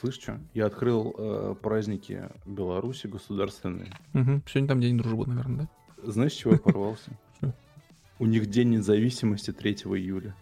Слышь, 0.00 0.14
что? 0.20 0.38
Я 0.54 0.66
открыл 0.66 1.14
э, 1.18 1.54
праздники 1.60 2.22
Беларуси 2.46 3.08
государственные. 3.08 3.92
Мгм. 4.12 4.42
Сегодня 4.46 4.68
там 4.68 4.80
день 4.80 4.96
дружбы, 4.98 5.26
наверное, 5.26 5.68
да? 6.02 6.10
Знаешь, 6.12 6.32
чего 6.32 6.52
я 6.52 6.58
порвался? 6.58 7.10
У 8.20 8.26
них 8.26 8.50
день 8.50 8.68
независимости 8.68 9.50
3 9.50 9.72
июля. 9.72 10.34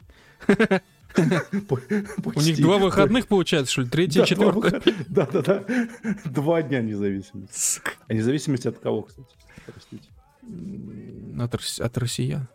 У 2.34 2.40
них 2.40 2.60
два 2.60 2.78
выходных 2.78 3.28
получается, 3.28 3.72
что 3.72 3.82
ли? 3.82 3.88
Третье, 3.88 4.24
четвертое. 4.24 4.82
Да, 5.09 5.26
да, 5.26 5.42
да. 5.42 5.64
Два 6.24 6.62
дня 6.62 6.80
независимости. 6.82 7.80
А 8.09 8.12
независимость 8.12 8.66
от 8.66 8.80
кого, 8.80 9.02
кстати? 9.02 9.28
Простите. 9.64 10.09
От, 11.40 11.55
рос- 11.55 11.80
от 11.80 11.98
россиян. 11.98 12.48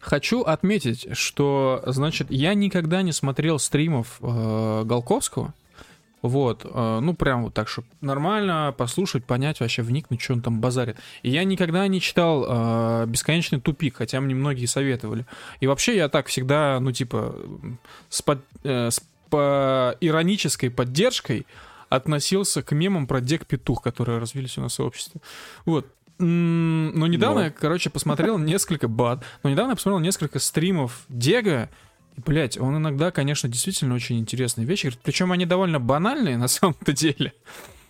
Хочу 0.00 0.42
отметить, 0.42 1.08
что, 1.16 1.82
значит, 1.86 2.28
я 2.30 2.54
никогда 2.54 3.02
не 3.02 3.12
смотрел 3.12 3.58
стримов 3.58 4.18
э, 4.22 4.82
Голковского. 4.84 5.54
Вот, 6.28 6.64
э, 6.64 6.98
ну 7.00 7.14
прям 7.14 7.44
вот 7.44 7.54
так, 7.54 7.68
чтобы 7.68 7.88
нормально 8.00 8.74
послушать, 8.76 9.24
понять, 9.24 9.60
вообще 9.60 9.82
вникнуть, 9.82 10.20
что 10.20 10.34
он 10.34 10.42
там 10.42 10.60
базарит. 10.60 10.96
И 11.22 11.30
я 11.30 11.44
никогда 11.44 11.86
не 11.86 12.00
читал 12.00 12.44
э, 12.48 13.06
«Бесконечный 13.06 13.60
тупик», 13.60 13.96
хотя 13.96 14.20
мне 14.20 14.34
многие 14.34 14.66
советовали. 14.66 15.26
И 15.60 15.66
вообще 15.66 15.96
я 15.96 16.08
так 16.08 16.26
всегда, 16.26 16.78
ну 16.80 16.92
типа, 16.92 17.34
с, 18.08 18.22
под- 18.22 18.44
э, 18.64 18.90
с 18.90 19.00
по 19.30 19.96
иронической 20.00 20.70
поддержкой 20.70 21.46
относился 21.88 22.62
к 22.62 22.72
мемам 22.72 23.06
про 23.06 23.20
Дек-петух, 23.20 23.82
которые 23.82 24.18
развились 24.18 24.58
у 24.58 24.60
нас 24.60 24.72
в 24.72 24.76
сообществе. 24.76 25.20
Вот. 25.64 25.86
Но 26.18 27.06
недавно 27.06 27.40
Но. 27.40 27.44
я, 27.46 27.50
короче, 27.50 27.90
посмотрел 27.90 28.38
несколько 28.38 28.88
бат, 28.88 29.22
но 29.42 29.50
недавно 29.50 29.72
я 29.72 29.76
посмотрел 29.76 29.98
несколько 30.00 30.38
стримов 30.38 31.04
Дега, 31.08 31.68
и, 32.16 32.20
блядь, 32.20 32.58
он 32.58 32.76
иногда, 32.76 33.10
конечно, 33.10 33.48
действительно 33.48 33.94
очень 33.94 34.18
интересные 34.18 34.66
вещи. 34.66 34.92
Причем 35.02 35.32
они 35.32 35.46
довольно 35.46 35.80
банальные 35.80 36.36
на 36.38 36.48
самом-то 36.48 36.92
деле. 36.92 37.32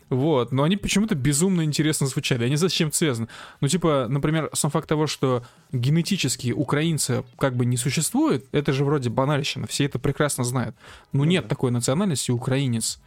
Вот, 0.08 0.52
но 0.52 0.62
они 0.62 0.76
почему-то 0.76 1.16
безумно 1.16 1.62
интересно 1.64 2.06
звучали. 2.06 2.44
Они 2.44 2.54
зачем 2.54 2.92
связаны? 2.92 3.26
Ну, 3.60 3.66
типа, 3.66 4.06
например, 4.08 4.50
сам 4.52 4.70
факт 4.70 4.88
того, 4.88 5.08
что 5.08 5.42
генетически 5.72 6.52
украинцы 6.52 7.24
как 7.38 7.56
бы 7.56 7.66
не 7.66 7.76
существует, 7.76 8.46
это 8.52 8.72
же 8.72 8.84
вроде 8.84 9.10
банальщина, 9.10 9.66
все 9.66 9.84
это 9.86 9.98
прекрасно 9.98 10.44
знают. 10.44 10.76
Ну, 11.12 11.20
Ну 11.20 11.24
нет 11.24 11.44
да. 11.44 11.48
такой 11.48 11.72
национальности 11.72 12.30
украинец. 12.30 13.00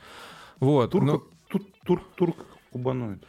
Вот. 0.59 0.91
Турк, 0.91 1.05
ну- 1.05 1.23
тур, 1.47 1.61
тур, 1.85 2.03
турк 2.15 2.35
кубаноид. 2.73 3.23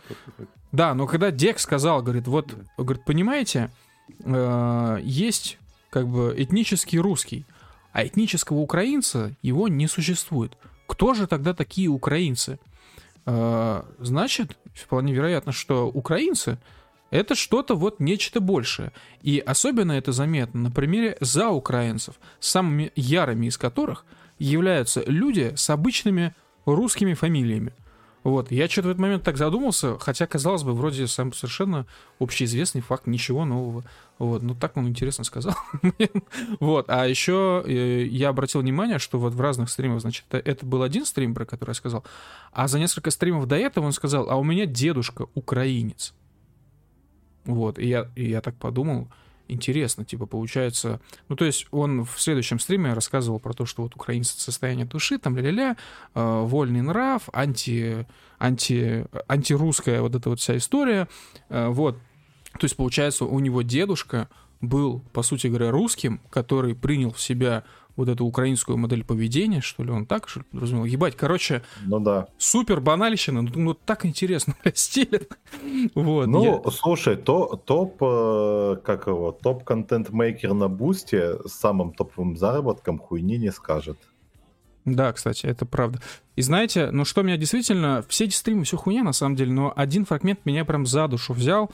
да, 0.72 0.92
но 0.94 1.06
когда 1.06 1.30
Дек 1.30 1.60
сказал, 1.60 2.02
говорит, 2.02 2.26
вот, 2.26 2.48
Да. 2.48 2.82
говорит, 2.82 3.04
понимаете, 3.04 3.70
э, 4.24 4.98
есть 5.04 5.58
как 5.90 6.08
бы 6.08 6.34
этнический 6.36 6.98
русский, 6.98 7.44
а 7.92 8.06
этнического 8.06 8.58
украинца 8.58 9.34
его 9.42 9.68
не 9.68 9.86
существует. 9.86 10.56
Кто 10.86 11.14
же 11.14 11.26
тогда 11.26 11.54
такие 11.54 11.88
украинцы? 11.88 12.58
Э, 13.26 13.82
значит, 13.98 14.56
вполне 14.74 15.12
вероятно, 15.12 15.52
что 15.52 15.88
украинцы 15.88 16.58
это 17.10 17.34
что-то 17.34 17.74
вот 17.74 18.00
нечто 18.00 18.40
большее. 18.40 18.92
И 19.22 19.38
особенно 19.38 19.92
это 19.92 20.12
заметно 20.12 20.60
на 20.62 20.70
примере 20.70 21.16
заукраинцев, 21.20 22.14
самыми 22.38 22.92
ярыми 22.94 23.46
из 23.46 23.58
которых 23.58 24.04
являются 24.38 25.02
люди 25.06 25.52
с 25.56 25.68
обычными 25.70 26.34
русскими 26.64 27.14
фамилиями. 27.14 27.74
Вот, 28.22 28.50
я 28.50 28.68
что-то 28.68 28.88
в 28.88 28.90
этот 28.90 29.00
момент 29.00 29.22
так 29.22 29.38
задумался, 29.38 29.98
хотя, 29.98 30.26
казалось 30.26 30.62
бы, 30.62 30.74
вроде 30.74 31.06
сам 31.06 31.32
совершенно 31.32 31.86
общеизвестный 32.18 32.82
факт, 32.82 33.06
ничего 33.06 33.46
нового. 33.46 33.82
Вот, 34.18 34.42
ну 34.42 34.54
так 34.54 34.76
он 34.76 34.88
интересно 34.88 35.24
сказал. 35.24 35.54
Вот, 36.60 36.90
а 36.90 37.06
еще 37.06 37.62
э, 37.66 38.04
я 38.04 38.28
обратил 38.28 38.60
внимание, 38.60 38.98
что 38.98 39.18
вот 39.18 39.32
в 39.32 39.40
разных 39.40 39.70
стримах, 39.70 40.02
значит, 40.02 40.26
это- 40.30 40.66
был 40.66 40.82
один 40.82 41.06
стрим, 41.06 41.34
про 41.34 41.46
который 41.46 41.70
я 41.70 41.74
сказал, 41.74 42.04
а 42.52 42.68
за 42.68 42.78
несколько 42.78 43.10
стримов 43.10 43.46
до 43.46 43.56
этого 43.56 43.86
он 43.86 43.92
сказал, 43.92 44.28
а 44.28 44.36
у 44.36 44.44
меня 44.44 44.66
дедушка 44.66 45.26
украинец. 45.34 46.12
Вот, 47.46 47.78
и 47.78 47.88
я, 47.88 48.10
и 48.16 48.28
я 48.28 48.42
так 48.42 48.54
подумал, 48.56 49.08
интересно, 49.50 50.04
типа, 50.04 50.26
получается... 50.26 51.00
Ну, 51.28 51.36
то 51.36 51.44
есть 51.44 51.66
он 51.70 52.04
в 52.04 52.20
следующем 52.20 52.58
стриме 52.58 52.92
рассказывал 52.92 53.38
про 53.40 53.52
то, 53.52 53.66
что 53.66 53.82
вот 53.82 53.94
украинцы 53.94 54.38
состояние 54.38 54.86
души, 54.86 55.18
там, 55.18 55.36
ля-ля-ля, 55.36 55.76
э, 56.14 56.42
вольный 56.44 56.82
нрав, 56.82 57.28
анти, 57.32 58.06
анти, 58.38 59.06
антирусская 59.28 60.00
вот 60.00 60.14
эта 60.14 60.30
вот 60.30 60.40
вся 60.40 60.56
история. 60.56 61.08
Э, 61.48 61.68
вот. 61.68 61.96
То 62.52 62.64
есть, 62.64 62.76
получается, 62.76 63.24
у 63.24 63.38
него 63.38 63.62
дедушка 63.62 64.28
был, 64.60 65.02
по 65.12 65.22
сути 65.22 65.46
говоря, 65.46 65.70
русским, 65.70 66.20
который 66.30 66.74
принял 66.74 67.12
в 67.12 67.20
себя 67.20 67.64
вот 68.00 68.08
эту 68.08 68.24
украинскую 68.24 68.76
модель 68.76 69.04
поведения, 69.04 69.60
что 69.60 69.84
ли, 69.84 69.90
он 69.90 70.04
так, 70.06 70.28
что 70.28 70.40
ли, 70.40 70.46
подразумевал? 70.50 70.86
Ебать, 70.86 71.16
короче, 71.16 71.62
Ну 71.86 72.00
да. 72.00 72.26
супер 72.38 72.80
банальщина, 72.80 73.42
ну, 73.42 73.50
ну, 73.54 73.74
так 73.74 74.04
интересно 74.04 74.54
стилит. 74.74 75.38
Вот, 75.94 76.26
Ну, 76.26 76.62
я- 76.64 76.70
слушай, 76.70 77.16
то, 77.16 77.60
топ, 77.64 77.96
э, 78.02 78.76
как 78.84 79.06
его, 79.06 79.32
топ 79.32 79.64
контент-мейкер 79.64 80.52
на 80.54 80.68
бусте 80.68 81.38
с 81.46 81.52
самым 81.52 81.92
топовым 81.92 82.36
заработком 82.36 82.98
хуйни 82.98 83.38
не 83.38 83.52
скажет. 83.52 83.96
Да, 84.86 85.12
кстати, 85.12 85.46
это 85.46 85.66
правда. 85.66 86.00
И 86.36 86.42
знаете, 86.42 86.90
ну 86.90 87.04
что 87.04 87.22
меня 87.22 87.36
действительно, 87.36 88.02
все 88.08 88.24
эти 88.24 88.34
стримы, 88.34 88.64
все 88.64 88.76
хуйня 88.78 89.02
на 89.04 89.12
самом 89.12 89.36
деле, 89.36 89.52
но 89.52 89.72
один 89.76 90.06
фрагмент 90.06 90.40
меня 90.46 90.64
прям 90.64 90.86
за 90.86 91.06
душу 91.06 91.34
взял. 91.34 91.70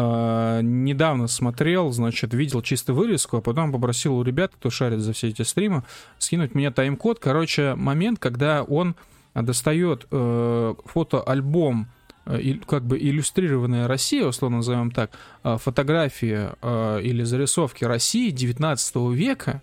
Э, 0.00 0.60
недавно 0.62 1.26
смотрел, 1.26 1.90
значит, 1.90 2.32
видел 2.32 2.62
чисто 2.62 2.92
вырезку, 2.92 3.38
а 3.38 3.40
потом 3.40 3.72
попросил 3.72 4.16
у 4.16 4.22
ребят, 4.22 4.52
кто 4.54 4.70
шарит 4.70 5.00
за 5.00 5.12
все 5.12 5.28
эти 5.28 5.42
стримы, 5.42 5.82
скинуть 6.18 6.54
мне 6.54 6.70
тайм-код. 6.70 7.18
Короче, 7.18 7.74
момент, 7.74 8.20
когда 8.20 8.62
он 8.62 8.94
достает 9.34 10.06
э, 10.10 10.74
фотоальбом, 10.84 11.88
э, 12.26 12.54
как 12.66 12.84
бы 12.84 12.96
иллюстрированная 12.96 13.88
Россия, 13.88 14.24
условно 14.24 14.58
назовем 14.58 14.92
так, 14.92 15.10
э, 15.42 15.56
фотографии 15.58 16.50
э, 16.62 17.00
или 17.02 17.24
зарисовки 17.24 17.82
России 17.82 18.30
19 18.30 18.96
века, 19.12 19.62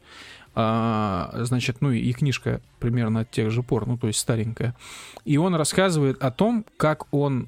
а, 0.58 1.32
значит, 1.44 1.78
ну 1.82 1.92
и 1.92 2.14
книжка 2.14 2.62
примерно 2.80 3.22
от 3.22 3.32
тех 3.32 3.52
же 3.52 3.62
пор, 3.62 3.88
ну 3.88 3.98
то 3.98 4.08
есть 4.08 4.20
старенькая. 4.20 4.74
И 5.26 5.36
он 5.36 5.54
рассказывает 5.56 6.22
о 6.24 6.32
том, 6.32 6.66
как 6.78 7.14
он 7.14 7.48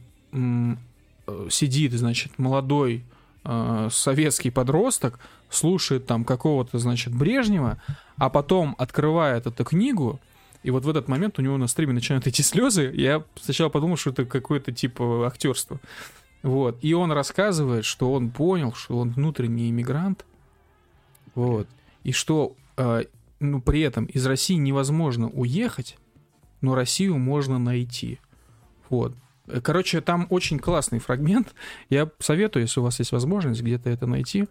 сидит, 1.50 1.94
значит, 1.94 2.38
молодой 2.38 3.04
э, 3.44 3.90
советский 3.92 4.50
подросток, 4.50 5.20
слушает 5.50 6.06
там 6.06 6.26
какого-то, 6.26 6.80
значит, 6.80 7.14
Брежнева, 7.14 7.82
а 8.18 8.30
потом 8.30 8.76
открывает 8.78 9.48
эту 9.48 9.64
книгу 9.64 10.20
И 10.64 10.72
вот 10.72 10.84
в 10.84 10.90
этот 10.90 11.08
момент 11.08 11.40
у 11.40 11.42
него 11.42 11.58
на 11.58 11.68
стриме 11.68 11.94
начинают 11.94 12.28
идти 12.28 12.44
слезы. 12.44 12.92
Я 12.94 13.24
сначала 13.40 13.70
подумал, 13.70 13.96
что 13.96 14.10
это 14.10 14.26
какое-то 14.26 14.72
типа 14.72 15.28
актерство. 15.28 15.80
Вот. 16.44 16.78
И 16.82 16.94
он 16.94 17.12
рассказывает, 17.12 17.86
что 17.86 18.12
он 18.12 18.30
понял, 18.30 18.74
что 18.74 19.00
он 19.00 19.12
внутренний 19.12 19.70
иммигрант. 19.70 20.26
Вот. 21.36 21.68
И 22.04 22.12
что 22.12 22.56
э, 22.78 23.04
ну, 23.40 23.62
при 23.62 23.82
этом 23.82 24.06
из 24.06 24.26
России 24.26 24.56
невозможно 24.56 25.30
уехать, 25.30 25.98
но 26.62 26.76
Россию 26.76 27.18
можно 27.18 27.60
найти. 27.60 28.20
Вот. 28.90 29.14
Короче, 29.64 30.02
там 30.02 30.28
очень 30.30 30.60
классный 30.60 31.00
фрагмент. 31.00 31.54
Я 31.90 32.10
советую, 32.20 32.64
если 32.64 32.80
у 32.80 32.84
вас 32.84 33.00
есть 33.00 33.12
возможность 33.12 33.62
где-то 33.62 33.90
это 33.90 34.06
найти, 34.06 34.48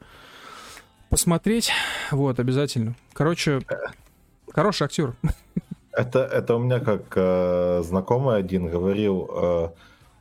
посмотреть. 1.11 1.71
Вот, 2.11 2.41
обязательно. 2.41 2.95
Короче, 3.13 3.61
хороший 4.53 4.85
актер. 4.85 5.15
Это, 5.93 6.21
это 6.21 6.57
у 6.57 6.59
меня 6.59 6.81
как 6.81 7.13
э, 7.17 7.83
знакомый 7.83 8.37
один 8.37 8.69
говорил, 8.69 9.31
э, 9.33 9.69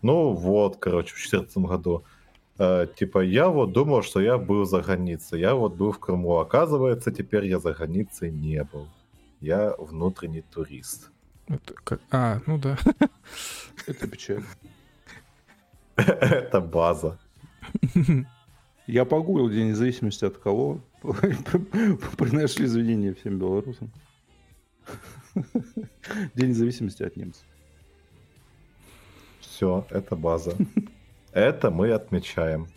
ну 0.02 0.31
вот, 0.31 0.77
короче, 0.77 1.10
в 1.10 1.18
2014 1.18 1.57
году, 1.57 2.03
э, 2.57 2.88
типа, 2.95 3.19
я 3.19 3.49
вот 3.49 3.73
думал, 3.73 4.02
что 4.02 4.22
я 4.22 4.38
был 4.38 4.64
за 4.64 4.81
границей, 4.81 5.41
я 5.41 5.53
вот 5.53 5.73
был 5.73 5.91
в 5.91 5.99
Крыму, 5.99 6.38
оказывается, 6.38 7.11
теперь 7.11 7.47
я 7.47 7.60
за 7.60 7.73
границей 7.73 8.31
не 8.31 8.64
был. 8.64 8.88
Я 9.41 9.76
внутренний 9.77 10.43
турист. 10.43 11.11
Это 11.47 11.73
как... 11.84 12.01
А, 12.11 12.41
ну 12.45 12.57
да. 12.57 12.77
Это 13.88 14.07
печально. 14.07 14.47
Это 15.95 16.59
база. 16.59 17.17
Я 18.88 19.05
погуглил 19.05 19.49
День 19.49 19.69
независимости 19.69 20.26
от 20.26 20.38
кого. 20.38 20.80
Приношу 21.01 22.65
извинения 22.65 23.13
всем 23.13 23.39
белорусам. 23.39 23.91
День 26.35 26.49
независимости 26.49 27.03
от 27.03 27.15
немцев. 27.15 27.43
Все, 29.39 29.88
это 29.89 30.15
база. 30.15 30.55
Это 31.31 31.72
мы 31.72 31.91
отмечаем. 31.91 32.67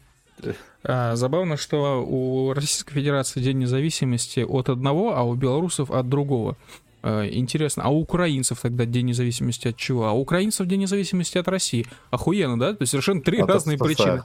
А, 0.84 1.16
забавно, 1.16 1.56
что 1.56 2.02
у 2.02 2.52
Российской 2.52 2.94
Федерации 2.94 3.40
День 3.40 3.58
независимости 3.58 4.40
от 4.40 4.68
одного, 4.68 5.16
а 5.16 5.24
у 5.24 5.34
белорусов 5.34 5.90
от 5.90 6.08
другого. 6.08 6.56
А, 7.02 7.26
интересно, 7.26 7.84
а 7.84 7.88
у 7.90 8.00
украинцев 8.00 8.60
тогда 8.60 8.84
День 8.84 9.06
независимости 9.06 9.68
от 9.68 9.76
чего? 9.76 10.06
А 10.06 10.12
у 10.12 10.20
украинцев 10.20 10.66
День 10.66 10.80
независимости 10.80 11.38
от 11.38 11.48
России. 11.48 11.86
Охуенно, 12.10 12.58
да? 12.58 12.72
То 12.74 12.82
есть 12.82 12.90
совершенно 12.90 13.20
три 13.22 13.40
От 13.40 13.48
разные 13.48 13.76
СССР. 13.78 13.86
причины. 13.86 14.22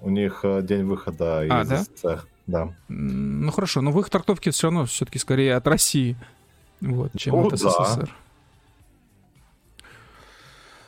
У 0.00 0.10
них 0.10 0.40
э, 0.44 0.62
день 0.62 0.84
выхода 0.84 1.40
А, 1.40 1.62
из 1.62 1.68
да? 1.68 1.76
СССР. 1.84 2.26
Да. 2.46 2.74
Ну 2.88 3.50
хорошо, 3.52 3.80
но 3.82 3.92
в 3.92 4.00
их 4.00 4.10
трактовке 4.10 4.50
все 4.50 4.66
равно 4.68 4.84
все-таки 4.86 5.18
скорее 5.18 5.54
от 5.54 5.66
России, 5.68 6.16
вот, 6.80 7.12
чем 7.16 7.36
Ну 7.36 7.46
от 7.46 7.50
да. 7.52 7.56
СССР. 7.56 8.10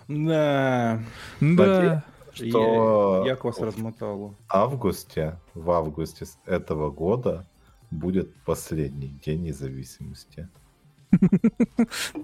Да. 0.08 1.00
Да. 1.40 2.04
Что 2.32 3.22
Я- 3.24 3.30
Як 3.30 3.44
вас 3.44 3.58
размотало. 3.60 4.30
в 4.30 4.34
августе, 4.48 5.38
в 5.54 5.70
августе 5.70 6.26
этого 6.46 6.90
года 6.90 7.46
будет 7.92 8.34
последний 8.44 9.08
день 9.24 9.42
независимости. 9.44 10.48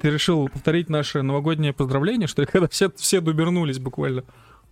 Ты 0.00 0.10
решил 0.10 0.48
повторить 0.48 0.88
наше 0.88 1.22
новогоднее 1.22 1.72
поздравление, 1.72 2.26
что 2.28 2.42
ли, 2.42 2.46
когда 2.46 2.68
все, 2.68 2.90
все 2.96 3.20
добернулись 3.20 3.78
буквально. 3.78 4.24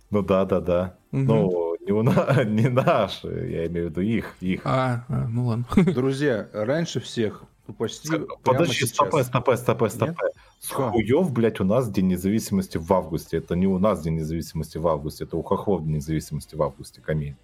Ну 0.09 0.21
да, 0.23 0.45
да, 0.45 0.59
да. 0.59 0.95
Мгм. 1.11 1.25
Ну, 1.25 1.75
не, 1.85 1.91
у 1.91 2.03
на- 2.03 2.43
не 2.45 2.67
наши, 2.69 3.27
я 3.27 3.67
имею 3.67 3.87
в 3.87 3.89
виду 3.91 4.01
их, 4.01 4.35
их. 4.41 4.61
А, 4.63 5.05
а, 5.07 5.27
ну 5.27 5.45
ладно. 5.47 5.65
Друзья, 5.75 6.47
раньше 6.53 6.99
всех, 6.99 7.43
ну, 7.67 7.73
почти 7.73 8.09
Подожди, 8.43 8.85
стопэ, 8.85 9.23
стопэ, 9.23 9.57
стопэ, 9.57 9.89
стопэ. 9.89 10.15
С 10.59 10.71
хуев, 10.71 11.31
блядь, 11.31 11.59
у 11.59 11.63
нас 11.63 11.89
День 11.89 12.07
независимости 12.07 12.77
в 12.77 12.91
августе. 12.91 13.37
Это 13.37 13.55
не 13.55 13.67
у 13.67 13.79
нас 13.79 14.01
День 14.01 14.15
независимости 14.15 14.77
в 14.77 14.87
августе, 14.87 15.23
это 15.23 15.37
у 15.37 15.43
хохлов 15.43 15.83
День 15.85 15.95
независимости 15.95 16.55
в 16.55 16.63
августе, 16.63 17.01
камень. 17.01 17.35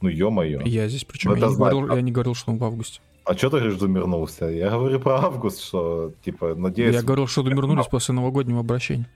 Ну, 0.00 0.08
ё-моё. 0.08 0.62
Я 0.62 0.88
здесь 0.88 1.04
причем, 1.04 1.30
я, 1.30 1.36
это 1.36 1.46
не 1.46 1.54
знать 1.54 1.70
говорил, 1.70 1.80
надо. 1.88 1.94
я 1.94 2.02
не 2.02 2.10
говорил, 2.10 2.34
что 2.34 2.50
он 2.50 2.58
в 2.58 2.64
августе. 2.64 3.00
А 3.24 3.36
что 3.36 3.50
ты 3.50 3.58
говоришь, 3.58 3.78
замернулся? 3.78 4.46
Я 4.46 4.70
говорю 4.70 4.98
про 4.98 5.20
август, 5.24 5.60
что, 5.62 6.12
типа, 6.24 6.54
надеюсь... 6.56 6.94
Я 6.96 7.02
говорил, 7.02 7.26
что 7.28 7.42
домернулись 7.42 7.86
после 7.86 8.14
новогоднего 8.14 8.60
обращения. 8.60 9.08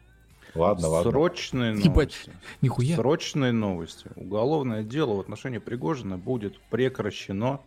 Ладно, 0.55 0.89
ладно. 0.89 1.11
Срочные 1.11 1.73
Ебать. 1.73 1.87
новости. 1.87 2.33
Нихуя. 2.63 2.97
Срочные 2.97 3.53
новости. 3.53 4.07
Уголовное 4.17 4.83
дело 4.83 5.15
в 5.17 5.21
отношении 5.21 5.59
Пригожина 5.59 6.17
будет 6.17 6.59
прекращено. 6.71 7.61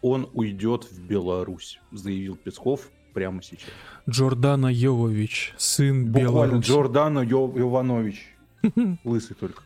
Он 0.00 0.30
уйдет 0.32 0.84
в 0.90 1.00
Беларусь, 1.02 1.78
заявил 1.92 2.36
Песков 2.36 2.88
прямо 3.12 3.42
сейчас. 3.42 3.68
Джордана 4.08 4.68
Йовович, 4.68 5.54
сын 5.58 6.06
Буквально 6.06 6.30
Беларуси. 6.30 6.68
Джордано 6.68 7.18
Йо- 7.18 7.52
Йованович. 7.58 8.34
Лысый 9.04 9.36
только. 9.38 9.62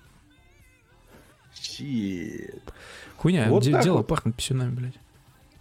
Щит. 1.55 2.63
Хуйня, 3.17 3.47
Вот 3.49 3.63
де- 3.63 3.73
так 3.73 3.85
дело 3.85 3.99
вот. 3.99 4.07
пахнет 4.09 4.35
писюнами, 4.35 4.75
блядь. 4.75 4.99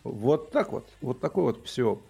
Вот 0.04 0.52
так 0.52 0.72
вот. 0.72 0.88
Вот 1.02 1.20
такой 1.22 1.44
вот 1.44 1.66
все. 1.66 2.02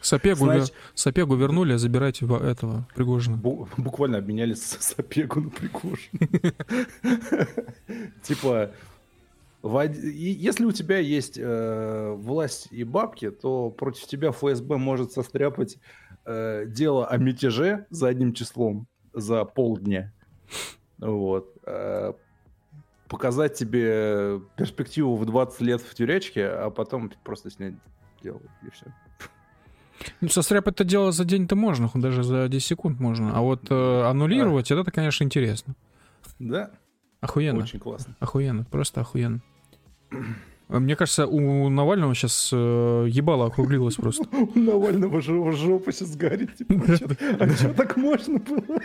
Сапегу, 0.00 0.44
Значит- 0.44 0.70
вер- 0.70 0.74
Сапегу 0.94 1.34
вернули, 1.36 1.72
а 1.74 1.78
забирайте 1.78 2.26
этого 2.26 2.86
Пригожина. 2.94 3.36
буквально 3.38 4.18
обменялись 4.18 4.60
Сапегу 4.62 5.40
на 5.40 5.50
Пригожина. 5.50 6.54
Типа, 8.22 8.72
если 9.62 10.64
у 10.66 10.72
тебя 10.72 10.98
есть 10.98 11.38
э, 11.38 12.12
власть 12.18 12.68
и 12.70 12.84
бабки, 12.84 13.30
то 13.30 13.70
против 13.70 14.06
тебя 14.06 14.30
ФСБ 14.30 14.76
может 14.76 15.12
состряпать 15.12 15.78
э, 16.26 16.66
дело 16.66 17.06
о 17.06 17.16
мятеже 17.16 17.86
за 17.88 18.08
одним 18.08 18.34
числом 18.34 18.86
за 19.14 19.44
полдня. 19.46 20.12
Вот. 20.98 21.56
Э, 23.14 23.16
показать 23.16 23.54
тебе 23.54 24.40
перспективу 24.56 25.16
в 25.16 25.24
20 25.24 25.60
лет 25.60 25.80
в 25.80 25.94
тюрячке, 25.94 26.46
а 26.46 26.70
потом 26.70 27.12
просто 27.22 27.50
снять 27.50 27.74
дело, 28.22 28.40
и 28.66 28.70
все. 28.70 28.86
Ну, 30.20 30.28
состряпать 30.28 30.74
это 30.74 30.84
дело 30.84 31.12
за 31.12 31.24
день-то 31.24 31.54
можно, 31.54 31.88
даже 31.94 32.22
за 32.24 32.48
10 32.48 32.66
секунд 32.66 33.00
можно. 33.00 33.36
А 33.36 33.40
вот 33.40 33.70
э, 33.70 34.02
аннулировать, 34.02 34.70
это, 34.70 34.90
конечно, 34.90 35.24
интересно. 35.24 35.74
Да, 36.38 36.70
Охуенно. 37.20 37.62
очень 37.62 37.78
классно. 37.78 38.16
Охуенно, 38.18 38.64
просто 38.64 39.00
охуенно. 39.00 39.40
А 40.74 40.80
Мне 40.80 40.96
кажется, 40.96 41.26
у 41.28 41.68
Навального 41.68 42.14
сейчас 42.16 42.50
ебало 42.52 43.46
округлилось 43.46 43.94
просто. 43.94 44.24
У 44.54 44.58
Навального 44.58 45.20
жо- 45.20 45.52
жопа 45.52 45.92
сейчас 45.92 46.16
горит. 46.16 46.56
Типа, 46.56 46.74
а 46.88 46.96
чё- 46.98 47.06
а 47.38 47.48
что 47.50 47.74
так 47.74 47.96
можно 47.96 48.40
было? 48.40 48.80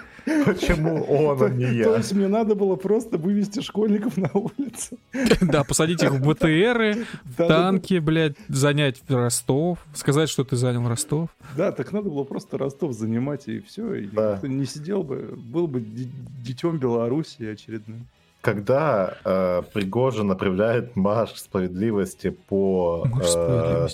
Почему 0.46 1.04
он, 1.04 1.42
а 1.44 1.50
не 1.50 1.66
То 1.84 1.92
я? 1.92 1.98
есть 1.98 2.14
мне 2.14 2.28
надо 2.28 2.54
было 2.54 2.76
просто 2.76 3.18
вывести 3.18 3.62
школьников 3.62 4.18
на 4.18 4.30
улицу. 4.34 5.00
Да, 5.42 5.64
посадить 5.64 6.04
их 6.04 6.12
в 6.12 6.22
БТРы, 6.28 7.06
танки, 7.38 7.98
блядь, 7.98 8.36
занять 8.50 9.02
Ростов, 9.08 9.80
сказать, 9.96 10.30
что 10.30 10.44
ты 10.44 10.56
занял 10.58 10.88
Ростов. 10.88 11.30
Да, 11.58 11.72
так 11.72 11.92
надо 11.92 12.12
было 12.12 12.24
просто 12.24 12.60
Ростов 12.60 12.94
занимать 12.94 13.48
и 13.48 13.62
все. 13.62 13.96
И 13.96 14.10
не 14.44 14.66
сидел 14.66 15.02
бы, 15.04 15.34
был 15.36 15.68
бы 15.68 15.82
детем 15.82 16.78
Беларуси 16.78 17.44
очередным. 17.46 18.06
Когда 18.42 19.18
э, 19.26 19.64
Пригожин 19.74 20.36
проявляет 20.38 20.96
марш 20.96 21.36
справедливости 21.36 22.30
по... 22.30 23.06
Марш 23.06 23.34
э, 23.36 23.88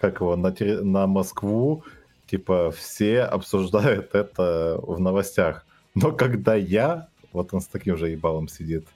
как 0.00 0.20
его, 0.20 0.36
на, 0.36 0.54
на 0.82 1.06
Москву, 1.06 1.84
типа, 2.26 2.70
все 2.70 3.22
обсуждают 3.22 4.14
это 4.14 4.78
в 4.82 5.00
новостях. 5.00 5.66
Но 5.94 6.12
когда 6.12 6.54
я, 6.54 7.08
вот 7.32 7.52
он 7.52 7.60
с 7.60 7.66
таким 7.66 7.96
же 7.96 8.08
ебалом 8.08 8.48
сидит, 8.48 8.86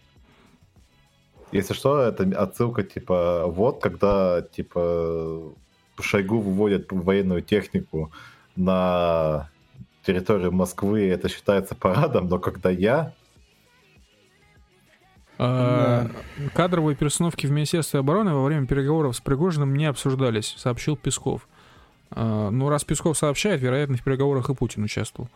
если 1.52 1.74
что, 1.74 2.00
это 2.00 2.24
отсылка, 2.40 2.82
типа, 2.82 3.44
вот 3.46 3.80
когда, 3.80 4.42
типа, 4.42 5.52
Шойгу 6.00 6.40
выводят 6.40 6.90
военную 6.90 7.42
технику 7.42 8.12
на 8.56 9.50
территорию 10.04 10.52
Москвы, 10.52 11.08
это 11.08 11.28
считается 11.28 11.74
парадом, 11.74 12.26
но 12.28 12.38
когда 12.38 12.70
я, 12.70 13.12
А, 15.38 16.08
Кадровые 16.54 16.96
перестановки 16.96 17.46
в 17.46 17.50
Министерстве 17.50 18.00
обороны 18.00 18.34
во 18.34 18.44
время 18.44 18.66
переговоров 18.66 19.16
с 19.16 19.20
Пригожиным 19.20 19.74
не 19.74 19.86
обсуждались, 19.86 20.54
сообщил 20.56 20.96
Песков. 20.96 21.48
А, 22.10 22.50
Ну, 22.50 22.68
раз 22.68 22.84
Песков 22.84 23.18
сообщает, 23.18 23.60
вероятно, 23.60 23.96
в 23.96 24.02
переговорах 24.02 24.50
и 24.50 24.54
Путин 24.54 24.84
участвовал. 24.84 25.28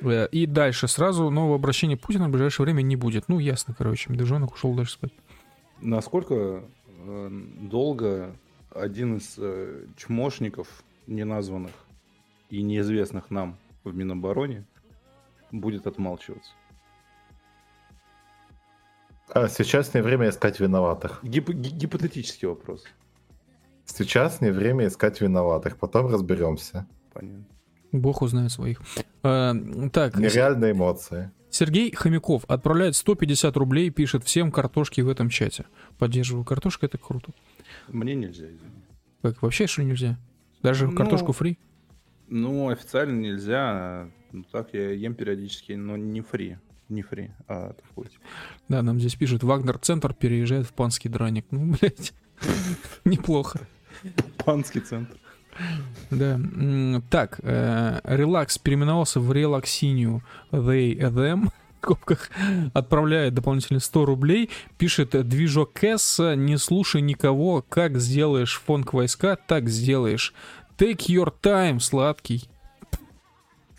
Э, 0.00 0.28
И 0.32 0.46
дальше 0.46 0.88
сразу 0.88 1.30
нового 1.30 1.56
обращения 1.56 1.96
Путина 1.96 2.28
в 2.28 2.30
ближайшее 2.30 2.64
время 2.64 2.82
не 2.82 2.96
будет. 2.96 3.28
Ну, 3.28 3.38
ясно, 3.38 3.74
короче, 3.76 4.10
медвежонок 4.10 4.54
ушел 4.54 4.74
дальше 4.74 4.92
спать. 4.92 5.12
Насколько 5.80 6.62
э, 7.06 7.30
долго 7.60 8.34
один 8.74 9.16
из 9.16 9.34
э, 9.38 9.84
чмошников, 9.96 10.68
неназванных 11.06 11.72
и 12.50 12.62
неизвестных 12.62 13.30
нам 13.30 13.56
в 13.84 13.94
Минобороне, 13.94 14.64
будет 15.52 15.86
отмалчиваться? 15.86 16.52
А, 19.34 19.48
сейчас 19.48 19.94
не 19.94 20.02
время 20.02 20.28
искать 20.28 20.60
виноватых. 20.60 21.20
Гип- 21.22 21.52
ги- 21.52 21.70
гипотетический 21.70 22.48
вопрос. 22.48 22.84
Сейчас 23.84 24.40
не 24.40 24.50
время 24.50 24.86
искать 24.86 25.20
виноватых, 25.20 25.76
потом 25.78 26.12
разберемся. 26.12 26.86
Понятно. 27.12 27.44
Бог 27.92 28.20
узнает 28.22 28.52
своих. 28.52 28.80
А, 29.22 29.54
так, 29.92 30.16
Нереальные 30.18 30.72
эмоции. 30.72 31.30
Сергей 31.50 31.94
Хомяков 31.94 32.44
отправляет 32.46 32.94
150 32.94 33.56
рублей, 33.56 33.88
пишет 33.90 34.24
всем 34.24 34.52
картошки 34.52 35.00
в 35.00 35.08
этом 35.08 35.30
чате. 35.30 35.64
Поддерживаю 35.98 36.44
картошку, 36.44 36.84
это 36.84 36.98
круто. 36.98 37.32
Мне 37.88 38.14
нельзя, 38.14 38.44
извини. 38.44 38.82
Как, 39.22 39.40
вообще 39.42 39.66
что 39.66 39.82
нельзя? 39.82 40.18
Даже 40.62 40.86
Ну, 40.86 40.94
картошку 40.96 41.32
фри? 41.32 41.58
Ну, 42.28 42.68
официально 42.68 43.18
нельзя. 43.18 44.10
Ну, 44.32 44.44
так 44.52 44.74
я 44.74 44.90
ем 44.92 45.14
периодически, 45.14 45.72
но 45.72 45.96
не 45.96 46.20
фри. 46.20 46.58
Не 46.88 47.02
фри, 47.02 47.30
а 47.46 47.74
такой, 47.74 48.06
типа. 48.06 48.22
Да, 48.68 48.82
нам 48.82 48.98
здесь 48.98 49.14
пишут, 49.14 49.42
Вагнер-центр 49.42 50.14
переезжает 50.14 50.66
в 50.66 50.72
панский 50.72 51.10
драник. 51.10 51.44
Ну, 51.50 51.74
блядь, 51.80 52.14
неплохо. 53.04 53.60
Панский 54.44 54.80
центр. 54.80 55.16
Да. 56.10 56.40
Так, 57.10 57.40
э, 57.42 58.00
релакс 58.04 58.58
переименовался 58.58 59.20
в 59.20 59.32
релаксинию 59.32 60.22
they, 60.52 60.96
them. 60.96 61.48
В 61.80 61.84
скобках 61.84 62.30
отправляет 62.74 63.34
дополнительные 63.34 63.80
100 63.80 64.04
рублей, 64.04 64.50
пишет 64.78 65.10
движок 65.28 65.72
Кэс, 65.74 66.18
не 66.36 66.56
слушай 66.58 67.00
никого, 67.00 67.64
как 67.68 67.98
сделаешь 67.98 68.60
фонк 68.60 68.92
войска, 68.92 69.36
так 69.36 69.68
сделаешь. 69.68 70.34
Take 70.76 71.06
your 71.08 71.32
time, 71.40 71.78
сладкий. 71.80 72.48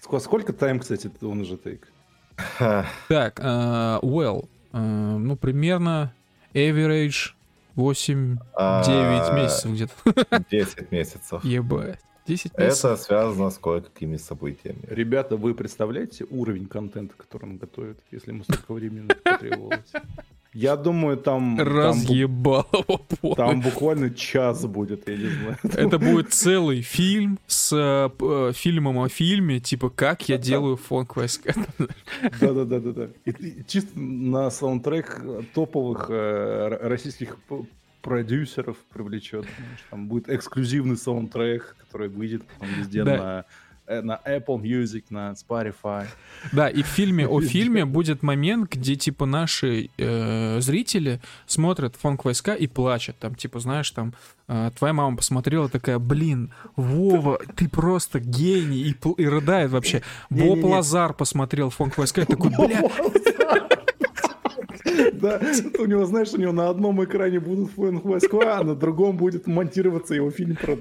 Ск- 0.02 0.19
Сколько 0.22 0.53
тайм, 0.53 0.80
кстати, 0.80 1.11
он 1.22 1.41
уже 1.41 1.57
тейк? 1.57 1.88
Так, 3.07 3.39
э, 3.39 3.99
well, 4.01 4.47
э, 4.73 4.77
ну, 4.79 5.35
примерно 5.35 6.13
average 6.53 7.33
8-9 7.75 8.37
а, 8.55 9.33
месяцев 9.35 9.71
где-то. 9.71 10.45
10 10.51 10.91
месяцев. 10.91 11.43
Ебать. 11.43 11.99
10 12.27 12.57
месяцев. 12.57 12.85
Это 12.85 12.97
связано 12.97 13.49
с 13.49 13.57
кое-какими 13.57 14.17
событиями. 14.17 14.81
Ребята, 14.87 15.35
вы 15.37 15.53
представляете 15.53 16.25
уровень 16.29 16.67
контента, 16.67 17.15
который 17.17 17.45
он 17.45 17.57
готовит, 17.57 17.99
если 18.11 18.31
ему 18.31 18.43
столько 18.43 18.73
времени 18.73 19.07
потребовалось? 19.07 19.91
Я 20.53 20.76
думаю, 20.76 21.17
там... 21.17 21.57
там 21.57 21.67
бу- 21.67 21.69
Разъебал 21.71 22.67
его 22.73 22.97
полностью. 22.97 23.35
Там 23.35 23.61
буквально 23.61 24.09
час 24.09 24.65
будет, 24.65 25.07
я 25.07 25.15
не 25.17 25.26
знаю. 25.30 25.57
Это 25.63 25.99
будет 25.99 26.34
целый 26.34 26.81
фильм 26.81 27.38
с 27.45 27.71
э, 27.71 28.09
э, 28.19 28.51
фильмом 28.55 28.97
о 28.97 29.09
фильме, 29.09 29.59
типа 29.59 29.89
«Как 29.89 30.27
я 30.27 30.38
делаю 30.39 30.76
фонк 30.77 31.15
войска». 31.15 31.53
Да-да-да-да-да. 32.41 33.09
И, 33.26 33.31
и 33.31 33.63
чисто 33.67 33.97
на 33.99 34.49
саундтрек 34.49 35.21
топовых 35.53 36.07
э, 36.09 36.80
российских 36.81 37.38
продюсеров 38.01 38.77
привлечет. 38.93 39.45
Там 39.91 40.07
будет 40.07 40.30
эксклюзивный 40.30 40.97
саундтрек, 40.97 41.76
который 41.80 42.07
выйдет 42.09 42.43
там 42.59 42.69
везде 42.77 43.03
Да. 43.03 43.17
на, 43.17 43.45
на 43.89 44.19
Apple 44.25 44.61
Music, 44.61 45.05
на 45.09 45.33
Spotify. 45.33 46.05
Да, 46.51 46.69
и 46.69 46.83
в 46.83 46.87
фильме 46.87 47.27
о 47.27 47.41
фильме 47.41 47.85
будет 47.85 48.23
момент, 48.23 48.71
где 48.71 48.95
типа 48.95 49.25
наши 49.25 49.89
э, 49.97 50.59
зрители 50.61 51.19
смотрят 51.45 51.95
фонк 51.95 52.25
войска 52.25 52.53
и 52.53 52.67
плачут. 52.67 53.17
Там 53.19 53.35
типа, 53.35 53.59
знаешь, 53.59 53.89
там 53.91 54.13
э, 54.47 54.71
твоя 54.77 54.93
мама 54.93 55.17
посмотрела 55.17 55.69
такая, 55.69 55.99
блин, 55.99 56.51
Вова, 56.75 57.39
ты 57.55 57.67
просто 57.67 58.19
гений, 58.19 58.81
и, 58.81 58.95
и 59.17 59.27
рыдает 59.27 59.71
вообще. 59.71 60.01
Боб. 60.29 60.63
Лазар 60.63 61.13
посмотрел 61.13 61.69
фонк 61.69 61.97
войска 61.97 62.21
и 62.21 62.25
такой, 62.25 62.51
бля, 62.51 62.81
Да, 65.13 65.41
у 65.80 65.85
него, 65.85 66.05
знаешь, 66.05 66.34
у 66.34 66.38
него 66.38 66.51
на 66.51 66.69
одном 66.69 67.03
экране 67.03 67.39
будут 67.39 67.71
фэн 67.71 67.99
войска, 67.99 68.59
а 68.59 68.63
на 68.63 68.76
другом 68.76 69.17
будет 69.17 69.47
монтироваться 69.47 70.13
его 70.15 70.31
фильм 70.31 70.55
про 70.55 70.77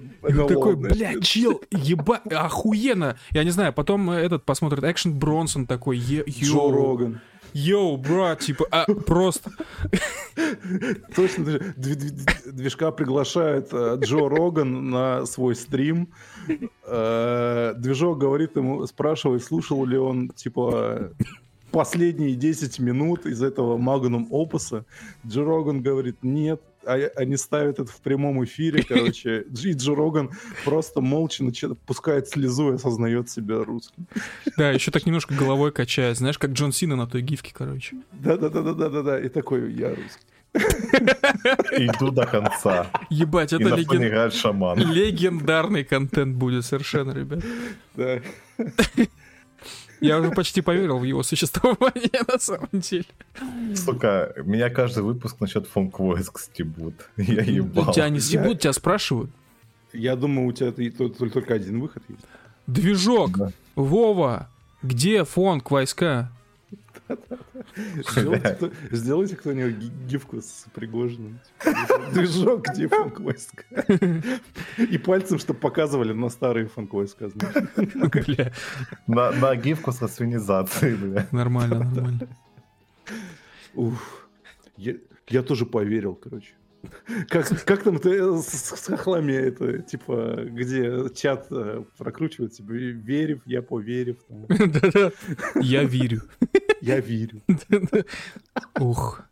такой, 0.47 0.77
бля, 0.77 1.21
чел, 1.21 1.61
еба, 1.71 2.21
охуенно. 2.31 3.17
Я 3.31 3.45
не 3.45 3.51
знаю, 3.51 3.73
потом 3.73 4.11
этот 4.11 4.45
посмотрит 4.45 4.85
Экшен 4.85 5.19
Бронсон 5.19 5.67
такой, 5.67 5.99
Джо 5.99 6.71
Роган. 6.71 7.21
yo, 7.53 7.97
брат, 7.97 8.41
типа, 8.41 8.67
а, 8.71 8.87
просто. 9.07 9.51
Точно, 11.17 11.45
движка 11.77 12.91
приглашает 12.91 13.69
э, 13.73 13.97
Джо 14.01 14.29
Роган 14.29 14.91
на 14.91 15.27
свой 15.27 15.55
стрим. 15.57 16.09
Э, 16.87 17.75
Движок 17.77 18.19
говорит 18.19 18.57
ему, 18.57 18.87
спрашивает, 18.87 19.43
слушал 19.45 19.85
ли 19.85 19.99
он, 19.99 20.31
типа, 20.31 21.11
последние 21.71 22.35
10 22.35 22.79
минут 22.79 23.27
из 23.27 23.43
этого 23.43 23.77
Магнум 23.77 24.27
Опуса. 24.31 24.85
Джо 25.27 25.45
Роган 25.45 25.83
говорит, 25.83 26.17
нет. 26.23 26.61
А 26.87 26.95
они 27.17 27.37
ставят 27.37 27.79
это 27.81 27.91
в 27.93 28.01
прямом 28.01 28.43
эфире, 28.45 28.83
короче. 28.89 29.45
И 29.63 29.73
Джо 29.73 29.95
Роган 29.95 30.31
просто 30.65 31.01
молча 31.01 31.45
начи- 31.45 31.77
пускает 31.87 32.29
слезу 32.29 32.73
и 32.73 32.75
осознает 32.77 33.29
себя 33.29 33.63
русским. 33.63 34.07
Да, 34.57 34.71
еще 34.71 34.91
так 34.91 35.05
немножко 35.05 35.35
головой 35.35 35.71
качает, 35.73 36.17
знаешь, 36.17 36.39
как 36.39 36.53
Джон 36.53 36.73
Сина 36.73 36.97
на 36.97 37.07
той 37.07 37.21
гифке, 37.23 37.53
короче. 37.53 37.97
Да-да-да-да-да-да. 38.13 39.21
И 39.21 39.29
такой, 39.29 39.73
я 39.73 39.91
русский. 39.91 40.25
Иду 41.77 42.11
до 42.11 42.25
конца. 42.27 42.87
Ебать, 43.11 43.53
это 43.53 43.65
леген- 43.69 44.31
шаман. 44.31 44.79
легендарный 44.79 45.85
контент 45.85 46.37
будет 46.37 46.65
совершенно, 46.65 47.13
ребят. 47.13 47.45
Да. 47.95 48.21
Я 50.01 50.19
уже 50.19 50.31
почти 50.31 50.61
поверил 50.61 50.99
в 50.99 51.05
его 51.05 51.23
существование, 51.23 52.23
на 52.29 52.39
самом 52.39 52.69
деле. 52.73 53.07
Сука, 53.75 54.33
меня 54.45 54.71
каждый 54.71 55.03
выпуск 55.03 55.41
насчет 55.41 55.67
фонк 55.67 55.99
войск 55.99 56.39
стебут. 56.41 56.95
Я 57.17 57.43
ебал. 57.43 57.93
Тебя 57.93 58.09
не 58.09 58.21
стебут, 58.21 58.61
тебя 58.61 58.73
спрашивают. 58.73 59.31
Я 59.93 60.17
думаю, 60.17 60.49
у 60.49 60.53
тебя 60.53 60.73
только 61.09 61.55
один 61.55 61.81
выход 61.81 62.03
есть. 62.09 62.21
Движок, 62.67 63.39
Да. 63.39 63.53
Вова, 63.75 64.51
где 64.83 65.25
фонк 65.25 65.71
войска? 65.71 66.31
Сделайте, 68.11 68.55
кто- 68.55 68.71
сделайте 68.91 69.37
кто-нибудь 69.37 69.77
ги- 69.79 69.93
гифку 70.09 70.41
с 70.43 70.67
Пригожиным. 70.75 71.39
Типа, 71.65 72.11
Движок, 72.13 72.69
где 72.69 72.89
фанк 72.89 73.21
войска. 73.21 73.65
И 74.77 74.99
пальцем, 74.99 75.39
чтобы 75.39 75.59
показывали 75.61 76.13
на 76.13 76.29
старые 76.29 76.67
фанк 76.67 76.93
войска. 76.93 77.29
знаешь. 77.31 77.69
Бля, 78.27 78.53
На, 79.07 79.57
гифку 79.57 79.93
со 79.93 80.09
свинизацией, 80.09 80.97
бля. 80.97 81.27
нормально, 81.33 81.79
нормально. 81.85 82.29
Уф. 83.75 84.29
Я 85.29 85.43
тоже 85.43 85.67
поверил, 85.67 86.15
короче. 86.15 86.53
Как, 87.29 87.65
как 87.65 87.83
там 87.83 87.99
ты 87.99 88.41
с, 88.41 88.47
с 88.47 88.87
хохлами 88.87 89.33
это, 89.33 89.79
типа, 89.79 90.45
где 90.45 91.09
чат 91.15 91.47
э, 91.51 91.83
прокручивает, 91.97 92.53
типа, 92.53 92.71
верив, 92.73 93.41
я 93.47 93.63
поверив. 93.63 94.19
Я 95.61 95.85
верю. 95.85 96.23
я 96.81 97.01
верю. 97.01 97.43
Ух, 98.79 99.23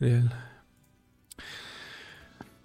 реально. 0.00 0.32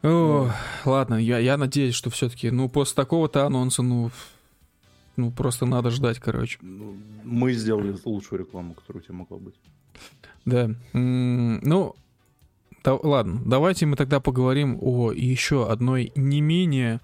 О, 0.02 0.50
ладно, 0.86 1.16
я, 1.16 1.40
я 1.40 1.58
надеюсь, 1.58 1.94
что 1.94 2.10
все-таки, 2.10 2.52
ну, 2.52 2.70
после 2.70 2.96
такого-то 2.96 3.46
анонса, 3.46 3.82
ну, 3.82 4.12
ну, 5.18 5.32
просто 5.32 5.66
надо 5.66 5.90
ждать, 5.90 6.20
короче. 6.20 6.58
Ну, 6.62 6.96
Мы 7.26 7.52
сделали 7.52 7.94
лучшую 8.06 8.40
рекламу, 8.40 8.74
которая 8.74 9.02
у 9.02 9.04
тебя 9.04 9.16
могла 9.16 9.38
быть. 9.38 9.56
Да. 10.46 10.70
Ну, 10.94 11.96
да- 12.84 12.96
ладно, 13.02 13.42
давайте 13.46 13.86
мы 13.86 13.96
тогда 13.96 14.20
поговорим 14.20 14.78
о 14.82 15.12
еще 15.12 15.70
одной 15.70 16.12
не 16.16 16.42
менее 16.42 17.00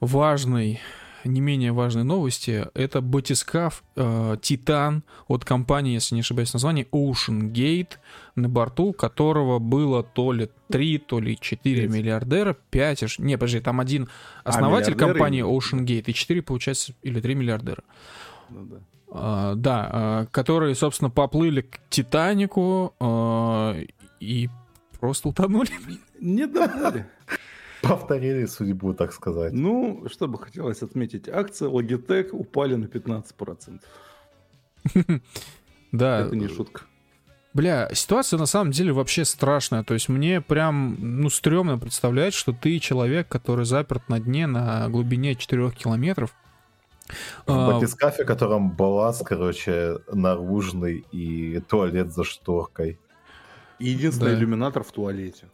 важной, 0.00 0.80
не 1.24 1.40
менее 1.40 1.72
важной 1.72 2.04
новости. 2.04 2.66
Это 2.74 3.00
батискаф 3.00 3.84
э, 3.96 4.36
Титан 4.42 5.04
от 5.28 5.44
компании, 5.44 5.94
если 5.94 6.14
не 6.16 6.22
ошибаюсь, 6.22 6.52
название 6.52 6.86
Ocean 6.92 7.52
Gate, 7.52 7.92
на 8.34 8.48
борту 8.48 8.92
которого 8.92 9.58
было 9.58 10.02
то 10.02 10.32
ли 10.32 10.50
3, 10.70 10.98
то 10.98 11.20
ли 11.20 11.38
4 11.40 11.82
Пять. 11.82 11.90
миллиардера, 11.90 12.56
5, 12.70 13.02
аж- 13.04 13.18
не, 13.18 13.36
подожди, 13.36 13.60
там 13.60 13.80
один 13.80 14.08
основатель 14.44 14.94
миллиардеры 14.94 15.12
компании? 15.14 15.44
Ocean 15.44 15.84
Gate 15.84 16.04
и 16.06 16.14
4, 16.14 16.42
получается, 16.42 16.94
или 17.02 17.20
3 17.20 17.34
миллиардера. 17.34 17.82
Ну, 18.50 18.64
да. 18.64 18.76
А, 19.14 19.54
да, 19.54 19.90
а, 19.92 20.26
которые, 20.26 20.74
собственно, 20.74 21.10
поплыли 21.10 21.60
к 21.60 21.80
Титанику 21.90 22.94
а, 22.98 23.76
и 24.20 24.48
просто 25.02 25.28
утонули. 25.30 25.68
Не 26.20 26.46
добавили. 26.46 27.04
Повторили 27.82 28.46
судьбу, 28.46 28.94
так 28.94 29.12
сказать. 29.12 29.52
Ну, 29.52 30.04
что 30.08 30.28
бы 30.28 30.38
хотелось 30.38 30.80
отметить, 30.82 31.28
акции 31.28 31.68
Logitech 31.68 32.28
упали 32.30 32.76
на 32.76 32.84
15%. 32.86 33.80
Да, 35.90 36.20
Это 36.20 36.36
не 36.36 36.46
шутка. 36.48 36.82
бля, 37.52 37.90
ситуация 37.92 38.38
на 38.38 38.46
самом 38.46 38.70
деле 38.70 38.92
вообще 38.92 39.24
страшная. 39.24 39.82
То 39.82 39.94
есть 39.94 40.08
мне 40.08 40.40
прям, 40.40 40.96
ну, 41.00 41.28
стрёмно 41.30 41.78
представлять, 41.78 42.32
что 42.34 42.52
ты 42.52 42.78
человек, 42.78 43.26
который 43.28 43.64
заперт 43.64 44.08
на 44.08 44.20
дне 44.20 44.46
на 44.46 44.88
глубине 44.88 45.34
4 45.34 45.70
километров. 45.72 46.32
В 47.46 47.50
А, 47.52 47.72
батискафе, 47.72 48.22
в 48.22 48.26
котором 48.26 48.70
балласт, 48.70 49.24
короче, 49.26 49.98
наружный 50.12 51.04
и 51.10 51.58
туалет 51.68 52.12
за 52.12 52.22
шторкой. 52.22 52.98
И 53.82 53.88
Единственный 53.88 54.32
Да. 54.32 54.38
иллюминатор 54.38 54.84
в 54.84 54.92
туалете. 54.92 55.46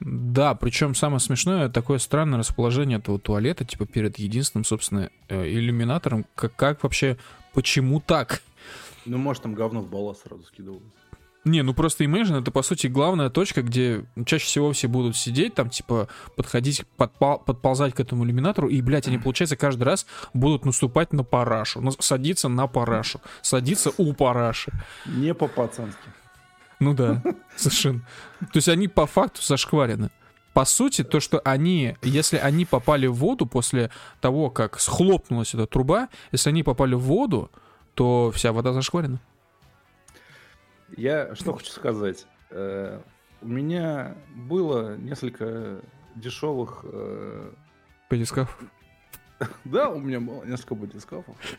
Да, 0.00 0.54
причем 0.54 0.94
самое 0.94 1.20
смешное, 1.20 1.68
такое 1.68 1.98
странное 1.98 2.38
расположение 2.38 2.98
этого 2.98 3.18
туалета, 3.18 3.64
типа 3.64 3.86
перед 3.86 4.18
единственным, 4.18 4.64
собственно, 4.64 5.10
э, 5.28 5.48
иллюминатором. 5.48 6.24
Как, 6.34 6.54
как 6.56 6.82
вообще, 6.82 7.18
почему 7.52 8.00
так? 8.00 8.42
Ну, 9.04 9.18
может, 9.18 9.42
там 9.42 9.54
говно 9.54 9.80
в 9.80 9.88
балласт 9.90 10.22
сразу 10.22 10.44
скидывалось. 10.44 10.82
Не, 11.44 11.62
ну 11.62 11.72
просто 11.72 12.04
Imagine 12.04 12.40
это, 12.42 12.50
по 12.50 12.60
сути, 12.60 12.86
главная 12.86 13.30
точка, 13.30 13.62
где 13.62 14.04
чаще 14.26 14.44
всего 14.44 14.72
все 14.72 14.88
будут 14.88 15.16
сидеть, 15.16 15.54
там, 15.54 15.70
типа, 15.70 16.08
подходить, 16.36 16.84
подпол- 16.98 17.42
подползать 17.42 17.94
к 17.94 18.00
этому 18.00 18.24
иллюминатору, 18.26 18.68
и, 18.68 18.82
блядь, 18.82 19.08
они, 19.08 19.16
получается, 19.16 19.56
каждый 19.56 19.84
раз 19.84 20.06
будут 20.34 20.66
наступать 20.66 21.14
на 21.14 21.24
парашу, 21.24 21.82
садиться 21.98 22.48
на 22.48 22.66
парашу, 22.66 23.22
садиться 23.40 23.90
у 23.96 24.12
параши. 24.12 24.70
Не 25.06 25.32
по-пацански. 25.32 26.10
Ну 26.80 26.94
да, 26.94 27.22
совершенно. 27.56 28.00
То 28.40 28.56
есть 28.56 28.68
они 28.68 28.88
по 28.88 29.06
факту 29.06 29.42
зашкварены. 29.42 30.10
По 30.52 30.64
сути, 30.64 31.04
то, 31.04 31.20
что 31.20 31.40
они, 31.44 31.96
если 32.02 32.36
они 32.36 32.64
попали 32.64 33.06
в 33.06 33.14
воду 33.14 33.46
после 33.46 33.90
того, 34.20 34.50
как 34.50 34.80
схлопнулась 34.80 35.54
эта 35.54 35.66
труба, 35.66 36.08
если 36.32 36.50
они 36.50 36.64
попали 36.64 36.94
в 36.94 37.00
воду, 37.00 37.50
то 37.94 38.32
вся 38.34 38.52
вода 38.52 38.72
зашкварена. 38.72 39.20
Я 40.96 41.34
что 41.36 41.52
хочу 41.54 41.70
сказать. 41.70 42.26
Э, 42.50 43.00
у 43.42 43.48
меня 43.48 44.16
было 44.34 44.96
несколько 44.96 45.80
дешевых... 46.16 46.80
э, 46.84 47.52
Батискаф. 48.10 48.58
Да, 49.64 49.88
у 49.88 49.98
меня 49.98 50.20
было 50.20 50.44
несколько 50.44 50.74
батискафов 50.74 51.28
вообще. 51.28 51.56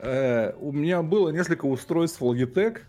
Э, 0.00 0.52
У 0.60 0.70
меня 0.72 1.02
было 1.02 1.30
несколько 1.30 1.66
устройств 1.66 2.20
Logitech, 2.22 2.80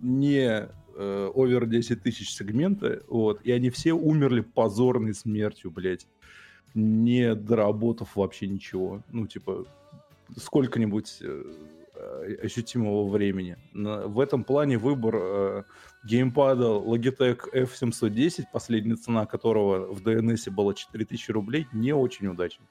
не 0.00 0.68
э, 0.96 1.30
овер 1.34 1.66
10 1.66 2.02
тысяч 2.02 2.34
сегмента, 2.34 3.02
вот, 3.08 3.40
и 3.42 3.52
они 3.52 3.70
все 3.70 3.92
умерли 3.92 4.40
позорной 4.40 5.14
смертью, 5.14 5.70
блядь, 5.70 6.06
не 6.74 7.34
доработав 7.34 8.16
вообще 8.16 8.48
ничего. 8.48 9.02
Ну, 9.10 9.26
типа, 9.26 9.66
сколько-нибудь 10.36 11.18
э, 11.20 11.44
э, 11.94 12.34
ощутимого 12.42 13.08
времени. 13.08 13.56
В 13.72 14.20
этом 14.20 14.44
плане 14.44 14.78
выбор 14.78 15.14
э, 15.16 15.62
геймпада 16.04 16.64
Logitech 16.64 17.40
F710, 17.52 18.44
последняя 18.52 18.96
цена 18.96 19.26
которого 19.26 19.92
в 19.92 20.02
DNS 20.02 20.50
была 20.50 20.74
4000 20.74 21.30
рублей, 21.30 21.66
не 21.72 21.92
очень 21.92 22.26
удачен. 22.26 22.62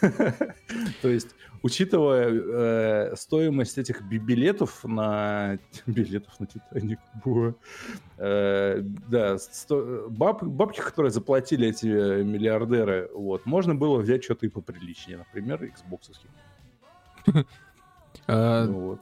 То 1.02 1.08
есть, 1.08 1.28
учитывая 1.62 2.30
э, 2.30 3.16
стоимость 3.16 3.78
этих 3.78 4.02
би- 4.02 4.18
билетов 4.18 4.84
на 4.84 5.58
билетов 5.86 6.38
на 6.40 6.46
Титаник, 6.46 6.98
э, 8.18 8.80
да, 8.82 9.38
сто- 9.38 10.08
баб- 10.08 10.42
бабки, 10.44 10.80
которые 10.80 11.10
заплатили 11.10 11.68
эти 11.68 11.86
миллиардеры, 12.22 13.10
вот, 13.14 13.46
можно 13.46 13.74
было 13.74 13.98
взять 13.98 14.24
что-то 14.24 14.46
и 14.46 14.48
поприличнее, 14.48 15.18
например, 15.18 15.62
Xbox. 15.64 16.12
Э, 18.26 18.66
Вот. 18.68 19.00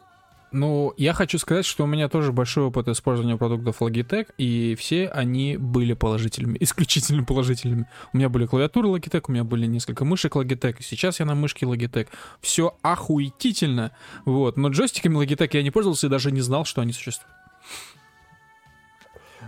Ну, 0.53 0.95
я 0.97 1.13
хочу 1.13 1.39
сказать, 1.39 1.67
что 1.67 1.85
у 1.85 1.87
меня 1.87 2.09
тоже 2.09 2.33
большой 2.33 2.65
опыт 2.65 2.87
использования 2.89 3.37
продуктов 3.37 3.83
Logitech, 3.83 4.29
и 4.39 4.77
все 4.77 5.09
они 5.09 5.57
были 5.57 5.93
положительными, 5.93 6.57
исключительно 6.61 7.25
положительными. 7.25 7.87
У 8.13 8.17
меня 8.17 8.29
были 8.29 8.47
клавиатуры 8.47 8.89
Logitech, 8.89 9.25
у 9.29 9.33
меня 9.33 9.45
были 9.45 9.67
несколько 9.67 10.05
мышек 10.05 10.37
Logitech, 10.37 10.77
и 10.79 10.83
сейчас 10.83 11.19
я 11.21 11.27
на 11.27 11.35
мышке 11.35 11.67
Logitech. 11.67 12.09
Все 12.41 12.77
охуительно, 12.83 13.91
вот. 14.25 14.57
Но 14.57 14.69
джойстиками 14.69 15.17
Logitech 15.23 15.51
я 15.53 15.63
не 15.63 15.71
пользовался 15.71 16.07
и 16.07 16.11
даже 16.11 16.31
не 16.31 16.41
знал, 16.41 16.65
что 16.65 16.81
они 16.81 16.93
существуют. 16.93 17.35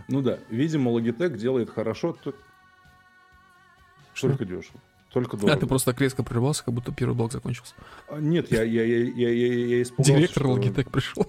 Ну 0.08 0.20
да, 0.20 0.38
видимо, 0.50 0.90
Logitech 0.90 1.36
делает 1.36 1.70
хорошо, 1.70 2.12
то- 2.12 2.34
Что? 4.14 4.28
только 4.28 4.44
дешево. 4.44 4.80
Только 5.12 5.36
А 5.36 5.40
дорого. 5.40 5.60
ты 5.60 5.66
просто 5.66 5.92
так 5.92 6.00
резко 6.02 6.22
прервался, 6.22 6.64
как 6.64 6.74
будто 6.74 6.92
первый 6.92 7.14
блок 7.14 7.32
закончился. 7.32 7.74
А, 8.08 8.18
Нет, 8.20 8.50
я, 8.52 8.62
я, 8.62 8.84
я, 8.84 8.98
я, 9.04 9.28
я, 9.30 9.54
я 9.66 9.82
испугался. 9.82 10.12
Директор 10.14 10.42
что- 10.42 10.56
Logitech 10.56 10.90
пришел. 10.90 11.26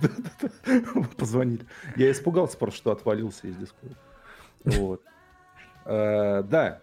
Позвонили. 1.16 1.64
Я 1.96 2.10
испугался 2.10 2.56
просто, 2.58 2.76
что 2.78 2.90
отвалился 2.92 3.46
из 3.46 3.56
Discord. 3.56 3.96
Вот. 4.64 5.02
Э, 5.84 6.42
Да, 6.42 6.82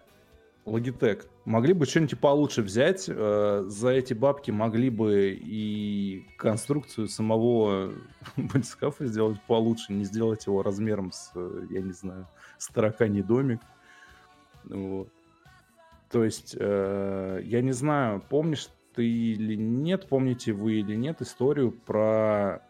Logitech. 0.64 1.26
Могли 1.44 1.72
бы 1.72 1.86
что-нибудь 1.86 2.18
получше 2.18 2.62
взять. 2.62 3.04
э, 3.08 3.64
За 3.68 3.88
эти 3.90 4.12
бабки 4.14 4.50
могли 4.50 4.90
бы 4.90 5.38
и 5.40 6.26
конструкцию 6.36 7.08
самого 7.08 7.92
батискафа 8.36 9.06
сделать 9.06 9.40
получше, 9.46 9.92
не 9.92 10.04
сделать 10.04 10.46
его 10.46 10.62
размером 10.62 11.12
с, 11.12 11.30
э, 11.34 11.66
я 11.70 11.80
не 11.80 11.92
знаю, 11.92 12.26
с 12.58 12.68
тараканий 12.68 13.22
домик. 13.22 13.60
Вот. 14.64 15.08
То 16.10 16.24
есть, 16.24 16.56
э, 16.58 17.40
я 17.44 17.60
не 17.60 17.72
знаю, 17.72 18.22
помнишь 18.28 18.68
ты 18.94 19.06
или 19.06 19.54
нет, 19.54 20.08
помните 20.08 20.52
вы 20.52 20.80
или 20.80 20.96
нет 20.96 21.20
историю 21.20 21.70
про 21.70 22.62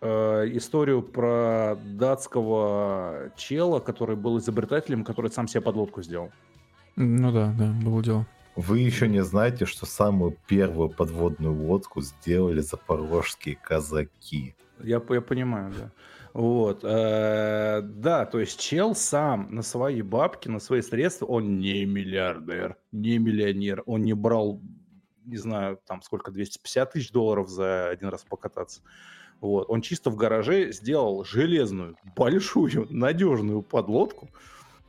э, 0.00 0.06
историю 0.52 1.02
про 1.02 1.76
датского 1.84 3.30
чела, 3.36 3.80
который 3.80 4.16
был 4.16 4.38
изобретателем, 4.38 5.02
который 5.02 5.30
сам 5.30 5.48
себе 5.48 5.62
подлодку 5.62 6.02
сделал. 6.02 6.30
Ну 6.96 7.32
да, 7.32 7.54
да, 7.58 7.72
было 7.82 8.02
дело. 8.02 8.26
Вы 8.56 8.80
еще 8.80 9.08
не 9.08 9.24
знаете, 9.24 9.66
что 9.66 9.84
самую 9.84 10.36
первую 10.46 10.88
подводную 10.88 11.54
лодку 11.54 12.02
сделали 12.02 12.60
запорожские 12.60 13.56
казаки. 13.56 14.54
Я, 14.80 15.02
я 15.08 15.20
понимаю, 15.20 15.72
да. 15.76 15.90
Вот. 16.34 16.80
э, 16.82 17.80
да, 17.80 18.26
то 18.26 18.40
есть 18.40 18.58
чел 18.58 18.96
сам 18.96 19.54
на 19.54 19.62
свои 19.62 20.02
бабки, 20.02 20.48
на 20.48 20.58
свои 20.58 20.82
средства, 20.82 21.26
он 21.26 21.58
не 21.58 21.84
миллиардер, 21.84 22.76
не 22.90 23.18
миллионер, 23.18 23.84
он 23.86 24.02
не 24.02 24.14
брал, 24.14 24.60
не 25.24 25.36
знаю, 25.36 25.78
там 25.86 26.02
сколько, 26.02 26.32
250 26.32 26.92
тысяч 26.92 27.12
долларов 27.12 27.48
за 27.48 27.88
один 27.88 28.08
раз 28.08 28.24
покататься. 28.28 28.82
Вот. 29.40 29.66
Он 29.70 29.80
чисто 29.80 30.10
в 30.10 30.16
гараже 30.16 30.72
сделал 30.72 31.24
железную, 31.24 31.96
большую, 32.16 32.88
надежную 32.90 33.62
подлодку, 33.62 34.28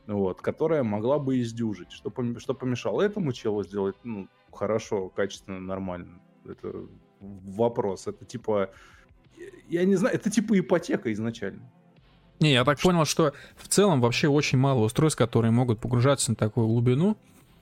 вот, 0.08 0.42
которая 0.42 0.82
могла 0.82 1.20
бы 1.20 1.40
издюжить. 1.40 1.92
Что, 1.92 2.10
пом- 2.10 2.40
что 2.40 2.54
помешало 2.54 3.02
этому 3.02 3.32
челу 3.32 3.62
сделать 3.62 3.94
ну, 4.02 4.26
хорошо, 4.52 5.10
качественно, 5.10 5.60
нормально? 5.60 6.20
Это 6.44 6.88
вопрос. 7.20 8.08
Это 8.08 8.24
типа 8.24 8.70
я 9.68 9.84
не 9.84 9.96
знаю, 9.96 10.14
это 10.14 10.30
типа 10.30 10.58
ипотека 10.58 11.12
изначально. 11.12 11.62
Не, 12.40 12.52
я 12.52 12.64
так 12.64 12.78
понял, 12.80 13.04
что 13.04 13.32
в 13.56 13.68
целом 13.68 14.00
вообще 14.00 14.28
очень 14.28 14.58
мало 14.58 14.84
устройств, 14.84 15.18
которые 15.18 15.50
могут 15.50 15.80
погружаться 15.80 16.30
на 16.30 16.36
такую 16.36 16.66
глубину. 16.66 17.16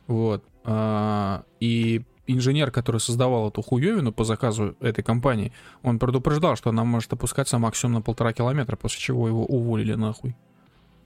Вот. 0.07 0.45
А, 0.65 1.45
И 1.61 2.03
инженер, 2.27 2.71
который 2.71 3.01
создавал 3.01 3.49
эту 3.49 3.63
хуевину 3.63 4.13
по 4.13 4.25
заказу 4.25 4.77
этой 4.81 5.05
компании, 5.05 5.53
он 5.83 5.99
предупреждал, 5.99 6.57
что 6.57 6.71
она 6.71 6.85
может 6.85 7.13
опускаться 7.13 7.59
максимум 7.59 7.95
на 7.95 8.03
полтора 8.03 8.33
километра, 8.33 8.77
после 8.77 9.01
чего 9.01 9.29
его 9.29 9.45
уволили 9.45 9.95
нахуй. 9.95 10.35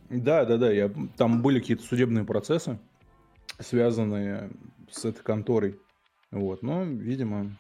Да, 0.08 0.44
да, 0.44 0.56
да. 0.56 0.70
Я, 0.70 0.90
там 1.16 1.42
были 1.42 1.60
какие-то 1.60 1.84
судебные 1.84 2.24
процессы, 2.24 2.78
связанные 3.58 4.50
с 4.90 5.04
этой 5.04 5.22
конторой. 5.22 5.78
Вот. 6.30 6.62
Но, 6.62 6.84
видимо, 6.84 7.56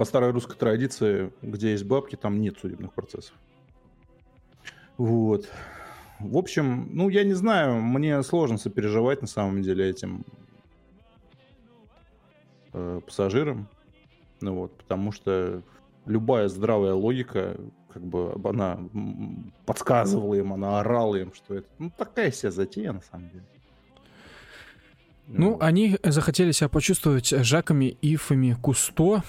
по 0.00 0.06
старой 0.06 0.30
русской 0.30 0.56
традиции, 0.56 1.30
где 1.42 1.72
есть 1.72 1.84
бабки, 1.84 2.16
там 2.16 2.40
нет 2.40 2.58
судебных 2.58 2.94
процессов. 2.94 3.34
Вот. 4.96 5.46
В 6.18 6.38
общем, 6.38 6.88
ну, 6.90 7.10
я 7.10 7.22
не 7.22 7.34
знаю, 7.34 7.82
мне 7.82 8.22
сложно 8.22 8.56
сопереживать 8.56 9.20
на 9.20 9.28
самом 9.28 9.60
деле 9.60 9.90
этим 9.90 10.24
э, 12.72 13.02
пассажирам. 13.04 13.68
Ну 14.40 14.54
вот, 14.54 14.74
потому 14.78 15.12
что 15.12 15.62
любая 16.06 16.48
здравая 16.48 16.94
логика, 16.94 17.60
как 17.92 18.02
бы 18.02 18.32
она 18.42 18.78
подсказывала 19.66 20.32
им, 20.32 20.54
она 20.54 20.80
орала 20.80 21.16
им, 21.16 21.34
что 21.34 21.56
это 21.56 21.68
ну, 21.78 21.92
такая 21.94 22.32
себе 22.32 22.50
затея 22.50 22.92
на 22.94 23.02
самом 23.02 23.28
деле. 23.28 23.44
Ну, 25.26 25.58
они 25.60 25.98
захотели 26.02 26.52
себя 26.52 26.70
почувствовать 26.70 27.28
Жаками 27.28 27.98
Ифами 28.00 28.56
Кусто. 28.62 29.22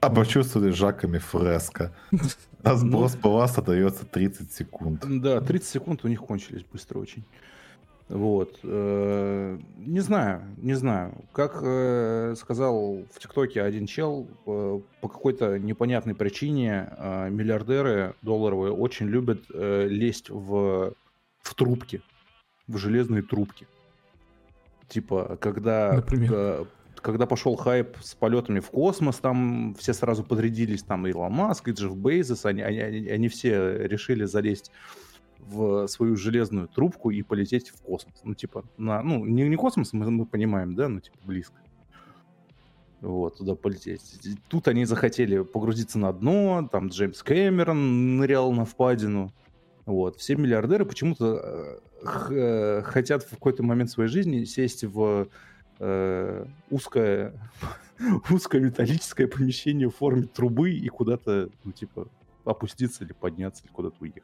А 0.00 0.10
почувствовали 0.10 0.70
Жаками 0.70 1.18
фреско. 1.18 1.92
А 2.62 2.74
сброс 2.76 3.16
балласта 3.16 3.62
дается 3.62 4.06
30 4.06 4.52
секунд. 4.52 5.04
Да, 5.06 5.40
30 5.40 5.68
секунд 5.68 6.04
у 6.04 6.08
них 6.08 6.20
кончились 6.20 6.64
быстро 6.72 6.98
очень. 6.98 7.24
Вот. 8.08 8.58
э, 8.62 9.58
Не 9.76 10.00
знаю, 10.00 10.42
не 10.56 10.74
знаю. 10.74 11.12
Как 11.32 11.60
э, 11.62 12.34
сказал 12.38 13.04
в 13.12 13.18
ТикТоке 13.18 13.60
один 13.62 13.86
чел, 13.86 14.28
э, 14.46 14.80
по 15.00 15.08
какой-то 15.08 15.58
непонятной 15.58 16.14
причине 16.14 16.90
миллиардеры 17.30 18.14
долларовые 18.22 18.72
очень 18.72 19.06
любят 19.06 19.44
лезть 19.50 20.30
в, 20.30 20.94
в 21.42 21.54
трубки, 21.54 22.02
в 22.66 22.78
железные 22.78 23.22
трубки. 23.22 23.66
Типа, 24.88 25.36
когда 25.38 25.92
Например? 25.92 26.66
Э, 26.98 27.02
когда 27.02 27.26
пошел 27.26 27.56
хайп 27.56 27.96
с 28.00 28.14
полетами 28.14 28.60
в 28.60 28.70
космос, 28.70 29.16
там 29.16 29.74
все 29.78 29.92
сразу 29.92 30.24
подрядились, 30.24 30.82
там 30.82 31.06
и 31.06 31.12
Маск, 31.12 31.68
и 31.68 31.72
Джефф 31.72 31.96
Бейзес, 31.96 32.44
они, 32.44 32.62
они, 32.62 33.08
они 33.08 33.28
все 33.28 33.86
решили 33.86 34.24
залезть 34.24 34.70
в 35.38 35.86
свою 35.86 36.16
железную 36.16 36.68
трубку 36.68 37.10
и 37.10 37.22
полететь 37.22 37.70
в 37.70 37.80
космос. 37.82 38.20
Ну, 38.24 38.34
типа, 38.34 38.64
на, 38.76 39.02
ну, 39.02 39.24
не, 39.24 39.48
не 39.48 39.56
космос, 39.56 39.92
мы, 39.92 40.10
мы 40.10 40.26
понимаем, 40.26 40.74
да, 40.74 40.88
ну, 40.88 41.00
типа, 41.00 41.16
близко. 41.24 41.56
Вот, 43.00 43.38
туда 43.38 43.54
полететь. 43.54 44.18
Тут 44.48 44.66
они 44.66 44.84
захотели 44.84 45.42
погрузиться 45.42 45.98
на 45.98 46.12
дно, 46.12 46.68
там 46.70 46.88
Джеймс 46.88 47.22
Кэмерон 47.22 48.16
нырял 48.16 48.52
на 48.52 48.64
впадину. 48.64 49.32
Вот, 49.86 50.16
все 50.16 50.36
миллиардеры 50.36 50.84
почему-то 50.84 51.80
э, 52.02 52.82
хотят 52.82 53.22
в 53.22 53.30
какой-то 53.30 53.62
момент 53.62 53.90
своей 53.90 54.10
жизни 54.10 54.44
сесть 54.44 54.84
в 54.84 55.28
э, 55.78 56.46
узкое, 56.70 57.32
узкое 58.30 58.60
металлическое 58.60 59.26
помещение 59.26 59.88
в 59.88 59.96
форме 59.96 60.22
трубы 60.22 60.72
и 60.72 60.88
куда-то, 60.88 61.48
ну, 61.64 61.72
типа, 61.72 62.08
опуститься 62.44 63.04
или 63.04 63.12
подняться, 63.12 63.64
или 63.64 63.72
куда-то 63.72 63.96
уехать. 64.00 64.22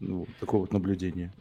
Ну, 0.00 0.26
такое 0.40 0.60
вот 0.60 0.72
наблюдение. 0.72 1.32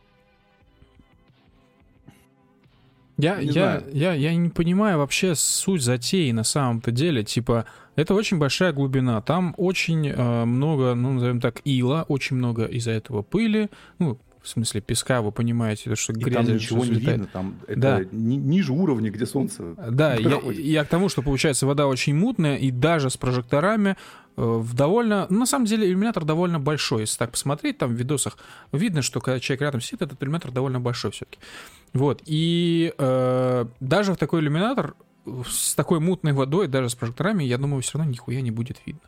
Я, 3.18 3.41
не 3.41 3.52
я, 3.52 3.84
я, 3.91 4.14
я 4.14 4.36
не 4.36 4.50
понимаю 4.50 4.98
вообще 4.98 5.36
суть 5.36 5.84
затеи 5.84 6.32
на 6.32 6.44
самом-то 6.44 6.91
деле. 6.91 7.24
Типа, 7.24 7.66
это 7.95 8.16
очень 8.16 8.40
большая 8.40 8.74
глубина. 8.74 9.22
Там 9.22 9.54
очень 9.58 10.08
э, 10.08 10.45
много, 10.45 10.95
ну, 10.95 11.14
назовем 11.14 11.40
так, 11.40 11.62
ила, 11.64 12.06
очень 12.08 12.38
много 12.38 12.66
из-за 12.66 12.91
этого 12.91 13.22
пыли. 13.22 13.70
Ну, 14.00 14.18
в 14.44 14.48
смысле 14.48 14.82
песка, 14.82 15.22
вы 15.22 15.32
понимаете, 15.32 15.90
то, 15.90 15.95
что 15.95 16.11
грязь... 16.14 16.45
там 16.45 16.56
ничего 16.56 16.86
не 16.86 16.99
видно, 16.99 17.28
там 17.32 17.56
это 17.65 17.80
да. 17.80 18.02
ни, 18.11 18.36
ниже 18.36 18.74
уровня, 18.74 19.10
где 19.10 19.26
солнце 19.26 19.74
Да, 19.90 20.15
я, 20.15 20.40
я 20.52 20.84
к 20.84 20.90
тому, 20.90 21.07
что, 21.07 21.22
получается, 21.22 21.65
вода 21.65 21.88
очень 21.88 22.14
мутная, 22.14 22.57
и 22.57 22.70
даже 22.70 23.10
с 23.10 23.15
прожекторами 23.15 23.91
э, 23.91 23.95
в 24.36 24.74
довольно... 24.76 25.28
Ну, 25.30 25.40
на 25.40 25.45
самом 25.45 25.65
деле, 25.65 25.88
иллюминатор 25.88 26.26
довольно 26.26 26.60
большой. 26.60 27.02
Если 27.02 27.18
так 27.18 27.32
посмотреть, 27.32 27.78
там 27.78 27.95
в 27.95 27.98
видосах 27.98 28.38
видно, 28.74 29.02
что 29.02 29.22
когда 29.22 29.40
человек 29.40 29.61
рядом 29.61 29.82
сидит, 29.82 30.02
этот 30.02 30.22
иллюминатор 30.22 30.52
довольно 30.52 30.82
большой 30.82 31.11
все-таки. 31.11 31.40
Вот, 31.94 32.22
и 32.26 32.94
э, 32.98 33.65
даже 33.80 34.14
в 34.14 34.18
такой 34.18 34.41
иллюминатор 34.41 34.95
с 35.48 35.74
такой 35.76 35.99
мутной 35.99 36.34
водой, 36.34 36.68
даже 36.68 36.90
с 36.90 36.95
прожекторами, 36.95 37.45
я 37.45 37.57
думаю, 37.57 37.82
все 37.82 37.98
равно 37.98 38.11
нихуя 38.11 38.41
не 38.41 38.52
будет 38.52 38.82
видно. 38.86 39.02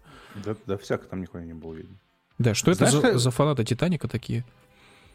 Да, 0.46 0.56
да 0.66 0.78
всяко 0.78 1.08
там 1.08 1.22
нихуя 1.22 1.44
не 1.44 1.54
было 1.54 1.74
видно. 1.74 1.98
Да, 2.38 2.54
что 2.54 2.74
Знаешь, 2.74 2.94
это 2.94 3.14
за, 3.14 3.18
за 3.18 3.32
фанаты 3.32 3.64
Титаника 3.64 4.08
такие? 4.08 4.46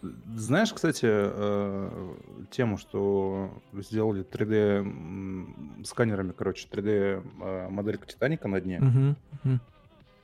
Знаешь, 0.03 0.73
кстати, 0.73 1.07
э, 1.07 2.15
тему, 2.51 2.79
что 2.79 3.63
сделали 3.73 4.25
3D 4.25 5.85
сканерами, 5.85 6.33
короче, 6.33 6.69
3D 6.71 7.23
э, 7.43 7.69
моделька 7.69 8.07
Титаника 8.07 8.49
на 8.49 8.61
дне. 8.61 8.79
Uh-huh, 8.79 9.15
uh-huh. 9.45 9.59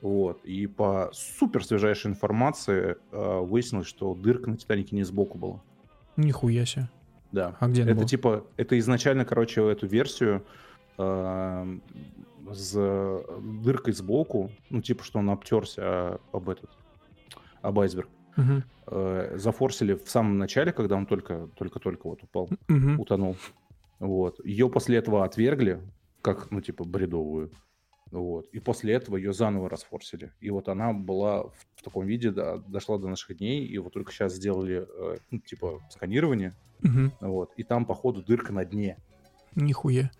Вот. 0.01 0.43
И 0.45 0.67
по 0.67 1.09
супер 1.13 1.63
свежайшей 1.65 2.11
информации 2.11 2.97
э, 3.11 3.39
выяснилось, 3.39 3.87
что 3.87 4.15
дырка 4.15 4.49
на 4.49 4.57
Титанике 4.57 4.95
не 4.95 5.03
сбоку 5.03 5.37
была. 5.37 5.61
Нихуя 6.15 6.65
себе. 6.65 6.89
Да. 7.31 7.55
А 7.59 7.67
где 7.67 7.83
Это 7.83 7.95
был? 7.95 8.05
типа, 8.05 8.45
это 8.57 8.79
изначально, 8.79 9.25
короче, 9.25 9.61
эту 9.69 9.85
версию 9.85 10.43
э, 10.97 11.77
с 12.51 13.23
дыркой 13.63 13.93
сбоку, 13.93 14.51
ну, 14.69 14.81
типа, 14.81 15.03
что 15.03 15.19
он 15.19 15.29
обтерся 15.29 16.19
об 16.31 16.49
этот, 16.49 16.69
об 17.61 17.79
айсберг. 17.79 18.09
Э, 18.89 19.35
зафорсили 19.37 19.93
в 19.93 20.09
самом 20.09 20.37
начале, 20.37 20.71
когда 20.71 20.95
он 20.95 21.05
только, 21.05 21.49
только-только 21.55 22.07
вот 22.07 22.23
упал, 22.23 22.49
uh-huh. 22.67 22.95
утонул. 22.97 23.35
Вот. 23.99 24.39
Ее 24.45 24.69
после 24.69 24.97
этого 24.97 25.25
отвергли, 25.25 25.81
как, 26.21 26.51
ну, 26.51 26.61
типа, 26.61 26.85
бредовую. 26.85 27.51
Вот. 28.11 28.47
И 28.53 28.59
после 28.59 28.93
этого 28.93 29.17
ее 29.17 29.33
заново 29.33 29.69
расфорсили. 29.69 30.31
И 30.39 30.49
вот 30.49 30.69
она 30.69 30.93
была 30.93 31.43
в, 31.43 31.53
в 31.75 31.83
таком 31.83 32.05
виде, 32.05 32.31
да, 32.31 32.57
дошла 32.57 32.97
до 32.97 33.07
наших 33.07 33.37
дней, 33.37 33.65
и 33.65 33.77
вот 33.77 33.93
только 33.93 34.11
сейчас 34.11 34.35
сделали, 34.35 34.87
э, 34.87 35.17
ну, 35.31 35.39
типа, 35.39 35.81
сканирование, 35.89 36.55
угу. 36.83 37.11
вот, 37.19 37.53
и 37.57 37.63
там, 37.63 37.85
походу, 37.85 38.23
дырка 38.23 38.53
на 38.53 38.63
дне. 38.63 38.97
Нихуя. 39.55 40.11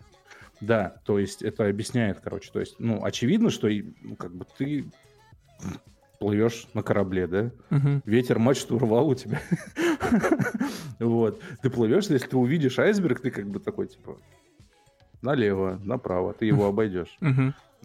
Да, 0.59 1.01
то 1.05 1.19
есть 1.19 1.43
это 1.43 1.67
объясняет, 1.67 2.19
короче, 2.19 2.51
то 2.51 2.59
есть, 2.59 2.75
ну, 2.79 3.03
очевидно, 3.05 3.51
что, 3.51 3.69
ну, 4.01 4.15
как 4.15 4.35
бы 4.35 4.45
ты 4.57 4.91
плывешь 6.19 6.67
на 6.73 6.83
корабле, 6.83 7.27
да? 7.27 7.51
Угу. 7.71 8.01
Ветер 8.05 8.39
мачту 8.39 8.75
урвал 8.75 9.09
у 9.09 9.15
тебя. 9.15 9.41
вот. 10.99 11.41
Ты 11.61 11.69
плывешь, 11.69 12.07
если 12.07 12.27
ты 12.27 12.37
увидишь 12.37 12.79
айсберг, 12.79 13.19
ты 13.19 13.31
как 13.31 13.47
бы 13.47 13.59
такой, 13.59 13.87
типа, 13.87 14.17
налево, 15.21 15.79
направо, 15.83 16.33
ты 16.33 16.45
его 16.45 16.65
обойдешь. 16.65 17.17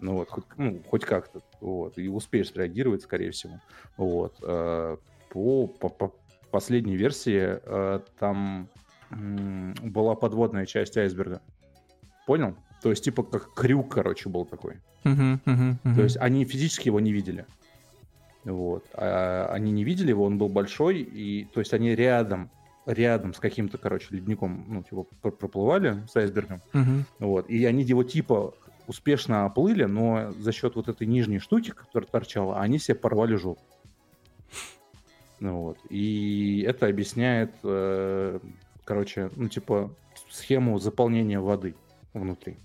Ну 0.01 0.13
вот, 0.13 0.29
хоть, 0.29 0.45
ну, 0.57 0.81
хоть 0.89 1.05
как-то, 1.05 1.41
вот, 1.61 1.97
и 1.97 2.09
успеешь 2.09 2.49
среагировать, 2.49 3.03
скорее 3.03 3.31
всего. 3.31 3.61
Вот. 3.95 4.35
Э, 4.41 4.97
по, 5.29 5.67
по, 5.67 5.87
по 5.87 6.13
последней 6.51 6.97
версии 6.97 7.59
э, 7.63 7.99
там 8.19 8.67
была 9.11 10.15
подводная 10.15 10.65
часть 10.65 10.97
айсберга. 10.97 11.41
Понял? 12.25 12.55
То 12.81 12.89
есть, 12.89 13.03
типа, 13.03 13.23
как 13.23 13.53
крюк, 13.53 13.93
короче, 13.93 14.29
был 14.29 14.45
такой. 14.45 14.79
Uh-huh, 15.03 15.39
uh-huh, 15.45 15.77
uh-huh. 15.83 15.95
То 15.95 16.03
есть, 16.03 16.17
они 16.17 16.43
физически 16.43 16.87
его 16.87 16.99
не 16.99 17.13
видели. 17.13 17.45
Вот. 18.43 18.85
А 18.93 19.49
они 19.51 19.71
не 19.71 19.83
видели 19.83 20.09
его, 20.09 20.25
он 20.25 20.37
был 20.37 20.49
большой, 20.49 20.99
и 20.99 21.45
то 21.53 21.59
есть 21.59 21.73
они 21.73 21.95
рядом, 21.95 22.49
рядом 22.85 23.33
с 23.33 23.39
каким-то, 23.39 23.77
короче, 23.77 24.07
ледником, 24.11 24.65
ну, 24.67 24.83
типа, 24.83 25.03
проплывали 25.31 26.03
с 26.09 26.15
айсбергом. 26.15 26.61
Uh-huh. 26.73 27.03
Вот. 27.19 27.49
И 27.49 27.63
они 27.65 27.83
его 27.83 28.03
типа 28.03 28.53
успешно 28.87 29.45
оплыли, 29.45 29.85
но 29.85 30.31
за 30.31 30.51
счет 30.51 30.75
вот 30.75 30.89
этой 30.89 31.07
нижней 31.07 31.39
штуки, 31.39 31.71
которая 31.71 32.09
торчала, 32.09 32.59
они 32.59 32.79
себе 32.79 32.95
порвали 32.95 33.35
жопу. 33.35 33.61
Ну, 35.39 35.61
вот. 35.61 35.77
И 35.89 36.65
это 36.67 36.87
объясняет, 36.87 37.51
э, 37.63 38.39
короче, 38.85 39.29
ну, 39.35 39.49
типа, 39.49 39.93
схему 40.29 40.79
заполнения 40.79 41.39
воды 41.39 41.75
внутри. 42.13 42.57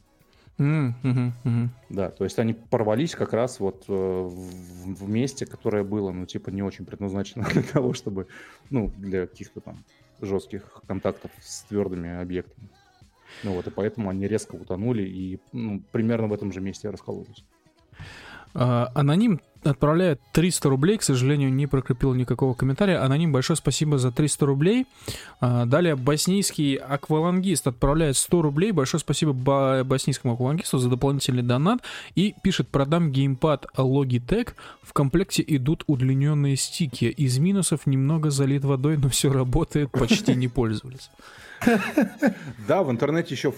Mm, 0.58 0.92
hmm 1.04 1.32
mm 1.44 1.68
Да, 1.88 2.10
то 2.10 2.24
есть 2.24 2.38
они 2.40 2.52
порвались 2.52 3.14
как 3.14 3.32
раз 3.32 3.60
вот 3.60 3.84
э, 3.88 3.92
в, 3.92 4.94
в 4.94 5.08
месте, 5.08 5.46
которое 5.46 5.84
было, 5.84 6.10
ну, 6.10 6.26
типа, 6.26 6.50
не 6.50 6.62
очень 6.62 6.84
предназначено 6.84 7.46
для 7.52 7.62
того, 7.62 7.92
чтобы, 7.94 8.26
ну, 8.70 8.92
для 8.98 9.26
каких-то 9.26 9.60
там 9.60 9.84
жестких 10.20 10.82
контактов 10.88 11.30
с 11.40 11.62
твердыми 11.62 12.20
объектами. 12.20 12.68
Ну 13.44 13.52
вот, 13.52 13.66
и 13.66 13.70
поэтому 13.70 14.10
они 14.10 14.26
резко 14.26 14.56
утонули 14.56 15.02
и 15.02 15.38
ну, 15.52 15.80
примерно 15.92 16.26
в 16.26 16.32
этом 16.32 16.52
же 16.52 16.60
месте 16.60 16.90
раскололись. 16.90 17.44
А, 18.54 18.90
аноним 18.94 19.40
отправляет 19.62 20.20
300 20.32 20.68
рублей, 20.68 20.98
к 20.98 21.02
сожалению, 21.02 21.52
не 21.52 21.66
прокрепил 21.66 22.14
никакого 22.14 22.54
комментария. 22.54 23.02
Аноним, 23.02 23.32
большое 23.32 23.56
спасибо 23.56 23.98
за 23.98 24.12
300 24.12 24.46
рублей. 24.46 24.86
А, 25.40 25.66
далее 25.66 25.96
боснийский 25.96 26.74
аквалангист 26.74 27.66
отправляет 27.66 28.16
100 28.16 28.42
рублей. 28.42 28.72
Большое 28.72 29.00
спасибо 29.00 29.32
боснийскому 29.84 30.34
аквалангисту 30.34 30.78
за 30.78 30.88
дополнительный 30.88 31.42
донат. 31.42 31.80
И 32.14 32.34
пишет, 32.42 32.68
продам 32.68 33.10
геймпад 33.12 33.66
Logitech. 33.76 34.54
В 34.82 34.92
комплекте 34.92 35.44
идут 35.46 35.84
удлиненные 35.86 36.56
стики. 36.56 37.06
Из 37.06 37.38
минусов 37.38 37.86
немного 37.86 38.30
залит 38.30 38.64
водой, 38.64 38.96
но 38.96 39.08
все 39.08 39.32
работает, 39.32 39.90
почти 39.90 40.34
не 40.34 40.48
пользовались. 40.48 41.10
Да, 42.66 42.82
в 42.82 42.90
интернете 42.90 43.34
еще 43.34 43.52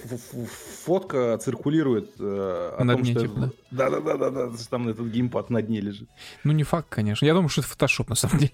фотка 0.85 1.39
циркулирует 1.39 2.13
э, 2.19 2.75
о 2.79 2.87
том, 2.87 3.05
что... 3.05 3.21
Типа, 3.21 3.53
да? 3.71 3.91
Да, 3.91 4.01
да, 4.01 4.17
да, 4.17 4.31
да, 4.31 4.51
там 4.71 4.89
этот 4.89 5.07
геймпад 5.09 5.51
на 5.51 5.63
дне 5.63 5.81
лежит. 5.81 6.09
Ну, 6.45 6.53
не 6.53 6.63
факт, 6.63 6.89
конечно. 6.89 7.27
Я 7.27 7.35
думаю, 7.35 7.49
что 7.49 7.61
это 7.61 7.71
фотошоп, 7.71 8.09
на 8.09 8.15
самом 8.15 8.39
деле. 8.39 8.53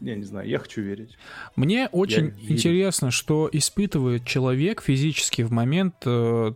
Я 0.00 0.14
не 0.14 0.24
знаю, 0.24 0.48
я 0.48 0.58
хочу 0.58 0.82
верить. 0.82 1.16
Мне 1.56 1.88
очень 1.90 2.34
я 2.38 2.54
интересно, 2.54 3.06
верю. 3.06 3.12
что 3.12 3.48
испытывает 3.52 4.24
человек 4.24 4.80
физически 4.82 5.42
в 5.42 5.50
момент 5.50 5.94
э, 6.04 6.52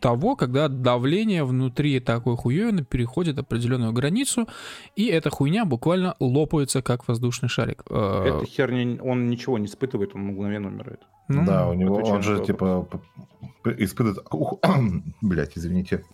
того, 0.00 0.34
когда 0.34 0.68
давление 0.68 1.44
внутри 1.44 2.00
такой 2.00 2.36
хуёвины 2.36 2.84
переходит 2.84 3.38
определенную 3.38 3.92
границу, 3.92 4.48
и 4.96 5.06
эта 5.06 5.30
хуйня 5.30 5.64
буквально 5.64 6.16
лопается, 6.18 6.82
как 6.82 7.06
воздушный 7.06 7.48
шарик. 7.48 7.84
Э, 7.88 8.24
эта 8.26 8.46
херня, 8.46 9.00
он 9.02 9.28
ничего 9.28 9.58
не 9.58 9.66
испытывает, 9.66 10.14
он 10.14 10.22
мгновенно 10.22 10.68
умирает. 10.68 11.00
Ну, 11.34 11.44
да, 11.46 11.68
у 11.68 11.74
него, 11.74 11.96
он 11.96 12.22
же, 12.22 12.44
типа, 12.44 12.88
испытывает... 13.64 14.18
Блять, 15.20 15.52
извините. 15.56 16.04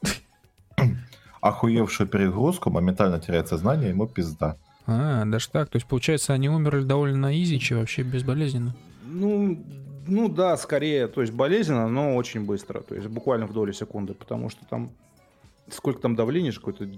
Охуевшую 1.41 2.09
перегрузку, 2.09 2.71
моментально 2.71 3.19
теряет 3.21 3.49
сознание, 3.49 3.91
ему 3.91 4.07
пизда. 4.07 4.57
А, 4.87 5.25
даже 5.25 5.49
так. 5.49 5.69
То 5.69 5.77
есть, 5.77 5.87
получается, 5.87 6.33
они 6.33 6.49
умерли 6.49 6.85
довольно 6.85 7.41
изичи, 7.43 7.75
вообще 7.75 8.03
безболезненно. 8.03 8.75
Ну, 9.05 9.65
ну 10.07 10.29
да, 10.29 10.57
скорее, 10.57 11.09
то 11.09 11.21
есть 11.21 11.33
болезненно, 11.33 11.89
но 11.89 12.17
очень 12.17 12.45
быстро, 12.45 12.81
то 12.81 12.95
есть 12.95 13.09
буквально 13.09 13.47
в 13.47 13.53
доли 13.53 13.73
секунды, 13.73 14.15
потому 14.15 14.51
что 14.51 14.65
там 14.67 14.91
сколько 15.71 16.01
там 16.01 16.15
давление, 16.15 16.53
какое-то 16.53 16.89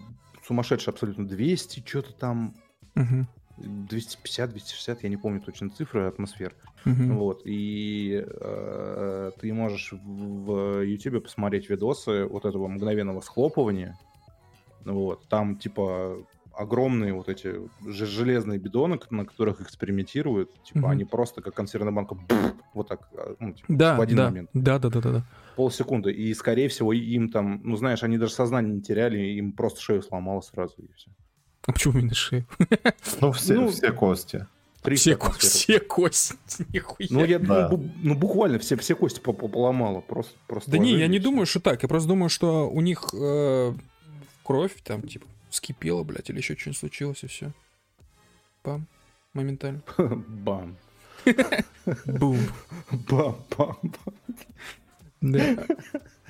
сумасшедшее 0.46 0.92
абсолютно 0.92 1.26
200, 1.26 1.82
что-то 1.86 2.12
там. 2.12 2.54
Угу. 2.96 3.26
250-260, 3.60 4.98
я 5.02 5.08
не 5.08 5.16
помню 5.16 5.40
точно 5.40 5.70
цифры, 5.70 6.06
атмосфер. 6.06 6.54
Мгм. 6.84 7.16
Вот, 7.18 7.42
и 7.44 8.24
э, 8.24 9.30
ты 9.40 9.52
можешь 9.52 9.92
в 9.92 10.82
YouTube 10.82 11.22
посмотреть 11.24 11.68
видосы 11.70 12.24
вот 12.24 12.44
этого 12.44 12.68
мгновенного 12.68 13.20
схлопывания. 13.20 13.98
Вот, 14.84 15.28
там 15.28 15.56
типа 15.58 16.16
огромные 16.52 17.12
вот 17.12 17.28
эти 17.28 17.54
же- 17.86 18.06
железные 18.06 18.58
бидоны, 18.58 18.98
на 19.10 19.24
которых 19.24 19.60
экспериментируют, 19.60 20.50
типа 20.64 20.80
Мгм. 20.80 20.90
они 20.90 21.04
просто 21.04 21.40
как 21.42 21.54
консервная 21.54 21.92
банка 21.92 22.16
вот 22.74 22.88
так, 22.88 23.08
а, 23.16 23.34
ну, 23.38 23.52
типа, 23.52 23.66
Да, 23.68 23.96
в 23.96 24.00
один 24.00 24.16
да, 24.16 24.24
момент, 24.26 24.50
да, 24.54 24.78
да, 24.78 24.90
да, 24.90 25.00
да, 25.00 25.12
да. 25.12 25.24
полсекунды. 25.56 26.12
И, 26.12 26.32
скорее 26.34 26.68
всего, 26.68 26.92
им 26.92 27.30
там, 27.30 27.60
ну, 27.64 27.76
знаешь, 27.76 28.02
они 28.02 28.18
даже 28.18 28.32
сознание 28.32 28.74
не 28.74 28.82
теряли, 28.82 29.18
им 29.18 29.52
просто 29.52 29.80
шею 29.80 30.02
сломало 30.02 30.40
сразу, 30.40 30.74
и 30.82 30.92
все. 30.94 31.10
А 31.68 31.72
почему 31.72 31.98
именно 31.98 32.14
шею? 32.14 32.46
Ну, 33.20 33.30
все, 33.32 33.54
Ну, 33.54 33.68
все 33.68 33.92
кости. 33.92 34.46
Все, 34.94 35.16
ко- 35.16 35.32
все 35.32 35.80
кости, 35.80 36.64
нихуя. 36.72 37.08
Ну, 37.10 37.24
я, 37.26 37.38
Да. 37.38 37.68
ну, 37.70 37.90
ну, 38.02 38.14
буквально 38.14 38.58
все, 38.58 38.74
все 38.76 38.94
кости 38.94 39.20
по- 39.20 39.34
по- 39.34 39.48
поломало, 39.48 40.00
просто, 40.00 40.34
просто 40.46 40.70
Да 40.70 40.78
не, 40.78 40.92
я 40.98 41.08
не 41.08 41.18
думаю, 41.18 41.44
что 41.44 41.60
так. 41.60 41.82
Я 41.82 41.88
просто 41.90 42.08
думаю, 42.08 42.30
что 42.30 42.70
у 42.70 42.80
них 42.80 43.04
э, 43.12 43.74
кровь 44.44 44.74
там, 44.82 45.02
типа, 45.02 45.26
вскипела, 45.50 46.04
блядь, 46.04 46.30
или 46.30 46.38
еще 46.38 46.56
что-нибудь 46.56 46.78
случилось, 46.78 47.22
и 47.22 47.26
все. 47.26 47.52
Пам. 48.62 48.86
Моментально. 49.34 49.82
Бам. 49.98 50.76
Бум. 52.06 52.38
Бам, 53.10 53.36
бам, 53.58 53.76
бам. 53.82 54.14
Да. 55.20 55.66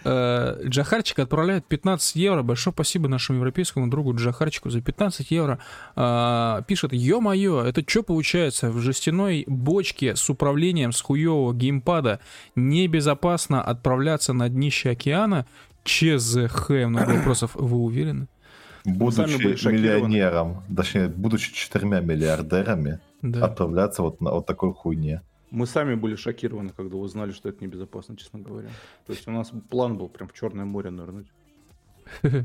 Э, 0.05 0.61
Джахарчик 0.65 1.19
отправляет 1.19 1.67
15 1.67 2.17
евро. 2.17 2.43
Большое 2.43 2.73
спасибо 2.73 3.09
нашему 3.09 3.39
европейскому 3.39 3.89
другу 3.89 4.15
Джахарчику 4.15 4.71
за 4.71 4.81
15 4.81 5.31
евро. 5.31 5.59
А, 5.97 6.63
Пишет, 6.63 6.93
ё-моё, 6.93 7.63
это 7.63 7.83
что 7.87 8.03
получается? 8.03 8.71
В 8.71 8.79
жестяной 8.81 9.45
бочке 9.47 10.15
с 10.17 10.29
управлением 10.31 10.93
с 10.93 11.01
хуевого 11.01 11.53
геймпада 11.55 12.21
небезопасно 12.57 13.63
отправляться 13.63 14.33
на 14.33 14.49
днище 14.49 14.91
океана? 14.91 15.47
ЧЗХ, 15.85 16.71
много 16.87 17.15
сопросов. 17.17 17.53
Вы 17.55 17.77
уверены? 17.79 18.27
Будучи 18.85 19.67
миллионером, 19.69 20.63
точнее, 20.75 21.09
будучи 21.09 21.53
четырьмя 21.53 22.01
миллиардерами, 22.01 23.01
Да. 23.23 23.45
отправляться 23.47 24.03
вот 24.03 24.21
на 24.21 24.31
вот 24.31 24.47
такой 24.47 24.73
хуйне. 24.73 25.23
Мы 25.51 25.67
сами 25.67 25.95
были 25.95 26.15
шокированы, 26.17 26.71
когда 26.71 26.97
узнали, 26.97 27.33
что 27.33 27.49
это 27.49 27.65
небезопасно, 27.65 28.17
честно 28.17 28.41
говоря. 28.41 28.69
То 29.07 29.13
есть 29.13 29.27
у 29.29 29.31
нас 29.31 29.51
план 29.71 29.97
был 29.97 30.09
прям 30.09 30.29
в 30.29 30.35
Черное 30.35 30.65
море 30.65 30.91
нырнуть. 30.91 31.29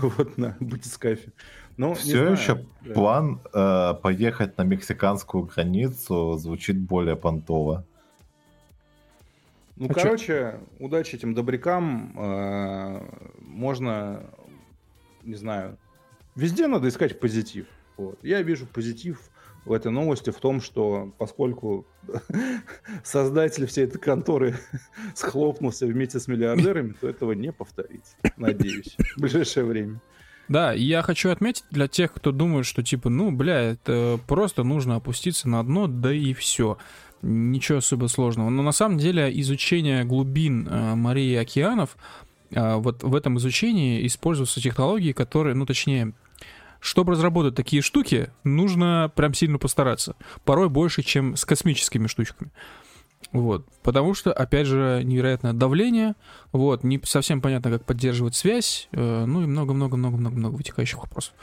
Вот 0.00 0.36
на 0.38 0.56
батискафе. 0.60 1.32
Но 1.76 1.94
Все 1.94 2.32
еще 2.32 2.66
план 2.94 3.40
э, 3.52 3.94
поехать 4.02 4.58
на 4.58 4.62
мексиканскую 4.62 5.44
границу 5.44 6.36
звучит 6.38 6.78
более 6.78 7.14
понтово. 7.16 7.84
Ну, 9.76 9.86
А 9.86 9.94
чё? 9.94 10.02
короче, 10.02 10.60
удачи 10.80 11.14
этим 11.16 11.34
добрякам. 11.34 12.14
Э, 12.18 13.00
Можно, 13.40 14.24
не 15.22 15.36
знаю, 15.36 15.78
везде 16.34 16.66
надо 16.66 16.88
искать 16.88 17.20
позитив. 17.20 17.66
Вот. 17.96 18.18
Я 18.24 18.42
вижу 18.42 18.66
позитив 18.66 19.30
в 19.68 19.72
этой 19.72 19.92
новости 19.92 20.30
в 20.30 20.36
том, 20.36 20.60
что 20.60 21.12
поскольку 21.18 21.86
создатель 23.04 23.66
всей 23.66 23.84
этой 23.84 23.98
конторы 23.98 24.56
схлопнулся 25.14 25.86
вместе 25.86 26.18
с 26.18 26.26
миллиардерами, 26.28 26.94
то 27.00 27.08
этого 27.08 27.32
не 27.32 27.52
повторится. 27.52 28.16
Надеюсь. 28.36 28.96
В 29.16 29.20
ближайшее 29.20 29.64
время. 29.64 30.00
Да, 30.48 30.74
и 30.74 30.82
я 30.82 31.02
хочу 31.02 31.30
отметить 31.30 31.64
для 31.70 31.88
тех, 31.88 32.12
кто 32.12 32.32
думает, 32.32 32.64
что 32.64 32.82
типа, 32.82 33.10
ну, 33.10 33.30
бля, 33.30 33.60
это 33.60 34.18
просто 34.26 34.64
нужно 34.64 34.96
опуститься 34.96 35.48
на 35.48 35.62
дно, 35.62 35.86
да 35.86 36.12
и 36.12 36.32
все. 36.32 36.78
Ничего 37.20 37.78
особо 37.78 38.06
сложного. 38.06 38.48
Но 38.48 38.62
на 38.62 38.72
самом 38.72 38.96
деле 38.96 39.30
изучение 39.40 40.04
глубин 40.04 40.66
э, 40.66 40.94
морей 40.94 41.32
и 41.32 41.36
океанов, 41.36 41.96
э, 42.50 42.76
вот 42.76 43.02
в 43.02 43.14
этом 43.14 43.36
изучении 43.36 44.06
используются 44.06 44.62
технологии, 44.62 45.12
которые, 45.12 45.54
ну, 45.54 45.66
точнее, 45.66 46.14
чтобы 46.80 47.12
разработать 47.12 47.54
такие 47.54 47.82
штуки, 47.82 48.30
нужно 48.44 49.10
прям 49.14 49.34
сильно 49.34 49.58
постараться. 49.58 50.16
Порой 50.44 50.68
больше, 50.68 51.02
чем 51.02 51.36
с 51.36 51.44
космическими 51.44 52.06
штучками. 52.06 52.50
Вот. 53.32 53.66
Потому 53.82 54.14
что, 54.14 54.32
опять 54.32 54.66
же, 54.66 55.02
невероятное 55.04 55.52
давление, 55.52 56.14
вот, 56.52 56.84
не 56.84 57.00
совсем 57.04 57.40
понятно, 57.40 57.70
как 57.70 57.84
поддерживать 57.84 58.34
связь, 58.36 58.88
э, 58.92 59.24
ну 59.24 59.42
и 59.42 59.46
много-много-много-много-много 59.46 60.54
вытекающих 60.54 60.98
вопросов. 60.98 61.34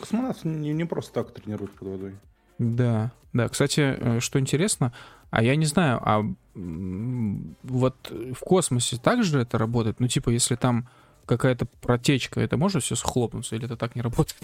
Космонавт 0.00 0.44
не, 0.44 0.72
не 0.72 0.84
просто 0.84 1.12
так 1.12 1.32
тренируют 1.32 1.72
под 1.72 1.88
водой. 1.88 2.14
Да, 2.58 3.12
да. 3.32 3.48
Кстати, 3.48 3.80
э, 3.80 4.20
что 4.20 4.40
интересно, 4.40 4.92
а 5.30 5.42
я 5.42 5.54
не 5.56 5.66
знаю, 5.66 6.00
а 6.02 6.24
вот 6.54 7.96
в 8.10 8.40
космосе 8.40 8.96
также 8.96 9.40
это 9.40 9.58
работает? 9.58 10.00
Ну, 10.00 10.08
типа, 10.08 10.30
если 10.30 10.56
там 10.56 10.88
какая-то 11.26 11.66
протечка, 11.66 12.40
это 12.40 12.56
может 12.56 12.82
все 12.82 12.94
схлопнуться, 12.96 13.56
или 13.56 13.66
это 13.66 13.76
так 13.76 13.94
не 13.94 14.02
работает? 14.02 14.42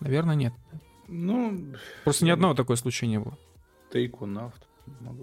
Наверное, 0.00 0.34
нет. 0.34 0.52
Ну, 1.08 1.58
Просто 2.04 2.24
ни 2.24 2.30
одного 2.30 2.54
такого 2.54 2.76
случая 2.76 3.06
не 3.06 3.18
было. 3.18 3.36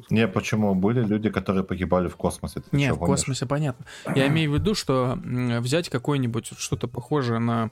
сказать. 0.04 0.12
Не, 0.12 0.28
почему? 0.28 0.76
Были 0.76 1.04
люди, 1.04 1.30
которые 1.30 1.64
погибали 1.64 2.08
в 2.08 2.16
космосе. 2.16 2.62
Ты 2.62 2.76
Не, 2.76 2.94
в 2.94 3.00
космосе 3.00 3.46
понятно. 3.46 3.86
Я 4.16 4.28
имею 4.28 4.52
в 4.52 4.56
виду, 4.56 4.76
что 4.76 5.18
взять 5.24 5.90
какое-нибудь 5.90 6.52
что-то 6.58 6.88
похожее 6.88 7.40
на, 7.40 7.72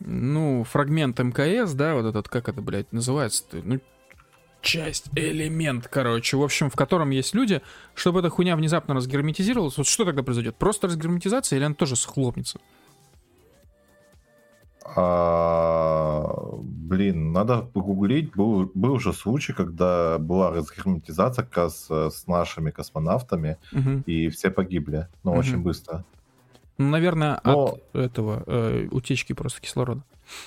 ну, 0.00 0.64
фрагмент 0.64 1.18
МКС, 1.18 1.72
да, 1.72 1.94
вот 1.94 2.06
этот, 2.06 2.28
как 2.28 2.48
это, 2.48 2.60
блядь, 2.62 2.92
называется-то? 2.92 3.58
Ну, 3.62 3.80
часть, 4.66 5.06
элемент, 5.14 5.86
короче, 5.88 6.36
в 6.36 6.42
общем, 6.42 6.68
в 6.70 6.74
котором 6.76 7.10
есть 7.10 7.34
люди, 7.34 7.62
чтобы 7.94 8.18
эта 8.20 8.28
хуйня 8.28 8.56
внезапно 8.56 8.94
разгерметизировалась, 8.94 9.78
вот 9.78 9.86
что 9.86 10.04
тогда 10.04 10.22
произойдет? 10.22 10.56
Просто 10.56 10.88
разгерметизация 10.88 11.56
или 11.56 11.64
она 11.64 11.74
тоже 11.74 11.96
схлопнется? 11.96 12.58
А, 14.94 16.24
блин, 16.62 17.32
надо 17.32 17.62
погуглить. 17.62 18.34
Был, 18.34 18.70
был 18.74 18.98
же 18.98 19.12
случай, 19.12 19.52
когда 19.52 20.18
была 20.18 20.50
разгерметизация 20.50 21.44
как 21.44 21.56
раз 21.56 21.88
с 21.90 22.26
нашими 22.26 22.70
космонавтами, 22.70 23.58
Мгм. 23.72 24.02
и 24.06 24.28
все 24.30 24.50
погибли. 24.50 25.08
Ну, 25.24 25.30
Мгм. 25.32 25.40
очень 25.40 25.58
быстро. 25.58 26.04
Ну, 26.78 26.88
наверное, 26.90 27.40
Но- 27.44 27.64
от 27.64 27.96
этого 27.96 28.42
э, 28.46 28.88
утечки 28.90 29.32
просто 29.32 29.60
кислорода. 29.60 30.02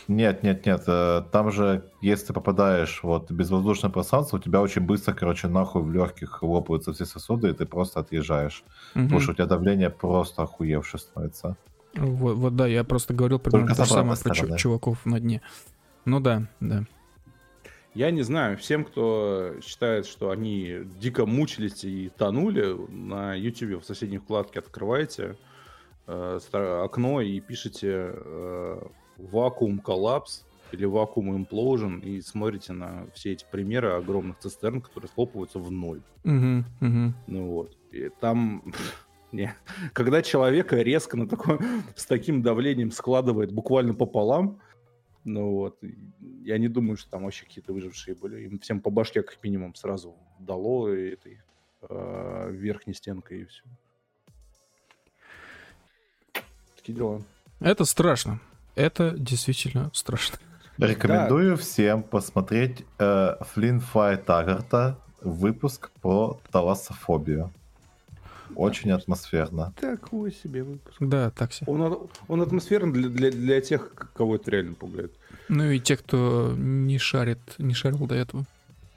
Нет, 0.07 0.43
нет, 0.43 0.65
нет. 0.65 0.83
э, 0.87 1.23
Там 1.31 1.51
же, 1.51 1.83
если 2.01 2.27
ты 2.27 2.33
попадаешь 2.33 2.99
вот 3.01 3.31
в 3.31 3.33
безвоздушное 3.33 3.89
пространство, 3.89 4.37
у 4.37 4.39
тебя 4.39 4.61
очень 4.61 4.81
быстро, 4.81 5.13
короче, 5.13 5.47
нахуй 5.47 5.81
в 5.81 5.91
легких 5.91 6.43
лопаются 6.43 6.93
все 6.93 7.05
сосуды, 7.05 7.49
и 7.49 7.53
ты 7.53 7.65
просто 7.65 8.01
отъезжаешь. 8.01 8.63
Мгм. 8.93 9.05
Потому 9.05 9.21
что 9.21 9.31
у 9.31 9.35
тебя 9.35 9.45
давление 9.45 9.89
просто 9.89 10.43
охуевшее 10.43 10.99
становится. 10.99 11.55
Вот, 11.95 12.35
вот, 12.35 12.55
да, 12.55 12.67
я 12.67 12.83
просто 12.83 13.13
говорил 13.13 13.39
примерно 13.39 13.67
Только 13.67 13.77
то 13.81 13.85
же 13.85 13.93
самое 13.93 14.17
про 14.21 14.57
чуваков 14.57 15.05
на 15.05 15.19
дне. 15.19 15.41
Ну 16.05 16.19
да, 16.19 16.43
да. 16.59 16.83
Я 17.95 18.11
не 18.11 18.21
знаю, 18.21 18.57
всем, 18.57 18.85
кто 18.85 19.55
считает, 19.65 20.05
что 20.05 20.29
они 20.29 20.81
дико 20.99 21.25
мучились 21.25 21.83
и 21.83 22.11
тонули, 22.17 22.75
на 22.89 23.33
YouTube 23.33 23.81
в 23.81 23.85
соседней 23.85 24.19
вкладке 24.19 24.59
открываете 24.59 25.37
окно 26.83 27.21
и 27.21 27.39
пишите 27.39 28.13
э, 28.13 28.81
вакуум 29.17 29.79
коллапс 29.79 30.45
или 30.71 30.85
вакуум 30.85 31.35
имплоужен 31.35 31.99
и 31.99 32.21
смотрите 32.21 32.73
на 32.73 33.07
все 33.13 33.33
эти 33.33 33.45
примеры 33.49 33.89
огромных 33.89 34.39
цистерн, 34.39 34.81
которые 34.81 35.09
схлопываются 35.09 35.59
в 35.59 35.71
ноль. 35.71 36.01
Ну 37.27 37.47
вот. 37.47 37.77
И 37.91 38.09
там... 38.19 38.63
Не. 39.31 39.53
Когда 39.93 40.23
человека 40.23 40.77
резко 40.77 41.15
на 41.15 41.27
такое, 41.27 41.59
с 41.95 42.05
таким 42.07 42.41
давлением 42.41 42.91
складывает 42.91 43.51
буквально 43.51 43.93
пополам, 43.93 44.59
ну 45.23 45.51
вот, 45.51 45.79
я 46.43 46.57
не 46.57 46.67
думаю, 46.67 46.97
что 46.97 47.11
там 47.11 47.25
вообще 47.25 47.45
какие-то 47.45 47.71
выжившие 47.71 48.15
были. 48.15 48.45
Им 48.45 48.57
всем 48.57 48.81
по 48.81 48.89
башке 48.89 49.21
как 49.21 49.37
минимум 49.43 49.75
сразу 49.75 50.15
дало 50.39 50.89
этой 50.89 51.41
э, 51.81 52.49
верхней 52.51 52.95
стенкой 52.95 53.41
и 53.41 53.45
все. 53.45 53.63
Такие 56.79 56.97
дела. 56.97 57.21
Это 57.59 57.85
страшно. 57.85 58.39
Это 58.75 59.11
действительно 59.11 59.91
страшно. 59.93 60.37
Рекомендую 60.77 61.57
всем 61.57 62.03
посмотреть 62.03 62.85
э, 62.99 63.35
Флинн 63.53 63.81
Фай 63.81 64.15
Таггарта 64.17 64.97
выпуск 65.21 65.89
про 66.01 66.39
талассофобию. 66.51 67.51
Очень 68.55 68.91
атмосферно. 68.91 69.73
Такой 69.79 70.31
себе 70.31 70.63
выпуск. 70.63 70.95
Да, 71.01 71.29
такси. 71.31 71.65
Он, 71.67 71.81
от- 71.81 72.09
он 72.29 72.41
атмосферный 72.41 72.93
для, 72.93 73.09
для, 73.09 73.31
для 73.31 73.61
тех, 73.61 73.91
кого 74.15 74.35
это 74.37 74.51
реально 74.51 74.73
пугает. 74.75 75.11
Ну 75.49 75.69
и 75.69 75.79
те, 75.79 75.97
кто 75.97 76.53
не 76.57 76.97
шарит, 76.97 77.39
не 77.57 77.73
шарил 77.73 78.07
до 78.07 78.15
этого. 78.15 78.45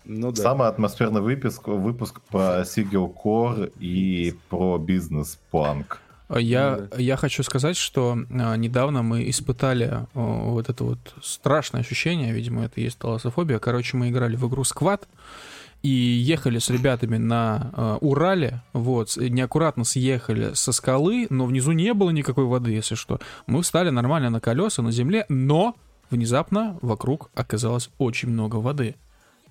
Ну 0.05 0.31
да. 0.33 0.41
Самый 0.43 0.69
атмосферный 0.69 1.21
выпуск, 1.21 1.67
выпуск 1.67 2.21
про 2.23 2.65
Сигил 2.65 3.09
Кор 3.09 3.71
и 3.81 4.35
про 4.49 4.79
бизнес-планк. 4.79 6.01
Я, 6.39 6.89
я 6.97 7.17
хочу 7.17 7.43
сказать, 7.43 7.77
что 7.77 8.19
а, 8.31 8.57
недавно 8.57 9.03
мы 9.03 9.29
испытали 9.29 9.85
а, 9.91 10.07
вот 10.15 10.69
это 10.69 10.85
вот 10.85 10.99
страшное 11.23 11.83
ощущение, 11.83 12.33
видимо, 12.33 12.65
это 12.65 12.81
и 12.81 12.85
есть 12.85 12.99
таласофобия. 12.99 13.59
Короче, 13.59 13.97
мы 13.97 14.09
играли 14.09 14.37
в 14.37 14.49
игру 14.49 14.65
Сквад 14.65 15.07
и 15.83 15.89
ехали 15.89 16.59
с 16.59 16.71
ребятами 16.71 17.17
на 17.17 17.71
э, 17.73 17.99
Урале, 18.01 18.63
вот, 18.73 19.17
неаккуратно 19.17 19.83
съехали 19.85 20.55
со 20.55 20.71
скалы, 20.71 21.27
но 21.29 21.45
внизу 21.45 21.73
не 21.73 21.93
было 21.93 22.11
никакой 22.11 22.45
воды, 22.45 22.71
если 22.71 22.95
что. 22.95 23.19
Мы 23.47 23.63
встали 23.63 23.91
нормально 23.91 24.31
на 24.31 24.41
колеса 24.41 24.83
на 24.83 24.93
земле, 24.93 25.27
но 25.29 25.75
внезапно 26.11 26.79
вокруг 26.83 27.31
оказалось 27.35 27.91
очень 27.99 28.29
много 28.29 28.57
воды. 28.57 28.95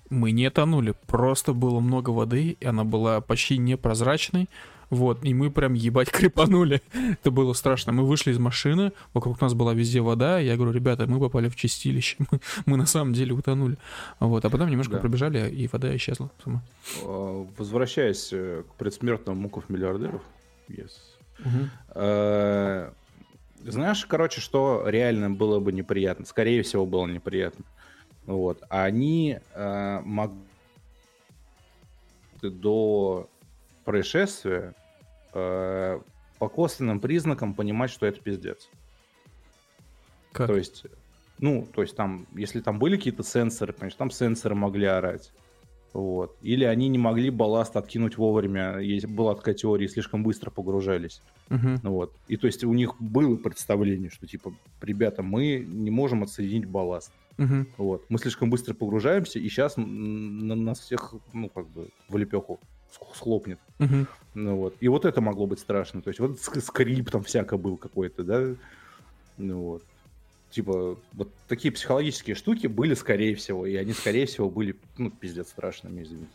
Мы 0.08 0.32
не 0.32 0.50
тонули, 0.50 0.94
просто 1.06 1.52
было 1.52 1.80
много 1.80 2.10
воды, 2.10 2.56
и 2.58 2.66
она 2.66 2.84
была 2.84 3.20
почти 3.20 3.58
непрозрачной, 3.58 4.48
вот, 4.92 5.24
и 5.24 5.32
мы 5.32 5.50
прям 5.50 5.72
ебать 5.72 6.10
крепанули. 6.10 6.82
Это 6.92 7.30
было 7.30 7.54
страшно. 7.54 7.92
Мы 7.92 8.04
вышли 8.04 8.30
из 8.30 8.38
машины, 8.38 8.92
вокруг 9.14 9.40
нас 9.40 9.54
была 9.54 9.72
везде 9.72 10.02
вода. 10.02 10.38
Я 10.38 10.54
говорю, 10.56 10.72
ребята, 10.72 11.06
мы 11.06 11.18
попали 11.18 11.48
в 11.48 11.56
чистилище. 11.56 12.16
Мы, 12.30 12.40
мы 12.66 12.76
на 12.76 12.84
самом 12.84 13.14
деле 13.14 13.32
утонули. 13.32 13.78
Вот, 14.20 14.44
а 14.44 14.50
потом 14.50 14.68
немножко 14.68 14.92
да. 14.92 14.98
пробежали, 14.98 15.50
и 15.50 15.66
вода 15.72 15.96
исчезла 15.96 16.30
сама. 16.44 16.62
А, 17.04 17.46
возвращаясь 17.56 18.34
э, 18.34 18.64
к 18.68 18.74
предсмертным 18.74 19.38
муков 19.38 19.70
миллиардеров, 19.70 20.20
yes. 20.68 20.90
угу. 21.38 21.70
знаешь, 23.64 24.04
короче, 24.04 24.42
что 24.42 24.84
реально 24.86 25.30
было 25.30 25.58
бы 25.58 25.72
неприятно? 25.72 26.26
Скорее 26.26 26.62
всего, 26.62 26.84
было 26.84 27.06
неприятно. 27.06 27.64
Вот. 28.26 28.62
Они 28.68 29.38
э, 29.54 30.00
могли 30.04 30.36
до 32.42 33.30
происшествия 33.86 34.74
э, 35.34 36.00
по 36.38 36.48
косвенным 36.48 37.00
признакам 37.00 37.54
понимать, 37.54 37.90
что 37.90 38.06
это 38.06 38.20
пиздец. 38.20 38.68
Как? 40.32 40.48
То 40.48 40.56
есть, 40.56 40.84
ну, 41.38 41.66
то 41.74 41.82
есть 41.82 41.94
там, 41.94 42.26
если 42.34 42.60
там 42.60 42.78
были 42.78 42.96
какие-то 42.96 43.22
сенсоры, 43.22 43.72
конечно, 43.72 43.98
там 43.98 44.10
сенсоры 44.10 44.54
могли 44.54 44.86
орать. 44.86 45.32
Вот. 45.92 46.36
Или 46.40 46.64
они 46.64 46.88
не 46.88 46.98
могли 46.98 47.28
балласт 47.30 47.76
откинуть 47.76 48.16
вовремя, 48.16 48.78
есть, 48.78 49.06
была 49.06 49.34
такая 49.34 49.54
теория, 49.54 49.88
слишком 49.88 50.22
быстро 50.22 50.50
погружались. 50.50 51.20
Uh-huh. 51.50 51.78
Вот. 51.82 52.14
И 52.28 52.36
то 52.36 52.46
есть 52.46 52.64
у 52.64 52.72
них 52.72 52.98
было 52.98 53.36
представление, 53.36 54.08
что 54.08 54.26
типа, 54.26 54.54
ребята, 54.80 55.22
мы 55.22 55.58
не 55.58 55.90
можем 55.90 56.22
отсоединить 56.22 56.64
балласт. 56.64 57.12
Uh-huh. 57.36 57.66
Вот. 57.76 58.04
Мы 58.08 58.18
слишком 58.18 58.48
быстро 58.48 58.72
погружаемся, 58.72 59.38
и 59.38 59.48
сейчас 59.48 59.76
на 59.76 60.54
нас 60.54 60.80
всех, 60.80 61.14
ну, 61.34 61.50
как 61.50 61.68
бы, 61.68 61.88
в 62.08 62.16
лепеху 62.16 62.58
схлопнет. 63.14 63.58
Угу. 63.78 64.06
Ну, 64.34 64.56
вот. 64.56 64.74
И 64.80 64.88
вот 64.88 65.04
это 65.04 65.20
могло 65.20 65.46
быть 65.46 65.58
страшно. 65.58 66.02
То 66.02 66.08
есть 66.08 66.20
вот 66.20 66.40
скрип 66.40 67.10
там 67.10 67.22
всяко 67.22 67.56
был 67.56 67.76
какой-то, 67.76 68.24
да? 68.24 68.54
Ну 69.38 69.58
вот. 69.60 69.82
Типа, 70.50 70.98
вот 71.14 71.30
такие 71.48 71.72
психологические 71.72 72.36
штуки 72.36 72.66
были, 72.66 72.92
скорее 72.92 73.34
всего, 73.34 73.66
и 73.66 73.74
они, 73.76 73.94
скорее 73.94 74.26
всего, 74.26 74.50
были, 74.50 74.76
ну, 74.98 75.10
пиздец 75.10 75.48
страшными, 75.48 76.02
извините. 76.02 76.30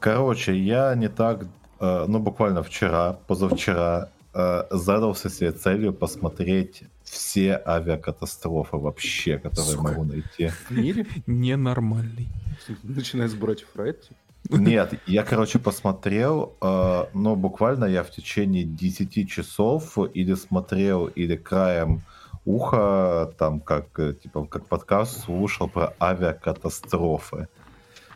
Короче, 0.00 0.56
я 0.56 0.94
не 0.94 1.08
так, 1.08 1.46
э, 1.78 2.04
ну, 2.08 2.18
буквально 2.18 2.62
вчера, 2.62 3.18
позавчера, 3.26 4.10
э, 4.32 4.64
задался 4.70 5.28
себе 5.28 5.52
целью 5.52 5.92
посмотреть 5.92 6.84
все 7.04 7.60
авиакатастрофы 7.66 8.78
вообще, 8.78 9.38
которые 9.38 9.72
Сука. 9.72 9.82
могу 9.82 10.04
найти. 10.04 10.48
В 10.48 10.70
мире? 10.70 11.06
Ненормальный. 11.26 12.28
Начинает 12.82 13.32
сбрать 13.32 13.64
Фрайд, 13.74 14.08
нет, 14.50 14.94
я, 15.06 15.22
короче, 15.22 15.58
посмотрел, 15.58 16.54
э, 16.60 17.04
но 17.14 17.36
буквально 17.36 17.84
я 17.84 18.02
в 18.02 18.10
течение 18.10 18.64
10 18.64 19.28
часов 19.30 19.96
или 20.14 20.34
смотрел, 20.34 21.06
или 21.06 21.36
краем 21.36 22.02
уха, 22.44 23.32
там, 23.38 23.60
как, 23.60 23.98
э, 23.98 24.14
типа, 24.14 24.44
как 24.46 24.66
подкаст 24.66 25.24
слушал 25.24 25.68
про 25.68 25.94
авиакатастрофы. 26.00 27.48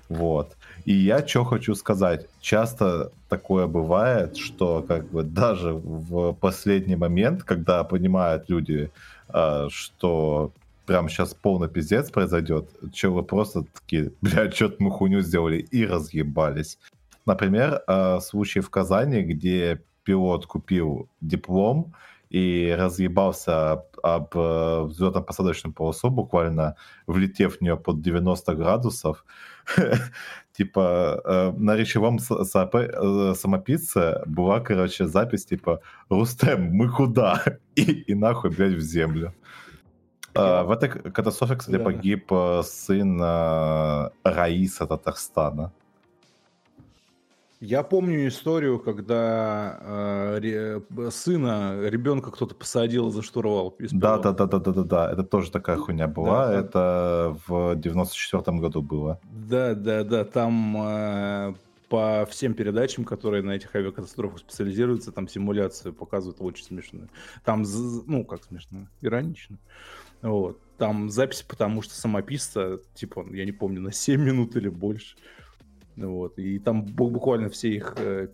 Вот. 0.08 0.56
И 0.84 0.92
я 0.92 1.26
что 1.26 1.44
хочу 1.44 1.74
сказать. 1.74 2.28
Часто 2.40 3.10
такое 3.28 3.66
бывает, 3.66 4.36
что 4.36 4.84
как 4.86 5.10
бы 5.10 5.22
даже 5.24 5.74
в 5.74 6.32
последний 6.34 6.96
момент, 6.96 7.42
когда 7.42 7.82
понимают 7.84 8.48
люди, 8.48 8.90
э, 9.28 9.68
что 9.70 10.52
прям 10.86 11.08
сейчас 11.08 11.34
полный 11.34 11.68
пиздец 11.68 12.10
произойдет, 12.10 12.70
че 12.92 13.08
вы 13.08 13.22
просто 13.22 13.64
такие, 13.64 14.12
блядь, 14.20 14.54
что-то 14.54 14.82
мы 14.82 14.90
хуйню 14.90 15.20
сделали 15.20 15.58
и 15.58 15.84
разъебались. 15.84 16.78
Например, 17.26 17.82
э, 17.86 18.20
случай 18.20 18.60
в 18.60 18.70
Казани, 18.70 19.22
где 19.22 19.82
пилот 20.04 20.46
купил 20.46 21.08
диплом 21.20 21.94
и 22.30 22.74
разъебался 22.76 23.72
об, 23.72 23.84
об 24.02 24.36
э, 24.36 24.86
взлетно-посадочную 24.86 25.72
полосу, 25.72 26.10
буквально 26.10 26.76
влетев 27.06 27.56
в 27.56 27.60
нее 27.60 27.76
под 27.76 28.00
90 28.00 28.54
градусов. 28.54 29.24
Типа 30.52 31.20
э, 31.24 31.52
на 31.56 31.76
речевом 31.76 32.18
самописце 32.18 34.22
была, 34.26 34.60
короче, 34.60 35.06
запись 35.06 35.44
типа 35.44 35.80
«Рустем, 36.08 36.70
мы 36.72 36.88
куда?» 36.88 37.42
и 37.74 38.14
нахуй, 38.14 38.50
блядь, 38.50 38.74
в 38.74 38.80
землю. 38.80 39.34
А, 40.36 40.64
в 40.64 40.70
этой 40.70 40.88
катастрофе, 40.88 41.56
кстати, 41.56 41.76
да. 41.76 41.84
погиб 41.84 42.26
э, 42.30 42.62
сын 42.64 43.20
э, 43.20 44.10
Раиса 44.24 44.86
Татарстана. 44.86 45.72
Я 47.60 47.82
помню 47.82 48.28
историю, 48.28 48.78
когда 48.78 49.78
э, 49.80 50.38
ре, 50.40 51.10
сына 51.10 51.80
ребенка 51.88 52.30
кто-то 52.30 52.54
посадил 52.54 53.10
за 53.10 53.22
штурвал. 53.22 53.74
Да, 53.78 54.18
да, 54.18 54.32
да, 54.32 54.46
да, 54.46 54.58
да, 54.58 54.72
да, 54.72 54.82
да. 54.82 55.10
Это 55.10 55.22
тоже 55.24 55.50
такая 55.50 55.78
хуйня 55.78 56.06
была. 56.06 56.48
Да, 56.48 56.54
Это 56.54 57.36
в 57.46 57.76
94-м 57.76 58.60
году 58.60 58.82
было. 58.82 59.18
Да, 59.48 59.74
да, 59.74 60.04
да. 60.04 60.24
Там 60.24 60.76
э, 60.76 61.54
по 61.88 62.26
всем 62.30 62.54
передачам, 62.54 63.04
которые 63.04 63.42
на 63.42 63.52
этих 63.52 63.74
авиакатастрофах 63.74 64.40
специализируются, 64.40 65.12
там 65.12 65.26
симуляцию 65.26 65.94
показывают 65.94 66.40
очень 66.40 66.64
смешно. 66.64 67.00
Там, 67.44 67.64
ну, 68.06 68.24
как 68.24 68.44
смешно, 68.44 68.86
иронично. 69.00 69.56
Вот. 70.26 70.58
Там 70.76 71.08
запись, 71.08 71.42
потому 71.42 71.82
что 71.82 71.94
самописца, 71.94 72.80
типа, 72.94 73.24
я 73.32 73.44
не 73.44 73.52
помню, 73.52 73.80
на 73.80 73.92
7 73.92 74.20
минут 74.20 74.56
или 74.56 74.68
больше. 74.68 75.16
Вот. 75.96 76.38
И 76.38 76.58
там 76.58 76.82
буквально 76.82 77.48
все 77.48 77.68
их 77.70 77.94
э, 77.96 78.28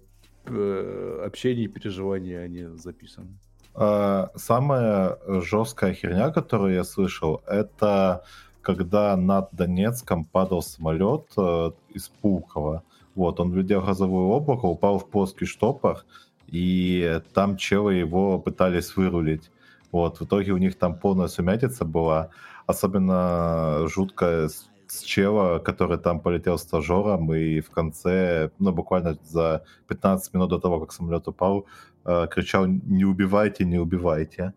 э, 0.46 1.22
общения 1.24 1.64
и 1.64 1.68
переживания, 1.68 2.40
они 2.40 2.64
записаны. 2.78 3.28
А, 3.74 4.30
самая 4.34 5.18
жесткая 5.26 5.94
херня, 5.94 6.30
которую 6.30 6.74
я 6.74 6.84
слышал, 6.84 7.42
это 7.46 8.24
когда 8.62 9.16
над 9.16 9.48
Донецком 9.52 10.24
падал 10.24 10.62
самолет 10.62 11.26
э, 11.36 11.70
из 11.90 12.08
Пулково. 12.08 12.84
Вот, 13.14 13.38
он 13.40 13.50
влетел 13.50 13.80
в 13.80 13.86
газовое 13.86 14.24
облако, 14.24 14.64
упал 14.64 14.98
в 14.98 15.10
плоский 15.10 15.44
штопор, 15.44 16.04
и 16.46 17.20
там 17.34 17.56
челы 17.56 17.94
его 17.94 18.38
пытались 18.38 18.96
вырулить. 18.96 19.50
Вот, 19.92 20.20
в 20.20 20.24
итоге 20.24 20.52
у 20.52 20.56
них 20.56 20.78
там 20.78 20.98
полная 20.98 21.28
сумятица 21.28 21.84
была. 21.84 22.30
Особенно 22.66 23.86
жуткая 23.88 24.48
с, 24.48 24.70
с 24.86 25.00
чела, 25.02 25.58
который 25.58 25.98
там 25.98 26.20
полетел 26.20 26.58
стажером, 26.58 27.32
и 27.34 27.60
в 27.60 27.70
конце, 27.70 28.50
ну, 28.58 28.72
буквально 28.72 29.18
за 29.22 29.64
15 29.88 30.34
минут 30.34 30.50
до 30.50 30.58
того, 30.58 30.80
как 30.80 30.92
самолет 30.92 31.28
упал, 31.28 31.66
э, 32.04 32.26
кричал 32.30 32.66
«Не 32.66 33.04
убивайте, 33.04 33.64
не 33.64 33.78
убивайте». 33.78 34.54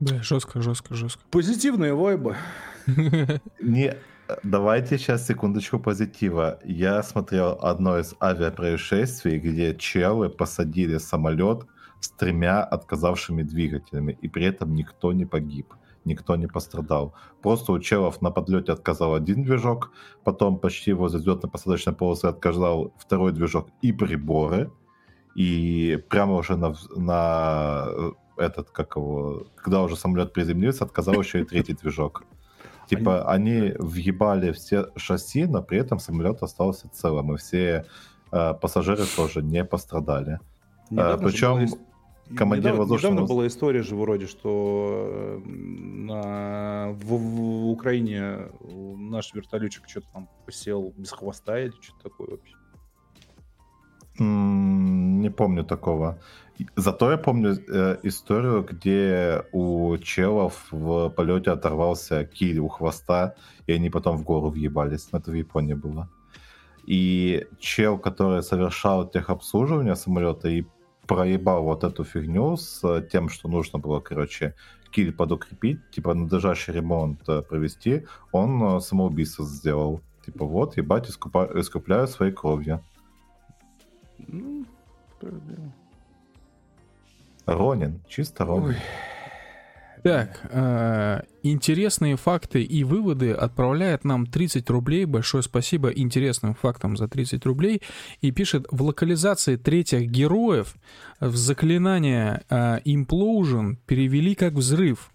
Да, 0.00 0.22
жестко, 0.22 0.60
жестко, 0.60 0.94
жестко. 0.94 1.22
Позитивные 1.30 1.94
вайбы. 1.94 2.36
Не, 3.60 3.96
давайте 4.42 4.98
сейчас 4.98 5.26
секундочку 5.26 5.78
позитива. 5.78 6.58
Я 6.64 7.02
смотрел 7.02 7.58
одно 7.62 7.98
из 7.98 8.14
авиапроисшествий, 8.20 9.38
где 9.38 9.74
челы 9.76 10.28
посадили 10.28 10.98
самолет 10.98 11.66
с 12.04 12.10
тремя 12.10 12.62
отказавшими 12.62 13.42
двигателями, 13.42 14.18
и 14.22 14.28
при 14.28 14.44
этом 14.44 14.74
никто 14.74 15.12
не 15.12 15.24
погиб, 15.26 15.74
никто 16.04 16.36
не 16.36 16.46
пострадал. 16.46 17.14
Просто 17.42 17.72
у 17.72 17.78
челов 17.78 18.22
на 18.22 18.30
подлете 18.30 18.72
отказал 18.72 19.14
один 19.14 19.42
движок, 19.42 19.90
потом 20.24 20.58
почти 20.58 20.92
возле 20.92 21.20
взлетно-посадочной 21.20 21.94
полосы 21.94 22.26
отказал 22.26 22.92
второй 22.98 23.32
движок 23.32 23.68
и 23.82 23.92
приборы, 23.92 24.70
и 25.34 25.98
прямо 26.08 26.34
уже 26.34 26.56
на, 26.56 26.74
на 26.96 27.86
э, 27.88 28.12
этот, 28.36 28.70
как 28.70 28.96
его, 28.96 29.46
когда 29.56 29.82
уже 29.82 29.96
самолет 29.96 30.32
приземлился, 30.32 30.84
отказал 30.84 31.14
еще 31.14 31.40
и 31.40 31.44
третий 31.44 31.74
движок. 31.74 32.24
Типа 32.86 33.32
они 33.32 33.72
въебали 33.78 34.52
все 34.52 34.88
шасси, 34.96 35.46
но 35.46 35.62
при 35.62 35.78
этом 35.78 35.98
самолет 35.98 36.42
остался 36.42 36.88
целым, 36.90 37.34
и 37.34 37.38
все 37.38 37.86
э, 38.30 38.54
пассажиры 38.60 39.04
тоже 39.16 39.42
не 39.42 39.64
пострадали. 39.64 40.38
Э, 40.90 41.16
причем 41.18 41.66
командир 42.36 42.72
недавно, 42.72 42.80
воздушного... 42.80 43.12
Недавно 43.12 43.34
была 43.34 43.46
история 43.46 43.82
же 43.82 43.96
вроде, 43.96 44.26
что 44.26 45.40
э, 45.44 45.48
на, 45.48 46.92
в, 46.92 47.16
в 47.16 47.68
Украине 47.70 48.48
наш 48.96 49.34
вертолетчик 49.34 49.88
что-то 49.88 50.06
там 50.12 50.28
посел 50.46 50.92
без 50.96 51.10
хвоста 51.10 51.58
или 51.58 51.72
что-то 51.80 52.02
такое 52.02 52.28
вообще. 52.30 52.56
Не 54.18 55.30
помню 55.30 55.64
такого. 55.64 56.18
Зато 56.76 57.10
я 57.10 57.18
помню 57.18 57.56
э, 57.68 57.98
историю, 58.04 58.62
где 58.62 59.42
у 59.52 59.96
челов 59.98 60.68
в 60.70 61.10
полете 61.10 61.50
оторвался 61.50 62.24
киль 62.24 62.58
у 62.58 62.68
хвоста, 62.68 63.34
и 63.66 63.72
они 63.72 63.90
потом 63.90 64.16
в 64.16 64.22
гору 64.22 64.50
въебались. 64.50 65.08
Это 65.12 65.32
в 65.32 65.34
Японии 65.34 65.74
было. 65.74 66.08
И 66.86 67.46
чел, 67.58 67.98
который 67.98 68.42
совершал 68.42 69.10
техобслуживание 69.10 69.96
самолета 69.96 70.48
и 70.48 70.64
проебал 71.06 71.62
вот 71.64 71.84
эту 71.84 72.04
фигню 72.04 72.56
с 72.56 73.02
тем, 73.10 73.28
что 73.28 73.48
нужно 73.48 73.78
было, 73.78 74.00
короче, 74.00 74.54
киль 74.90 75.12
подукрепить, 75.12 75.90
типа 75.90 76.14
надлежащий 76.14 76.72
ремонт 76.72 77.28
э, 77.28 77.42
провести, 77.42 78.06
он 78.32 78.62
э, 78.62 78.80
самоубийство 78.80 79.44
сделал. 79.44 80.00
Типа 80.24 80.44
вот, 80.44 80.76
ебать, 80.76 81.10
искупа... 81.10 81.50
искупляю 81.54 82.06
своей 82.06 82.32
кровью. 82.32 82.80
Ну, 84.18 84.64
Ронин, 87.46 88.00
чисто 88.08 88.44
Ронин. 88.44 88.70
Ой. 88.70 88.76
Так, 90.04 90.38
э, 90.50 91.22
интересные 91.42 92.16
факты 92.16 92.62
и 92.62 92.84
выводы 92.84 93.32
отправляет 93.32 94.04
нам 94.04 94.26
30 94.26 94.68
рублей. 94.68 95.06
Большое 95.06 95.42
спасибо 95.42 95.88
интересным 95.88 96.54
фактам 96.54 96.98
за 96.98 97.08
30 97.08 97.46
рублей. 97.46 97.80
И 98.20 98.30
пишет, 98.30 98.66
в 98.70 98.82
локализации 98.82 99.56
третьих 99.56 100.10
героев 100.10 100.74
в 101.20 101.34
заклинание 101.36 102.42
э, 102.50 102.80
Implosion 102.84 103.78
перевели 103.86 104.34
как 104.34 104.52
взрыв. 104.52 105.10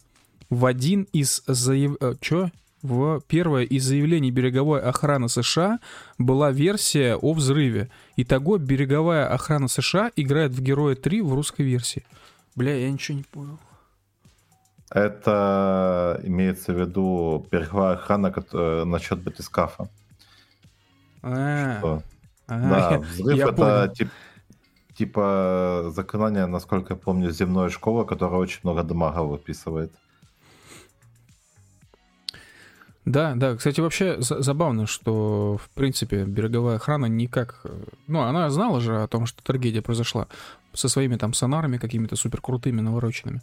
В 0.49 0.65
один 0.65 1.03
из 1.13 1.43
заяв... 1.45 1.95
Э, 2.01 2.15
чё? 2.19 2.49
В 2.81 3.21
первое 3.27 3.65
из 3.65 3.83
заявлений 3.83 4.31
береговой 4.31 4.81
охраны 4.81 5.29
США 5.29 5.77
была 6.17 6.49
версия 6.49 7.15
о 7.15 7.33
взрыве. 7.33 7.91
Итого 8.15 8.57
береговая 8.57 9.27
охрана 9.27 9.67
США 9.67 10.11
играет 10.15 10.51
в 10.51 10.63
Героя 10.63 10.95
3 10.95 11.21
в 11.21 11.31
русской 11.35 11.61
версии. 11.61 12.07
Бля, 12.55 12.75
я 12.75 12.89
ничего 12.89 13.19
не 13.19 13.23
понял. 13.25 13.59
Это 14.91 16.19
имеется 16.23 16.73
в 16.73 16.79
виду 16.79 17.45
береговая 17.51 17.93
охрана 17.93 18.31
который, 18.31 18.85
насчет 18.85 19.21
батискафа. 19.21 19.87
А, 21.21 22.01
да, 22.47 22.97
взрыв 22.99 23.39
это 23.39 23.93
тип, 23.95 24.09
типа 24.95 25.91
заклинание, 25.93 26.47
насколько 26.47 26.93
я 26.93 26.99
помню, 26.99 27.29
земной 27.29 27.69
школы, 27.69 28.05
которая 28.05 28.39
очень 28.39 28.61
много 28.63 28.83
дамага 28.83 29.19
выписывает. 29.19 29.91
Да, 33.05 33.33
да. 33.35 33.55
Кстати, 33.55 33.81
вообще 33.81 34.17
забавно, 34.19 34.85
что, 34.85 35.57
в 35.57 35.69
принципе, 35.69 36.25
береговая 36.25 36.75
охрана 36.75 37.07
никак... 37.07 37.61
Э, 37.63 37.69
ну, 38.05 38.21
она 38.21 38.49
знала 38.51 38.79
же 38.81 39.01
о 39.01 39.07
том, 39.07 39.25
что 39.25 39.41
трагедия 39.41 39.81
произошла 39.81 40.27
со 40.73 40.89
своими 40.89 41.15
там 41.15 41.33
сонарами 41.33 41.77
какими-то 41.77 42.15
супер 42.15 42.41
крутыми, 42.41 42.81
навороченными. 42.81 43.41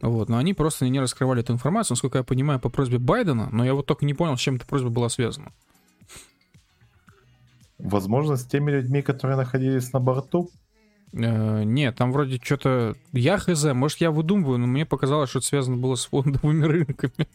Вот. 0.00 0.28
Но 0.28 0.38
они 0.38 0.54
просто 0.54 0.88
не 0.88 1.00
раскрывали 1.00 1.40
эту 1.40 1.52
информацию, 1.52 1.94
насколько 1.94 2.18
я 2.18 2.24
понимаю, 2.24 2.60
по 2.60 2.68
просьбе 2.68 2.98
Байдена, 2.98 3.48
но 3.50 3.64
я 3.64 3.74
вот 3.74 3.86
только 3.86 4.04
не 4.04 4.14
понял, 4.14 4.36
с 4.36 4.40
чем 4.40 4.56
эта 4.56 4.66
просьба 4.66 4.90
была 4.90 5.08
связана. 5.08 5.52
Возможно, 7.78 8.36
с 8.36 8.44
теми 8.44 8.70
людьми, 8.72 9.02
которые 9.02 9.36
находились 9.36 9.92
на 9.92 10.00
борту? 10.00 10.50
Э, 11.12 11.62
нет, 11.64 11.96
там 11.96 12.12
вроде 12.12 12.40
что-то... 12.42 12.94
Я 13.12 13.38
хз, 13.38 13.64
может, 13.72 14.00
я 14.00 14.10
выдумываю, 14.10 14.58
но 14.58 14.66
мне 14.66 14.84
показалось, 14.84 15.30
что 15.30 15.38
это 15.38 15.48
связано 15.48 15.76
было 15.76 15.94
с 15.94 16.06
фондовыми 16.06 16.64
рынками. 16.66 17.28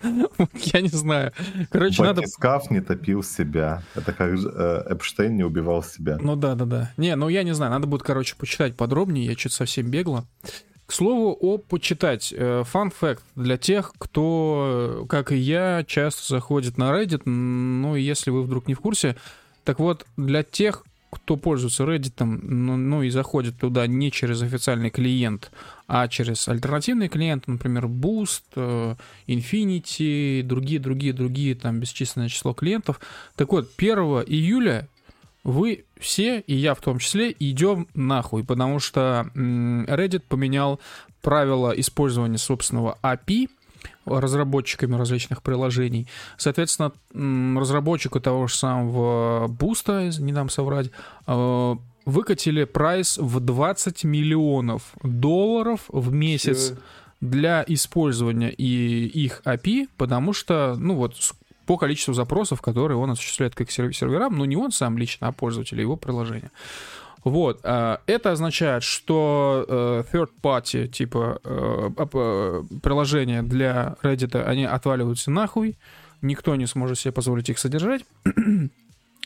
я 0.73 0.81
не 0.81 0.89
знаю. 0.89 1.33
Короче, 1.69 2.03
надо... 2.03 2.25
Скаф 2.27 2.69
не 2.71 2.81
топил 2.81 3.23
себя. 3.23 3.83
Это 3.95 4.13
как 4.13 4.33
э, 4.33 4.83
Эпштейн 4.89 5.35
не 5.35 5.43
убивал 5.43 5.83
себя. 5.83 6.17
Ну 6.21 6.35
да, 6.35 6.55
да, 6.55 6.65
да. 6.65 6.93
Не, 6.97 7.15
ну 7.15 7.29
я 7.29 7.43
не 7.43 7.53
знаю, 7.53 7.71
надо 7.71 7.87
будет, 7.87 8.03
короче, 8.03 8.35
почитать 8.35 8.75
подробнее. 8.75 9.25
Я 9.25 9.37
что-то 9.37 9.55
совсем 9.55 9.87
бегло. 9.87 10.25
К 10.85 10.91
слову, 10.91 11.35
о 11.39 11.57
почитать. 11.57 12.33
Фан 12.37 12.89
э, 12.89 12.91
факт 12.91 13.23
для 13.35 13.57
тех, 13.57 13.93
кто, 13.97 15.05
как 15.09 15.31
и 15.31 15.37
я, 15.37 15.83
часто 15.87 16.27
заходит 16.27 16.77
на 16.77 16.91
Reddit. 16.91 17.21
Ну, 17.25 17.95
если 17.95 18.31
вы 18.31 18.43
вдруг 18.43 18.67
не 18.67 18.73
в 18.73 18.81
курсе. 18.81 19.15
Так 19.63 19.79
вот, 19.79 20.05
для 20.17 20.43
тех, 20.43 20.83
кто 21.14 21.38
пользуется 21.38 21.84
Reddit, 21.84 22.23
ну, 22.23 22.77
ну 22.77 23.03
и 23.03 23.10
заходит 23.10 23.57
туда 23.57 23.88
не 23.88 24.11
через 24.11 24.41
официальный 24.41 24.90
клиент, 24.90 25.52
а 25.88 26.07
через 26.07 26.48
альтернативный 26.48 27.10
клиент, 27.10 27.48
например, 27.48 27.85
Boost, 27.85 28.44
э, 28.56 28.95
Infinity, 29.27 30.44
другие, 30.44 30.80
другие, 30.80 31.14
другие, 31.14 31.56
там 31.56 31.80
бесчисленное 31.80 32.30
число 32.30 32.53
клиентов. 32.53 32.99
Так 33.35 33.52
вот, 33.52 33.72
1 33.77 33.98
июля 34.27 34.88
вы 35.44 35.85
все, 35.99 36.40
и 36.40 36.56
я 36.56 36.73
в 36.73 36.80
том 36.80 36.99
числе, 36.99 37.35
идем 37.38 37.88
нахуй, 37.94 38.44
потому 38.44 38.80
что 38.80 39.30
Reddit 39.35 40.23
поменял 40.27 40.80
правила 41.22 41.72
использования 41.72 42.38
собственного 42.38 42.98
API, 43.02 43.49
разработчиками 44.05 44.95
различных 44.95 45.41
приложений. 45.41 46.07
Соответственно, 46.38 46.91
разработчику 47.59 48.19
того 48.19 48.47
же 48.47 48.55
самого 48.55 49.47
Буста, 49.47 50.09
не 50.19 50.34
дам 50.34 50.49
соврать, 50.49 50.91
э, 51.27 51.75
выкатили 52.05 52.65
прайс 52.65 53.17
в 53.17 53.39
20 53.39 54.03
миллионов 54.03 54.93
долларов 55.03 55.85
в 55.88 56.11
месяц 56.11 56.57
Все. 56.57 56.77
для 57.21 57.63
использования 57.67 58.51
и 58.51 59.05
их 59.07 59.41
API, 59.45 59.88
потому 59.97 60.34
что, 60.34 60.75
ну 60.77 60.95
вот, 60.95 61.15
по 61.65 61.77
количеству 61.77 62.13
запросов, 62.13 62.61
которые 62.61 62.97
он 62.97 63.11
осуществляет 63.11 63.55
как 63.55 63.71
серверам, 63.71 64.38
но 64.38 64.45
не 64.45 64.57
он 64.57 64.71
сам 64.71 64.97
лично, 64.97 65.27
а 65.27 65.31
пользователи 65.31 65.81
его 65.81 65.95
приложения. 65.95 66.51
Вот. 67.23 67.59
А, 67.63 68.01
это 68.05 68.31
означает, 68.31 68.83
что 68.83 69.65
э, 69.67 70.03
third 70.11 70.29
party, 70.41 70.87
типа 70.87 71.39
э, 71.43 71.89
приложения 72.81 73.43
для 73.43 73.95
Reddit, 74.03 74.41
они 74.43 74.65
отваливаются 74.65 75.31
нахуй, 75.31 75.77
никто 76.21 76.55
не 76.55 76.65
сможет 76.65 76.99
себе 76.99 77.11
позволить 77.11 77.49
их 77.49 77.59
содержать. 77.59 78.03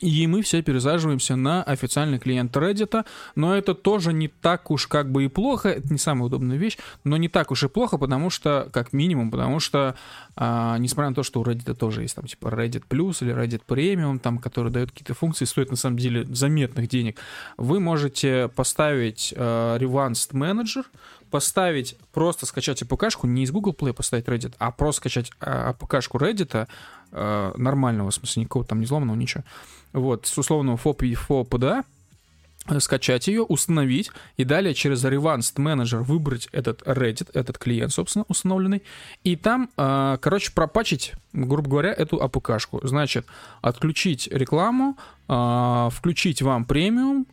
И 0.00 0.28
мы 0.28 0.42
все 0.42 0.62
пересаживаемся 0.62 1.34
на 1.34 1.64
официальный 1.64 2.20
клиент 2.20 2.56
Reddit, 2.56 3.04
но 3.34 3.56
это 3.56 3.74
тоже 3.74 4.12
не 4.12 4.28
так 4.28 4.70
уж 4.70 4.86
как 4.86 5.10
бы 5.10 5.24
и 5.24 5.28
плохо, 5.28 5.70
это 5.70 5.92
не 5.92 5.98
самая 5.98 6.26
удобная 6.26 6.56
вещь, 6.56 6.78
но 7.02 7.16
не 7.16 7.28
так 7.28 7.50
уж 7.50 7.64
и 7.64 7.68
плохо, 7.68 7.98
потому 7.98 8.30
что, 8.30 8.68
как 8.72 8.92
минимум, 8.92 9.32
потому 9.32 9.58
что, 9.58 9.96
а, 10.36 10.78
несмотря 10.78 11.08
на 11.08 11.16
то, 11.16 11.24
что 11.24 11.40
у 11.40 11.44
Reddit 11.44 11.74
тоже 11.74 12.02
есть 12.02 12.14
там 12.14 12.26
типа 12.26 12.46
Reddit 12.46 12.84
Plus 12.88 13.16
или 13.22 13.34
Reddit 13.34 13.62
Premium, 13.66 14.20
там, 14.20 14.38
который 14.38 14.70
дает 14.70 14.92
какие-то 14.92 15.14
функции, 15.14 15.46
стоит 15.46 15.70
на 15.70 15.76
самом 15.76 15.98
деле 15.98 16.24
заметных 16.26 16.88
денег, 16.88 17.18
вы 17.56 17.80
можете 17.80 18.48
поставить 18.54 19.34
а, 19.36 19.78
Revanced 19.78 20.30
Manager, 20.30 20.84
поставить, 21.28 21.96
просто 22.12 22.46
скачать 22.46 22.82
APK-шку, 22.82 23.26
не 23.26 23.42
из 23.42 23.50
Google 23.50 23.72
Play 23.72 23.92
поставить 23.92 24.26
Reddit, 24.26 24.54
а 24.58 24.70
просто 24.70 25.00
скачать 25.00 25.32
APK-шку 25.40 26.18
Reddit, 26.18 26.68
а, 27.12 27.52
нормального, 27.56 28.10
в 28.10 28.14
смысле, 28.14 28.42
никакого 28.42 28.64
там 28.64 28.80
не 28.80 28.86
взломанного, 28.86 29.16
ничего, 29.16 29.44
вот, 29.92 30.26
с 30.26 30.36
условного 30.36 30.76
FOP 30.76 31.06
и 31.06 31.14
FOPDA, 31.14 31.84
э, 32.66 32.80
скачать 32.80 33.28
ее, 33.28 33.42
установить, 33.42 34.10
и 34.36 34.44
далее 34.44 34.74
через 34.74 35.04
Revanced 35.04 35.56
Manager 35.56 36.02
выбрать 36.02 36.48
этот 36.52 36.82
Reddit, 36.82 37.30
этот 37.32 37.56
клиент, 37.58 37.92
собственно, 37.92 38.24
установленный, 38.28 38.82
и 39.24 39.36
там, 39.36 39.70
э, 39.76 40.18
короче, 40.20 40.52
пропачить, 40.52 41.14
грубо 41.32 41.70
говоря, 41.70 41.92
эту 41.92 42.16
APK-шку. 42.18 42.86
Значит, 42.86 43.26
отключить 43.62 44.28
рекламу, 44.30 44.98
э, 45.28 45.88
включить 45.92 46.42
вам 46.42 46.64
премиум, 46.66 47.26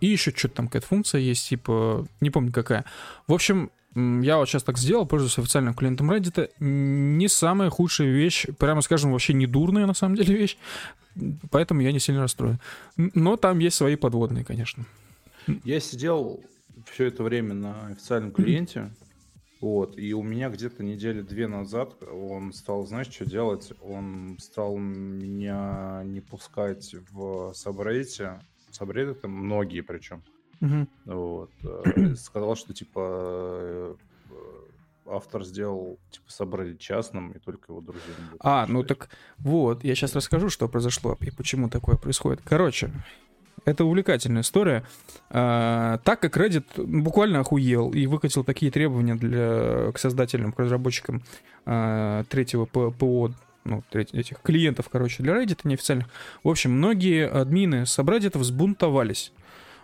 и 0.00 0.06
еще 0.06 0.32
что-то 0.34 0.54
там 0.54 0.66
какая-то 0.68 0.86
функция 0.86 1.20
есть, 1.20 1.48
типа, 1.48 2.06
не 2.20 2.30
помню 2.30 2.52
какая. 2.52 2.84
В 3.26 3.32
общем, 3.32 3.70
я 3.94 4.36
вот 4.38 4.48
сейчас 4.48 4.62
так 4.62 4.78
сделал, 4.78 5.06
пользуюсь 5.06 5.38
официальным 5.38 5.74
клиентом 5.74 6.10
Reddit. 6.10 6.50
Не 6.60 7.28
самая 7.28 7.70
худшая 7.70 8.08
вещь, 8.08 8.46
прямо 8.58 8.80
скажем, 8.82 9.12
вообще 9.12 9.32
не 9.32 9.46
дурная 9.46 9.86
на 9.86 9.94
самом 9.94 10.16
деле 10.16 10.34
вещь 10.38 10.56
поэтому 11.50 11.80
я 11.80 11.92
не 11.92 11.98
сильно 11.98 12.22
расстроен. 12.22 12.58
Но 12.96 13.36
там 13.36 13.58
есть 13.58 13.76
свои 13.76 13.96
подводные, 13.96 14.44
конечно. 14.44 14.84
Я 15.64 15.80
сидел 15.80 16.42
все 16.90 17.06
это 17.06 17.22
время 17.22 17.54
на 17.54 17.86
официальном 17.86 18.32
клиенте, 18.32 18.90
вот, 19.60 19.98
и 19.98 20.12
у 20.12 20.22
меня 20.22 20.50
где-то 20.50 20.84
недели 20.84 21.20
две 21.22 21.48
назад 21.48 21.94
он 22.02 22.52
стал, 22.52 22.86
знаешь, 22.86 23.08
что 23.08 23.24
делать? 23.24 23.72
Он 23.82 24.36
стал 24.40 24.76
меня 24.76 26.02
не 26.04 26.20
пускать 26.20 26.94
в 27.10 27.52
Сабрейте. 27.54 28.40
Сабрейт 28.70 29.08
это 29.08 29.26
многие 29.26 29.80
причем. 29.80 30.22
Угу. 30.60 30.86
Вот. 31.06 31.50
Э, 31.62 32.14
сказал, 32.16 32.56
что 32.56 32.74
типа 32.74 33.96
автор 35.10 35.44
сделал, 35.44 35.98
типа, 36.10 36.30
собрали 36.30 36.74
частным, 36.74 37.32
и 37.32 37.38
только 37.38 37.72
его 37.72 37.80
друзья 37.80 38.14
А, 38.40 38.66
ну 38.68 38.82
так 38.82 39.08
вот, 39.38 39.84
я 39.84 39.94
сейчас 39.94 40.14
расскажу, 40.14 40.50
что 40.50 40.68
произошло 40.68 41.16
и 41.20 41.30
почему 41.30 41.68
такое 41.68 41.96
происходит. 41.96 42.40
Короче, 42.44 42.90
это 43.64 43.84
увлекательная 43.84 44.42
история. 44.42 44.84
А, 45.30 45.98
так 46.04 46.20
как 46.20 46.36
Reddit 46.36 46.64
буквально 46.76 47.40
охуел 47.40 47.90
и 47.90 48.06
выкатил 48.06 48.44
такие 48.44 48.70
требования 48.70 49.14
для, 49.14 49.92
к 49.92 49.98
создателям, 49.98 50.52
к 50.52 50.58
разработчикам 50.58 51.22
а, 51.66 52.24
третьего 52.24 52.64
ПО, 52.64 53.32
ну, 53.64 53.82
этих 53.92 54.40
клиентов, 54.40 54.88
короче, 54.88 55.22
для 55.22 55.34
Reddit 55.34 55.60
неофициальных. 55.64 56.08
В 56.42 56.48
общем, 56.48 56.72
многие 56.72 57.28
админы 57.28 57.84
с 57.86 57.98
Reddit 57.98 58.38
взбунтовались. 58.38 59.32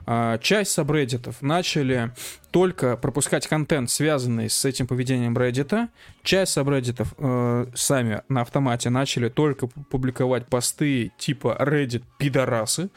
А, 0.06 0.38
часть 0.38 0.72
сабреддитов 0.72 1.40
начали 1.42 2.12
только 2.50 2.96
пропускать 2.96 3.46
контент, 3.46 3.90
связанный 3.90 4.50
с 4.50 4.64
этим 4.64 4.86
поведением 4.86 5.36
Reddit. 5.36 5.88
Часть 6.22 6.52
сабреддитов 6.52 7.14
э, 7.18 7.66
сами 7.74 8.22
на 8.28 8.42
автомате 8.42 8.90
начали 8.90 9.28
только 9.28 9.66
публиковать 9.66 10.46
посты 10.46 11.12
типа 11.18 11.56
Reddit 11.60 12.02
пидорасы. 12.18 12.90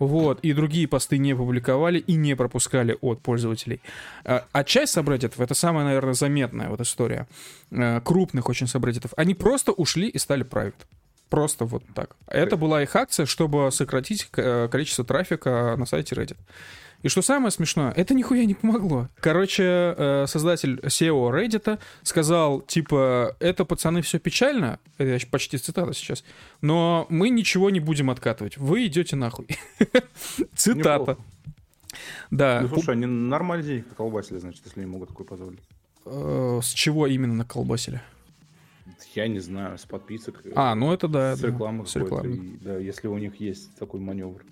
Вот, 0.00 0.40
и 0.40 0.52
другие 0.52 0.88
посты 0.88 1.18
не 1.18 1.34
публиковали 1.34 1.98
и 2.00 2.14
не 2.14 2.34
пропускали 2.34 2.98
от 3.00 3.20
пользователей. 3.20 3.80
А, 4.24 4.44
а 4.52 4.64
часть 4.64 4.92
сабреддитов, 4.92 5.40
это 5.40 5.54
самая, 5.54 5.84
наверное, 5.84 6.14
заметная 6.14 6.68
вот 6.68 6.80
история, 6.80 7.28
э, 7.70 8.00
крупных 8.00 8.48
очень 8.48 8.66
сабреддитов, 8.66 9.12
они 9.16 9.34
просто 9.34 9.72
ушли 9.72 10.08
и 10.08 10.18
стали 10.18 10.44
private. 10.44 10.74
Просто 11.28 11.64
вот 11.64 11.82
так. 11.94 12.16
Это 12.26 12.56
была 12.56 12.82
их 12.82 12.94
акция, 12.94 13.26
чтобы 13.26 13.70
сократить 13.72 14.28
э, 14.36 14.68
количество 14.70 15.04
трафика 15.04 15.74
на 15.76 15.86
сайте 15.86 16.14
Reddit. 16.14 16.36
И 17.04 17.08
что 17.08 17.20
самое 17.20 17.50
смешное, 17.50 17.92
это 17.92 18.14
нихуя 18.14 18.46
не 18.46 18.54
помогло. 18.54 19.08
Короче, 19.20 19.62
э, 19.64 20.24
создатель 20.26 20.80
SEO 20.80 21.30
Reddit 21.30 21.78
сказал, 22.02 22.62
типа, 22.62 23.36
это, 23.40 23.66
пацаны, 23.66 24.00
все 24.00 24.18
печально, 24.18 24.78
это 24.96 25.26
почти 25.26 25.58
цитата 25.58 25.92
сейчас, 25.92 26.24
но 26.62 27.06
мы 27.10 27.28
ничего 27.28 27.68
не 27.68 27.80
будем 27.80 28.08
откатывать, 28.08 28.56
вы 28.56 28.86
идете 28.86 29.16
нахуй. 29.16 29.46
Цитата. 30.56 31.18
Да. 32.30 32.60
Ну, 32.62 32.68
слушай, 32.68 32.94
они 32.94 33.04
нормально 33.04 33.66
денег 33.66 33.86
наколбасили, 33.90 34.38
значит, 34.38 34.62
если 34.64 34.80
не 34.80 34.86
могут 34.86 35.10
такой 35.10 35.26
позволить. 35.26 35.60
Э, 36.06 36.60
с 36.62 36.68
чего 36.68 37.06
именно 37.06 37.34
наколбасили? 37.34 38.00
Я 39.14 39.28
не 39.28 39.40
знаю, 39.40 39.78
с 39.78 39.84
подписок. 39.84 40.42
А, 40.54 40.74
ну 40.74 40.92
это 40.92 41.08
да. 41.08 41.36
С 41.36 41.42
рекламы. 41.42 41.86
С 41.86 41.96
рекламы. 41.96 42.58
Да, 42.60 42.76
если 42.76 43.08
у 43.08 43.18
них 43.18 43.40
есть 43.40 43.74
такой 43.76 44.00
маневр. 44.00 44.44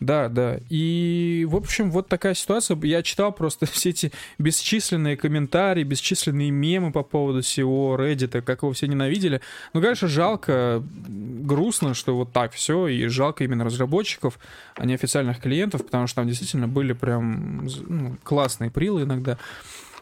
Да, 0.00 0.28
да. 0.28 0.58
И, 0.68 1.46
в 1.48 1.56
общем, 1.56 1.90
вот 1.90 2.08
такая 2.08 2.34
ситуация. 2.34 2.76
Я 2.82 3.02
читал 3.02 3.32
просто 3.32 3.66
все 3.70 3.90
эти 3.90 4.12
бесчисленные 4.38 5.16
комментарии, 5.16 5.82
бесчисленные 5.84 6.50
мемы 6.50 6.92
по 6.92 7.02
поводу 7.02 7.42
всего 7.42 7.96
Reddit, 7.96 8.42
как 8.42 8.62
его 8.62 8.72
все 8.72 8.88
ненавидели. 8.88 9.40
Ну, 9.72 9.80
конечно, 9.80 10.08
жалко, 10.08 10.82
грустно, 11.08 11.94
что 11.94 12.16
вот 12.16 12.32
так 12.32 12.52
все, 12.52 12.88
и 12.88 13.06
жалко 13.06 13.44
именно 13.44 13.64
разработчиков, 13.64 14.38
а 14.74 14.84
не 14.84 14.94
официальных 14.94 15.40
клиентов, 15.40 15.84
потому 15.84 16.06
что 16.06 16.16
там 16.16 16.28
действительно 16.28 16.68
были 16.68 16.92
прям 16.92 17.66
ну, 17.86 18.16
классные 18.22 18.70
прилы 18.70 19.02
иногда 19.02 19.38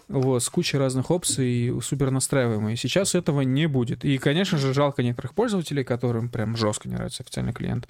вот, 0.09 0.43
с 0.43 0.48
кучей 0.48 0.78
разных 0.78 1.10
опций, 1.10 1.72
супер 1.82 2.10
настраиваемые. 2.10 2.76
Сейчас 2.76 3.14
этого 3.14 3.40
не 3.40 3.66
будет. 3.66 4.05
И, 4.05 4.18
конечно 4.18 4.59
же, 4.59 4.74
жалко 4.74 5.02
некоторых 5.02 5.35
пользователей, 5.35 5.85
которым 5.85 6.28
прям 6.28 6.56
жестко 6.56 6.89
не 6.89 6.94
нравится 6.94 7.22
официальный 7.22 7.52
клиент 7.52 7.89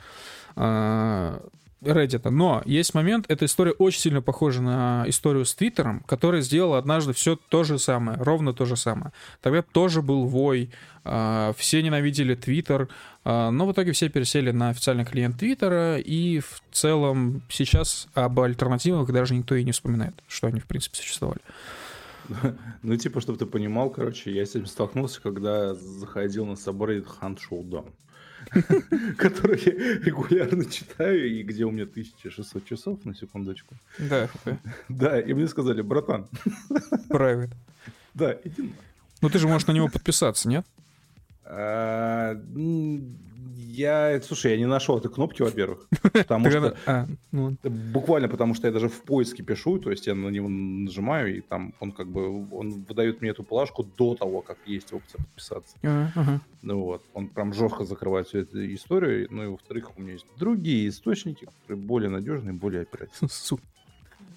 а, 0.56 1.42
Reddit. 1.82 2.28
Но 2.30 2.62
есть 2.64 2.94
момент, 2.94 3.26
эта 3.28 3.44
история 3.44 3.72
очень 3.72 4.00
сильно 4.00 4.22
похожа 4.22 4.62
на 4.62 5.04
историю 5.06 5.44
с 5.44 5.54
Твиттером, 5.54 6.00
который 6.06 6.40
сделал 6.40 6.74
однажды 6.74 7.12
все 7.12 7.36
то 7.36 7.64
же 7.64 7.78
самое, 7.78 8.18
ровно 8.18 8.52
то 8.52 8.64
же 8.64 8.76
самое. 8.76 9.12
Тогда 9.42 9.62
тоже 9.62 10.02
был 10.02 10.26
вой, 10.26 10.70
а, 11.04 11.52
все 11.56 11.82
ненавидели 11.82 12.34
Твиттер, 12.34 12.88
а, 13.24 13.50
но 13.50 13.66
в 13.66 13.72
итоге 13.72 13.92
все 13.92 14.08
пересели 14.08 14.50
на 14.50 14.70
официальный 14.70 15.04
клиент 15.04 15.38
Твиттера, 15.38 15.98
и 15.98 16.40
в 16.40 16.62
целом 16.72 17.42
сейчас 17.48 18.08
об 18.14 18.40
альтернативах 18.40 19.10
даже 19.10 19.34
никто 19.34 19.54
и 19.54 19.64
не 19.64 19.72
вспоминает, 19.72 20.14
что 20.28 20.46
они, 20.46 20.60
в 20.60 20.66
принципе, 20.66 20.96
существовали. 20.96 21.40
Ну, 22.82 22.96
типа, 22.96 23.20
чтобы 23.20 23.38
ты 23.38 23.46
понимал, 23.46 23.90
короче, 23.90 24.30
я 24.32 24.44
с 24.44 24.50
этим 24.50 24.66
столкнулся, 24.66 25.20
когда 25.20 25.74
заходил 25.74 26.46
на 26.46 26.52
subreddit 26.52 27.06
Hunt 27.20 27.38
Showdown, 27.50 27.92
который 29.16 29.60
я 29.64 29.98
регулярно 29.98 30.64
читаю, 30.64 31.28
и 31.28 31.42
где 31.42 31.64
у 31.64 31.70
меня 31.70 31.84
1600 31.84 32.64
часов, 32.64 33.04
на 33.04 33.14
секундочку. 33.14 33.74
Да, 33.98 34.28
Да, 34.88 35.20
и 35.20 35.32
мне 35.34 35.46
сказали, 35.48 35.82
братан. 35.82 36.28
Private. 37.08 37.52
Да, 38.14 38.32
иди 38.44 38.72
Ну, 39.22 39.28
ты 39.28 39.40
же 39.40 39.48
можешь 39.48 39.66
на 39.66 39.72
него 39.72 39.88
подписаться, 39.88 40.48
нет? 40.48 40.64
А, 41.44 42.36
я, 43.56 44.20
слушай, 44.22 44.52
я 44.52 44.58
не 44.58 44.66
нашел 44.66 44.98
этой 44.98 45.10
кнопки, 45.10 45.42
во-первых, 45.42 45.88
потому 46.12 46.50
что 46.50 46.76
а, 46.86 47.06
ну. 47.32 47.56
буквально 47.62 48.28
потому 48.28 48.54
что 48.54 48.68
я 48.68 48.72
даже 48.72 48.88
в 48.88 49.02
поиске 49.02 49.42
пишу, 49.42 49.78
то 49.78 49.90
есть 49.90 50.06
я 50.06 50.14
на 50.14 50.28
него 50.28 50.48
нажимаю 50.48 51.36
и 51.36 51.40
там 51.40 51.74
он 51.80 51.92
как 51.92 52.08
бы 52.08 52.48
он 52.52 52.84
выдает 52.84 53.20
мне 53.20 53.30
эту 53.30 53.42
плашку 53.42 53.82
до 53.82 54.14
того, 54.14 54.42
как 54.42 54.58
есть 54.66 54.92
опция 54.92 55.18
подписаться. 55.18 55.76
Ну 56.62 56.80
вот, 56.80 57.02
он 57.12 57.28
прям 57.28 57.52
жестко 57.52 57.84
закрывает 57.84 58.28
всю 58.28 58.38
эту 58.38 58.74
историю, 58.74 59.26
ну 59.30 59.44
и 59.44 59.46
во-вторых 59.48 59.90
у 59.96 60.00
меня 60.00 60.12
есть 60.12 60.26
другие 60.38 60.88
источники, 60.88 61.44
которые 61.44 61.82
более 61.82 62.10
надежные, 62.10 62.52
более 62.52 62.82
оперативные. 62.82 63.30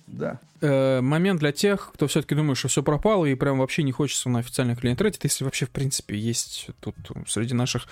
Да. 0.07 0.39
Э, 0.59 1.01
момент 1.01 1.39
для 1.39 1.51
тех, 1.51 1.91
кто 1.93 2.07
все-таки 2.07 2.34
думает, 2.34 2.57
что 2.57 2.67
все 2.67 2.81
пропало 2.81 3.25
и 3.25 3.35
прям 3.35 3.59
вообще 3.59 3.84
не 3.84 3.91
хочется 3.91 4.27
на 4.27 4.39
официальный 4.39 4.75
клиент 4.75 4.99
Reddit, 5.01 5.19
если 5.21 5.43
вообще, 5.43 5.67
в 5.67 5.69
принципе, 5.69 6.17
есть 6.17 6.69
тут 6.79 6.95
среди 7.27 7.53
наших 7.53 7.84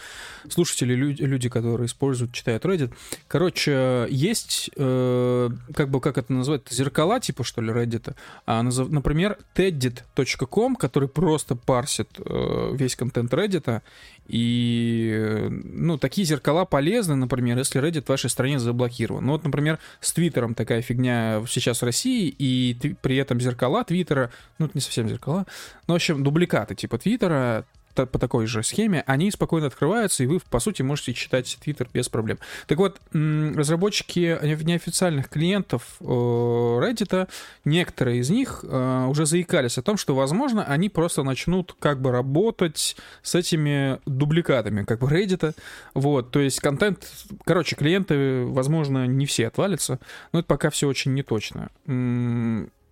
слушателей 0.50 0.96
люди, 0.96 1.22
люди 1.22 1.48
которые 1.48 1.86
используют, 1.86 2.34
читают 2.34 2.66
Reddit. 2.66 2.92
Короче, 3.28 4.08
есть, 4.10 4.72
э, 4.76 5.50
как 5.76 5.90
бы, 5.90 6.00
как 6.02 6.18
это 6.18 6.34
назвать, 6.34 6.62
зеркала 6.70 7.20
типа, 7.20 7.44
что 7.44 7.62
ли, 7.62 7.72
Reddit. 7.72 8.16
А, 8.48 8.64
например, 8.64 9.38
teddit.com, 9.54 10.76
который 10.76 11.10
просто 11.10 11.56
парсит 11.56 12.10
э, 12.18 12.72
весь 12.74 12.96
контент 12.96 13.32
Reddit 13.32 13.82
и, 14.28 15.48
ну, 15.50 15.98
такие 16.00 16.26
зеркала 16.26 16.66
полезны, 16.66 17.16
например, 17.16 17.58
если 17.60 17.82
Reddit 17.82 18.06
в 18.06 18.10
вашей 18.10 18.30
стране 18.30 18.58
заблокирован. 18.58 19.24
Ну, 19.24 19.34
вот, 19.34 19.44
например, 19.44 19.78
с 20.02 20.14
Твиттером 20.14 20.56
такая 20.56 20.82
фигня 20.82 21.44
сейчас 21.48 21.82
в 21.82 21.86
России, 21.86 22.05
и 22.10 22.96
при 23.02 23.18
этом 23.18 23.40
зеркала 23.40 23.84
Твиттера, 23.84 24.32
ну, 24.58 24.70
не 24.74 24.82
совсем 24.82 25.08
зеркала, 25.10 25.46
ну, 25.88 25.94
в 25.94 25.96
общем, 25.96 26.24
дубликаты 26.24 26.76
типа 26.76 26.98
Твиттера 26.98 27.66
по 27.96 28.20
такой 28.20 28.46
же 28.46 28.64
схеме, 28.64 29.04
они 29.08 29.32
спокойно 29.32 29.68
открываются, 29.68 30.24
и 30.24 30.28
вы, 30.28 30.40
по 30.50 30.60
сути, 30.60 30.82
можете 30.82 31.14
читать 31.14 31.58
Twitter 31.66 31.88
без 31.94 32.10
проблем. 32.10 32.40
Так 32.68 32.78
вот, 32.78 33.00
разработчики 33.12 34.38
неофициальных 34.64 35.30
клиентов 35.30 35.98
э, 36.00 36.04
Reddit, 36.04 37.30
некоторые 37.64 38.20
из 38.20 38.30
них 38.30 38.64
э, 38.64 39.06
уже 39.08 39.26
заикались 39.26 39.78
о 39.78 39.82
том, 39.82 39.98
что, 39.98 40.16
возможно, 40.16 40.64
они 40.66 40.90
просто 40.90 41.24
начнут 41.24 41.76
как 41.80 42.02
бы 42.02 42.12
работать 42.12 42.98
с 43.22 43.36
этими 43.36 44.00
дубликатами, 44.06 44.84
как 44.84 45.00
бы 45.00 45.08
Reddit. 45.08 45.56
Вот, 45.94 46.32
то 46.32 46.40
есть 46.40 46.60
контент, 46.60 47.08
короче, 47.46 47.76
клиенты, 47.76 48.44
возможно, 48.46 49.08
не 49.08 49.26
все 49.26 49.48
отвалятся, 49.48 50.00
но 50.34 50.40
это 50.40 50.48
пока 50.48 50.70
все 50.70 50.88
очень 50.88 51.14
неточно 51.14 51.70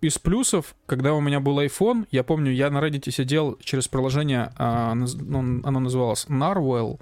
из 0.04 0.18
плюсов, 0.18 0.74
когда 0.86 1.14
у 1.14 1.20
меня 1.20 1.40
был 1.40 1.58
iPhone, 1.60 2.06
я 2.10 2.22
помню, 2.22 2.52
я 2.52 2.70
на 2.70 2.78
Reddit 2.78 3.10
сидел 3.10 3.58
через 3.62 3.88
приложение, 3.88 4.52
а, 4.56 4.92
оно 4.92 5.80
называлось 5.80 6.26
Narwhal. 6.28 7.00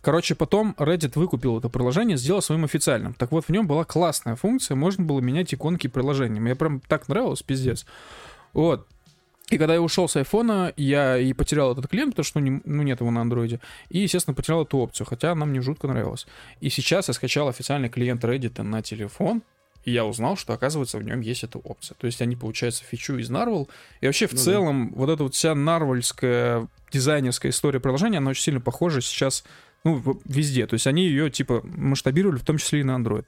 Короче, 0.00 0.36
потом 0.36 0.76
Reddit 0.78 1.18
выкупил 1.18 1.58
это 1.58 1.68
приложение, 1.68 2.16
сделал 2.16 2.40
своим 2.40 2.64
официальным. 2.64 3.14
Так 3.14 3.32
вот, 3.32 3.46
в 3.46 3.48
нем 3.48 3.66
была 3.66 3.84
классная 3.84 4.36
функция, 4.36 4.76
можно 4.76 5.04
было 5.04 5.20
менять 5.20 5.52
иконки 5.52 5.88
приложения. 5.88 6.40
Мне 6.40 6.54
прям 6.54 6.80
так 6.80 7.08
нравилось, 7.08 7.42
пиздец. 7.42 7.84
Вот. 8.52 8.86
И 9.50 9.58
когда 9.58 9.74
я 9.74 9.80
ушел 9.80 10.08
с 10.08 10.16
айфона, 10.16 10.72
я 10.76 11.18
и 11.18 11.32
потерял 11.32 11.72
этот 11.72 11.88
клиент, 11.88 12.12
потому 12.12 12.24
что 12.24 12.38
ну, 12.38 12.60
ну, 12.64 12.82
нет 12.82 13.00
его 13.00 13.10
на 13.10 13.22
андроиде. 13.22 13.60
И, 13.88 13.98
естественно, 13.98 14.34
потерял 14.34 14.62
эту 14.62 14.78
опцию, 14.78 15.06
хотя 15.06 15.32
она 15.32 15.46
мне 15.46 15.60
жутко 15.60 15.88
нравилась. 15.88 16.26
И 16.60 16.68
сейчас 16.68 17.08
я 17.08 17.14
скачал 17.14 17.48
официальный 17.48 17.88
клиент 17.88 18.24
Reddit 18.24 18.62
на 18.62 18.82
телефон, 18.82 19.42
и 19.86 19.92
я 19.92 20.04
узнал, 20.04 20.36
что, 20.36 20.52
оказывается, 20.52 20.98
в 20.98 21.04
нем 21.04 21.20
есть 21.20 21.44
эта 21.44 21.58
опция. 21.58 21.96
То 21.96 22.06
есть 22.06 22.20
они, 22.20 22.34
получается, 22.34 22.82
фичу 22.84 23.16
из 23.18 23.30
Narwhal. 23.30 23.68
И 24.00 24.06
вообще, 24.06 24.26
в 24.26 24.32
ну, 24.32 24.38
целом, 24.38 24.90
да. 24.90 24.96
вот 24.96 25.10
эта 25.10 25.22
вот 25.22 25.34
вся 25.34 25.54
нарвальская 25.54 26.66
дизайнерская 26.92 27.52
история 27.52 27.78
приложения, 27.78 28.18
она 28.18 28.30
очень 28.30 28.42
сильно 28.42 28.60
похожа 28.60 29.00
сейчас, 29.00 29.44
ну, 29.84 30.20
везде. 30.24 30.66
То 30.66 30.74
есть 30.74 30.88
они 30.88 31.06
ее, 31.06 31.30
типа, 31.30 31.62
масштабировали, 31.64 32.38
в 32.38 32.44
том 32.44 32.58
числе 32.58 32.80
и 32.80 32.82
на 32.82 32.96
Android. 32.96 33.26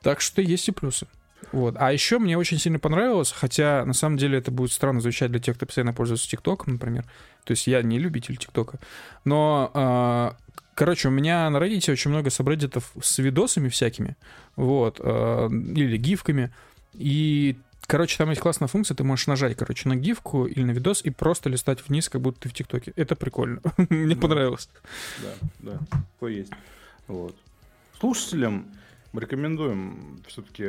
Так 0.00 0.22
что 0.22 0.40
есть 0.40 0.66
и 0.66 0.72
плюсы. 0.72 1.06
Вот. 1.52 1.74
А 1.78 1.92
еще 1.92 2.18
мне 2.18 2.38
очень 2.38 2.58
сильно 2.58 2.78
понравилось, 2.78 3.30
хотя 3.30 3.84
на 3.84 3.92
самом 3.92 4.16
деле 4.16 4.38
это 4.38 4.50
будет 4.50 4.72
странно 4.72 5.02
звучать 5.02 5.30
для 5.30 5.40
тех, 5.40 5.56
кто 5.56 5.66
постоянно 5.66 5.92
пользуется 5.92 6.26
ТикТоком, 6.26 6.74
например. 6.74 7.04
То 7.44 7.50
есть 7.50 7.66
я 7.66 7.82
не 7.82 7.98
любитель 7.98 8.38
ТикТока. 8.38 8.78
Но 9.26 9.70
э, 9.74 10.50
Короче, 10.80 11.08
у 11.08 11.10
меня 11.10 11.50
на 11.50 11.58
Reddit 11.58 11.92
очень 11.92 12.10
много 12.10 12.30
сабреддитов 12.30 12.94
с 13.02 13.18
видосами 13.18 13.68
всякими, 13.68 14.16
вот, 14.56 14.98
э, 14.98 15.48
или 15.76 15.98
гифками, 15.98 16.50
и 16.94 17.58
Короче, 17.82 18.16
там 18.16 18.30
есть 18.30 18.40
классная 18.40 18.68
функция, 18.68 18.94
ты 18.94 19.04
можешь 19.04 19.26
нажать, 19.26 19.56
короче, 19.58 19.88
на 19.90 19.96
гифку 19.96 20.46
или 20.46 20.62
на 20.62 20.70
видос 20.70 21.02
и 21.04 21.10
просто 21.10 21.50
листать 21.50 21.86
вниз, 21.86 22.08
как 22.08 22.22
будто 22.22 22.40
ты 22.40 22.48
в 22.48 22.54
ТикТоке. 22.54 22.94
Это 22.96 23.14
прикольно. 23.14 23.60
Мне 23.90 24.16
понравилось. 24.16 24.70
Да, 25.18 25.48
да, 25.58 25.78
такое 26.14 26.32
есть. 26.32 26.52
Вот. 27.08 27.36
Слушателям 27.98 28.64
мы 29.12 29.20
рекомендуем 29.20 30.22
все-таки 30.28 30.66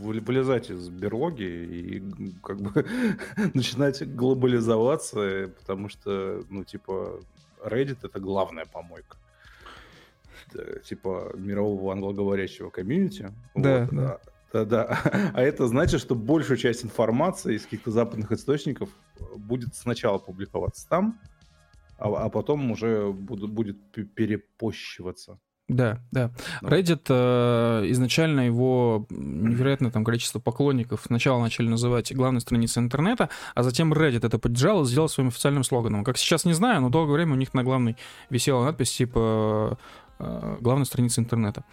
вылезать 0.00 0.70
из 0.70 0.88
берлоги 0.88 1.44
и 1.44 2.02
как 2.42 2.60
бы 2.60 2.84
начинать 3.54 4.02
глобализоваться, 4.16 5.50
потому 5.60 5.88
что, 5.88 6.42
ну, 6.50 6.64
типа, 6.64 7.20
Reddit— 7.62 7.98
это 8.02 8.18
главная 8.18 8.64
помойка. 8.64 9.16
Э, 10.54 10.78
типа 10.84 11.32
мирового 11.36 11.92
англоговорящего 11.92 12.70
комьюнити. 12.70 13.32
Да, 13.54 13.88
вот, 13.90 13.94
да. 13.94 14.18
Да-да. 14.52 15.00
А 15.34 15.42
это 15.42 15.66
значит, 15.66 16.00
что 16.00 16.14
большая 16.14 16.56
часть 16.56 16.84
информации 16.84 17.56
из 17.56 17.64
каких-то 17.64 17.90
западных 17.90 18.30
источников 18.30 18.88
будет 19.36 19.74
сначала 19.74 20.18
публиковаться 20.18 20.88
там, 20.88 21.18
а, 21.98 22.08
а 22.08 22.28
потом 22.28 22.70
уже 22.70 23.10
буд, 23.10 23.50
будет 23.50 23.78
перепощиваться. 24.14 25.40
Да, 25.66 26.00
да. 26.12 26.30
Reddit 26.62 27.06
э, 27.08 27.90
изначально 27.90 28.40
его 28.42 29.06
невероятное 29.08 29.90
там 29.90 30.04
количество 30.04 30.38
поклонников 30.38 31.04
сначала 31.06 31.40
начали 31.40 31.68
называть 31.68 32.14
главной 32.14 32.42
страницей 32.42 32.82
интернета, 32.82 33.30
а 33.54 33.62
затем 33.62 33.94
Reddit 33.94 34.26
это 34.26 34.38
поддержал 34.38 34.82
и 34.82 34.86
сделал 34.86 35.08
своим 35.08 35.28
официальным 35.28 35.64
слоганом. 35.64 36.04
Как 36.04 36.18
сейчас 36.18 36.44
не 36.44 36.52
знаю, 36.52 36.82
но 36.82 36.90
долгое 36.90 37.14
время 37.14 37.32
у 37.32 37.36
них 37.36 37.54
на 37.54 37.64
главной 37.64 37.96
висела 38.28 38.62
надпись 38.62 38.92
типа 38.92 39.78
э, 39.80 40.03
главной 40.18 40.86
страницы 40.86 41.20
интернета. 41.20 41.64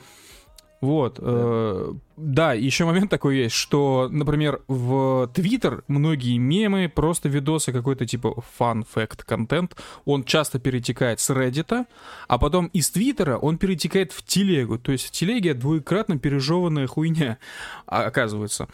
Вот. 0.82 1.20
Да. 1.20 1.26
Э, 1.28 1.94
да, 2.18 2.54
еще 2.54 2.86
момент 2.86 3.12
такой 3.12 3.38
есть, 3.38 3.56
что, 3.56 4.10
например, 4.12 4.62
в 4.68 5.30
Твиттер 5.34 5.84
многие 5.88 6.38
мемы, 6.40 6.92
просто 6.94 7.30
видосы 7.30 7.72
какой-то 7.72 8.08
типа 8.08 8.44
fact 8.60 9.24
контент, 9.24 9.78
он 10.06 10.24
часто 10.24 10.60
перетекает 10.60 11.20
с 11.20 11.30
Reddit, 11.30 11.86
а 12.28 12.38
потом 12.40 12.66
из 12.68 12.90
Твиттера 12.90 13.38
он 13.38 13.60
перетекает 13.60 14.12
в 14.12 14.24
телегу. 14.26 14.80
То 14.80 14.92
есть 14.92 15.06
в 15.06 15.12
телеге 15.12 15.54
двукратно 15.54 16.18
пережеванная 16.18 16.88
хуйня, 16.88 17.38
оказывается. 17.86 18.68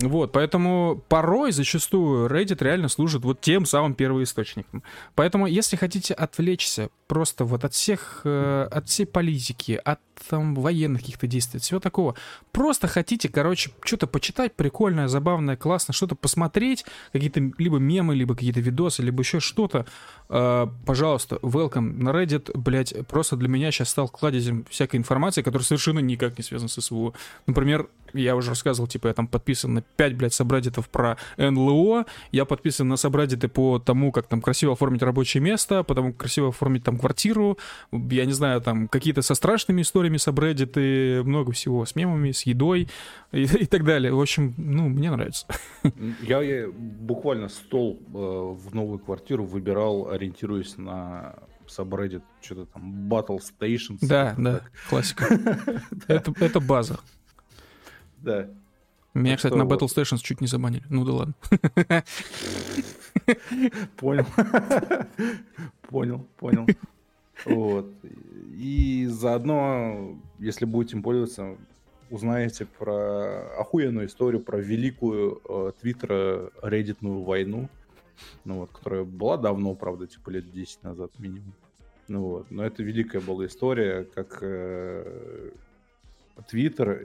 Вот, 0.00 0.32
поэтому 0.32 1.02
порой, 1.08 1.52
зачастую, 1.52 2.28
Reddit 2.28 2.62
реально 2.62 2.88
служит 2.88 3.22
вот 3.22 3.40
тем 3.40 3.64
самым 3.64 3.94
первоисточником. 3.94 4.82
Поэтому, 5.14 5.46
если 5.46 5.76
хотите 5.76 6.14
отвлечься 6.14 6.88
просто 7.06 7.44
вот 7.44 7.64
от 7.64 7.74
всех, 7.74 8.22
э, 8.24 8.68
от 8.70 8.88
всей 8.88 9.06
политики, 9.06 9.80
от 9.84 10.00
там 10.28 10.54
военных 10.54 11.02
каких-то 11.02 11.26
действий, 11.26 11.60
всего 11.60 11.80
такого, 11.80 12.14
просто 12.52 12.88
хотите, 12.88 13.28
короче, 13.28 13.70
что-то 13.82 14.06
почитать 14.06 14.54
прикольное, 14.54 15.08
забавное, 15.08 15.56
классно, 15.56 15.94
что-то 15.94 16.14
посмотреть, 16.14 16.84
какие-то 17.12 17.40
либо 17.58 17.78
мемы, 17.78 18.14
либо 18.14 18.34
какие-то 18.34 18.60
видосы, 18.60 19.02
либо 19.02 19.22
еще 19.22 19.40
что-то, 19.40 19.86
э, 20.28 20.66
пожалуйста, 20.86 21.36
welcome 21.36 22.02
на 22.02 22.10
Reddit, 22.10 22.56
блядь, 22.56 22.94
просто 23.06 23.36
для 23.36 23.48
меня 23.48 23.70
сейчас 23.70 23.90
стал 23.90 24.08
кладезем 24.08 24.64
всякой 24.70 24.96
информации, 24.96 25.42
которая 25.42 25.64
совершенно 25.64 25.98
никак 25.98 26.38
не 26.38 26.44
связана 26.44 26.68
с 26.68 26.80
СВО. 26.80 27.14
Например, 27.46 27.88
я 28.12 28.36
уже 28.36 28.50
рассказывал, 28.50 28.86
типа, 28.86 29.08
я 29.08 29.14
там 29.14 29.26
подписан 29.26 29.74
на 29.74 29.82
5, 29.82 30.14
блядь, 30.14 30.34
собрадитов 30.34 30.88
про 30.88 31.16
НЛО, 31.36 32.06
я 32.32 32.44
подписан 32.44 32.88
на 32.88 32.96
собрадиты 32.96 33.48
по 33.48 33.78
тому, 33.78 34.12
как 34.12 34.26
там 34.26 34.40
красиво 34.40 34.72
оформить 34.72 35.02
рабочее 35.02 35.42
место, 35.42 35.82
потому 35.82 36.12
как 36.12 36.20
красиво 36.20 36.48
оформить 36.48 36.84
там 36.84 36.98
квартиру, 36.98 37.58
я 37.92 38.24
не 38.24 38.32
знаю, 38.32 38.60
там 38.60 38.88
какие-то 38.88 39.22
со 39.22 39.34
страшными 39.34 39.82
историями 39.82 40.03
собрадиты, 40.16 41.22
много 41.24 41.52
всего, 41.52 41.84
с 41.84 41.94
мемами, 41.94 42.32
с 42.32 42.42
едой 42.42 42.88
и, 43.32 43.42
и 43.62 43.66
так 43.66 43.84
далее. 43.84 44.12
В 44.12 44.20
общем, 44.20 44.54
ну, 44.56 44.88
мне 44.88 45.10
нравится. 45.10 45.46
Я, 46.22 46.42
я 46.42 46.68
буквально 46.70 47.48
стол 47.48 48.00
э, 48.06 48.10
в 48.12 48.74
новую 48.74 48.98
квартиру 48.98 49.44
выбирал, 49.44 50.10
ориентируясь 50.10 50.76
на 50.76 51.36
subreddit, 51.66 52.22
что-то 52.40 52.66
там, 52.66 53.08
Battle 53.08 53.38
Stations. 53.38 53.98
Да, 54.02 54.34
да, 54.38 54.58
так. 54.58 54.72
классика. 54.88 55.26
это, 56.08 56.32
это 56.40 56.60
база. 56.60 57.00
Да. 58.18 58.48
Меня, 59.14 59.36
кстати, 59.36 59.54
на 59.54 59.62
Battle 59.62 59.86
Stations 59.86 60.18
чуть 60.22 60.40
не 60.40 60.46
забанили. 60.46 60.84
Ну 60.88 61.04
да 61.04 61.12
ладно. 61.12 61.34
Понял. 63.96 64.26
Понял, 65.88 66.26
понял. 66.36 66.66
Вот. 67.44 67.86
И 68.56 69.06
заодно, 69.10 70.16
если 70.38 70.64
будете 70.64 70.96
им 70.96 71.02
пользоваться, 71.02 71.56
узнаете 72.10 72.66
про 72.66 73.58
охуенную 73.58 74.06
историю, 74.06 74.42
про 74.42 74.58
великую 74.58 75.40
э, 75.48 75.72
реддитную 76.62 77.22
войну, 77.22 77.68
ну 78.44 78.60
вот, 78.60 78.70
которая 78.70 79.04
была 79.04 79.36
давно, 79.36 79.74
правда, 79.74 80.06
типа 80.06 80.30
лет 80.30 80.50
10 80.52 80.82
назад 80.82 81.10
минимум. 81.18 81.54
Ну 82.08 82.22
вот, 82.22 82.50
но 82.50 82.64
это 82.64 82.82
великая 82.82 83.20
была 83.20 83.46
история, 83.46 84.04
как 84.04 84.38
э, 84.42 85.50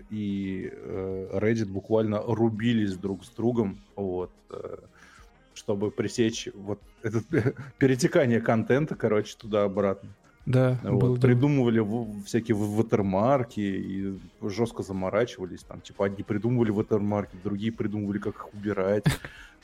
и 0.10 0.70
э, 0.72 1.30
Reddit 1.34 1.68
буквально 1.68 2.22
рубились 2.22 2.96
друг 2.96 3.24
с 3.24 3.30
другом, 3.30 3.80
вот, 3.96 4.32
э, 4.50 4.78
чтобы 5.54 5.92
пресечь 5.92 6.50
вот 6.54 6.80
это 7.04 7.22
перетекание 7.78 8.42
контента, 8.42 8.96
короче, 8.96 9.38
туда-обратно. 9.38 10.10
Да, 10.50 10.80
вот, 10.82 11.00
было 11.00 11.16
придумывали 11.16 11.78
в, 11.78 12.24
всякие 12.24 12.56
ватермарки 12.56 13.60
и 13.60 14.18
жестко 14.42 14.82
заморачивались. 14.82 15.62
Там, 15.62 15.80
типа, 15.80 16.08
одни 16.08 16.24
придумывали 16.24 16.72
ватермарки, 16.72 17.38
другие 17.44 17.72
придумывали, 17.72 18.18
как 18.18 18.34
их 18.34 18.54
убирать, 18.56 19.06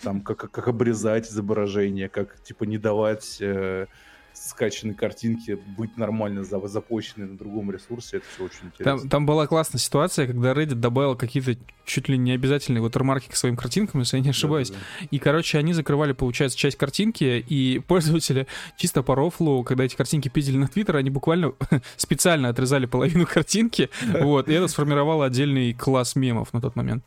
там, 0.03 0.21
как, 0.21 0.51
как 0.51 0.67
обрезать 0.67 1.27
изображение, 1.27 2.07
как, 2.07 2.39
типа, 2.43 2.65
не 2.65 2.77
давать 2.77 3.37
э, 3.41 3.87
скачанной 4.35 4.93
картинки 4.93 5.57
быть 5.77 5.97
нормально 5.97 6.43
запущенной 6.43 7.27
на 7.27 7.37
другом 7.37 7.71
ресурсе, 7.71 8.17
это 8.17 8.25
все 8.33 8.43
очень 8.43 8.65
интересно. 8.65 8.99
Там, 8.99 9.09
там 9.09 9.25
была 9.25 9.47
классная 9.47 9.79
ситуация, 9.79 10.27
когда 10.27 10.51
Reddit 10.51 10.75
добавил 10.75 11.15
какие-то 11.15 11.57
чуть 11.85 12.09
ли 12.09 12.17
не 12.17 12.33
обязательные 12.33 12.83
watermarки 12.83 13.31
к 13.31 13.35
своим 13.35 13.55
картинкам, 13.55 14.01
если 14.01 14.17
я 14.17 14.23
не 14.23 14.29
ошибаюсь. 14.31 14.69
Да, 14.69 14.75
да, 14.75 14.81
да. 15.01 15.07
И, 15.11 15.19
короче, 15.19 15.57
они 15.57 15.73
закрывали, 15.73 16.11
получается, 16.11 16.57
часть 16.57 16.77
картинки, 16.77 17.43
и 17.47 17.79
пользователи 17.87 18.47
чисто 18.77 19.03
по 19.03 19.15
рофлу, 19.15 19.63
когда 19.63 19.85
эти 19.85 19.95
картинки 19.95 20.29
пиздили 20.29 20.57
на 20.57 20.67
Твиттер, 20.67 20.97
они 20.97 21.09
буквально 21.09 21.53
специально 21.95 22.49
отрезали 22.49 22.85
половину 22.85 23.25
картинки, 23.25 23.89
вот, 24.05 24.49
и 24.49 24.53
это 24.53 24.67
сформировало 24.67 25.25
отдельный 25.25 25.73
класс 25.73 26.15
мемов 26.15 26.53
на 26.53 26.61
тот 26.61 26.75
момент. 26.75 27.03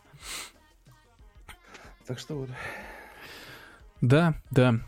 Так 2.07 2.19
что 2.19 2.37
вот. 2.37 2.49
Да, 4.01 4.35
да. 4.51 4.81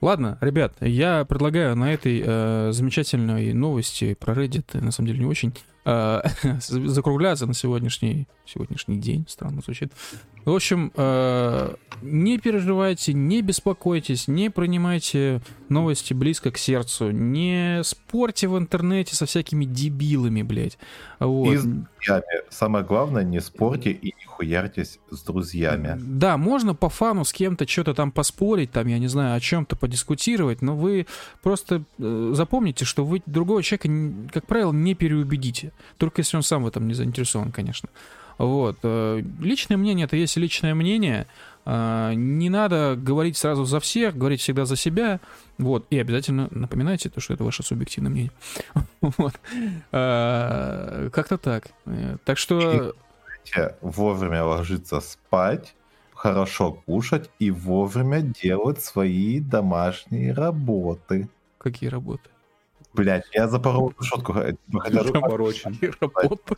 Ладно, 0.00 0.38
ребят, 0.40 0.74
я 0.80 1.24
предлагаю 1.24 1.74
на 1.74 1.92
этой 1.92 2.22
э, 2.24 2.70
замечательной 2.72 3.52
новости 3.52 4.14
про 4.14 4.32
Reddit, 4.32 4.80
на 4.80 4.92
самом 4.92 5.08
деле 5.08 5.20
не 5.20 5.26
очень, 5.26 5.52
закругляться 6.60 7.46
на 7.46 7.54
сегодняшний, 7.54 8.28
сегодняшний 8.44 8.98
день. 8.98 9.24
Странно 9.28 9.62
звучит. 9.62 9.92
В 10.44 10.54
общем, 10.54 10.92
э, 10.96 11.74
не 12.02 12.38
переживайте, 12.38 13.12
не 13.12 13.42
беспокойтесь, 13.42 14.28
не 14.28 14.50
принимайте 14.50 15.42
новости 15.68 16.14
близко 16.14 16.50
к 16.50 16.58
сердцу, 16.58 17.10
не 17.10 17.82
спорьте 17.84 18.48
в 18.48 18.56
интернете 18.56 19.14
со 19.14 19.26
всякими 19.26 19.64
дебилами, 19.64 20.42
блядь. 20.42 20.78
Вот. 21.20 21.52
И 21.52 21.56
с 21.56 21.64
друзьями. 21.64 22.24
Самое 22.50 22.84
главное, 22.84 23.24
не 23.24 23.40
спорьте 23.40 23.90
и 23.90 24.06
не 24.06 24.24
хуярьтесь 24.24 24.98
с 25.10 25.22
друзьями. 25.22 25.96
Да, 25.98 26.36
можно 26.36 26.74
по 26.74 26.88
фану 26.88 27.24
с 27.24 27.32
кем-то 27.32 27.68
что-то 27.68 27.92
там 27.94 28.10
поспорить, 28.10 28.70
там, 28.70 28.86
я 28.86 28.98
не 28.98 29.08
знаю, 29.08 29.36
о 29.36 29.40
чем-то 29.40 29.76
подискутировать, 29.76 30.62
но 30.62 30.76
вы 30.76 31.06
просто 31.42 31.82
э, 31.98 32.30
запомните, 32.34 32.84
что 32.84 33.04
вы 33.04 33.22
другого 33.26 33.62
человека, 33.62 33.88
как 34.32 34.46
правило, 34.46 34.72
не 34.72 34.94
переубедите. 34.94 35.72
Только 35.96 36.20
если 36.20 36.36
он 36.36 36.42
сам 36.42 36.64
в 36.64 36.66
этом 36.66 36.86
не 36.86 36.94
заинтересован, 36.94 37.52
конечно. 37.52 37.88
Вот. 38.38 38.78
Э, 38.84 39.20
личное 39.40 39.76
мнение 39.76 40.06
это 40.06 40.16
есть 40.16 40.36
личное 40.36 40.74
мнение. 40.74 41.26
Э, 41.66 42.12
не 42.14 42.48
надо 42.48 42.94
говорить 42.96 43.36
сразу 43.36 43.64
за 43.64 43.80
всех, 43.80 44.16
говорить 44.16 44.40
всегда 44.40 44.64
за 44.64 44.76
себя. 44.76 45.20
Вот. 45.58 45.86
И 45.90 45.98
обязательно 45.98 46.48
напоминайте 46.50 47.10
то, 47.10 47.20
что 47.20 47.34
это 47.34 47.44
ваше 47.44 47.62
субъективное 47.62 48.10
мнение. 48.10 48.32
Вот. 49.00 49.34
Э, 49.92 51.10
как-то 51.12 51.38
так. 51.38 51.68
Так 52.24 52.38
что... 52.38 52.94
Вовремя 53.80 54.44
ложиться 54.44 55.00
спать, 55.00 55.74
хорошо 56.12 56.72
кушать 56.72 57.30
и 57.38 57.50
вовремя 57.50 58.20
делать 58.20 58.82
свои 58.82 59.40
домашние 59.40 60.34
работы. 60.34 61.30
Какие 61.56 61.88
работы? 61.88 62.28
Блять, 62.98 63.24
я 63.32 63.48
запорол 63.48 63.94
шутку. 64.00 64.32
Хотел 64.32 65.12
порочен. 65.12 65.78
Работа 66.14 66.56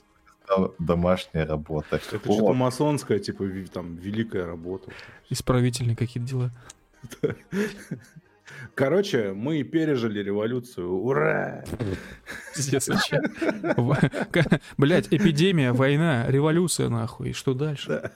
домашняя 0.79 1.47
работа. 1.47 1.97
Это 1.97 2.19
что-то 2.19 2.53
масонское, 2.53 3.19
типа, 3.19 3.45
там, 3.73 3.97
великая 3.97 4.47
работа. 4.47 4.91
Исправительные 5.29 5.97
какие-то 5.97 6.29
дела. 6.29 6.51
Короче, 8.75 9.33
мы 9.33 9.63
пережили 9.63 10.21
революцию. 10.21 10.91
Ура! 10.93 11.65
Блять, 14.77 15.07
эпидемия, 15.11 15.73
война, 15.73 16.27
революция, 16.27 16.89
нахуй. 16.89 17.31
И 17.31 17.33
что 17.33 17.55
дальше? 17.55 18.11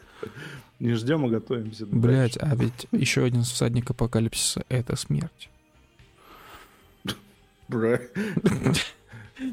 Не 0.80 0.94
ждем, 0.94 1.24
а 1.24 1.28
готовимся. 1.28 1.86
Блять, 1.86 2.36
а 2.40 2.54
ведь 2.56 2.88
еще 2.90 3.24
один 3.24 3.42
всадник 3.42 3.90
апокалипсиса— 3.90 4.64
это 4.68 4.96
смерть. 4.96 5.50
Бра. 7.68 8.00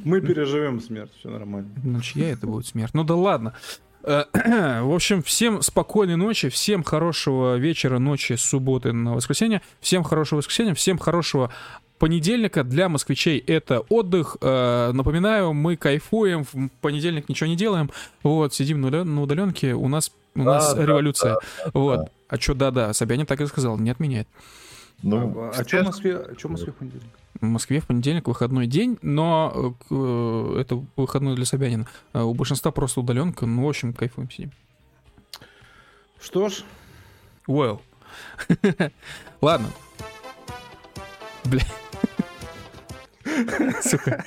Мы 0.05 0.21
переживем 0.21 0.79
смерть, 0.79 1.11
все 1.19 1.29
нормально. 1.29 1.69
Ну, 1.83 2.01
чья 2.01 2.29
это 2.29 2.45
будет 2.47 2.67
смерть? 2.67 2.93
Ну 2.93 3.03
да 3.03 3.15
ладно. 3.15 3.53
Э, 4.03 4.25
в 4.83 4.93
общем, 4.93 5.21
всем 5.23 5.61
спокойной 5.61 6.15
ночи, 6.15 6.49
всем 6.49 6.83
хорошего 6.83 7.57
вечера, 7.57 7.99
ночи, 7.99 8.33
субботы 8.33 8.93
на 8.93 9.15
воскресенье, 9.15 9.61
всем 9.79 10.03
хорошего 10.03 10.37
воскресенья, 10.37 10.73
всем 10.73 10.97
хорошего 10.97 11.51
понедельника 11.99 12.63
для 12.63 12.89
москвичей 12.89 13.37
это 13.39 13.81
отдых. 13.81 14.37
Э, 14.41 14.91
напоминаю, 14.91 15.53
мы 15.53 15.77
кайфуем, 15.77 16.45
в 16.45 16.69
понедельник 16.81 17.29
ничего 17.29 17.47
не 17.47 17.55
делаем. 17.55 17.91
Вот, 18.23 18.53
сидим 18.53 18.81
на, 18.81 19.21
удаленке, 19.21 19.73
у 19.73 19.87
нас, 19.87 20.11
у 20.35 20.43
нас 20.43 20.73
да, 20.73 20.85
революция. 20.85 21.33
да, 21.33 21.71
вот. 21.73 22.11
А 22.27 22.39
что, 22.39 22.53
да-да, 22.53 22.93
Собянин 22.93 23.25
так 23.25 23.41
и 23.41 23.45
сказал, 23.45 23.77
не 23.77 23.89
отменяет. 23.89 24.27
Ну, 25.03 25.41
а, 25.41 25.51
а 25.55 25.67
что 25.67 25.81
в 25.81 25.85
Москве, 25.85 26.15
а 26.15 26.35
что 26.37 26.47
в 26.47 26.51
Москве 26.51 26.71
в 26.71 26.75
понедельник? 26.75 27.09
В 27.41 27.45
Москве 27.45 27.79
в 27.79 27.87
понедельник 27.87 28.27
выходной 28.27 28.67
день, 28.67 28.99
но 29.01 29.75
э, 29.89 30.57
это 30.61 30.85
выходной 30.95 31.35
для 31.35 31.45
Собянина. 31.45 31.87
А 32.13 32.23
у 32.23 32.35
большинства 32.35 32.71
просто 32.71 32.99
удаленка. 32.99 33.47
Ну, 33.47 33.65
в 33.65 33.69
общем, 33.69 33.93
кайфуем 33.93 34.29
сидим. 34.29 34.51
Что 36.21 36.49
ж. 36.49 36.63
Well. 37.47 37.81
Ладно. 39.41 39.69
Бля. 41.45 41.63
Сука. 43.81 44.23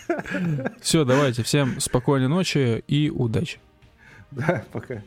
Все, 0.81 1.05
давайте. 1.05 1.45
Всем 1.45 1.79
спокойной 1.81 2.29
ночи 2.29 2.83
и 2.89 3.11
удачи. 3.11 3.61
Да, 4.33 4.65
пока. 4.73 5.03